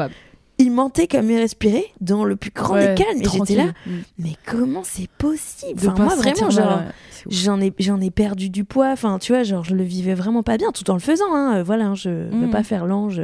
il 0.58 0.72
mentait 0.72 1.08
comme 1.08 1.30
il 1.30 1.38
respirait 1.38 1.88
dans 2.00 2.24
le 2.24 2.38
plus 2.38 2.52
grand 2.52 2.76
Ouais, 2.76 2.96
des 2.96 3.04
calmes 3.04 3.20
et 3.22 3.26
j'étais 3.28 3.56
là. 3.56 3.74
Mm. 3.86 3.92
mais 4.20 4.34
comment 4.46 4.84
c'est 4.86 5.10
possible? 5.18 5.82
Enfin 5.90 6.02
moi 6.06 6.16
vraiment 6.16 6.50
genre 6.50 6.82
j'en 7.30 7.60
ai 7.60 7.74
j'en 7.78 8.00
ai 8.00 8.10
perdu 8.10 8.50
du 8.50 8.64
poids. 8.64 8.92
Enfin 8.92 9.20
tu 9.20 9.34
vois 9.34 9.44
genre 9.44 9.66
je 9.66 9.76
le 9.76 9.84
vivais 9.84 10.14
vraiment 10.14 10.44
pas 10.44 10.56
bien 10.58 10.72
tout 10.72 10.90
en 10.90 10.94
le 10.94 11.02
faisant 11.02 11.34
hein. 11.34 11.58
Euh, 11.58 11.64
voilà 11.64 11.88
hein, 11.88 11.96
je 11.96 12.10
veux 12.10 12.48
Mm. 12.48 12.52
pas 12.52 12.64
faire 12.64 12.86
l'ange 12.86 13.22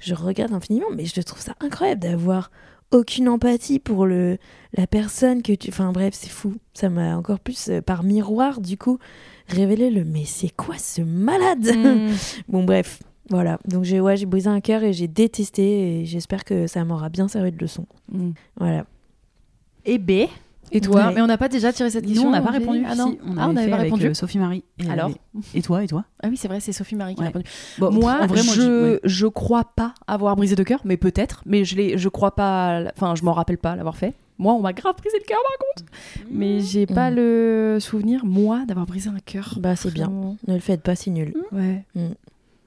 je 0.00 0.14
regrette 0.14 0.52
infiniment 0.52 0.88
mais 0.94 1.06
je 1.06 1.18
trouve 1.22 1.40
ça 1.40 1.54
incroyable 1.60 2.02
d'avoir 2.02 2.50
aucune 2.92 3.28
empathie 3.30 3.78
pour 3.78 4.04
le 4.04 4.36
la 4.76 4.86
personne 4.86 5.40
que 5.42 5.52
tu 5.54 5.70
enfin 5.70 5.92
bref 5.92 6.12
c'est 6.14 6.28
fou. 6.30 6.56
Ça 6.74 6.90
m'a 6.90 7.16
encore 7.16 7.40
plus 7.40 7.70
euh, 7.70 7.80
par 7.80 8.02
miroir 8.02 8.60
du 8.60 8.76
coup 8.76 8.98
révélé 9.48 9.90
le 9.90 10.04
mais 10.04 10.24
c'est 10.24 10.50
quoi 10.54 10.76
ce 10.78 11.02
malade? 11.02 11.64
Mm. 11.76 12.12
bon 12.48 12.64
bref 12.64 13.02
voilà 13.28 13.58
donc 13.66 13.84
j'ai 13.84 14.00
ouais 14.00 14.16
j'ai 14.16 14.26
brisé 14.26 14.48
un 14.48 14.60
cœur 14.60 14.82
et 14.84 14.92
j'ai 14.92 15.08
détesté 15.08 16.00
et 16.00 16.04
j'espère 16.04 16.44
que 16.44 16.66
ça 16.66 16.84
m'aura 16.84 17.08
bien 17.08 17.28
servi 17.28 17.52
de 17.52 17.58
leçon 17.58 17.86
Mm. 18.12 18.30
voilà 18.58 18.84
Et 19.84 19.98
B, 19.98 20.28
Et 20.72 20.80
toi? 20.80 21.06
Ouais. 21.08 21.14
Mais 21.14 21.22
on 21.22 21.26
n'a 21.28 21.38
pas 21.38 21.48
déjà 21.48 21.72
tiré 21.72 21.90
cette 21.90 22.04
question 22.06 22.26
on 22.26 22.30
n'a 22.32 22.40
pas 22.40 22.50
répondu. 22.50 22.82
Ah 22.88 22.96
non, 22.96 23.12
Si, 23.12 23.18
on 23.24 23.36
Ah, 23.38 23.48
on 23.48 23.52
n'avait 23.52 23.66
fait 23.66 23.70
pas 23.70 23.76
avec, 23.76 23.84
répondu. 23.92 24.06
euh, 24.06 24.14
Sophie 24.14 24.38
Marie. 24.38 24.64
Et 24.84 24.90
Alors? 24.90 25.06
avait- 25.06 25.14
Et 25.54 25.62
toi, 25.62 25.84
et 25.84 25.86
toi? 25.86 26.04
Ah 26.22 26.26
oui, 26.28 26.36
c'est 26.36 26.48
vrai, 26.48 26.58
c'est 26.58 26.72
Sophie 26.72 26.96
Marie 26.96 27.14
qui 27.14 27.20
Ouais. 27.20 27.26
a 27.26 27.28
répondu. 27.28 27.44
Bon, 27.78 27.92
moi, 27.92 28.18
en 28.22 28.26
vrai, 28.26 28.42
moi, 28.42 28.54
je, 28.54 28.92
ouais. 28.94 29.00
je 29.04 29.26
crois 29.28 29.62
pas 29.76 29.94
avoir 30.08 30.34
brisé 30.34 30.56
de 30.56 30.62
cœur, 30.64 30.80
mais 30.84 30.96
peut-être. 30.96 31.42
Mais 31.46 31.64
je 31.64 31.76
l'ai, 31.76 31.98
je 31.98 32.08
crois 32.08 32.34
pas. 32.34 32.82
Enfin, 32.96 33.14
je 33.14 33.22
m'en 33.24 33.32
rappelle 33.32 33.58
pas 33.58 33.76
l'avoir 33.76 33.96
fait. 33.96 34.14
Moi, 34.38 34.52
on 34.54 34.60
m'a 34.60 34.72
grave 34.72 34.94
brisé 34.96 35.16
le 35.18 35.24
cœur 35.26 35.38
par 35.42 35.66
contre. 35.66 35.92
Mais 36.30 36.60
j'ai 36.60 36.86
pas 36.86 37.10
Mm. 37.10 37.14
le 37.16 37.78
souvenir, 37.80 38.24
moi, 38.26 38.62
d'avoir 38.66 38.86
brisé 38.86 39.08
un 39.08 39.18
cœur. 39.24 39.54
Bah, 39.60 39.76
c'est 39.76 39.92
bien. 39.92 40.10
Ne 40.46 40.54
le 40.54 40.60
faites 40.60 40.82
pas, 40.82 40.94
c'est 40.94 41.10
nul. 41.10 41.34
Ouais. 41.52 41.82
Mm. 41.94 42.08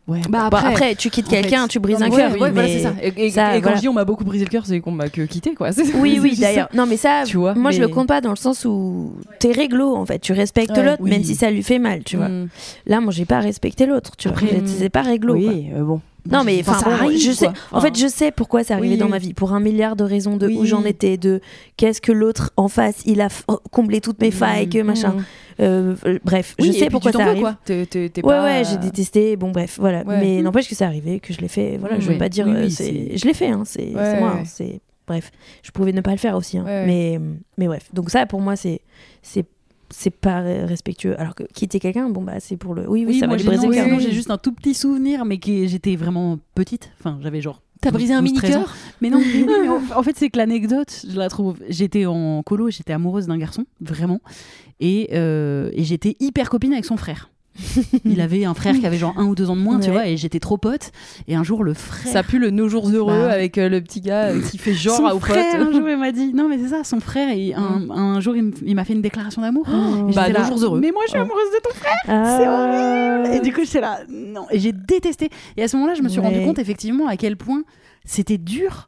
Ouais. 0.08 0.22
Bah 0.28 0.50
Bon, 0.50 0.58
après, 0.58 0.68
après, 0.72 0.96
tu 0.96 1.12
quittes 1.12 1.28
quelqu'un, 1.28 1.68
tu 1.68 1.80
brises 1.80 2.02
un 2.02 2.10
cœur. 2.10 2.32
ouais, 2.32 2.38
oui, 2.38 2.42
ouais, 2.42 2.50
voilà, 2.52 2.80
ça. 2.80 2.94
Et, 3.04 3.28
et- 3.28 3.30
ça, 3.30 3.52
et 3.56 3.58
quand 3.58 3.66
voilà. 3.66 3.76
je 3.76 3.82
dis 3.82 3.88
on 3.90 3.94
m'a 3.94 4.06
beaucoup 4.06 4.24
brisé 4.24 4.44
le 4.44 4.50
cœur, 4.50 4.66
c'est 4.66 4.80
qu'on 4.80 4.90
m'a 4.90 5.08
que 5.08 5.22
quitté, 5.22 5.54
quoi. 5.54 5.72
C'est- 5.72 5.94
Oui, 5.94 6.14
c'est 6.16 6.20
oui, 6.22 6.36
d'ailleurs. 6.40 6.68
Non, 6.74 6.88
mais 6.88 6.98
ça, 6.98 7.22
Tu 7.28 7.38
vois, 7.38 7.54
moi, 7.54 7.70
je 7.70 7.80
mais- 7.80 7.86
le 7.86 7.94
compte 7.94 8.08
pas 8.08 8.20
dans 8.20 8.32
le 8.32 8.36
sens 8.36 8.66
où 8.66 9.14
t'es 9.38 9.52
réglo, 9.52 9.96
en 9.96 10.08
fait. 10.08 10.18
Tu 10.18 10.34
respectes 10.34 10.72
Ouais. 10.72 10.84
l'autre, 10.84 10.98
Oui. 11.02 11.12
même 11.12 11.24
si 11.24 11.36
ça 11.36 11.52
lui 11.52 11.62
fait 11.62 11.78
mal, 11.78 12.04
tu 12.04 12.18
vois. 12.18 12.28
Mm. 12.30 12.48
Là, 12.88 13.02
moi, 13.02 13.12
j'ai 13.12 13.26
pas 13.26 13.40
respecté 13.40 13.86
l'autre, 13.86 14.16
tu 14.18 14.30
vois. 14.30 14.38
C'est 14.66 14.90
pas 14.90 15.04
réglo. 15.04 15.36
quoi. 15.36 15.44
Oui, 15.48 15.70
euh, 15.76 15.84
bon. 15.84 16.02
Non, 16.32 16.44
mais 16.44 16.60
Enfin, 16.62 16.80
bon, 16.84 16.92
arrive, 16.92 17.20
je 17.20 17.32
sais. 17.32 17.46
quoi. 17.46 17.54
En 17.72 17.82
fait, 17.82 17.98
je 17.98 18.08
sais 18.08 18.32
pourquoi 18.32 18.64
c'est 18.64 18.74
arrivé 18.74 18.94
oui, 18.94 18.98
dans 18.98 19.06
oui. 19.06 19.12
ma 19.12 19.18
vie, 19.18 19.34
pour 19.34 19.54
un 19.54 19.60
milliard 19.60 19.96
de 19.96 20.04
raisons 20.04 20.38
de 20.38 20.48
où 20.48 20.66
j'en 20.66 20.84
étais, 20.86 21.18
de 21.18 21.42
qu'est-ce 21.78 22.02
que 22.02 22.12
l'autre 22.12 22.52
en 22.58 22.68
face, 22.68 23.02
il 23.06 23.22
a 23.22 23.28
f- 23.28 23.44
comblé 23.72 24.02
toutes 24.02 24.22
mes 24.22 24.32
failles, 24.32 24.70
que 24.70 24.82
machin. 24.82 25.12
Mm. 25.12 25.24
Euh, 25.62 25.96
euh, 26.06 26.20
bref, 26.24 26.56
Oui, 26.60 26.68
je 26.68 26.70
et 26.72 26.74
sais 26.74 26.80
puis 26.86 26.90
pourquoi 26.92 27.12
ça 27.12 27.24
arrive. 27.26 27.42
quoi. 27.42 27.58
T'es- 27.66 27.86
t'es- 27.86 28.08
t'es 28.10 28.24
Ouais, 28.26 28.34
pas- 28.34 28.44
ouais, 28.44 28.64
j'ai 28.70 28.78
détesté. 28.78 29.36
Bon, 29.36 29.52
bref, 29.52 29.78
voilà. 29.80 30.04
Ouais. 30.04 30.20
Mais 30.22 30.42
n'empêche 30.42 30.70
que 30.70 30.76
c'est 30.76 30.86
arrivé, 30.86 31.20
que 31.20 31.34
je 31.34 31.40
l'ai 31.42 31.50
fait. 31.50 31.78
Voilà, 31.78 32.00
je 32.00 32.10
veux 32.12 32.18
pas 32.18 32.30
dire. 32.30 32.48
Euh, 32.48 32.70
Je 32.70 33.26
l'ai 33.26 33.34
fait, 33.34 33.50
hein, 33.50 33.64
c'est 33.66 33.94
Ouais, 33.94 34.20
moi. 34.20 34.36
hein, 34.40 34.44
c'est 34.46 34.80
Bref, 35.08 35.32
je 35.64 35.72
pouvais 35.72 35.92
ne 35.92 36.02
pas 36.02 36.12
le 36.12 36.18
faire 36.18 36.36
aussi. 36.36 36.60
hein. 36.60 36.64
Mais, 36.68 37.20
mais 37.58 37.66
bref. 37.68 37.90
Donc, 37.94 38.12
ça, 38.12 38.26
pour 38.28 38.42
moi, 38.42 38.56
c'est. 38.56 38.80
C'est 39.92 40.10
pas 40.12 40.42
respectueux 40.42 41.20
alors 41.20 41.36
que 41.36 41.44
quitter 41.44 41.80
quelqu'un 41.80 42.10
bon 42.10 42.22
bah 42.22 42.40
c'est 42.40 42.58
pour 42.58 42.74
le 42.76 42.88
oui 42.90 43.06
oui, 43.06 43.14
Oui, 43.14 43.20
ça 43.20 43.28
moi, 43.28 43.36
va 43.36 43.38
j'ai 43.38 43.50
lui 43.50 43.58
briser 43.58 43.68
non, 43.68 43.70
le 43.70 43.76
cœur 43.90 43.98
oui, 43.98 44.04
j'ai 44.04 44.12
juste 44.12 44.32
un 44.32 44.38
tout 44.38 44.52
petit 44.52 44.74
souvenir, 44.74 45.26
mais 45.26 45.38
qui 45.40 45.68
j'étais 45.68 45.96
vraiment 45.96 46.40
petite. 46.56 46.92
Enfin, 47.00 47.18
j'avais 47.22 47.42
genre. 47.42 47.62
T'as 47.82 47.92
12, 47.92 47.98
brisé 47.98 48.14
un 48.14 48.22
12, 48.22 48.34
13 48.34 48.56
ans. 48.56 48.60
mini-cœur 48.60 48.76
Mais 49.02 49.10
non, 49.10 49.20
mais 49.26 49.44
oui, 49.44 49.56
mais 49.62 49.68
en, 49.70 49.82
en 50.00 50.04
fait, 50.04 50.16
c'est 50.18 50.30
que 50.30 50.38
l'anecdote, 50.38 51.06
je 51.10 51.18
la 51.18 51.30
trouve. 51.30 51.56
J'étais 51.70 52.06
en 52.06 52.44
colo, 52.44 52.70
j'étais 52.70 52.92
amoureuse 52.94 53.28
d'un 53.28 53.38
garçon, 53.38 53.66
vraiment. 53.80 54.20
Et, 54.82 55.10
euh, 55.14 55.70
et 55.74 55.84
j'étais 55.86 56.18
hyper 56.20 56.50
copine 56.50 56.74
avec 56.74 56.84
son 56.86 56.98
frère. 56.98 57.30
Il 58.06 58.22
avait 58.22 58.46
un 58.46 58.54
frère 58.54 58.74
qui 58.78 58.86
avait 58.86 58.98
genre 58.98 59.14
un 59.18 59.26
ou 59.26 59.36
deux 59.36 59.50
ans 59.50 59.56
de 59.56 59.62
moins, 59.62 59.80
tu 59.80 59.92
vois, 59.92 60.08
et 60.08 60.18
j'étais 60.18 60.40
trop 60.40 60.58
pote. 60.58 60.92
Et 61.28 61.36
un 61.36 61.44
jour, 61.44 61.64
le 61.64 61.74
frère. 61.74 62.12
Ça 62.12 62.24
pue 62.24 62.40
le 62.40 62.50
nos 62.52 62.70
jours 62.70 62.90
heureux 62.90 63.26
Bah. 63.28 63.32
avec 63.34 63.58
euh, 63.58 63.70
le 63.70 63.82
petit 63.82 64.02
gars 64.02 64.28
euh, 64.30 64.42
qui 64.42 64.58
fait 64.58 64.74
genre 64.74 64.96
son 64.98 65.06
à 65.06 65.14
aux 65.14 65.20
potes. 65.20 65.30
frère, 65.30 65.56
un 65.62 65.72
jour, 65.72 65.88
il 65.90 65.98
m'a 65.98 66.12
dit. 66.12 66.34
Non, 66.40 66.48
mais 66.48 66.58
c'est 66.58 66.70
ça, 66.70 66.84
son 66.84 67.00
frère, 67.00 67.32
il- 67.34 67.54
un, 67.54 67.90
un 67.90 68.20
jour, 68.20 68.36
il 68.36 68.76
m'a 68.76 68.86
fait 68.86 68.94
une 68.94 69.02
déclaration 69.02 69.42
d'amour. 69.42 69.66
Et 70.10 70.14
Bah, 70.14 70.30
nos 70.30 70.44
jours 70.46 70.64
heureux. 70.64 70.80
Mais 70.80 70.92
moi, 70.92 71.04
je 71.06 71.12
suis 71.12 71.20
amoureuse 71.20 71.50
de 71.54 71.62
ton 71.62 71.76
frère. 71.76 71.98
Ah. 72.08 72.38
C'est 72.38 72.48
horrible. 72.48 73.36
Et 73.36 73.40
du 73.48 73.54
coup, 73.54 73.62
j'étais 73.66 73.82
là, 73.82 74.00
non. 74.10 74.46
Et 74.52 74.60
j'ai 74.60 74.72
détesté. 74.72 75.30
Et 75.58 75.64
à 75.64 75.68
ce 75.68 75.76
moment-là, 75.78 75.96
je 75.96 76.02
me 76.02 76.10
suis 76.10 76.20
rendu 76.20 76.38
Ouais. 76.40 76.46
compte 76.46 76.60
effectivement 76.60 77.08
à 77.08 77.18
quel 77.18 77.36
point 77.38 77.64
c'était 78.06 78.38
dur. 78.38 78.88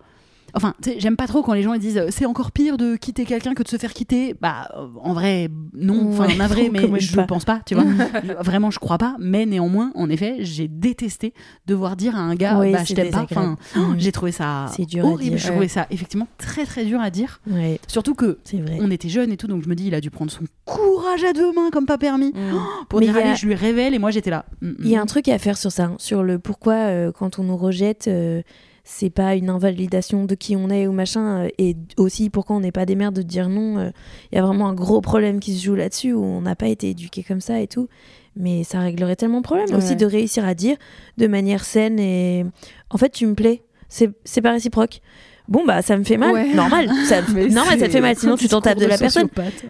Enfin, 0.54 0.74
j'aime 0.97 1.16
pas 1.16 1.28
trop 1.28 1.41
quand 1.43 1.54
les 1.54 1.62
gens 1.62 1.74
ils 1.74 1.80
disent 1.80 1.97
euh, 1.97 2.08
c'est 2.10 2.26
encore 2.26 2.52
pire 2.52 2.78
de 2.78 2.95
quitter 2.95 3.26
quelqu'un 3.26 3.54
que 3.54 3.64
de 3.64 3.68
se 3.68 3.78
faire 3.78 3.93
quitter. 3.93 4.36
Bah, 4.41 4.70
euh, 4.78 4.88
en 5.02 5.14
vrai, 5.14 5.49
non. 5.74 6.10
Enfin, 6.12 6.28
Ouais, 6.28 6.36
navré, 6.36 6.70
quand 6.70 6.88
mais 6.89 6.99
je 6.99 7.16
pas. 7.16 7.24
pense 7.24 7.45
pas, 7.45 7.62
tu 7.66 7.76
vois. 7.76 7.84
Je- 8.24 8.34
Vraiment, 8.43 8.72
je 8.72 8.80
crois 8.80 8.97
pas. 8.97 9.16
Mais 9.20 9.45
néanmoins, 9.45 9.91
en 9.95 10.10
effet, 10.10 10.38
j'ai 10.39 10.68
détesté 10.68 11.34
devoir 11.68 11.95
dire 11.95 12.16
à 12.16 12.20
un 12.20 12.36
gars, 12.36 12.60
Oui, 12.60 12.72
bah, 12.72 12.84
je 12.86 12.93
t'aime 12.93 13.12
pas. 13.12 13.22
Enfin, 13.24 13.58
Mm. 13.76 13.95
j'ai 13.97 14.12
trouvé 14.12 14.32
ça 14.32 14.66
dur 14.88 15.06
horrible. 15.06 15.36
ouais. 15.36 15.41
trouvais 15.41 15.68
ça 15.68 15.88
effectivement 15.91 16.28
très 16.38 16.66
très 16.66 16.86
dur 16.86 16.99
à 16.99 17.10
dire. 17.10 17.39
ouais 17.49 17.80
Surtout 17.88 18.16
que 18.16 18.39
c'est 18.43 18.58
vrai 18.58 18.78
on 18.82 18.89
était 18.91 19.10
jeunes 19.10 19.32
et 19.32 19.38
tout, 19.38 19.47
donc 19.47 19.64
je 19.64 19.70
me 19.70 19.76
dis, 19.76 19.88
il 19.88 19.95
a 19.95 20.02
dû 20.02 20.10
prendre 20.10 20.32
son 20.32 20.43
courage 20.66 21.24
à 21.24 21.34
deux 21.34 21.54
mains 21.54 21.70
comme 21.72 21.86
pas 21.86 21.97
permis 21.97 22.30
Mm. 22.32 22.58
pour 22.89 22.99
Mais 22.99 23.06
dire, 23.08 23.16
a- 23.18 23.20
allez, 23.20 23.36
je 23.36 23.45
lui 23.45 23.56
révèle. 23.56 23.93
Et 23.93 23.99
moi, 23.99 24.12
j'étais 24.12 24.30
là. 24.30 24.45
Mm, 24.62 24.72
Il 24.80 24.88
y 24.89 24.95
a 24.95 24.99
mm. 24.99 25.04
un 25.04 25.06
truc 25.06 25.28
à 25.28 25.38
faire 25.38 25.58
sur 25.58 25.72
ça, 25.72 25.86
hein, 25.86 25.95
sur 25.97 26.24
le 26.24 26.39
pourquoi 26.39 26.74
euh, 26.74 27.12
quand 27.12 27.39
on 27.39 27.43
nous 27.43 27.58
rejette, 27.58 28.08
euh, 28.08 28.41
c'est 28.84 29.09
pas 29.09 29.36
une 29.36 29.49
invalidation 29.49 30.25
de 30.25 30.34
qui 30.36 30.55
on 30.55 30.69
est 30.69 30.88
ou 30.88 30.91
machin, 30.91 31.45
euh, 31.45 31.49
et 31.57 31.75
aussi 31.97 32.29
pourquoi 32.29 32.55
on 32.55 32.59
n'est 32.61 32.71
pas 32.71 32.86
des 32.86 32.95
mères 32.95 33.11
de 33.11 33.21
dire 33.21 33.47
non. 33.49 33.77
euh, 33.77 33.89
Il 34.32 34.36
y 34.36 34.38
a 34.39 34.41
vraiment 34.41 34.67
un 34.67 34.73
gros 34.73 35.01
problème 35.01 35.39
qui 35.39 35.55
se 35.57 35.63
joue 35.65 35.75
là-dessus 35.75 36.13
où 36.13 36.23
on 36.23 36.41
n'a 36.41 36.55
pas 36.55 36.67
été 36.67 36.89
éduqué 36.89 37.23
comme 37.23 37.41
ça 37.41 37.59
et 37.61 37.67
tout. 37.67 37.88
Mais 38.36 38.63
ça 38.63 38.79
réglerait 38.79 39.15
tellement 39.17 39.39
de 39.39 39.43
problèmes 39.43 39.69
Ouais. 39.69 39.75
aussi 39.75 39.95
de 39.95 40.05
réussir 40.05 40.45
à 40.45 40.53
dire 40.53 40.77
de 41.17 41.27
manière 41.27 41.63
saine 41.65 41.99
et 41.99 42.45
en 42.89 42.97
fait 42.97 43.09
tu 43.11 43.25
me 43.27 43.36
plais, 43.36 43.63
c'est 43.89 44.41
pas 44.41 44.51
réciproque. 44.51 45.01
Bon 45.49 45.65
bah 45.65 45.82
ça 45.82 45.97
me 45.97 46.03
fait 46.05 46.15
mal, 46.17 46.32
Ouais. 46.32 46.53
normal, 46.53 46.89
ça, 47.05 47.21
normal 47.49 47.77
ça 47.79 47.88
te 47.88 47.91
fait 47.91 47.99
mal, 47.99 48.15
sinon 48.15 48.38
tu 48.38 48.47
t'en 48.47 48.61
tapes 48.61 48.77
de 48.79 48.86
la 48.86 48.97
personne. 48.97 49.27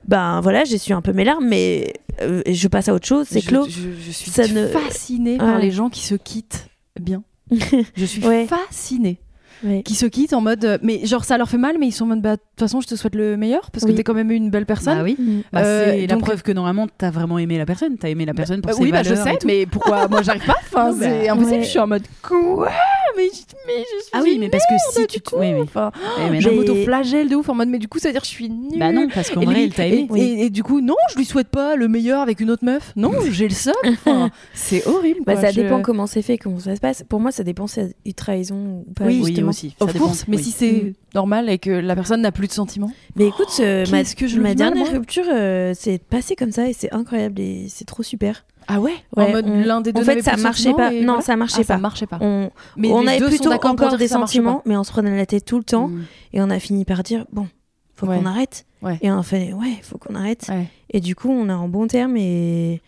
Ben 0.07 0.39
voilà, 0.41 0.63
j'ai 0.63 0.77
su 0.77 0.93
un 0.93 1.01
peu 1.01 1.11
mes 1.11 1.23
larmes, 1.23 1.47
mais 1.47 1.93
euh, 2.21 2.43
je 2.47 2.67
passe 2.67 2.87
à 2.87 2.93
autre 2.93 3.07
chose, 3.07 3.25
c'est 3.29 3.41
clos. 3.41 3.65
Je, 3.67 3.89
je 3.99 4.11
suis 4.11 4.29
Ça 4.29 4.47
ne- 4.47 4.67
fascinée 4.67 5.37
par 5.37 5.57
les 5.57 5.71
gens 5.71 5.89
qui 5.89 6.01
se 6.05 6.13
quittent 6.13 6.67
bien. 6.99 7.23
Je 7.95 8.05
suis 8.05 8.25
Ouais. 8.25 8.47
fascinée. 8.47 9.19
Ouais. 9.63 9.83
Qui 9.83 9.93
se 9.93 10.07
quittent 10.07 10.33
en 10.33 10.41
mode. 10.41 10.79
Mais 10.81 11.05
genre, 11.05 11.23
ça 11.23 11.37
leur 11.37 11.47
fait 11.47 11.59
mal, 11.59 11.75
mais 11.79 11.87
ils 11.87 11.91
sont 11.91 12.05
en 12.05 12.07
mode. 12.07 12.21
Bah, 12.23 12.35
de 12.35 12.41
toute 12.41 12.59
façon, 12.59 12.81
je 12.81 12.87
te 12.87 12.95
souhaite 12.95 13.13
le 13.13 13.37
meilleur 13.37 13.69
parce 13.69 13.83
que 13.85 13.89
Oui. 13.91 13.95
t'es 13.95 14.03
quand 14.03 14.15
même 14.15 14.31
une 14.31 14.49
belle 14.49 14.65
personne. 14.65 14.97
Bah 14.97 15.03
oui. 15.03 15.15
Mm. 15.19 15.41
Bah, 15.53 15.59
Euh, 15.61 15.85
c'est 15.91 16.01
la 16.07 16.15
donc- 16.15 16.23
preuve 16.23 16.41
que 16.41 16.51
normalement 16.51 16.87
t'as 16.97 17.11
vraiment 17.11 17.37
aimé 17.37 17.59
la 17.59 17.67
personne, 17.67 17.95
t'as 17.99 18.09
aimé 18.09 18.25
la 18.25 18.33
personne 18.33 18.61
pour 18.61 18.71
Bah 18.71 18.77
ses 18.77 18.81
oui, 18.83 18.91
bah, 18.91 19.03
je 19.03 19.13
valeurs 19.13 19.39
sais, 19.39 19.45
mais 19.45 19.67
pourquoi 19.67 20.07
moi 20.07 20.23
j'arrive 20.23 20.45
pas? 20.47 20.55
Enfin, 20.63 20.91
Non, 20.91 20.97
bah, 20.97 21.05
c'est 21.07 21.29
impossible. 21.29 21.55
ouais. 21.57 21.63
Je 21.63 21.69
suis 21.69 21.79
en 21.79 21.85
mode 21.87 22.03
quoi? 22.23 22.71
Mais 23.17 23.25
je, 23.25 23.41
mais 23.67 23.73
je 23.79 24.01
suis 24.03 24.09
Ah 24.13 24.19
oui, 24.23 24.37
mais 24.39 24.49
parce 24.49 24.63
que 24.65 24.73
si 25.01 25.07
tu 25.07 25.19
coup. 25.21 25.35
oui, 25.39 25.53
oui. 25.53 25.61
Enfin, 25.61 25.91
mais 26.31 26.41
je 26.41 26.49
m'auto-flagelle 26.49 27.29
de 27.29 27.35
ouf 27.35 27.49
en 27.49 27.55
mode 27.55 27.69
mais 27.69 27.79
du 27.79 27.87
coup 27.87 27.99
ça 27.99 28.09
veut 28.09 28.13
dire 28.13 28.21
que 28.21 28.27
je 28.27 28.31
suis 28.33 28.49
nulle. 28.49 28.79
Bah 28.79 28.91
non, 28.91 29.07
parce 29.13 29.29
qu'en 29.29 29.41
vrai, 29.41 29.63
elle 29.63 29.73
t'a 29.73 29.87
aimé. 29.87 30.07
et, 30.15 30.21
et- 30.21 30.45
et 30.45 30.49
du 30.49 30.63
coup, 30.63 30.81
non, 30.81 30.95
je 31.11 31.17
lui 31.17 31.25
souhaite 31.25 31.49
pas 31.49 31.75
le 31.75 31.87
meilleur 31.87 32.21
avec 32.21 32.39
une 32.39 32.49
autre 32.51 32.65
meuf. 32.65 32.91
Non, 32.95 33.11
j'ai 33.31 33.47
le. 33.47 33.55
Enfin, 33.91 34.29
c'est 34.53 34.85
horrible. 34.87 35.21
Bah, 35.25 35.33
quoi. 35.33 35.41
ça 35.41 35.51
Je- 35.51 35.61
dépend 35.61 35.81
comment 35.81 36.07
c'est 36.07 36.21
fait, 36.21 36.37
comment 36.37 36.59
ça 36.59 36.75
se 36.75 36.81
passe. 36.81 37.03
Pour 37.07 37.19
moi, 37.19 37.31
ça 37.31 37.43
dépend 37.43 37.67
si 37.67 37.75
c'est 37.75 37.95
une 38.05 38.13
trahison 38.13 38.83
ou 38.87 38.93
pas. 38.93 39.05
Oui, 39.05 39.19
Oui, 39.21 39.27
justement. 39.27 39.49
aussi. 39.49 39.75
Ça 39.77 39.85
Of 39.85 39.93
dépend. 39.93 40.05
course, 40.05 40.25
mais 40.27 40.37
Oui. 40.37 40.43
si 40.43 40.51
c'est 40.51 40.71
Mm. 40.71 40.93
normal 41.15 41.49
et 41.49 41.57
que 41.59 41.69
la 41.71 41.95
personne 41.95 42.21
n'a 42.21 42.31
plus 42.31 42.47
de 42.47 42.53
sentiments. 42.53 42.91
Mais 43.15 43.27
écoute, 43.27 43.47
euh, 43.59 43.85
ma, 43.91 43.99
Qu'est-ce 43.99 44.15
que 44.15 44.27
je 44.27 44.37
le 44.37 44.43
ma 44.43 44.55
dernière 44.55 44.91
rupture, 44.91 45.25
euh, 45.31 45.73
c'est 45.75 46.01
passé 46.01 46.35
comme 46.35 46.51
ça 46.51 46.67
et 46.69 46.73
c'est 46.73 46.91
incroyable 46.93 47.39
et 47.39 47.65
c'est 47.69 47.85
trop 47.85 48.03
super. 48.03 48.45
Ah 48.67 48.79
ouais, 48.79 48.93
Ouais, 49.17 49.23
En 49.25 49.31
mode 49.31 49.45
on- 49.47 49.63
l'un 49.63 49.81
des 49.81 49.91
deux 49.93 50.01
En 50.01 50.05
fait, 50.05 50.21
ça 50.21 50.37
marchait 50.37 50.69
sentiments 50.71 50.77
pas. 50.77 50.91
Non, 50.91 51.05
voilà. 51.05 51.21
ça 51.21 51.35
marchait 51.35 51.57
Ah, 51.61 51.63
ça 51.63 51.73
pas. 51.75 51.79
marchait 51.79 52.05
pas. 52.07 52.17
On, 52.21 52.49
Mais 52.77 52.91
on 52.91 53.05
avait 53.07 53.19
plutôt 53.19 53.51
encore 53.51 53.97
des 53.97 54.07
sentiments, 54.07 54.61
mais 54.65 54.77
on 54.77 54.83
se 54.83 54.91
prenait 54.91 55.15
la 55.15 55.25
tête 55.25 55.45
tout 55.45 55.57
le 55.57 55.63
temps 55.63 55.87
Mm. 55.89 56.03
et 56.33 56.41
on 56.41 56.49
a 56.49 56.59
fini 56.59 56.85
par 56.85 57.03
dire 57.03 57.25
bon, 57.31 57.47
faut 57.95 58.07
Ouais. 58.07 58.17
qu'on 58.19 58.25
arrête. 58.25 58.65
Ouais. 58.81 58.97
Et 59.01 59.11
on 59.11 59.19
a 59.19 59.23
fait 59.23 59.53
ouais, 59.53 59.77
faut 59.83 59.97
qu'on 59.97 60.15
arrête. 60.15 60.49
Et 60.91 60.99
du 60.99 61.15
coup, 61.15 61.29
on 61.29 61.49
est 61.49 61.53
en 61.53 61.67
bon 61.67 61.87
terme 61.87 62.15
et, 62.17 62.81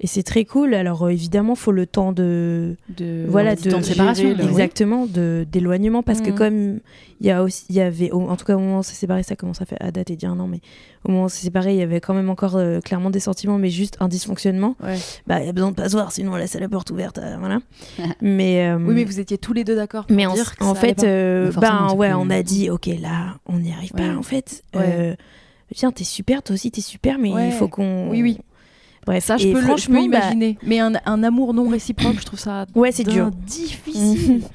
et 0.00 0.06
c'est 0.06 0.22
très 0.22 0.44
cool. 0.44 0.74
Alors 0.74 1.04
euh, 1.04 1.08
évidemment, 1.10 1.54
faut 1.54 1.72
le 1.72 1.86
temps 1.86 2.12
de 2.12 2.76
De... 2.96 3.24
voilà 3.28 3.56
temps 3.56 3.62
de 3.64 3.70
gérer 3.70 3.82
séparation, 3.84 4.34
oui. 4.38 4.44
exactement 4.44 5.06
de 5.06 5.46
d'éloignement 5.50 6.02
parce 6.02 6.20
que 6.20 6.30
Mhm. 6.30 6.36
comme 6.36 6.78
il 7.20 7.26
y 7.26 7.30
a 7.30 7.42
aussi 7.42 7.64
il 7.70 7.76
y 7.76 7.80
avait 7.80 8.10
en 8.12 8.36
tout 8.36 8.44
cas 8.44 8.56
au 8.56 8.58
moment 8.58 8.76
où 8.76 8.78
on 8.78 8.82
s'est 8.82 8.94
séparés 8.94 9.22
ça 9.22 9.36
commence 9.36 9.62
à, 9.62 9.66
faire, 9.66 9.78
à 9.80 9.90
dater 9.92 10.16
d'il 10.16 10.26
y 10.26 10.28
a 10.28 10.32
un 10.32 10.38
an 10.40 10.46
mais 10.48 10.60
au 11.04 11.08
moment 11.10 11.22
où 11.22 11.26
on 11.26 11.28
s'est 11.28 11.42
séparés 11.44 11.72
il 11.72 11.78
y 11.78 11.82
avait 11.82 12.00
quand 12.00 12.12
même 12.14 12.28
encore 12.28 12.56
euh, 12.56 12.80
clairement 12.80 13.10
des 13.10 13.20
sentiments 13.20 13.56
mais 13.56 13.70
juste 13.70 13.96
un 14.00 14.08
dysfonctionnement 14.08 14.74
Ouais. 14.82 14.96
bah 15.26 15.40
il 15.40 15.46
y 15.46 15.48
a 15.48 15.52
besoin 15.52 15.70
de 15.70 15.76
pas 15.76 15.88
se 15.88 15.94
voir 15.96 16.10
sinon 16.12 16.32
on 16.32 16.36
laisse 16.36 16.54
la 16.54 16.68
porte 16.68 16.90
ouverte 16.90 17.18
euh, 17.18 17.36
voilà 17.38 17.60
mais 18.20 18.68
euh, 18.68 18.76
Oui, 18.78 18.94
mais 18.94 19.04
vous 19.04 19.20
étiez 19.20 19.38
tous 19.38 19.52
les 19.52 19.64
deux 19.64 19.76
d'accord. 19.76 20.06
pour 20.06 20.16
mais 20.16 20.26
en, 20.26 20.34
dire 20.34 20.56
que 20.56 20.64
en 20.64 20.74
ça 20.74 20.80
fait 20.80 21.00
ben 21.60 21.94
ouais 21.94 22.12
on 22.14 22.28
a 22.30 22.42
dit 22.42 22.68
ok 22.70 22.86
là 23.00 23.36
on 23.46 23.58
n'y 23.58 23.72
arrive 23.72 23.92
Ouais. 23.94 24.08
pas 24.08 24.16
en 24.16 24.22
fait 24.22 24.62
Ouais. 24.74 25.16
Tiens 25.74 25.92
t'es 25.92 26.04
super 26.04 26.42
toi 26.42 26.54
aussi 26.54 26.70
t'es 26.70 26.80
super 26.80 27.18
mais 27.18 27.32
Ouais. 27.32 27.46
il 27.48 27.52
faut 27.52 27.68
qu'on 27.68 28.08
Oui, 28.10 28.22
oui. 28.22 28.38
Bref 29.06 29.24
Ça, 29.24 29.36
je 29.36 29.48
et 29.48 29.52
peux, 29.52 29.60
le- 29.60 29.76
je 29.76 29.86
peux 29.86 29.92
bah, 29.94 30.00
imaginer. 30.00 30.58
Mais 30.62 30.78
un, 30.80 30.92
un 31.06 31.22
amour 31.22 31.54
non 31.54 31.68
réciproque, 31.68 32.16
je 32.20 32.24
trouve 32.24 32.38
ça 32.40 32.66
Ouais, 32.74 32.92
c'est 32.92 33.04
dur. 33.04 33.30
difficile. 33.30 34.42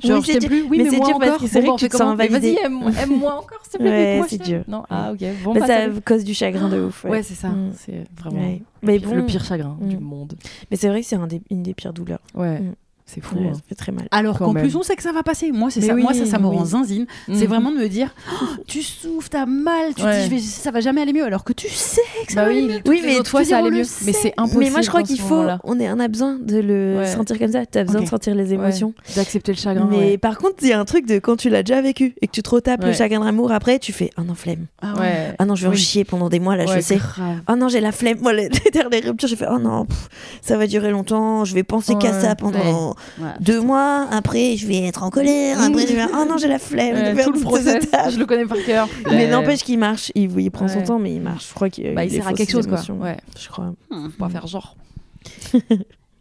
Genre, 0.00 0.20
Oui, 0.20 0.24
je 0.32 0.38
t'aime 0.38 0.48
plus. 0.48 0.62
Oui, 0.62 0.78
Mais 0.78 0.84
mais, 0.84 0.90
c'est 0.90 0.96
dur 1.00 1.18
parce 1.18 1.30
encore. 1.32 1.38
que 1.40 1.46
c'est 1.48 1.60
Bon, 1.60 1.66
vrai 1.66 1.70
bah, 1.70 1.74
que 1.76 1.80
tu 1.80 1.88
te 1.88 1.96
sens. 1.96 2.16
Vas-y, 2.16 2.56
aime- 2.64 2.92
aime-moi 3.02 3.32
encore, 3.34 3.58
s'il 3.64 3.72
te 3.72 3.76
plaît. 3.78 4.20
Ouais, 4.20 4.26
c'est 4.28 4.40
dur. 4.40 4.62
Non, 4.68 4.84
ah, 4.88 5.10
ok. 5.12 5.18
Bon, 5.42 5.54
mais 5.54 5.60
bah, 5.60 5.66
ça 5.66 5.86
cause 6.04 6.22
du 6.22 6.34
chagrin 6.34 6.68
de 6.68 6.80
ouf 6.82 7.04
Ouais, 7.04 7.24
c'est 7.24 7.34
ça. 7.34 7.48
Mm. 7.48 7.72
C'est 7.76 8.04
vraiment 8.16 8.38
Ouais. 8.40 8.62
mais 8.82 9.00
bon 9.00 9.12
le 9.16 9.26
pire 9.26 9.44
chagrin 9.44 9.76
Mm. 9.80 9.88
du 9.88 9.98
monde. 9.98 10.34
Mais 10.70 10.76
c'est 10.76 10.88
vrai 10.88 11.00
que 11.00 11.06
c'est 11.08 11.16
un 11.16 11.26
des- 11.26 11.42
une 11.50 11.64
des 11.64 11.74
pires 11.74 11.92
douleurs. 11.92 12.20
Ouais, 12.36 12.60
Mm. 12.60 12.74
C'est 13.10 13.22
fou. 13.22 13.36
Ouais, 13.36 13.46
hein. 13.48 13.54
ça 13.54 13.60
fait 13.66 13.74
très 13.74 13.90
mal. 13.90 14.06
Alors 14.10 14.38
qu'en 14.38 14.52
plus, 14.52 14.76
on 14.76 14.82
sait 14.82 14.94
que 14.94 15.02
ça 15.02 15.12
va 15.12 15.22
passer. 15.22 15.50
Moi, 15.50 15.70
c'est 15.70 15.80
ça. 15.80 15.94
oui, 15.94 16.02
moi, 16.02 16.12
ça, 16.12 16.26
ça 16.26 16.38
me 16.38 16.46
oui. 16.46 16.56
rend 16.56 16.64
zinzine. 16.66 17.06
C'est 17.26 17.32
Mhm. 17.32 17.44
vraiment 17.46 17.72
de 17.72 17.78
me 17.78 17.88
dire, 17.88 18.14
Oh, 18.30 18.44
tu 18.66 18.82
souffres, 18.82 19.30
t'as 19.30 19.46
mal, 19.46 19.88
tu 19.94 20.02
te 20.02 20.06
Ouais. 20.06 20.18
dis, 20.20 20.24
je 20.26 20.30
vais- 20.34 20.40
ça 20.40 20.70
va 20.70 20.80
jamais 20.80 21.00
aller 21.00 21.12
mieux, 21.14 21.24
alors 21.24 21.42
que 21.44 21.52
tu 21.54 21.68
sais 21.68 22.02
que 22.26 22.32
ça 22.34 22.40
Bah 22.40 22.44
va 22.44 22.50
aller 22.50 22.60
oui, 22.62 22.68
mieux. 22.68 22.76
toutes 22.76 22.88
Oui, 22.88 23.02
mais 23.04 23.18
autres 23.18 23.30
fois, 23.30 23.44
ça 23.44 23.58
allait 23.58 23.70
mieux. 23.70 23.84
Mais 24.04 24.12
c'est 24.12 24.34
impossible. 24.36 24.60
mais 24.64 24.70
moi, 24.70 24.80
je 24.82 24.88
crois 24.88 25.02
qu'il 25.02 25.18
faut, 25.20 25.44
on, 25.64 25.80
est, 25.80 25.90
on 25.90 25.98
a 25.98 26.08
besoin 26.08 26.36
de 26.38 26.58
le 26.58 26.98
Ouais. 26.98 27.06
sentir 27.06 27.38
comme 27.38 27.50
ça. 27.52 27.64
T'as 27.66 27.84
besoin 27.84 28.02
de 28.02 28.06
sentir 28.06 28.34
les 28.34 28.52
émotions. 28.52 28.88
Ouais, 29.08 29.14
D'accepter 29.16 29.52
le 29.52 29.58
chagrin. 29.58 29.86
Mais 29.90 29.96
ouais. 29.96 30.18
par 30.18 30.36
contre, 30.38 30.56
il 30.62 30.68
y 30.68 30.72
a 30.72 30.78
un 30.80 30.84
truc 30.84 31.06
de 31.06 31.18
quand 31.18 31.36
tu 31.36 31.48
l'as 31.50 31.62
déjà 31.62 31.80
vécu 31.80 32.14
et 32.20 32.26
que 32.26 32.32
tu 32.32 32.42
te 32.42 32.50
retapes 32.50 32.84
le 32.84 32.92
chagrin 32.92 33.24
d'amour 33.24 33.52
après, 33.52 33.78
tu 33.78 33.92
fais 33.92 34.10
ah 34.16 34.22
non 34.22 34.34
flemme. 34.34 34.66
Ah. 34.82 34.94
Ah 35.38 35.44
non, 35.46 35.54
je 35.54 35.66
vais 35.66 35.72
en 35.72 35.76
chier 35.76 36.04
pendant 36.04 36.28
des 36.28 36.40
mois 36.40 36.56
là, 36.56 36.66
je 36.66 36.80
sais. 36.80 36.98
Oh 37.50 37.56
non, 37.56 37.68
j'ai 37.68 37.80
la 37.80 37.92
flemme. 37.92 38.18
Moi, 38.20 38.32
les 38.32 38.48
dernières 38.72 39.04
ruptures, 39.04 39.28
j'ai 39.28 39.36
fait 39.36 39.46
oh 39.50 39.58
non, 39.58 39.86
ça 40.42 40.56
va 40.56 40.66
durer 40.66 40.90
longtemps. 40.90 41.44
Je 41.44 41.54
vais 41.54 41.62
penser 41.62 41.94
qu'à 41.98 42.12
ça 42.20 42.34
pendant 42.34 42.94
Ouais. 43.20 43.28
deux 43.40 43.60
mois. 43.60 44.06
Après, 44.10 44.56
je 44.56 44.66
vais 44.66 44.82
être 44.84 45.02
en 45.02 45.10
colère. 45.10 45.60
Après, 45.60 45.86
je 45.86 45.94
vais 45.94 46.04
oh 46.12 46.24
non, 46.28 46.36
j'ai 46.38 46.48
la 46.48 46.58
flemme 46.58 46.94
Ouais, 46.94 47.10
de 47.10 47.16
faire 47.16 47.26
tout 47.26 47.32
le 47.32 47.40
process, 47.40 47.84
je 48.10 48.18
le 48.18 48.26
connais 48.26 48.46
par 48.46 48.58
cœur. 48.64 48.88
Mais 49.10 49.28
n'empêche 49.28 49.62
qu'il 49.64 49.78
marche. 49.78 50.12
Il, 50.14 50.30
il 50.38 50.50
prend 50.50 50.68
son 50.68 50.82
temps, 50.82 50.98
mais 50.98 51.14
il 51.14 51.20
marche. 51.20 51.48
Je 51.48 51.54
crois 51.54 51.70
qu'il 51.70 51.94
Bah, 51.94 52.04
il 52.04 52.10
sert 52.10 52.26
à 52.28 52.32
quelque 52.32 52.52
chose, 52.52 52.66
quoi. 52.66 52.80
Ouais. 52.96 53.16
Je 53.38 53.48
crois. 53.48 53.74
Hmm. 53.90 54.08
Pour 54.08 54.26
pas 54.26 54.28
faire 54.28 54.46
genre. 54.46 54.76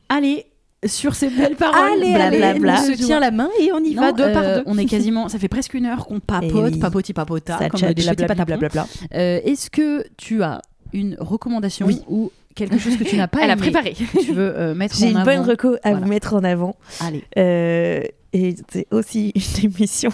Allez, 0.09 0.45
sur 0.85 1.15
ces 1.15 1.29
belles 1.29 1.55
paroles, 1.57 2.03
Allez, 2.03 2.59
on 2.63 2.77
se 2.77 2.93
tient 2.93 3.19
la 3.19 3.31
main 3.31 3.49
et 3.59 3.71
on 3.73 3.79
y 3.79 3.93
Non, 3.95 4.01
va 4.01 4.11
deux 4.11 4.23
euh, 4.23 4.33
par 4.33 4.43
deux. 4.43 4.63
On 4.65 4.77
est 4.77 4.85
quasiment, 4.85 5.27
ça 5.29 5.39
fait 5.39 5.47
presque 5.47 5.73
une 5.73 5.85
heure 5.85 6.05
qu'on 6.05 6.19
papote, 6.19 6.49
Eh 6.53 6.73
oui. 6.73 6.79
papoti 6.79 7.13
papota, 7.13 7.57
Ça 7.57 7.69
comme 7.69 7.81
des. 7.81 8.07
Euh, 9.13 9.39
Est-ce 9.43 9.69
que 9.69 10.05
tu 10.17 10.43
as 10.43 10.61
une 10.93 11.17
recommandation 11.19 11.85
Oui. 11.87 12.01
ou 12.07 12.31
quelque 12.57 12.77
chose 12.79 12.97
que 12.97 13.03
tu 13.05 13.15
n'as 13.15 13.27
pas 13.27 13.39
Elle 13.43 13.51
a 13.51 13.55
préparé. 13.55 13.93
que 13.93 14.19
tu 14.21 14.33
veux 14.33 14.57
euh, 14.57 14.75
mettre 14.75 14.95
J'ai 14.97 15.05
en 15.05 15.09
une 15.11 15.17
avant 15.17 15.25
bonne 15.37 15.49
reco 15.49 15.73
à 15.75 15.79
Voilà. 15.91 15.97
vous 15.99 16.07
mettre 16.07 16.33
en 16.33 16.43
avant. 16.43 16.75
Allez. 16.99 17.23
Euh, 17.37 18.01
et 18.33 18.55
c'est 18.71 18.87
aussi 18.91 19.31
une 19.35 19.71
émission 19.77 20.09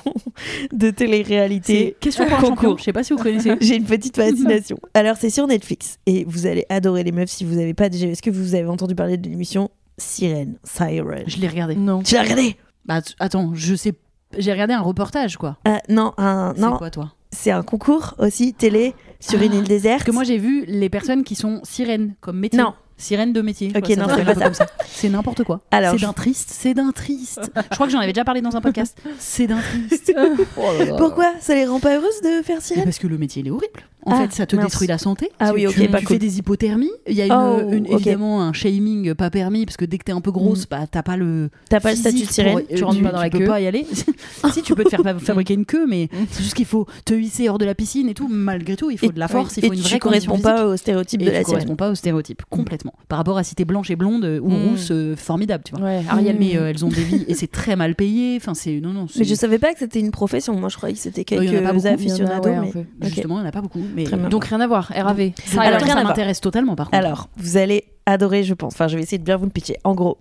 de 0.72 0.88
C'est 0.88 0.94
télé-réalité. 0.94 1.96
question 2.00 2.26
pour 2.26 2.38
un 2.38 2.42
Concours. 2.42 2.56
champion. 2.58 2.78
Je 2.78 2.84
sais 2.84 2.94
pas 2.94 3.04
si 3.04 3.14
vous 3.14 3.20
connaissez. 3.20 3.56
J'ai 3.62 3.76
une 3.78 3.86
petite 3.86 4.16
fascination. 4.16 4.78
Alors, 4.94 5.16
c'est 5.20 5.30
sur 5.32 5.48
Netflix 5.48 5.98
et 6.06 6.24
vous 6.26 6.46
allez 6.46 6.66
adorer 6.70 7.04
les 7.04 7.12
meufs 7.12 7.30
si 7.30 7.44
vous 7.46 7.56
n'avez 7.56 7.74
pas 7.74 7.90
déjà. 7.90 8.08
Est-ce 8.08 8.22
que 8.22 8.30
vous 8.30 8.54
avez 8.56 8.68
entendu 8.68 8.94
parler 8.96 9.18
de 9.18 9.28
l'émission 9.28 9.70
Sirène 9.98 10.56
Siren? 10.64 11.24
Je 11.28 11.38
l'ai 11.38 11.48
regardé. 11.48 11.76
Non. 11.76 12.04
Tu 12.04 12.14
l'as 12.16 12.22
regardé? 12.24 12.56
Bah 12.86 13.02
t- 13.02 13.14
attends, 13.20 13.52
je 13.56 13.76
sais. 13.76 13.94
J'ai 14.38 14.52
regardé 14.52 14.74
un 14.74 14.82
reportage 14.82 15.38
quoi. 15.38 15.58
Ah, 15.66 15.80
Non, 15.90 16.14
un, 16.18 16.54
C'est 16.56 16.62
non, 16.62 16.78
quoi 16.78 16.90
toi? 16.90 17.14
C'est 17.34 17.52
un 17.52 17.64
concours 17.64 18.16
aussi 18.20 18.54
télé 18.54 18.94
sur 19.20 19.42
une 19.42 19.52
Ah, 19.54 19.58
île 19.58 19.64
déserte. 19.68 20.00
Parce 20.00 20.06
que 20.08 20.12
moi 20.12 20.24
j'ai 20.24 20.38
vu 20.38 20.64
les 20.68 20.90
personnes 20.90 21.24
qui 21.24 21.36
sont 21.36 21.60
sirènes 21.64 22.16
comme 22.22 22.40
métier. 22.40 22.60
Non. 22.60 22.74
Sirène 22.96 23.34
de 23.34 23.42
métier. 23.42 23.70
Ok, 23.76 23.90
non, 23.98 24.06
c'est 24.16 24.24
pas 24.24 24.36
ça. 24.36 24.54
ça. 24.54 24.68
C'est 24.88 25.10
n'importe 25.10 25.44
quoi. 25.44 25.62
Alors, 25.72 25.96
c'est 25.96 26.06
d'un 26.06 26.14
triste, 26.14 26.52
c'est 26.54 26.74
d'un 26.76 26.92
triste. 26.92 27.52
Je 27.56 27.76
crois 27.76 27.88
que 27.88 27.92
j'en 27.92 28.00
avais 28.00 28.14
déjà 28.14 28.24
parlé 28.24 28.40
dans 28.40 28.56
un 28.56 28.62
podcast. 28.62 28.98
C'est 29.18 29.48
d'un 29.48 29.58
triste. 29.60 30.14
Pourquoi 30.98 31.34
Ça 31.42 31.56
les 31.56 31.66
rend 31.66 31.80
pas 31.80 31.96
heureuses 31.96 32.22
de 32.22 32.42
faire 32.44 32.58
Mais 32.58 32.62
sirène? 32.62 32.84
Parce 32.84 33.00
que 33.00 33.08
le 33.08 33.18
métier 33.18 33.42
il 33.42 33.48
est 33.48 33.52
horrible. 33.52 33.82
En 34.06 34.12
Ah, 34.12 34.22
fait, 34.24 34.34
ça 34.34 34.46
te 34.46 34.56
mince. 34.56 34.66
détruit 34.66 34.88
la 34.88 34.98
santé. 34.98 35.30
Ah 35.40 35.50
Tu- 35.50 35.56
oui, 35.56 35.68
ok, 35.68 35.74
tu, 35.76 35.88
pas 35.88 36.00
tu 36.00 36.06
cool. 36.06 36.16
fais 36.16 36.20
des 36.20 36.38
hypothermies. 36.40 36.92
Il 37.08 37.14
y 37.16 37.22
a 37.22 37.26
une, 37.28 37.32
Oh, 37.34 37.72
une- 37.72 37.86
évidemment 37.88 38.42
un 38.42 38.52
shaming 38.54 39.14
pas 39.14 39.30
permis 39.30 39.66
parce 39.66 39.78
que 39.78 39.86
dès 39.86 39.98
que 39.98 40.04
t'es 40.04 40.12
un 40.12 40.22
peu 40.22 40.32
grosse, 40.32 40.68
bah 40.68 40.82
t'as 40.92 41.04
pas 41.04 41.16
le. 41.18 41.50
T'as 41.70 41.80
pas 41.80 41.92
le 41.92 41.96
statut 41.98 42.26
de 42.26 42.32
sirène 42.32 42.52
pour- 42.54 42.60
euh, 42.62 42.76
tu 42.76 42.84
rentres 42.84 43.02
pas 43.02 43.12
dans 43.12 43.22
la 43.22 43.30
peux 43.30 43.40
queue. 43.40 43.46
pas 43.46 43.62
y 43.62 43.68
aller. 43.68 43.86
si 44.54 44.62
tu 44.62 44.76
peux 44.76 44.84
te 44.84 44.90
faire 44.90 45.02
fa- 45.02 45.18
fabriquer 45.20 45.54
une 45.54 45.66
queue, 45.66 45.86
mais 45.88 46.10
c'est 46.32 46.44
juste 46.44 46.56
qu'il 46.56 46.66
faut 46.66 46.86
te 47.06 47.14
hisser 47.14 47.48
hors 47.50 47.58
de 47.58 47.66
la 47.66 47.76
piscine 47.76 48.10
et 48.10 48.14
tout. 48.14 48.28
Malgré 48.30 48.76
tout, 48.76 48.90
il 48.92 48.98
faut 48.98 49.08
Et- 49.08 49.14
de 49.14 49.20
la 49.20 49.28
force, 49.28 49.58
il 49.58 49.64
et 49.66 49.68
faut 49.68 49.74
une 49.74 49.80
tu 49.80 49.84
vraie 49.88 50.00
physique. 50.10 50.42
pas 50.44 50.66
au 50.66 50.76
stéréotype 50.78 51.22
Et 51.22 51.26
de 51.26 51.30
tu 51.30 51.34
la 51.34 51.40
sirène. 51.44 51.54
corresponds 51.60 51.76
pas 51.76 51.90
au 51.92 51.96
stéréotype 51.96 52.42
complètement. 52.50 52.94
Par 53.08 53.18
rapport 53.18 53.38
à 53.38 53.44
si 53.44 53.56
t'es 53.56 53.66
blanche 53.66 53.90
et 53.92 53.96
blonde 53.96 54.26
euh, 54.26 54.40
ou 54.40 54.50
Mm. 54.50 54.68
rousse, 54.70 54.90
euh, 54.92 55.16
formidable, 55.16 55.64
tu 55.66 55.76
vois. 55.76 55.86
Ouais, 55.86 56.02
Ariel, 56.10 56.38
Mais 56.40 56.58
euh, 56.58 56.70
elles 56.70 56.84
ont 56.84 56.90
des 56.90 57.04
vies 57.04 57.24
et 57.28 57.34
c'est 57.36 57.48
très 57.52 57.76
mal 57.76 57.96
payé. 57.96 58.38
Enfin, 58.38 58.54
c'est 58.54 58.80
non 58.82 58.92
non. 58.92 59.06
Mais 59.18 59.24
je 59.24 59.36
savais 59.36 59.60
pas 59.60 59.72
que 59.74 59.80
c'était 59.80 60.00
une 60.00 60.12
profession. 60.12 60.54
Moi, 60.60 60.70
je 60.70 60.78
croyais 60.78 60.94
que 60.96 61.00
c'était 61.02 61.22
y 61.22 61.26
quelques 61.26 61.86
aficionados. 61.86 62.50
Y. 62.50 62.86
Justement, 63.04 63.36
il 63.38 63.42
n'y 63.42 63.46
en 63.46 63.50
a 63.50 63.52
pas 63.52 63.62
beaucoup. 63.62 63.80
Mais 63.96 64.04
Très 64.06 64.18
bien. 64.18 64.30
Donc 64.30 64.46
rien 64.46 64.60
à 64.62 64.68
voir, 64.68 64.92
RAV. 64.96 65.32
Ça, 65.46 65.62
Alors, 65.62 65.80
ça 65.80 65.86
rien 65.86 65.94
voir. 65.96 66.06
m'intéresse 66.06 66.42
totalement 66.42 66.76
par 66.76 66.88
contre. 66.90 66.98
Alors, 66.98 67.30
vous 67.38 67.58
allez 67.58 67.86
adorer, 68.06 68.44
je 68.44 68.54
pense. 68.54 68.74
Enfin, 68.74 68.88
je 68.88 68.98
vais 68.98 69.04
essayer 69.04 69.18
de 69.18 69.24
bien 69.24 69.38
vous 69.38 69.46
le 69.46 69.52
pitcher. 69.52 69.78
En 69.84 69.94
gros, 69.96 70.18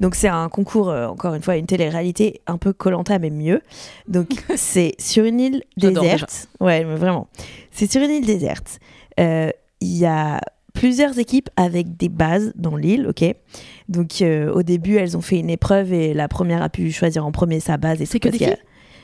donc 0.00 0.14
c'est 0.14 0.28
un 0.28 0.48
concours, 0.48 0.90
euh, 0.90 1.06
encore 1.06 1.34
une 1.34 1.42
fois, 1.42 1.56
une 1.56 1.66
télé-réalité 1.66 2.40
un 2.46 2.58
peu 2.58 2.72
Colanta, 2.72 3.18
mais 3.18 3.30
mieux. 3.30 3.62
Donc, 4.08 4.28
c'est 4.56 4.94
sur 4.98 5.24
une 5.24 5.40
île 5.40 5.62
déserte. 5.76 6.48
Ouais, 6.60 6.84
mais 6.84 6.96
vraiment. 6.96 7.28
C'est 7.70 7.90
sur 7.90 8.02
une 8.02 8.10
île 8.10 8.26
déserte. 8.26 8.78
Euh, 9.18 9.50
Il 9.80 9.96
y 9.96 10.04
a 10.06 10.40
plusieurs 10.74 11.18
équipes 11.18 11.48
avec 11.56 11.96
des 11.96 12.08
bases 12.08 12.52
dans 12.56 12.76
l'île, 12.76 13.06
ok 13.08 13.24
Donc, 13.88 14.20
euh, 14.22 14.52
au 14.52 14.62
début, 14.62 14.96
elles 14.96 15.16
ont 15.16 15.20
fait 15.22 15.38
une 15.38 15.50
épreuve 15.50 15.92
et 15.92 16.14
la 16.14 16.28
première 16.28 16.62
a 16.62 16.68
pu 16.68 16.90
choisir 16.92 17.24
en 17.26 17.32
premier 17.32 17.60
sa 17.60 17.76
base. 17.78 18.00
et 18.02 18.06
C'est 18.06 18.20
que 18.20 18.28
des 18.28 18.44
a- 18.44 18.56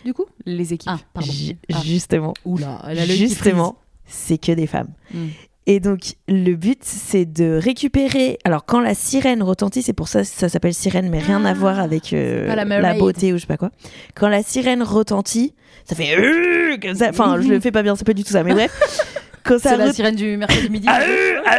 du 0.05 0.15
coup? 0.15 0.25
Les 0.47 0.73
équipes. 0.73 0.91
Ah, 0.95 0.99
pardon. 1.13 1.33
Ah. 1.73 1.81
Justement. 1.85 2.33
Oula, 2.45 2.81
elle 2.89 2.99
a 3.01 3.05
Justement, 3.07 3.77
c'est 4.09 4.39
que 4.39 4.53
des 4.53 4.67
femmes. 4.67 4.93
Mm. 5.13 5.27
Et 5.71 5.81
donc, 5.81 6.15
le 6.29 6.55
but, 6.55 6.81
c'est 6.83 7.27
de 7.27 7.61
récupérise. 7.63 8.37
Alors, 8.45 8.65
quand 8.65 8.81
la 8.81 8.95
sirène 8.95 9.43
retentit, 9.43 9.83
c'est 9.83 9.93
pour 9.93 10.09
ça 10.09 10.23
que 10.23 10.27
ça 10.27 10.49
s'appelle 10.49 10.73
sirène, 10.73 11.11
mais 11.11 11.19
rien 11.19 11.45
à 11.45 11.53
voir 11.53 11.79
avec 11.79 12.15
euh, 12.15 12.47
la 12.55 12.95
beauté 12.95 13.35
ou 13.35 13.37
je 13.37 13.43
sais 13.43 13.47
pas 13.47 13.59
quoi. 13.59 13.71
Quand 14.15 14.29
la 14.29 14.43
sirène 14.43 14.83
retentit, 14.83 15.55
ça 15.85 15.95
fait 15.95 16.17
euh, 16.19 16.79
comme 16.81 16.95
ça. 16.95 17.11
Enfin, 17.11 17.39
je 17.43 17.49
le 17.49 17.61
fais 17.61 17.71
pas 17.71 17.83
bien, 17.83 17.97
c'est 17.97 18.07
pas 18.07 18.15
du 18.15 18.25
tout 18.25 18.33
ça, 18.33 18.43
mais 18.43 18.55
bref. 18.55 18.73
Quand 19.45 19.59
ça 19.59 19.71
C'est 19.71 19.77
la 19.77 19.93
sirène 19.93 20.17
du 20.17 20.37
mercredi 20.39 20.71
midi. 20.71 20.87
Ah, 20.91 21.01
euh, 21.03 21.41
ah. 21.47 21.57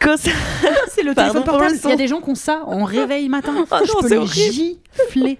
Quand 0.00 0.16
ça- 0.16 0.30
C'est 0.94 1.02
le 1.02 1.14
Pardon 1.14 1.32
téléphone 1.40 1.58
portable. 1.58 1.80
Il 1.84 1.90
y 1.90 1.92
a 1.92 1.96
des 1.96 2.08
gens 2.08 2.20
qui 2.20 2.30
ont 2.30 2.34
ça 2.34 2.62
en 2.66 2.84
réveil 2.84 3.28
matin. 3.28 3.52
Oh 3.54 3.60
non, 3.70 3.80
je 3.84 3.92
peux 4.00 4.08
c'est 4.08 4.18
les 4.18 4.26
gifler. 4.26 5.38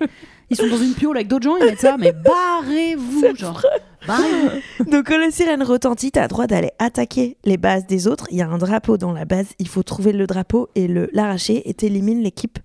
Ils 0.50 0.56
sont 0.56 0.68
dans 0.68 0.76
une 0.78 0.92
piole 0.92 1.16
avec 1.16 1.28
d'autres 1.28 1.44
gens, 1.44 1.56
ils 1.56 1.64
mettent 1.66 1.80
ça, 1.80 1.96
mais 1.98 2.12
barrez-vous, 2.12 3.36
genre. 3.36 3.62
Donc 4.90 5.08
quand 5.08 5.18
la 5.18 5.30
sirène 5.30 5.62
retentit, 5.62 6.12
t'as 6.12 6.28
droit 6.28 6.46
d'aller 6.46 6.70
attaquer 6.78 7.36
les 7.44 7.56
bases 7.56 7.86
des 7.86 8.06
autres. 8.06 8.26
Il 8.30 8.38
y 8.38 8.42
a 8.42 8.48
un 8.48 8.58
drapeau 8.58 8.96
dans 8.96 9.12
la 9.12 9.24
base, 9.24 9.46
il 9.58 9.68
faut 9.68 9.82
trouver 9.82 10.12
le 10.12 10.26
drapeau 10.26 10.68
et 10.74 10.88
le 10.88 11.08
l'arracher 11.12 11.68
et 11.68 11.74
t'élimines 11.74 12.22
l'équipe 12.22 12.58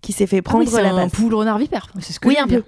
qui 0.00 0.12
s'est 0.12 0.26
fait 0.26 0.42
prendre 0.42 0.64
Ah 0.66 0.70
c'est 0.70 0.82
la 0.82 0.90
un 0.90 0.96
base. 1.04 1.12
poule 1.12 1.34
renard 1.34 1.58
vipère. 1.58 1.88
C'est 2.00 2.12
ce 2.12 2.20
que 2.20 2.28
Oui, 2.28 2.34
je 2.38 2.42
un 2.44 2.48
peu. 2.48 2.62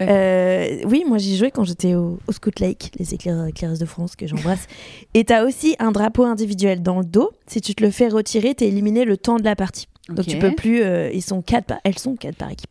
Euh, 0.00 0.78
oui, 0.86 1.04
moi 1.06 1.18
j'y 1.18 1.36
jouais 1.36 1.50
quand 1.50 1.64
j'étais 1.64 1.94
au, 1.94 2.18
au 2.26 2.32
Scout 2.32 2.58
Lake, 2.60 2.90
les 2.98 3.14
éclair- 3.14 3.46
éclairesses 3.48 3.78
de 3.78 3.84
France 3.86 4.16
que 4.16 4.26
j'embrasse. 4.26 4.66
et 5.14 5.24
t'as 5.24 5.44
aussi 5.44 5.76
un 5.78 5.92
drapeau 5.92 6.24
individuel 6.24 6.82
dans 6.82 6.98
le 6.98 7.04
dos. 7.04 7.30
Si 7.46 7.60
tu 7.60 7.74
te 7.74 7.82
le 7.84 7.90
fais 7.90 8.08
retirer, 8.08 8.54
t'es 8.54 8.68
éliminé 8.68 9.04
le 9.04 9.16
temps 9.16 9.36
de 9.36 9.44
la 9.44 9.56
partie. 9.56 9.86
Donc 10.08 10.20
Ok. 10.20 10.26
tu 10.26 10.38
peux 10.38 10.54
plus. 10.54 10.82
euh, 10.82 11.10
ils 11.12 11.22
sont 11.22 11.40
quatre, 11.42 11.66
par- 11.66 11.78
elles 11.84 11.98
sont 11.98 12.16
quatre 12.16 12.34
par 12.34 12.50
équipe. 12.50 12.70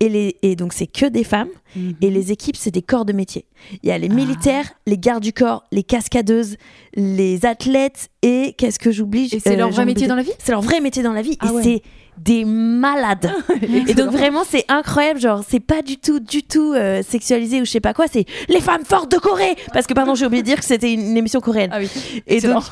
Et 0.00 0.08
les 0.08 0.36
et 0.42 0.56
donc 0.56 0.72
c'est 0.72 0.86
que 0.88 1.06
des 1.06 1.22
femmes. 1.22 1.50
Mhm. 1.76 1.94
Et 2.00 2.10
les 2.10 2.32
équipes, 2.32 2.56
c'est 2.56 2.70
des 2.72 2.82
corps 2.82 3.04
de 3.04 3.12
métier. 3.12 3.44
Il 3.82 3.88
y 3.88 3.92
a 3.92 3.98
les 3.98 4.08
Ah. 4.10 4.14
militaires, 4.14 4.72
les 4.86 4.98
gardes 4.98 5.22
du 5.22 5.32
corps, 5.32 5.64
les 5.70 5.84
cascadeuses, 5.84 6.56
les 6.96 7.46
athlètes 7.46 8.08
et 8.22 8.54
qu'est-ce 8.58 8.78
que 8.80 8.90
j'oublie? 8.90 9.28
Et 9.32 9.38
c'est 9.40 9.52
Euh, 9.52 9.56
leur 9.56 9.70
vrai 9.70 9.84
métier 9.84 10.06
dans 10.08 10.16
la 10.16 10.22
vie? 10.22 10.32
C'est 10.38 10.52
leur 10.52 10.62
vrai 10.62 10.80
métier 10.80 11.02
dans 11.04 11.12
la 11.12 11.22
vie 11.22 11.36
Ah 11.40 11.48
et 11.48 11.54
ouais. 11.54 11.62
c'est 11.62 11.82
des 12.18 12.44
malades. 12.44 13.32
et 13.88 13.94
donc 13.94 14.10
vraiment 14.10 14.42
c'est 14.48 14.64
incroyable, 14.68 15.20
genre 15.20 15.44
c'est 15.48 15.60
pas 15.60 15.82
du 15.82 15.96
tout 15.96 16.20
du 16.20 16.42
tout 16.42 16.72
euh, 16.74 17.02
sexualisé 17.02 17.60
ou 17.60 17.64
je 17.64 17.70
sais 17.70 17.80
pas 17.80 17.94
quoi, 17.94 18.06
c'est 18.10 18.26
les 18.48 18.60
femmes 18.60 18.84
fortes 18.84 19.10
de 19.10 19.18
Corée 19.18 19.56
parce 19.72 19.86
que 19.86 19.94
pardon 19.94 20.14
j'ai 20.14 20.26
oublié 20.26 20.42
de 20.42 20.46
dire 20.46 20.58
que 20.58 20.64
c'était 20.64 20.92
une, 20.92 21.16
émission 21.16 21.40
coréenne. 21.40 21.70
Ah 21.72 21.78
oui. 21.78 22.22
Et 22.26 22.40
donc, 22.40 22.62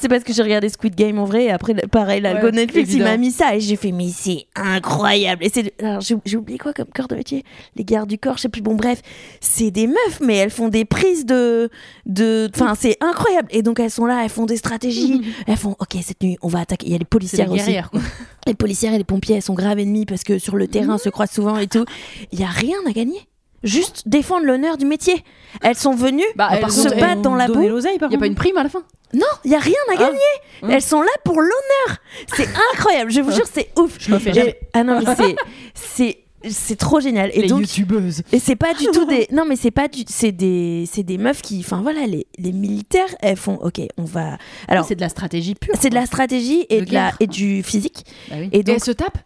c'est 0.00 0.08
parce 0.08 0.24
que 0.24 0.32
j'ai 0.32 0.42
regardé 0.42 0.68
Squid 0.68 0.94
Game 0.94 1.18
en 1.18 1.24
vrai. 1.24 1.44
Et 1.44 1.50
après, 1.50 1.74
pareil, 1.74 2.20
l'algo 2.20 2.46
Ouais, 2.46 2.52
Netflix, 2.52 2.92
il 2.92 3.02
m'a 3.02 3.16
mis 3.16 3.30
ça. 3.30 3.54
Et 3.56 3.60
j'ai 3.60 3.76
fait, 3.76 3.92
mais 3.92 4.08
c'est 4.08 4.46
incroyable. 4.54 5.44
Et 5.44 5.50
c'est, 5.52 5.72
alors, 5.82 6.00
j'ai, 6.00 6.36
oublié 6.36 6.58
quoi 6.58 6.72
comme 6.72 6.86
corps 6.94 7.08
de 7.08 7.14
métier? 7.14 7.44
Les 7.76 7.84
gardes 7.84 8.08
du 8.08 8.18
corps, 8.18 8.36
je 8.36 8.42
sais 8.42 8.48
plus. 8.48 8.62
Bon, 8.62 8.74
bref, 8.74 9.02
c'est 9.40 9.70
des 9.70 9.86
meufs, 9.86 10.20
mais 10.20 10.36
elles 10.36 10.50
font 10.50 10.68
des 10.68 10.84
prises 10.84 11.26
de. 11.26 11.70
de 12.06 12.50
Enfin, 12.54 12.74
c'est 12.78 12.96
incroyable. 13.00 13.48
Et 13.50 13.62
donc, 13.62 13.80
elles 13.80 13.90
sont 13.90 14.06
là, 14.06 14.22
elles 14.24 14.30
font 14.30 14.46
des 14.46 14.56
stratégies. 14.56 15.22
elles 15.46 15.56
font, 15.56 15.76
OK, 15.78 15.96
cette 16.02 16.22
nuit, 16.22 16.38
on 16.42 16.48
va 16.48 16.60
attaquer. 16.60 16.86
Il 16.86 16.92
y 16.92 16.94
a 16.94 16.98
les 16.98 17.04
policières 17.04 17.50
aussi. 17.50 17.58
guerrières, 17.58 17.90
quoi. 17.90 18.00
Les 18.46 18.54
policières 18.54 18.92
et 18.94 18.98
les 18.98 19.04
pompiers, 19.04 19.36
elles 19.36 19.42
sont 19.42 19.54
graves 19.54 19.78
ennemis 19.78 20.06
parce 20.06 20.24
que 20.24 20.38
sur 20.38 20.56
le 20.56 20.66
terrain, 20.66 20.94
elles 20.94 21.00
se 21.00 21.08
croisent 21.08 21.30
souvent 21.32 21.58
et 21.58 21.68
tout. 21.68 21.84
Il 22.32 22.40
y 22.40 22.44
a 22.44 22.48
rien 22.48 22.78
à 22.88 22.92
gagner. 22.92 23.28
Juste 23.62 24.08
défendre 24.08 24.44
l'honneur 24.44 24.76
du 24.76 24.86
métier. 24.86 25.22
Elles 25.62 25.76
sont 25.76 25.94
venues 25.94 26.24
Bah, 26.34 26.48
Ah, 26.50 26.56
elles 26.58 26.70
se 26.72 26.88
contre, 26.88 27.04
elles 27.04 27.22
dans 27.22 27.36
la 27.36 27.46
boue. 27.46 27.62
Il 27.62 28.12
y 28.12 28.14
a 28.16 28.18
pas 28.18 28.26
une 28.26 28.34
prime 28.34 28.56
à 28.56 28.64
la 28.64 28.68
fin 28.68 28.82
Non, 29.14 29.26
il 29.44 29.52
y 29.52 29.54
a 29.54 29.60
rien 29.60 29.74
à 29.92 29.96
gagner. 29.96 30.18
Hum. 30.62 30.70
Elles 30.70 30.82
sont 30.82 31.00
là 31.00 31.12
pour 31.24 31.36
l'honneur. 31.40 31.98
C'est 32.34 32.48
incroyable. 32.74 33.12
Je 33.12 33.20
vous 33.20 33.30
jure, 33.30 33.46
c'est 33.52 33.70
ouf. 33.78 33.96
Je 34.00 34.10
le 34.10 34.18
fais 34.18 34.32
jamais. 34.32 34.58
Ah 34.72 34.82
non, 34.82 35.00
mais 35.00 35.36
c'est 35.74 36.18
c'est 36.50 36.76
trop 36.76 37.00
génial. 37.00 37.30
Et 37.34 37.42
Les 37.42 37.48
donc 37.48 37.60
youtubeuses. 37.60 38.22
et 38.32 38.38
c'est 38.38 38.56
pas 38.56 38.74
du 38.74 38.86
tout 38.86 39.04
des 39.06 39.26
non 39.32 39.44
mais 39.46 39.56
c'est 39.56 39.70
pas 39.70 39.88
du 39.88 40.04
c'est 40.08 40.32
des 40.32 40.84
c'est 40.90 41.02
des 41.02 41.18
meufs 41.18 41.42
qui 41.42 41.60
enfin 41.60 41.80
voilà 41.82 42.06
les, 42.06 42.26
les 42.38 42.52
militaires 42.52 43.08
elles 43.20 43.36
font 43.36 43.54
OK, 43.56 43.80
on 43.96 44.04
va 44.04 44.38
alors 44.68 44.84
c'est 44.84 44.96
de 44.96 45.00
la 45.00 45.08
stratégie 45.08 45.54
pure. 45.54 45.74
c'est 45.80 45.90
de 45.90 45.94
la 45.94 46.06
stratégie 46.06 46.66
et 46.68 46.80
De 46.80 46.84
de 46.86 46.94
la 46.94 47.12
et 47.20 47.26
du 47.26 47.62
physique. 47.62 48.04
Bah 48.30 48.36
oui. 48.38 48.48
Et 48.52 48.58
Et 48.60 48.62
donc 48.62 48.76
elle 48.76 48.84
se 48.84 48.92
tape 48.92 49.18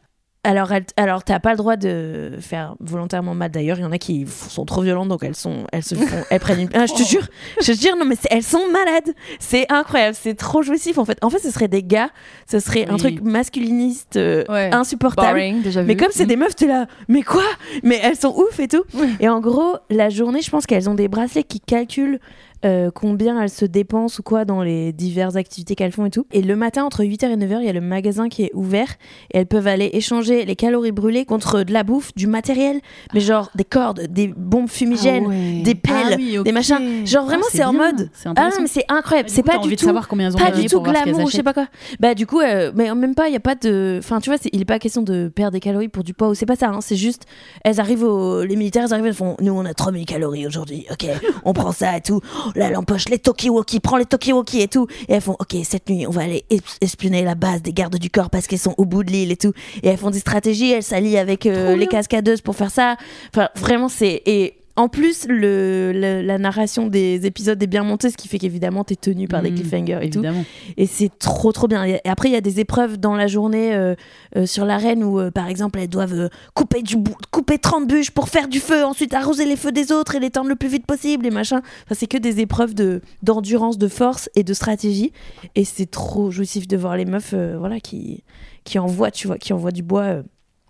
alors, 0.47 0.70
alors 0.97 1.24
t'as 1.24 1.40
pas 1.40 1.51
le 1.51 1.57
droit 1.57 1.76
de 1.76 2.32
faire 2.40 2.74
volontairement 2.80 3.34
mal. 3.34 3.51
D'ailleurs, 3.51 3.78
il 3.78 3.82
y 3.82 3.84
en 3.84 3.92
a 3.92 3.99
qui 3.99 4.26
sont 4.26 4.64
trop 4.64 4.82
violentes, 4.82 5.09
donc 5.09 5.22
elles 5.24 5.34
sont, 5.34 5.66
elles 5.72 5.82
se 5.82 5.94
font, 5.94 6.24
elles 6.30 6.40
prennent 6.40 6.61
une. 6.61 6.68
Ah, 6.74 6.86
je 6.86 6.94
te 6.94 7.03
jure, 7.09 7.26
je 7.61 7.72
te 7.72 7.78
jure, 7.78 7.97
non 7.97 8.05
mais 8.05 8.14
elles 8.30 8.42
sont 8.42 8.66
malades. 8.72 9.14
C'est 9.38 9.70
incroyable, 9.72 10.16
c'est 10.20 10.34
trop 10.34 10.62
jouissif 10.62 10.99
en 10.99 11.05
fait. 11.05 11.18
En 11.22 11.30
fait, 11.30 11.38
ce 11.40 11.51
serait 11.51 11.68
des 11.68 11.82
gars, 11.82 12.11
ce 12.51 12.59
serait 12.61 12.88
un 12.88 12.97
truc 12.97 13.20
masculiniste 13.22 14.16
euh, 14.16 14.44
Ouais. 14.49 14.70
insupportable. 14.72 15.28
Boring, 15.38 15.62
déjà 15.62 15.82
vu. 15.82 15.88
Mais 15.88 15.97
comme 15.97 16.11
c'est 16.12 16.26
des 16.26 16.36
meufs, 16.36 16.55
t'es 16.55 16.66
là, 16.66 16.86
mais 17.09 17.22
quoi? 17.22 17.42
Mais 17.82 17.99
elles 18.03 18.16
sont 18.16 18.34
ouf 18.36 18.61
et 18.61 18.68
tout. 18.68 18.84
Et 19.20 19.28
en 19.28 19.40
gros, 19.40 19.76
la 19.90 20.09
journée, 20.09 20.40
je 20.42 20.51
pense 20.51 20.66
qu'elles 20.66 20.88
ont 20.88 20.94
des 20.94 21.09
bracelets 21.09 21.42
qui 21.44 21.61
calculent 21.61 22.20
euh, 22.64 22.90
combien 22.92 23.40
elles 23.42 23.50
se 23.50 23.64
dépensent 23.64 24.18
ou 24.18 24.22
quoi 24.22 24.44
dans 24.44 24.62
les 24.62 24.92
diverses 24.92 25.36
activités 25.36 25.74
qu'elles 25.74 25.92
font 25.92 26.07
et 26.07 26.11
tout. 26.11 26.26
Et 26.32 26.42
le 26.42 26.57
matin, 26.57 26.84
entre 26.84 27.04
8h 27.04 27.26
et 27.30 27.36
9h, 27.36 27.59
il 27.61 27.66
y 27.66 27.68
a 27.68 27.72
le 27.72 27.80
magasin 27.80 28.28
qui 28.28 28.44
est 28.44 28.50
ouvert 28.54 28.88
et 29.32 29.38
elles 29.38 29.46
peuvent 29.46 29.66
aller 29.66 29.90
échanger 29.92 30.44
les 30.44 30.57
calories 30.57 30.92
brûlées 30.92 31.24
contre 31.24 31.62
de 31.62 31.72
la 31.72 31.82
bouffe, 31.84 32.14
du 32.14 32.26
matériel, 32.26 32.80
mais 33.14 33.20
genre 33.20 33.50
des 33.54 33.64
cordes, 33.64 34.07
des 34.09 34.28
bombes 34.28 34.68
fumigènes, 34.68 35.24
Ah 35.26 35.28
ouais. 35.28 35.62
des 35.62 35.74
pelles, 35.74 35.94
Ah 36.12 36.16
oui, 36.16 36.38
des 36.44 36.52
machins. 36.52 37.07
Genre 37.07 37.24
vraiment, 37.26 37.44
Ah, 37.46 37.50
c'est 37.52 37.64
en 37.64 37.72
mode. 37.72 38.11
C'est 38.14 38.28
Ah 38.36 38.48
non, 38.50 38.57
mais 38.62 38.66
c'est 38.68 38.84
incroyable. 38.88 39.28
Du 39.28 39.34
C'est 39.34 39.42
pas 39.42 39.59
du 39.59 39.76
tout 39.76 39.84
savoir 39.84 40.09
combien 40.09 40.30
pas 40.32 40.50
du 40.50 40.66
tout 40.66 40.80
glamour, 40.80 41.28
je 41.30 41.36
sais 41.36 41.42
pas 41.42 41.52
quoi. 41.54 41.66
Bah 42.00 42.14
du 42.14 42.26
coup, 42.26 42.40
euh, 42.40 42.72
mais 42.74 42.92
même 42.94 43.14
pas, 43.14 43.28
il 43.28 43.32
y 43.32 43.36
a 43.36 43.40
pas 43.40 43.54
de, 43.54 43.96
enfin 43.98 44.20
tu 44.20 44.30
vois, 44.30 44.38
il 44.52 44.61
est 44.61 44.64
pas 44.64 44.78
question 44.78 45.02
de 45.02 45.28
perdre 45.34 45.52
des 45.52 45.61
calories 45.61 45.88
pour 45.88 46.04
du 46.04 46.14
poids 46.14 46.28
ou 46.28 46.34
c'est 46.34 46.46
pas 46.46 46.57
ça. 46.57 46.68
hein. 46.68 46.80
C'est 46.80 46.96
juste, 46.96 47.24
elles 47.64 47.80
arrivent 47.80 48.02
au, 48.04 48.42
les 48.44 48.57
militaires, 48.57 48.84
elles 48.86 48.92
arrivent, 48.92 49.07
elles 49.07 49.14
font, 49.14 49.36
nous 49.40 49.52
on 49.52 49.64
a 49.64 49.74
3000 49.74 50.07
calories 50.07 50.46
aujourd'hui, 50.46 50.86
ok, 50.90 51.07
on 51.44 51.52
prend 51.52 51.72
ça 51.72 51.96
et 51.96 52.00
tout. 52.00 52.20
Oh, 52.47 52.51
là 52.55 52.68
elle 52.68 52.76
empoche 52.76 53.09
les 53.09 53.18
Tokiwoki, 53.18 53.80
prends 53.80 53.97
les 53.97 54.05
Tokiwoki 54.05 54.61
et 54.61 54.68
tout. 54.68 54.86
Et 55.09 55.14
elles 55.14 55.20
font 55.20 55.36
ok 55.38 55.57
cette 55.64 55.88
nuit 55.88 56.07
on 56.07 56.11
va 56.11 56.22
aller 56.22 56.44
es- 56.51 56.61
espionner 56.80 57.22
la 57.22 57.34
base 57.34 57.62
des 57.62 57.72
gardes 57.72 57.97
du 57.99 58.11
corps 58.11 58.30
parce 58.30 58.47
qu'elles 58.47 58.59
sont 58.59 58.74
au 58.78 58.84
bout 58.84 59.05
de 59.05 59.11
l'île 59.11 59.32
et 59.32 59.36
tout. 59.36 59.53
Et 59.82 59.88
elles 59.88 59.99
font 59.99 60.11
des 60.11 60.18
stratégies, 60.20 60.70
elles 60.72 60.82
s'allient 60.82 61.18
avec 61.18 61.47
euh, 61.47 61.76
les 61.76 61.86
cascadeuses 61.86 62.40
pour 62.40 62.57
faire 62.57 62.70
ça. 62.70 62.97
Enfin 63.34 63.49
vraiment 63.57 63.88
c'est 63.88 64.22
et 64.26 64.55
en 64.77 64.89
plus, 64.89 65.27
le, 65.29 65.93
le- 65.95 66.22
la 66.22 66.39
narration 66.39 66.87
des 66.87 67.24
épisodes 67.27 67.62
est 67.62 67.66
bien 67.66 67.83
montée, 67.83 68.11
ce 68.11 68.16
qui 68.16 68.29
fait 68.29 68.39
qu'évidemment, 68.39 68.85
t'es 68.85 68.97
tenu 68.97 69.27
par 69.27 69.43
des 69.43 69.51
Mm, 69.51 69.55
cliffhangers 69.55 69.99
et 70.03 70.11
tout. 70.11 70.20
Et 70.77 70.87
c'est 70.87 71.11
trop 71.18 71.51
trop 71.53 71.66
bien. 71.66 71.85
Et 71.85 72.01
après, 72.05 72.29
il 72.29 72.33
y 72.33 72.37
a 72.37 72.41
des 72.43 72.61
épreuves 72.61 72.99
dans 72.99 73.14
la 73.16 73.27
journée 73.27 73.74
euh, 73.74 73.95
euh, 74.37 74.45
sur 74.47 74.64
l'arène 74.66 75.03
où, 75.03 75.18
euh, 75.18 75.31
par 75.31 75.49
exemple, 75.49 75.79
elles 75.79 75.89
doivent 75.89 76.29
couper, 76.55 76.83
du 76.83 76.97
couper 77.31 77.59
30 77.59 77.87
bûches 77.89 78.11
pour 78.11 78.29
faire 78.29 78.49
du 78.49 78.61
feu, 78.61 78.85
ensuite 78.85 79.14
arroser 79.14 79.47
les 79.47 79.57
feux 79.57 79.72
des 79.72 79.93
autres 79.93 80.14
et 80.14 80.20
les 80.20 80.31
tendre 80.31 80.49
le 80.49 80.57
plus 80.57 80.68
vite 80.68 80.87
possible 80.87 81.27
et 81.27 81.31
machin. 81.31 81.62
Enfin, 81.85 81.95
c'est 81.99 82.07
que 82.07 82.18
des 82.18 82.41
épreuves 82.41 82.74
de, 82.74 83.01
d'endurance, 83.22 83.79
de 83.79 83.89
force 83.89 84.29
et 84.35 84.43
de 84.45 84.53
stratégie. 84.55 85.12
Et 85.55 85.64
c'est 85.64 85.91
trop 85.91 86.31
jouissif 86.31 86.68
de 86.68 86.77
voir 86.77 86.97
les 86.97 87.05
meufs 87.07 87.35
voilà, 87.35 87.81
qui, 87.81 88.24
qui 88.64 88.79
envoient, 88.79 89.11
tu 89.11 89.27
vois, 89.27 89.39
qui 89.39 89.53
envoient 89.53 89.72
du 89.72 89.83
bois. 89.83 90.22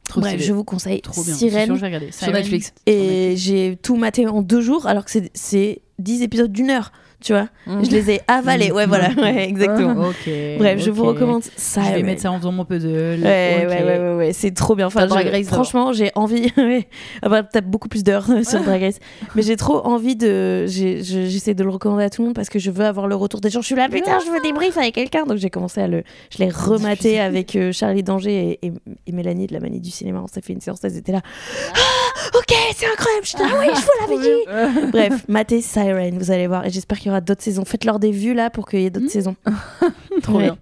Trop 0.09 0.21
Bref, 0.21 0.33
stylé. 0.35 0.47
je 0.47 0.53
vous 0.53 0.65
conseille 0.65 1.01
Trop 1.03 1.23
bien. 1.25 1.35
Sûr, 1.35 1.49
Sirène. 1.51 1.75
je 1.75 1.81
vais 1.81 1.87
regarder. 1.87 2.13
Sur 2.13 2.31
Netflix. 2.33 2.73
Et 2.87 3.35
j'ai 3.37 3.77
tout 3.83 3.97
maté 3.97 4.27
en 4.27 4.43
deux 4.43 4.61
jours, 4.61 4.87
alors 4.87 5.05
que 5.05 5.11
c'est- 5.11 5.31
c'est 5.35 5.81
10 5.99 6.23
épisodes 6.23 6.53
d'une 6.53 6.71
heure, 6.71 6.93
tu 7.23 7.33
vois. 7.33 7.49
Je 7.67 7.91
les 7.91 8.11
ai 8.11 8.21
avalés. 8.29 8.71
Ouais, 8.71 8.87
voilà, 8.87 9.09
ouais, 9.17 9.49
exactement. 9.49 9.95
Bref, 10.59 10.81
je 10.81 10.91
vous 10.91 11.05
recommande 11.05 11.43
Je 11.45 11.49
Siren. 11.57 11.95
vais 11.95 12.03
mettre 12.03 12.23
ça 12.23 12.31
en 12.31 12.39
faisant 12.39 12.53
mon 12.53 12.65
puzzle. 12.65 12.89
Ouais, 12.89 13.67
ouais, 13.67 13.67
ouais, 13.67 13.99
ouais, 13.99 14.15
ouais, 14.17 14.33
c'est 14.33 14.53
trop 14.53 14.75
bien. 14.77 14.87
Enfin, 14.87 15.07
Drag 15.07 15.27
je- 15.27 15.33
Race 15.33 15.47
franchement, 15.47 15.93
j'ai 15.93 16.11
envie. 16.15 16.53
ouais. 16.57 16.89
Ah 17.23 17.29
bah, 17.29 17.43
t'as 17.43 17.61
beaucoup 17.63 17.89
plus 17.89 18.05
d'heures 18.05 18.27
sur 18.45 18.61
Drag 18.63 18.81
Race. 18.83 18.99
Mais 19.35 19.43
j'ai 19.43 19.57
trop 19.57 19.85
envie 19.87 20.17
de. 20.17 20.67
je- 20.67 21.01
J'essaie 21.03 21.55
de 21.55 21.65
le 21.65 21.71
recommander 21.71 22.05
à 22.05 22.11
tout 22.11 22.23
le 22.23 22.27
monde 22.27 22.35
parce 22.37 22.49
que 22.49 22.59
je 22.59 22.71
veux 22.71 22.85
avoir 22.85 23.07
le 23.07 23.15
retour 23.17 23.41
des 23.41 23.51
gens. 23.51 23.61
Je 23.61 23.67
suis 23.67 23.75
là, 23.77 23.89
putain, 23.89 24.19
je 24.25 24.31
veux 24.31 24.41
des 24.41 24.53
briefs 24.53 24.77
avec 24.79 24.95
quelqu'un. 24.95 25.25
Donc 25.25 25.39
j'ai 25.39 25.51
commencé 25.51 25.81
à 25.81 25.89
le. 25.89 26.03
Je 26.31 26.39
l'ai 26.39 26.51
rematé 26.51 27.19
avec 27.21 27.57
euh, 27.57 27.73
Charlie 27.73 28.03
Danger 28.03 28.59
et, 28.63 28.67
et- 28.67 28.73
et 29.07 29.13
Mélanie 29.13 29.47
de 29.47 29.55
la 29.55 29.61
Manie 29.61 29.81
du 29.81 29.91
cinéma. 29.91 30.21
On 30.23 30.27
s'est 30.27 30.41
fait 30.43 30.53
une 30.53 30.61
séance, 30.61 30.79
elles 30.85 30.97
étaient 30.97 31.13
là. 31.13 31.23
Ah, 31.75 32.39
ok, 32.39 32.55
c'est 32.75 32.87
incroyable. 32.87 33.25
Je 33.27 33.37
là, 33.39 33.45
oui, 33.61 33.67
je 33.75 33.81
vous 33.81 34.15
l'avais 34.15 34.83
dit. 34.87 34.91
Bref, 34.93 35.25
matez 35.29 35.61
Siren, 35.61 36.19
vous 36.19 36.31
allez 36.31 36.47
voir. 36.47 36.65
Et 36.67 36.71
j'espère 36.71 36.99
qu'il 37.07 37.11
y 37.11 37.13
aura 37.13 37.21
d'autres 37.21 37.43
saisons. 37.43 37.65
Faites-leur 37.65 38.01
des 38.01 38.11
vues 38.11 38.35
là 38.35 38.51
pour 38.51 38.67
qu'il 38.69 38.81
y 38.81 38.85
ait 38.85 38.91
d'autres 38.91 39.11
saisons. 39.11 39.37
Trop 40.23 40.39
Ouais. 40.39 40.45
bien. 40.45 40.59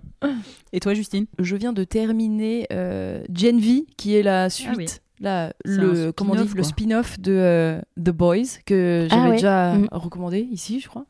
Et 0.74 0.80
toi, 0.80 0.92
Justine? 0.92 1.24
Je 1.38 1.56
viens 1.56 1.72
de 1.72 1.84
terminer 1.84 2.66
euh, 2.72 3.22
Gen 3.34 3.58
V, 3.58 3.86
qui 3.96 4.14
est 4.14 4.22
la 4.22 4.50
suite. 4.50 4.68
Ah 4.70 4.74
oui. 4.76 4.86
Là, 5.20 5.52
le 5.64 6.10
comment 6.12 6.34
spin-off, 6.34 6.54
le 6.54 6.62
spin-off 6.62 7.20
de 7.20 7.32
euh, 7.32 7.80
The 7.96 8.10
Boys 8.10 8.58
que 8.66 9.06
Ah 9.10 9.14
j'avais 9.14 9.28
ouais. 9.28 9.36
déjà 9.36 9.74
Mm. 9.74 9.88
recommandé 9.92 10.40
ici 10.40 10.80
je 10.80 10.88
crois 10.88 11.06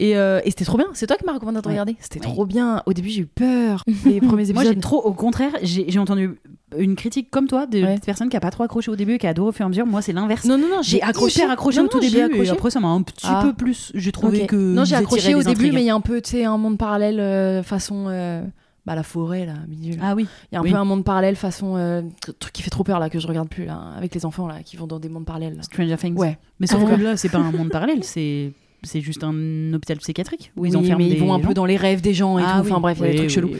et, 0.00 0.16
euh, 0.16 0.40
et 0.44 0.50
c'était 0.50 0.64
trop 0.64 0.78
bien 0.78 0.86
c'est 0.94 1.06
toi 1.06 1.16
qui 1.16 1.24
m'as 1.24 1.32
recommandé 1.34 1.60
de 1.60 1.66
Ouais. 1.66 1.72
regarder 1.72 1.96
c'était 2.00 2.18
trop 2.20 2.46
bien 2.46 2.82
au 2.86 2.92
début 2.92 3.08
j'ai 3.10 3.20
eu 3.20 3.26
peur 3.26 3.84
les 4.06 4.20
premiers 4.20 4.42
épisodes 4.50 4.54
Moi, 4.54 4.64
j'ai 4.64 4.80
trop, 4.80 5.00
au 5.00 5.12
contraire, 5.12 5.52
j'ai 5.62 5.98
entendu 5.98 6.38
une 6.78 6.94
critique 6.96 7.30
comme 7.30 7.46
toi 7.48 7.66
de 7.66 7.82
Ouais. 7.82 7.98
personnes 7.98 8.28
qui 8.28 8.36
a 8.36 8.40
pas 8.40 8.50
trop 8.50 8.62
accroché 8.64 8.90
au 8.90 8.96
début 8.96 9.14
et 9.14 9.18
qui 9.18 9.26
a 9.26 9.30
adoré 9.30 9.48
au 9.48 9.52
fur 9.52 9.64
et 9.64 9.66
à 9.66 9.68
mesure. 9.68 9.86
Moi, 9.86 10.02
c'est 10.02 10.12
l'inverse. 10.12 10.44
non 10.44 10.56
non 10.56 10.68
non 10.68 10.82
J'ai 10.82 11.02
accroché, 11.02 11.42
accroché 11.42 11.78
Non, 11.80 11.84
au 11.86 11.88
tout 11.88 11.96
non, 11.98 12.02
j'ai 12.02 12.08
début 12.10 12.20
et 12.20 12.24
accroché. 12.24 12.50
après 12.50 12.70
ça 12.70 12.80
m'a 12.80 12.88
un 12.88 13.02
petit 13.02 13.26
Ah. 13.28 13.40
peu 13.44 13.52
plus. 13.52 13.90
J'ai 13.94 14.12
trouvé 14.12 14.46
que 14.46 14.56
non 14.56 14.84
j'ai 14.84 14.96
accroché 14.96 15.34
au 15.34 15.42
début 15.42 15.70
mais 15.72 15.82
il 15.82 15.86
y 15.86 15.90
a 15.90 15.94
un 15.94 16.00
peu 16.00 16.20
tu 16.20 16.30
sais 16.30 16.44
un 16.44 16.56
monde 16.58 16.78
parallèle 16.78 17.18
euh, 17.20 17.62
façon 17.62 18.06
euh, 18.08 18.42
bah 18.86 18.94
la 18.94 19.02
forêt 19.02 19.44
là 19.44 19.54
milieu 19.68 19.96
là. 19.96 20.02
Ah 20.06 20.14
oui. 20.14 20.26
il 20.50 20.54
y 20.54 20.56
a 20.56 20.60
un 20.60 20.62
oui. 20.62 20.70
peu 20.70 20.76
un 20.76 20.84
monde 20.84 21.04
parallèle 21.04 21.36
façon 21.36 21.74
euh, 21.76 22.00
tr- 22.24 22.32
truc 22.38 22.52
qui 22.52 22.62
fait 22.62 22.70
trop 22.70 22.84
peur 22.84 22.98
là 22.98 23.10
que 23.10 23.18
je 23.18 23.26
regarde 23.26 23.48
plus 23.48 23.66
là 23.66 23.78
avec 23.96 24.14
les 24.14 24.24
enfants 24.24 24.46
là 24.46 24.62
qui 24.64 24.76
vont 24.78 24.86
dans 24.86 24.98
des 24.98 25.08
mondes 25.10 25.26
parallèles 25.26 25.56
là. 25.56 25.62
Stranger 25.62 25.96
Things. 25.98 26.16
ouais 26.16 26.38
Mais 26.60 26.66
sauf 26.66 26.82
que 26.88 26.94
là, 27.00 27.16
c'est 27.18 27.28
pas 27.28 27.38
un 27.38 27.52
monde 27.52 27.68
parallèle, 27.70 28.02
c'est 28.04 28.52
c'est 28.82 29.00
juste 29.00 29.22
un 29.24 29.72
hôpital 29.74 29.98
psychiatrique 29.98 30.52
où 30.56 30.66
ils 30.66 30.70
Oui, 30.72 30.76
enferment 30.84 30.98
mais 30.98 31.08
des 31.10 31.14
ils 31.16 31.20
vont 31.20 31.32
un 31.34 31.38
gens. 31.40 31.48
peu 31.48 31.54
dans 31.54 31.66
les 31.66 31.76
rêves 31.76 32.00
des 32.00 32.14
gens 32.14 32.38
et 32.38 32.42
Ah 32.44 32.56
tout. 32.58 32.64
oui. 32.64 32.70
Enfin 32.72 32.80
bref, 32.80 32.98
il 33.00 33.06
y 33.06 33.08
a 33.08 33.12
des 33.12 33.16
trucs 33.18 33.30
chelous. 33.30 33.50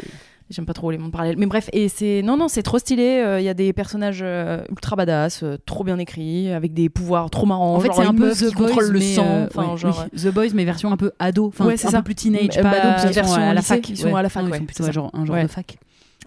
J'aime 0.50 0.66
pas 0.66 0.72
trop 0.72 0.90
les 0.90 0.98
mondes 0.98 1.12
parallèles. 1.12 1.36
Mais 1.38 1.46
bref, 1.46 1.70
et 1.72 1.88
c'est 1.88 2.22
non 2.24 2.36
non, 2.36 2.48
c'est 2.48 2.64
trop 2.64 2.78
stylé. 2.80 3.22
euh, 3.24 3.40
Il 3.40 3.44
y 3.44 3.48
a 3.48 3.54
des 3.54 3.72
personnages 3.72 4.18
euh, 4.20 4.64
ultra 4.68 4.96
badass, 4.96 5.44
euh, 5.44 5.56
trop 5.64 5.84
bien 5.84 5.96
écrits, 5.98 6.50
avec 6.50 6.74
des 6.74 6.88
pouvoirs 6.88 7.30
trop 7.30 7.46
marrants. 7.46 7.76
En 7.76 7.80
fait, 7.80 7.92
c'est 7.94 8.02
un 8.02 8.12
peu 8.12 8.32
The 8.32 8.52
Boys, 8.56 8.88
le 8.90 9.00
sang. 9.00 9.46
Enfin 9.46 9.76
genre. 9.76 10.06
oui. 10.12 10.20
The 10.20 10.34
Boys, 10.34 10.48
mais 10.54 10.64
version 10.64 10.90
un 10.90 10.96
peu 10.96 11.12
ado, 11.20 11.46
enfin 11.46 11.66
Ouais, 11.66 11.76
c'est 11.76 11.86
un 11.86 11.90
ça. 11.92 11.98
peu 11.98 12.06
plus 12.06 12.14
teenage, 12.16 12.60
pas 12.60 12.68
ado, 12.70 12.80
parce 12.82 13.04
version 13.14 13.34
à 13.40 13.54
la 13.54 13.62
fac. 13.62 13.88
ils 13.88 13.96
sont 13.96 14.16
à 14.16 14.22
la 14.22 14.28
fac, 14.28 14.42
ouais, 14.44 14.50
ils 14.54 14.58
sont 14.58 14.64
plutôt 14.64 14.90
genre, 14.90 15.10
un 15.14 15.24
genre 15.24 15.36
de 15.40 15.46
fac. 15.46 15.78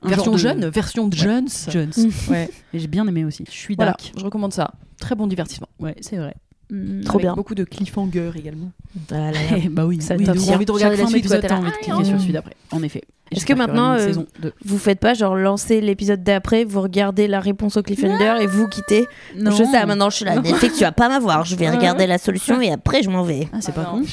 Version 0.03 0.37
jeune, 0.37 0.67
version 0.69 1.07
de 1.09 1.15
jeunes. 1.15 1.47
Jones. 1.69 1.91
Ouais. 2.29 2.49
Et 2.73 2.79
J'ai 2.79 2.87
bien 2.87 3.05
aimé 3.07 3.25
aussi. 3.25 3.43
Je 3.47 3.51
suis 3.57 3.75
dark. 3.75 4.13
je 4.17 4.23
recommande 4.23 4.53
ça. 4.53 4.71
Très 4.99 5.15
bon 5.15 5.27
divertissement. 5.27 5.67
Ouais, 5.79 5.95
c'est 5.99 6.15
vrai. 6.17 6.33
Trop 7.05 7.17
Avec 7.17 7.26
bien. 7.26 7.34
Beaucoup 7.36 7.55
de 7.55 7.63
cliffhanger 7.63 8.32
également. 8.36 8.71
Ah 9.11 9.32
là 9.32 9.32
là. 9.32 9.39
Bah 9.69 9.86
oui, 9.86 10.01
Ça 10.01 10.15
oui, 10.15 10.28
envie 10.30 10.65
de 10.65 10.71
regarder 10.71 10.97
la 10.97 11.07
suite, 11.07 11.28
t'as 11.28 11.57
envie 11.57 11.71
de 11.71 11.76
cliquer 11.78 12.03
sur 12.03 12.19
celui 12.19 12.34
d'après. 12.34 12.55
En 12.71 12.82
effet. 12.82 13.03
Est-ce 13.36 13.45
que 13.45 13.53
maintenant, 13.53 13.93
euh. 13.93 14.11
Vous 14.65 14.77
faites 14.77 14.99
pas 14.99 15.13
genre 15.13 15.36
lancer 15.36 15.81
l'épisode 15.81 16.23
d'après, 16.23 16.63
vous 16.63 16.81
regardez 16.81 17.27
la 17.27 17.39
réponse 17.39 17.77
au 17.77 17.81
cliffhanger 17.84 18.36
et 18.41 18.47
vous 18.47 18.67
quittez 18.67 19.05
Non. 19.38 19.51
Je 19.51 19.63
sais, 19.63 19.86
maintenant 19.86 20.09
je 20.09 20.15
suis 20.17 20.25
là. 20.25 20.39
Netflix, 20.39 20.75
tu 20.77 20.84
vas 20.84 20.91
pas 20.91 21.09
m'avoir. 21.09 21.45
Je 21.45 21.55
vais 21.55 21.69
regarder 21.69 22.07
la 22.07 22.17
solution 22.17 22.61
et 22.61 22.71
après 22.71 23.03
je 23.03 23.09
m'en 23.09 23.23
vais. 23.23 23.47
Ah, 23.53 23.57
c'est 23.61 23.71
Ah 23.75 23.81
pas 23.81 23.86
con. 23.86 24.03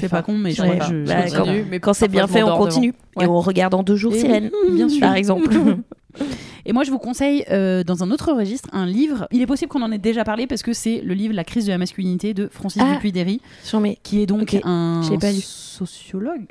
C'est 0.00 0.08
pas 0.08 0.22
con, 0.22 0.34
mais 0.38 0.50
je 0.52 0.62
Ouais, 0.62 0.78
bah, 0.78 1.24
quand- 1.30 1.38
continue. 1.44 1.64
mais 1.70 1.80
Quand 1.80 1.92
c'est 1.92 2.08
bien 2.08 2.22
parfois, 2.22 2.36
fait, 2.38 2.42
on 2.44 2.46
m'endors 2.48 2.58
continue. 2.66 2.94
devant. 3.16 3.26
Et 3.26 3.28
on 3.28 3.40
regarde 3.40 3.74
en 3.74 3.82
deux 3.82 3.96
jours 3.96 4.12
Et 4.12 4.16
oui, 4.16 4.20
Sirène, 4.20 4.50
bien 4.70 4.88
sûr. 4.88 5.00
par 5.00 5.14
exemple. 5.14 5.48
Et 6.66 6.72
moi, 6.72 6.84
je 6.84 6.90
vous 6.90 6.98
conseille, 6.98 7.44
euh, 7.50 7.82
dans 7.84 8.02
un 8.02 8.10
autre 8.10 8.32
registre, 8.32 8.68
un 8.72 8.84
livre. 8.84 9.26
Il 9.30 9.40
est 9.40 9.46
possible 9.46 9.70
qu'on 9.70 9.80
en 9.82 9.90
ait 9.92 9.98
déjà 9.98 10.24
parlé 10.24 10.46
parce 10.46 10.62
que 10.62 10.72
c'est 10.74 11.00
le 11.02 11.14
livre 11.14 11.32
La 11.32 11.44
crise 11.44 11.64
de 11.66 11.70
la 11.70 11.78
masculinité 11.78 12.34
de 12.34 12.48
Francis 12.52 12.82
Ah. 12.84 12.92
Dupuy-Derry, 12.94 13.40
J'en 13.70 13.80
mets. 13.80 13.98
qui 14.02 14.20
est 14.20 14.26
donc 14.26 14.42
Ok, 14.42 14.58
un 14.64 15.00
je 15.04 15.10
l'ai 15.12 15.18
pas 15.18 15.30
lu. 15.32 15.40
sociologue. 15.40 16.46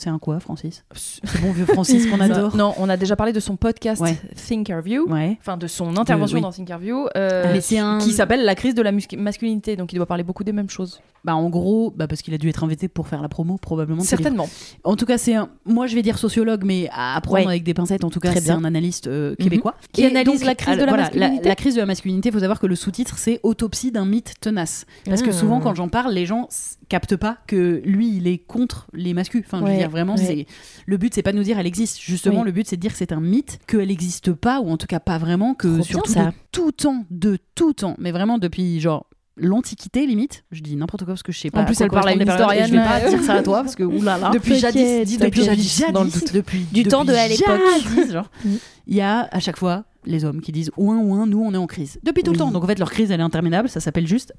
C'est 0.00 0.10
un 0.10 0.20
quoi, 0.20 0.38
Francis 0.38 0.84
C'est 0.94 1.40
bon 1.40 1.50
vieux 1.50 1.64
Francis 1.74 2.06
qu'on 2.06 2.20
adore. 2.20 2.54
Non, 2.56 2.72
on 2.78 2.88
a 2.88 2.96
déjà 2.96 3.16
parlé 3.16 3.32
de 3.32 3.40
son 3.40 3.56
podcast 3.56 4.00
Ouais. 4.00 4.16
Thinkerview. 4.46 5.08
Ouais. 5.10 5.36
Enfin, 5.40 5.56
de 5.56 5.66
son 5.66 5.96
intervention 5.96 6.36
oui. 6.36 6.40
dans 6.42 6.52
Thinkerview, 6.52 7.08
euh, 7.16 7.50
Mais 7.52 7.60
c'est 7.60 7.78
un- 7.80 7.98
qui 7.98 8.12
s'appelle 8.12 8.44
La 8.44 8.54
crise 8.54 8.76
de 8.76 8.82
la 8.82 8.92
masculinité. 8.92 9.74
Donc, 9.74 9.92
il 9.92 9.96
doit 9.96 10.06
parler 10.06 10.22
beaucoup 10.22 10.44
des 10.44 10.52
mêmes 10.52 10.70
choses. 10.70 11.00
Bah 11.24 11.34
en 11.34 11.50
gros, 11.50 11.92
bah 11.96 12.06
parce 12.06 12.22
qu'il 12.22 12.32
a 12.32 12.38
dû 12.38 12.48
être 12.48 12.62
invité 12.62 12.86
pour 12.86 13.08
faire 13.08 13.20
la 13.22 13.28
promo 13.28 13.58
probablement. 13.58 14.02
ce. 14.02 14.06
Certainement. 14.06 14.48
En 14.84 14.94
tout 14.94 15.04
cas, 15.04 15.18
c'est 15.18 15.34
un... 15.34 15.48
moi 15.66 15.88
je 15.88 15.96
vais 15.96 16.02
dire 16.02 16.16
sociologue, 16.16 16.62
mais 16.64 16.88
à 16.92 17.20
prendre 17.20 17.38
Ouais. 17.40 17.46
avec 17.46 17.64
des 17.64 17.74
pincettes. 17.74 18.04
En 18.04 18.10
tout 18.10 18.20
cas, 18.20 18.32
c'est 18.36 18.50
un 18.50 18.62
analyste 18.62 19.08
euh, 19.08 19.34
québécois 19.34 19.74
Qui 19.92 20.04
analyse 20.06 20.44
la 20.44 20.54
crise 20.54 20.76
de 20.76 20.82
la 20.82 20.86
voilà, 20.86 21.02
masculinité. 21.02 21.48
La, 21.48 21.54
crise 21.56 21.74
de 21.74 21.80
la 21.80 21.86
masculinité. 21.86 22.28
Il 22.28 22.32
faut 22.32 22.38
savoir 22.38 22.60
que 22.60 22.68
le 22.68 22.76
sous-titre 22.76 23.18
c'est 23.18 23.40
autopsie 23.42 23.90
d'un 23.90 24.04
mythe 24.04 24.34
tenace. 24.40 24.86
Parce 25.06 25.22
que 25.22 25.30
Ah. 25.30 25.32
souvent, 25.32 25.58
quand 25.58 25.74
j'en 25.74 25.88
parle, 25.88 26.12
les 26.12 26.24
gens 26.24 26.46
captent 26.88 27.16
pas 27.16 27.38
que 27.46 27.80
lui, 27.84 28.16
il 28.16 28.26
est 28.26 28.38
contre 28.38 28.86
les 28.92 29.14
masculins. 29.14 29.44
Enfin, 29.46 29.64
je 29.64 29.70
veux 29.72 29.78
dire 29.78 29.90
vraiment, 29.90 30.14
ouais. 30.16 30.24
c'est 30.24 30.46
le 30.86 30.96
but, 30.96 31.14
c'est 31.14 31.22
pas 31.22 31.32
de 31.32 31.36
nous 31.36 31.42
dire 31.44 31.58
elle 31.58 31.66
existe. 31.66 32.00
Justement, 32.00 32.40
Oui. 32.40 32.46
le 32.46 32.52
but, 32.52 32.66
c'est 32.66 32.76
de 32.76 32.80
dire 32.80 32.92
que 32.92 32.98
c'est 32.98 33.12
un 33.12 33.20
mythe, 33.20 33.58
qu'elle 33.66 33.88
n'existe 33.88 34.32
pas, 34.32 34.60
ou 34.60 34.70
en 34.70 34.76
tout 34.76 34.86
cas 34.86 35.00
pas 35.00 35.18
vraiment, 35.18 35.54
que 35.54 35.66
Trop 35.68 35.76
bien, 35.76 35.84
surtout 35.84 36.12
ça. 36.12 36.24
de 36.26 36.32
tout 36.52 36.72
temps, 36.72 37.04
de 37.10 37.38
tout 37.54 37.72
temps, 37.74 37.94
mais 37.98 38.10
vraiment 38.12 38.38
depuis 38.38 38.80
genre 38.80 39.06
l'antiquité 39.40 40.06
limite. 40.06 40.44
Je 40.50 40.62
dis 40.62 40.74
n'importe 40.76 41.04
quoi 41.04 41.14
parce 41.14 41.22
que 41.22 41.30
je 41.32 41.38
sais 41.38 41.50
pas. 41.50 41.60
En 41.60 41.64
plus, 41.64 41.80
elle 41.80 41.90
parle 41.90 42.08
à 42.08 42.12
une 42.12 42.22
et 42.22 42.24
Je 42.24 42.28
vais 42.28 42.32
historienne. 42.34 42.84
pas 42.84 43.08
dire 43.08 43.22
ça 43.22 43.34
à 43.34 43.42
toi 43.42 43.62
parce 43.62 43.76
que 43.76 43.84
oulala. 43.84 44.30
Depuis 44.30 44.56
jadis, 44.58 45.16
depuis 45.18 45.42
t'inquiète. 45.42 45.44
jadis, 45.44 45.82
dans 45.92 46.04
le 46.04 46.10
doute. 46.10 46.32
depuis 46.34 46.66
Du 46.72 46.82
temps 46.84 47.04
de 47.04 47.12
depuis 47.12 47.20
à 47.20 47.28
l'époque. 47.28 48.10
genre. 48.10 48.30
Mm. 48.44 48.48
Il 48.88 48.96
y 48.96 49.00
a 49.00 49.28
à 49.30 49.38
chaque 49.40 49.56
fois 49.58 49.84
les 50.06 50.24
hommes 50.24 50.40
qui 50.40 50.50
disent 50.52 50.70
ouin 50.76 50.96
ouin, 50.98 51.26
nous 51.26 51.40
on 51.42 51.52
est 51.52 51.58
en 51.58 51.66
crise 51.66 51.98
depuis 52.02 52.22
tout 52.22 52.32
le 52.32 52.38
temps. 52.38 52.50
Donc 52.50 52.64
en 52.64 52.66
fait 52.66 52.78
leur 52.78 52.90
crise 52.90 53.10
elle 53.10 53.20
est 53.20 53.24
interminable. 53.24 53.68
Ça 53.68 53.78
s'appelle 53.80 54.06
juste 54.06 54.32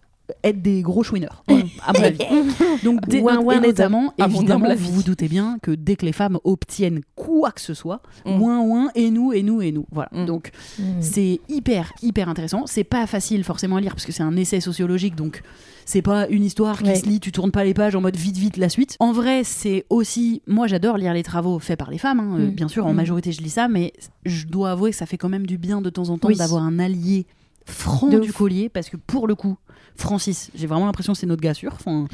être 0.43 0.61
des 0.61 0.82
gros 0.82 1.03
chouineurs, 1.03 1.43
à 1.86 1.93
mon 1.93 2.03
avis. 2.03 2.17
Donc 2.84 3.07
dès- 3.07 3.21
Ouin, 3.21 3.38
ouin, 3.39 3.61
et 3.61 3.67
notamment 3.67 4.13
À 4.19 4.27
évidemment 4.27 4.73
vous 4.75 4.93
vous 4.93 5.03
doutez 5.03 5.27
bien 5.27 5.57
que 5.61 5.71
dès 5.71 5.95
que 5.95 6.05
les 6.05 6.11
femmes 6.13 6.38
obtiennent 6.43 7.01
quoi 7.15 7.51
que 7.51 7.61
ce 7.61 7.73
soit, 7.73 8.01
Mm. 8.25 8.41
ouin 8.41 8.59
ouin 8.61 8.89
et 8.95 9.11
nous 9.11 9.34
et 9.34 9.43
nous 9.43 9.61
et 9.61 9.71
nous. 9.71 9.86
Voilà. 9.91 10.09
Mm. 10.13 10.25
Donc 10.25 10.51
Mm. 10.80 10.84
c'est 11.01 11.39
hyper 11.49 11.91
hyper 12.01 12.30
intéressant. 12.30 12.63
C'est 12.65 12.84
pas 12.84 13.05
facile 13.07 13.43
forcément 13.43 13.75
à 13.77 13.82
lire 13.82 13.93
parce 13.93 14.05
que 14.05 14.11
c'est 14.11 14.23
un 14.23 14.36
essai 14.36 14.59
sociologique 14.61 15.15
donc 15.15 15.41
c'est 15.86 16.01
pas 16.03 16.27
une 16.27 16.43
histoire 16.43 16.77
qui 16.84 16.89
Ouais. 16.89 16.95
se 16.95 17.05
lit, 17.07 17.19
tu 17.19 17.32
tournes 17.32 17.51
pas 17.51 17.63
les 17.63 17.73
pages 17.73 17.95
en 17.95 18.01
mode 18.01 18.15
vite 18.15 18.38
vite 18.38 18.57
la 18.57 18.69
suite. 18.69 18.95
En 18.99 19.11
vrai, 19.11 19.43
c'est 19.43 19.86
aussi 19.89 20.41
moi 20.47 20.67
j'adore 20.67 20.97
lire 20.97 21.13
les 21.13 21.23
travaux 21.23 21.57
faits 21.59 21.80
par 21.80 21.89
les 21.91 21.97
femmes 21.97 22.19
hein. 22.19 22.36
Euh, 22.39 22.47
Mm. 22.47 22.51
bien 22.51 22.67
sûr 22.67 22.86
en 22.86 22.93
majorité 22.93 23.32
je 23.32 23.41
lis 23.41 23.49
ça 23.49 23.67
mais 23.67 23.93
je 24.25 24.45
dois 24.47 24.71
avouer 24.71 24.91
que 24.91 24.95
ça 24.97 25.05
fait 25.05 25.17
quand 25.17 25.30
même 25.30 25.45
du 25.47 25.57
bien 25.57 25.82
de 25.82 25.89
temps 25.89 26.09
en 26.09 26.17
temps 26.17 26.27
Oui. 26.27 26.36
d'avoir 26.38 26.63
un 26.63 26.77
allié 26.80 27.25
franc 27.65 28.07
De 28.07 28.19
du 28.19 28.30
ouf. 28.30 28.38
collier 28.38 28.69
parce 28.69 28.89
que 28.89 28.97
pour 28.97 29.27
le 29.27 29.36
coup 29.36 29.57
Francis, 29.96 30.50
j'ai 30.56 30.68
vraiment 30.68 30.86
l'impression 30.86 31.14
que 31.14 31.20
c'est 31.20 31.26
notre 31.26 31.42
gars 31.42 31.54
sûr. 31.54 31.72
Enfin, 31.74 32.08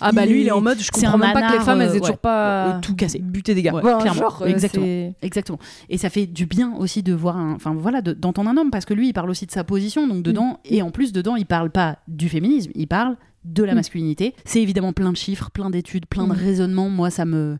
Ah 0.00 0.12
bah 0.12 0.24
Il 0.26 0.32
lui, 0.32 0.40
il 0.42 0.48
est 0.48 0.50
en 0.52 0.60
mode, 0.60 0.78
je 0.80 0.90
comprends 0.90 1.18
même 1.18 1.32
pas 1.32 1.48
que 1.50 1.58
les 1.58 1.60
femmes, 1.64 1.80
elles 1.80 1.88
euh, 1.88 1.92
aient 1.92 1.94
ouais. 1.94 2.00
toujours 2.00 2.18
pas 2.18 2.76
Euh, 2.76 2.80
tout 2.80 2.94
cassé. 2.94 3.18
buté 3.18 3.54
des 3.54 3.62
gars. 3.62 3.72
Ouais, 3.74 3.80
clairement. 3.82 4.12
genre, 4.14 4.42
euh, 4.42 4.46
Exactement. 4.46 5.12
Exactement. 5.22 5.58
Et 5.88 5.98
ça 5.98 6.10
fait 6.10 6.26
du 6.26 6.46
bien 6.46 6.74
aussi 6.76 7.02
de 7.02 7.12
voir 7.12 7.36
un, 7.36 7.54
enfin 7.54 7.74
voilà, 7.74 8.00
de- 8.02 8.12
d'entendre 8.12 8.50
un 8.50 8.56
homme 8.56 8.70
parce 8.70 8.84
que 8.84 8.94
lui, 8.94 9.08
il 9.08 9.12
parle 9.12 9.30
aussi 9.30 9.46
de 9.46 9.50
sa 9.52 9.64
position, 9.64 10.06
donc 10.06 10.22
dedans, 10.22 10.60
et 10.64 10.82
en 10.82 10.90
plus 10.90 11.12
dedans, 11.12 11.36
il 11.36 11.46
parle 11.46 11.70
pas 11.70 11.98
du 12.08 12.28
féminisme, 12.28 12.70
il 12.74 12.86
parle 12.86 13.16
de 13.44 13.64
la 13.64 13.72
Mm. 13.72 13.76
masculinité. 13.76 14.34
C'est 14.44 14.60
évidemment 14.60 14.92
plein 14.92 15.10
de 15.12 15.16
chiffres, 15.16 15.50
plein 15.50 15.70
d'études, 15.70 16.04
plein 16.06 16.24
de 16.26 16.32
Mm. 16.34 16.44
raisonnements. 16.44 16.88
Moi, 16.90 17.08
ça 17.10 17.24
me, 17.24 17.56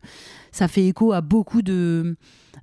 ça 0.51 0.67
fait 0.67 0.85
écho 0.85 1.11
à 1.11 1.21
beaucoup 1.21 1.61
de 1.63 2.15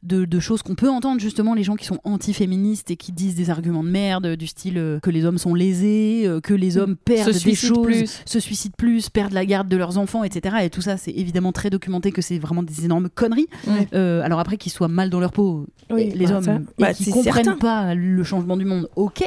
de, 0.02 0.24
de 0.24 0.40
choses 0.40 0.62
qu'on 0.62 0.74
peut 0.74 0.88
entendre 0.90 1.20
justement 1.20 1.54
les 1.54 1.64
gens 1.64 1.76
qui 1.76 1.84
sont 1.86 1.98
anti-féministes 2.04 2.90
et 2.90 2.96
qui 2.96 3.12
disent 3.12 3.34
des 3.34 3.50
arguments 3.50 3.82
de 3.82 3.90
merde 3.90 4.36
du 4.36 4.46
style 4.46 4.78
euh, 4.78 5.00
que 5.00 5.10
les 5.10 5.24
hommes 5.24 5.38
sont 5.38 5.54
lésés, 5.54 6.22
euh, 6.26 6.40
que 6.40 6.54
les 6.54 6.76
hommes 6.78 6.96
perdent 6.96 7.32
des 7.32 7.38
suicident 7.38 7.74
choses, 7.76 7.84
plus. 7.84 8.22
se 8.24 8.40
suicident 8.40 8.74
plus, 8.76 9.08
perdent 9.08 9.32
la 9.32 9.44
garde 9.44 9.68
de 9.68 9.76
leurs 9.76 9.98
enfants, 9.98 10.24
etc. 10.24 10.56
Et 10.62 10.70
tout 10.70 10.80
ça, 10.82 10.96
c'est 10.96 11.10
évidemment 11.10 11.52
très 11.52 11.70
documenté 11.70 12.12
que 12.12 12.22
c'est 12.22 12.38
vraiment 12.38 12.62
des 12.62 12.84
énormes 12.84 13.08
conneries. 13.08 13.48
Euh, 13.94 14.22
alors 14.22 14.38
après 14.40 14.56
qu'ils 14.56 14.72
soient 14.72 14.88
mal 14.88 15.10
dans 15.10 15.20
leur 15.20 15.32
peau, 15.32 15.66
Oui, 15.90 16.12
les 16.14 16.26
bah, 16.26 16.36
hommes, 16.36 16.64
et 16.78 16.82
bah, 16.82 16.94
qui 16.94 17.04
c'est 17.04 17.10
comprennent 17.10 17.44
certain. 17.44 17.58
pas 17.58 17.94
le 17.94 18.22
changement 18.22 18.56
du 18.56 18.64
monde, 18.64 18.88
ok. 18.96 19.24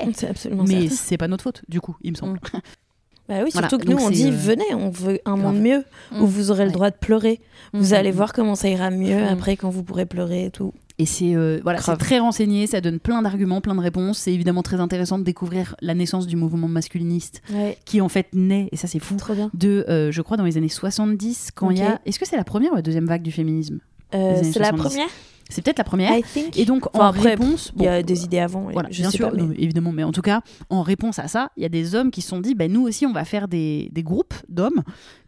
Mais 0.68 0.88
c'est 0.90 1.18
pas 1.18 1.28
notre 1.28 1.44
faute, 1.44 1.64
du 1.68 1.82
coup, 1.82 1.96
il 2.02 2.12
me 2.12 2.18
semble. 2.18 2.40
Bah 3.32 3.44
oui, 3.46 3.50
Voilà, 3.54 3.70
surtout 3.70 3.84
que 3.86 3.90
nous, 3.90 3.98
donc 3.98 4.08
on 4.08 4.10
dit 4.10 4.28
euh, 4.28 4.32
venez, 4.32 4.74
on 4.76 4.90
veut 4.90 5.20
un 5.26 5.38
monde 5.38 5.60
mieux 5.60 5.86
où 6.20 6.24
Mm. 6.26 6.26
vous 6.26 6.52
aurez 6.52 6.66
le 6.66 6.72
droit 6.72 6.90
de 6.92 6.96
pleurer. 6.98 7.40
Vous 7.74 7.90
Mhm. 7.90 7.94
allez 7.94 8.12
voir 8.12 8.34
comment 8.34 8.56
ça 8.56 8.68
ira 8.68 8.90
mieux 8.92 9.24
après 9.26 9.56
quand 9.56 9.70
vous 9.70 9.84
pourrez 9.84 10.06
pleurer 10.06 10.46
et 10.46 10.52
tout. 10.52 10.74
Et 11.00 11.06
c'est 11.06 11.34
euh, 11.36 11.60
voilà, 11.64 11.80
c'est 11.82 11.96
très 11.96 12.20
renseigné, 12.20 12.68
ça 12.68 12.82
donne 12.82 13.00
plein 13.00 13.22
d'arguments, 13.22 13.62
plein 13.62 13.74
de 13.74 13.80
réponses. 13.80 14.20
C'est 14.20 14.34
évidemment 14.34 14.62
très 14.64 14.80
intéressant 14.82 15.18
de 15.18 15.24
découvrir 15.24 15.76
la 15.82 15.94
naissance 15.96 16.28
du 16.28 16.36
mouvement 16.36 16.68
masculiniste, 16.68 17.42
Ouais, 17.54 17.78
qui 17.86 18.02
en 18.02 18.10
fait 18.10 18.28
naît, 18.34 18.68
et 18.72 18.76
ça 18.76 18.88
c'est 18.88 19.00
fou, 19.00 19.16
trop 19.16 19.34
bien. 19.34 19.50
de, 19.56 19.86
euh, 19.88 20.12
je 20.12 20.22
crois, 20.22 20.36
dans 20.38 20.44
les 20.44 20.58
années 20.58 20.68
70, 20.70 21.52
quand 21.56 21.70
il 21.72 21.80
y 21.80 21.82
a... 21.84 22.02
Est-ce 22.06 22.20
que 22.20 22.28
c'est 22.28 22.38
la 22.38 22.44
première 22.44 22.74
ou 22.74 22.76
la 22.76 22.82
deuxième 22.84 23.06
vague 23.08 23.22
du 23.24 23.32
féminisme? 23.32 23.80
Euh, 24.14 24.36
c'est 24.44 24.60
la 24.60 24.70
70. 24.70 24.90
première, 24.90 25.08
C'est 25.52 25.62
peut-être 25.62 25.78
la 25.78 25.84
première. 25.84 26.14
Et 26.56 26.66
donc, 26.66 26.88
Enfin, 26.94 27.06
en 27.06 27.10
après, 27.10 27.30
réponse... 27.32 27.72
Il 27.78 27.84
y 27.84 27.88
a 27.88 28.02
des 28.02 28.24
idées 28.24 28.40
avant. 28.40 28.70
Voilà, 28.72 28.90
je 28.92 29.02
bien 29.02 29.12
sais 29.12 29.18
sûr, 29.18 29.30
pas, 29.30 29.36
mais- 29.36 29.42
non, 29.42 29.48
mais 29.50 29.56
évidemment. 29.60 29.92
Mais 29.92 30.04
en 30.04 30.12
tout 30.12 30.22
cas, 30.22 30.42
en 30.70 30.82
réponse 30.82 31.20
à 31.20 31.28
ça, 31.28 31.50
il 31.58 31.64
y 31.64 31.66
a 31.66 31.70
des 31.70 31.94
hommes 31.96 32.10
qui 32.12 32.22
se 32.22 32.30
sont 32.30 32.40
dit, 32.40 32.56
ben 32.56 32.72
nous 32.72 32.82
aussi, 32.88 33.06
on 33.06 33.14
va 33.14 33.26
faire 33.26 33.48
des, 33.48 33.90
des 33.92 34.04
groupes 34.04 34.34
d'hommes 34.50 34.82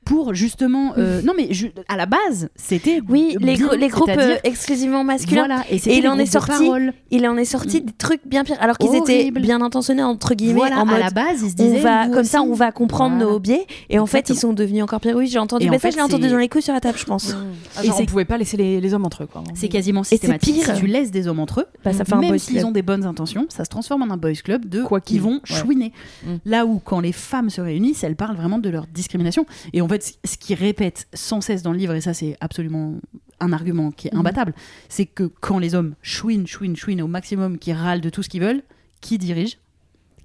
pour 0.04 0.34
justement. 0.34 0.94
euh, 0.98 1.22
non, 1.24 1.34
mais 1.36 1.50
à 1.88 1.98
la 1.98 2.06
base, 2.06 2.50
c'était. 2.56 3.02
Oui, 3.10 3.36
les, 3.40 3.56
groupes 3.90 4.10
euh, 4.10 4.36
exclusivement 4.44 5.04
masculins. 5.04 5.46
Voilà, 5.46 5.64
et, 5.70 5.78
il 5.98 6.08
en 6.08 6.18
est 6.18 6.26
sorti 6.26 6.52
parole. 6.66 6.94
Il 7.12 7.28
en 7.28 7.38
est 7.38 7.46
sorti 7.46 7.82
des 7.82 7.92
trucs 7.94 8.22
bien 8.26 8.44
pires, 8.44 8.58
alors 8.60 8.78
qu'ils 8.78 8.96
étaient 8.96 9.32
bien 9.32 9.62
intentionnés 9.62 10.04
entre 10.04 10.34
guillemets, 10.36 10.60
Voilà, 10.60 10.80
en 10.82 10.86
mode 10.86 10.96
à 10.96 11.00
la 11.00 11.10
base, 11.10 11.42
ils 11.44 11.50
se 11.52 11.56
on 11.62 11.66
disaient. 11.66 11.80
va 11.80 12.08
comme 12.08 12.24
ça, 12.24 12.42
on 12.42 12.54
va 12.54 12.72
comprendre 12.72 13.16
Voilà. 13.16 13.32
nos 13.32 13.40
biais. 13.40 13.66
Et 13.90 14.00
en 14.00 14.06
fait, 14.06 14.30
ils 14.30 14.36
sont 14.38 14.54
devenus 14.54 14.84
encore 14.84 15.00
pires. 15.00 15.16
Oui, 15.16 15.28
j'ai 15.28 15.40
entendu. 15.40 15.66
Mais 15.66 15.72
en 15.72 15.74
ça, 15.74 15.80
fait, 15.80 15.92
je 15.92 15.98
l'ai 15.98 16.04
entendu 16.04 16.28
dans 16.30 16.38
les 16.38 16.50
coups 16.50 16.64
sur 16.66 16.74
la 16.74 16.80
table, 16.82 16.98
je 16.98 17.06
pense. 17.06 17.36
Ah, 17.78 17.84
Et 17.84 17.88
genre, 17.88 18.00
on 18.02 18.06
pouvait 18.06 18.26
pas 18.26 18.38
laisser 18.38 18.58
les, 18.58 18.82
les 18.82 18.94
hommes 18.94 19.06
entre 19.06 19.24
eux. 19.24 19.28
Quoi. 19.28 19.44
C'est 19.56 19.70
quasiment 19.70 20.04
c'est 20.04 20.16
systématique. 20.16 20.56
pire. 20.64 20.76
Si 20.76 20.82
tu 20.82 20.88
laisses 20.88 21.12
des 21.12 21.28
hommes 21.28 21.40
entre 21.40 21.62
eux, 21.62 21.66
Bah, 21.84 21.94
ça 21.94 22.06
fait 22.06 22.14
un 22.14 22.20
même 22.20 22.30
boys 22.30 22.38
s'ils 22.40 22.66
ont 22.66 22.72
des 22.72 22.82
bonnes 22.82 23.06
intentions, 23.06 23.46
ça 23.50 23.64
se 23.66 23.70
transforme 23.70 24.02
en 24.04 24.12
un 24.14 24.18
boys 24.18 24.34
club 24.44 24.66
de 24.68 24.84
Quoi 24.84 25.00
qui 25.02 25.14
qu'il. 25.14 25.22
vont 25.22 25.40
chouiner. 25.44 25.92
Mm. 26.26 26.36
Là 26.46 26.66
où 26.66 26.80
quand 26.84 27.00
les 27.00 27.12
femmes 27.12 27.50
se 27.50 27.62
réunissent, 27.62 28.04
elles 28.04 28.16
parlent 28.16 28.36
vraiment 28.36 28.60
de 28.60 28.70
leur 28.70 28.86
discrimination. 28.88 29.46
Et 29.74 29.82
en 29.82 29.88
fait, 29.94 30.18
ce 30.26 30.38
qu'ils 30.38 30.56
répètent 30.58 31.08
sans 31.14 31.42
cesse 31.42 31.62
dans 31.64 31.72
le 31.72 31.78
livre, 31.78 31.94
et 31.94 32.02
ça 32.02 32.14
c'est 32.14 32.36
absolument 32.42 32.96
un 33.40 33.52
argument 33.54 33.92
qui 33.92 34.08
est 34.08 34.14
Mhm. 34.14 34.20
imbattable, 34.22 34.54
c'est 34.90 35.06
que 35.06 35.24
quand 35.24 35.60
les 35.60 35.76
hommes 35.76 35.96
chouinent, 36.02 36.48
chouinent, 36.48 36.76
chouinent 36.76 37.02
au 37.02 37.08
maximum, 37.08 37.58
qui 37.58 37.74
râlent 37.74 38.02
de 38.02 38.10
tout 38.10 38.24
ce 38.24 38.30
qu'ils 38.30 38.42
veulent, 38.42 38.64
qui 39.02 39.18
dirige? 39.18 39.58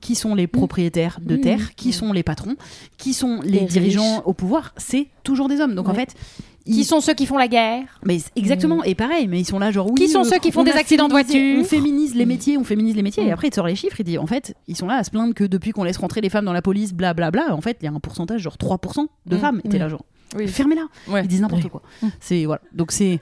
Qui 0.01 0.15
sont 0.15 0.37
les 0.37 0.47
propriétaires 0.47 1.19
de 1.21 1.35
Mhm. 1.35 1.41
terre, 1.41 1.75
qui 1.75 1.93
sont 1.93 2.13
les 2.13 2.23
patrons, 2.23 2.55
qui 2.99 3.13
sont 3.15 3.41
les, 3.43 3.61
Les 3.61 3.67
dirigeants 3.67 4.17
riches. 4.19 4.23
au 4.27 4.33
pouvoir, 4.33 4.73
c'est 4.77 5.09
toujours 5.25 5.49
des 5.49 5.61
hommes. 5.61 5.75
Donc 5.75 5.89
en 5.89 5.95
fait, 5.95 6.15
Qui 6.69 6.81
ils- 6.81 6.85
sont 6.85 7.01
ceux 7.01 7.15
qui 7.15 7.27
font 7.27 7.37
la 7.39 7.49
guerre 7.49 7.85
mais 8.05 8.19
exactement, 8.37 8.85
et 8.85 8.95
pareil, 8.95 9.27
mais 9.29 9.41
ils 9.41 9.45
sont 9.45 9.59
là 9.59 9.71
genre 9.71 9.87
oui. 9.89 9.95
Qui 9.97 10.09
sont 10.09 10.21
euh, 10.21 10.25
ceux 10.25 10.39
qui 10.39 10.53
font 10.53 10.61
on 10.61 10.65
des 10.65 10.71
a 10.73 10.77
accidents 10.77 11.09
de 11.09 11.13
voiture 11.13 11.59
On 11.61 11.65
féminise 11.65 12.15
les 12.15 12.27
métiers, 12.27 12.59
on 12.59 12.65
féminise 12.65 12.95
les 12.97 13.03
métiers. 13.03 13.25
Mm. 13.25 13.29
Et 13.29 13.33
après, 13.33 13.47
il 13.49 13.51
te 13.51 13.57
sort 13.57 13.67
les 13.67 13.75
chiffres, 13.77 13.97
il 14.01 14.05
dit 14.05 14.19
en 14.19 14.27
fait, 14.27 14.55
ils 14.67 14.77
sont 14.77 14.87
là 14.87 14.97
à 14.97 15.05
se 15.05 15.11
plaindre 15.11 15.35
que 15.35 15.45
depuis 15.45 15.73
qu'on 15.73 15.85
laisse 15.85 15.97
rentrer 15.99 16.21
les 16.21 16.29
femmes 16.31 16.45
dans 16.45 16.53
la 16.53 16.63
police, 16.63 16.93
blablabla, 16.95 17.55
en 17.55 17.61
fait, 17.61 17.79
il 17.81 17.87
y 17.87 17.89
a 17.89 17.93
un 17.93 18.01
pourcentage, 18.01 18.41
genre 18.43 18.57
3% 18.59 19.09
de 19.27 19.37
Mm. 19.37 19.39
femmes. 19.41 19.61
Et 19.65 19.69
t'es 19.69 19.77
Mm. 19.79 19.81
là 19.81 19.89
genre, 19.89 20.05
Oui. 20.37 20.47
fermez-la. 20.49 20.87
Ouais. 21.13 21.23
Ils 21.23 21.29
disent 21.29 21.41
n'importe 21.41 21.69
quoi. 21.69 21.83
C'est, 22.21 22.45
voilà. 22.45 22.61
Donc 22.73 22.93
c'est 22.93 23.21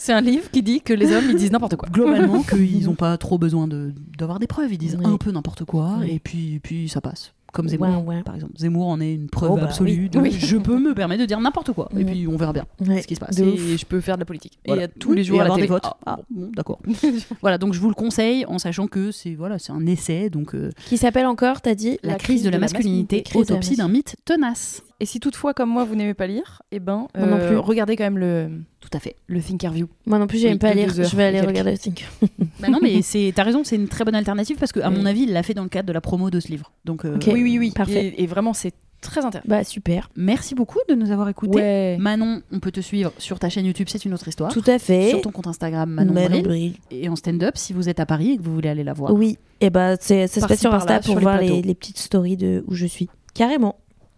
C'est 0.00 0.12
un 0.12 0.20
livre 0.20 0.48
qui 0.52 0.62
dit 0.62 0.80
que 0.80 0.92
les 0.92 1.12
hommes 1.12 1.24
ils 1.28 1.34
disent 1.36 1.50
n'importe 1.50 1.74
quoi. 1.74 1.88
globalement 1.90 2.42
qu'ils 2.48 2.84
n'ont 2.84 2.94
pas 2.94 3.18
trop 3.18 3.36
besoin 3.36 3.66
de, 3.66 3.92
d'avoir 4.16 4.38
des 4.38 4.46
preuves. 4.46 4.72
Ils 4.72 4.78
disent 4.78 4.96
Oui. 4.98 5.04
un 5.04 5.16
peu 5.16 5.32
n'importe 5.32 5.64
quoi, 5.64 5.96
Oui. 6.00 6.12
et 6.12 6.18
puis, 6.20 6.60
puis 6.62 6.88
ça 6.88 7.00
passe. 7.00 7.32
Comme 7.52 7.68
Zemmour, 7.68 8.06
Ouais, 8.06 8.16
ouais. 8.16 8.22
par 8.22 8.34
exemple. 8.34 8.52
Zemmour 8.58 8.88
en 8.88 9.00
est 9.00 9.14
une 9.14 9.28
preuve 9.28 9.52
Oh, 9.52 9.56
bah 9.56 9.64
absolue. 9.64 10.02
oui. 10.02 10.08
de 10.10 10.18
Oui. 10.18 10.30
Je 10.32 10.56
peux 10.58 10.78
me 10.78 10.94
permettre 10.94 11.22
de 11.22 11.26
dire 11.26 11.40
n'importe 11.40 11.72
quoi. 11.72 11.88
Et 11.98 12.04
puis 12.04 12.26
on 12.28 12.36
verra 12.36 12.52
bien 12.52 12.66
Ouais. 12.86 13.00
ce 13.02 13.06
qui 13.06 13.14
se 13.14 13.20
passe. 13.20 13.38
Et-. 13.38 13.42
Et 13.72 13.78
je 13.78 13.86
peux 13.86 14.00
faire 14.00 14.16
de 14.16 14.20
la 14.20 14.26
politique. 14.26 14.58
Voilà. 14.66 14.84
Et 14.84 14.88
tous 14.88 15.12
les 15.14 15.22
Et 15.22 15.24
jours 15.24 15.40
à 15.40 15.44
la 15.44 15.46
avoir 15.46 15.58
des 15.58 15.66
votes. 15.66 15.82
Ah, 15.84 15.96
Ah, 16.06 16.18
bon, 16.30 16.50
d'accord. 16.54 16.78
voilà, 17.40 17.56
donc 17.58 17.72
je 17.74 17.80
vous 17.80 17.88
le 17.88 17.94
conseille 17.94 18.44
en 18.46 18.58
sachant 18.58 18.86
que 18.86 19.10
c'est 19.10 19.34
voilà, 19.34 19.58
c'est 19.58 19.72
un 19.72 19.86
essai, 19.86 20.28
donc 20.30 20.54
euh, 20.54 20.70
Qui 20.86 20.96
s'appelle 20.98 21.26
encore, 21.26 21.60
t'as 21.62 21.74
dit 21.74 21.98
la, 22.02 22.14
crise 22.16 22.42
de 22.42 22.50
la 22.50 22.58
masculinité, 22.58 23.22
Crise 23.22 23.46
de 23.46 23.52
la 23.52 23.54
autopsie 23.56 23.76
d'un 23.76 23.88
mythe 23.88 24.16
tenace. 24.24 24.82
Et 25.00 25.06
si 25.06 25.20
toutefois, 25.20 25.54
comme 25.54 25.70
moi, 25.70 25.84
vous 25.84 25.94
n'aimez 25.94 26.14
pas 26.14 26.26
lire, 26.26 26.62
eh 26.72 26.80
ben, 26.80 27.06
Moi 27.16 27.26
non 27.26 27.36
euh, 27.36 27.48
plus. 27.48 27.56
regardez 27.58 27.94
quand 27.94 28.02
même 28.04 28.18
le, 28.18 28.50
Tout 28.80 28.88
à 28.92 28.98
fait. 28.98 29.14
le 29.28 29.40
Thinkerview. 29.40 29.86
Moi 30.06 30.18
non 30.18 30.26
plus, 30.26 30.38
j'aime 30.38 30.54
Oui, 30.54 30.58
pas 30.58 30.74
lire. 30.74 30.92
Je 30.92 31.14
vais 31.16 31.24
aller 31.24 31.40
regarder 31.40 31.70
le 31.70 31.78
Think. 31.78 32.04
bah 32.60 32.68
non, 32.68 32.80
mais 32.82 33.00
c'est 33.02 33.32
t'as 33.34 33.44
raison, 33.44 33.62
c'est 33.62 33.76
une 33.76 33.86
très 33.86 34.04
bonne 34.04 34.16
alternative 34.16 34.56
parce 34.58 34.72
que 34.72 34.80
à 34.80 34.90
mon 34.90 35.06
avis, 35.06 35.22
il 35.22 35.32
l'a 35.32 35.44
fait 35.44 35.54
dans 35.54 35.62
le 35.62 35.68
cadre 35.68 35.86
de 35.86 35.92
la 35.92 36.00
promo 36.00 36.30
de 36.30 36.40
ce 36.40 36.48
livre. 36.48 36.72
Donc 36.84 37.04
euh, 37.04 37.14
Ok. 37.14 37.28
Oui, 37.32 37.42
oui, 37.44 37.58
oui. 37.60 37.70
Parfait. 37.70 38.06
Et, 38.08 38.24
et 38.24 38.26
vraiment, 38.26 38.52
c'est 38.54 38.72
très 39.00 39.24
intéressant. 39.24 39.48
Bah 39.48 39.62
super. 39.62 40.10
merci 40.16 40.56
beaucoup 40.56 40.80
de 40.88 40.94
nous 40.96 41.12
avoir 41.12 41.28
écoutés. 41.28 41.60
Ouais. 41.60 41.96
Manon, 42.00 42.42
on 42.50 42.58
peut 42.58 42.72
te 42.72 42.80
suivre 42.80 43.12
sur 43.18 43.38
ta 43.38 43.48
chaîne 43.48 43.66
YouTube, 43.66 43.86
c'est 43.88 44.04
une 44.04 44.14
autre 44.14 44.26
histoire. 44.26 44.52
Tout 44.52 44.64
à 44.66 44.80
fait. 44.80 45.10
Sur 45.10 45.20
ton 45.20 45.30
compte 45.30 45.46
Instagram, 45.46 45.88
Manon, 45.88 46.12
Manon 46.12 46.28
Bril. 46.28 46.42
Bril. 46.42 46.72
Et 46.90 47.08
en 47.08 47.14
stand-up, 47.14 47.56
si 47.56 47.72
vous 47.72 47.88
êtes 47.88 48.00
à 48.00 48.06
Paris 48.06 48.32
et 48.32 48.36
que 48.36 48.42
vous 48.42 48.52
voulez 48.52 48.68
aller 48.68 48.82
la 48.82 48.94
voir. 48.94 49.14
Oui. 49.14 49.38
Et 49.60 49.70
bah 49.70 49.94
c'est 50.00 50.26
ça 50.26 50.40
se 50.40 50.46
passe 50.46 50.58
sur 50.60 50.74
Insta 50.74 50.96
pour 50.96 51.04
sur 51.04 51.14
les 51.14 51.22
voir 51.22 51.40
les, 51.40 51.62
les 51.62 51.74
petites 51.76 51.98
stories 51.98 52.36
de 52.36 52.64
où 52.66 52.74
je 52.74 52.86
suis. 52.86 53.08
Carrément. 53.34 53.76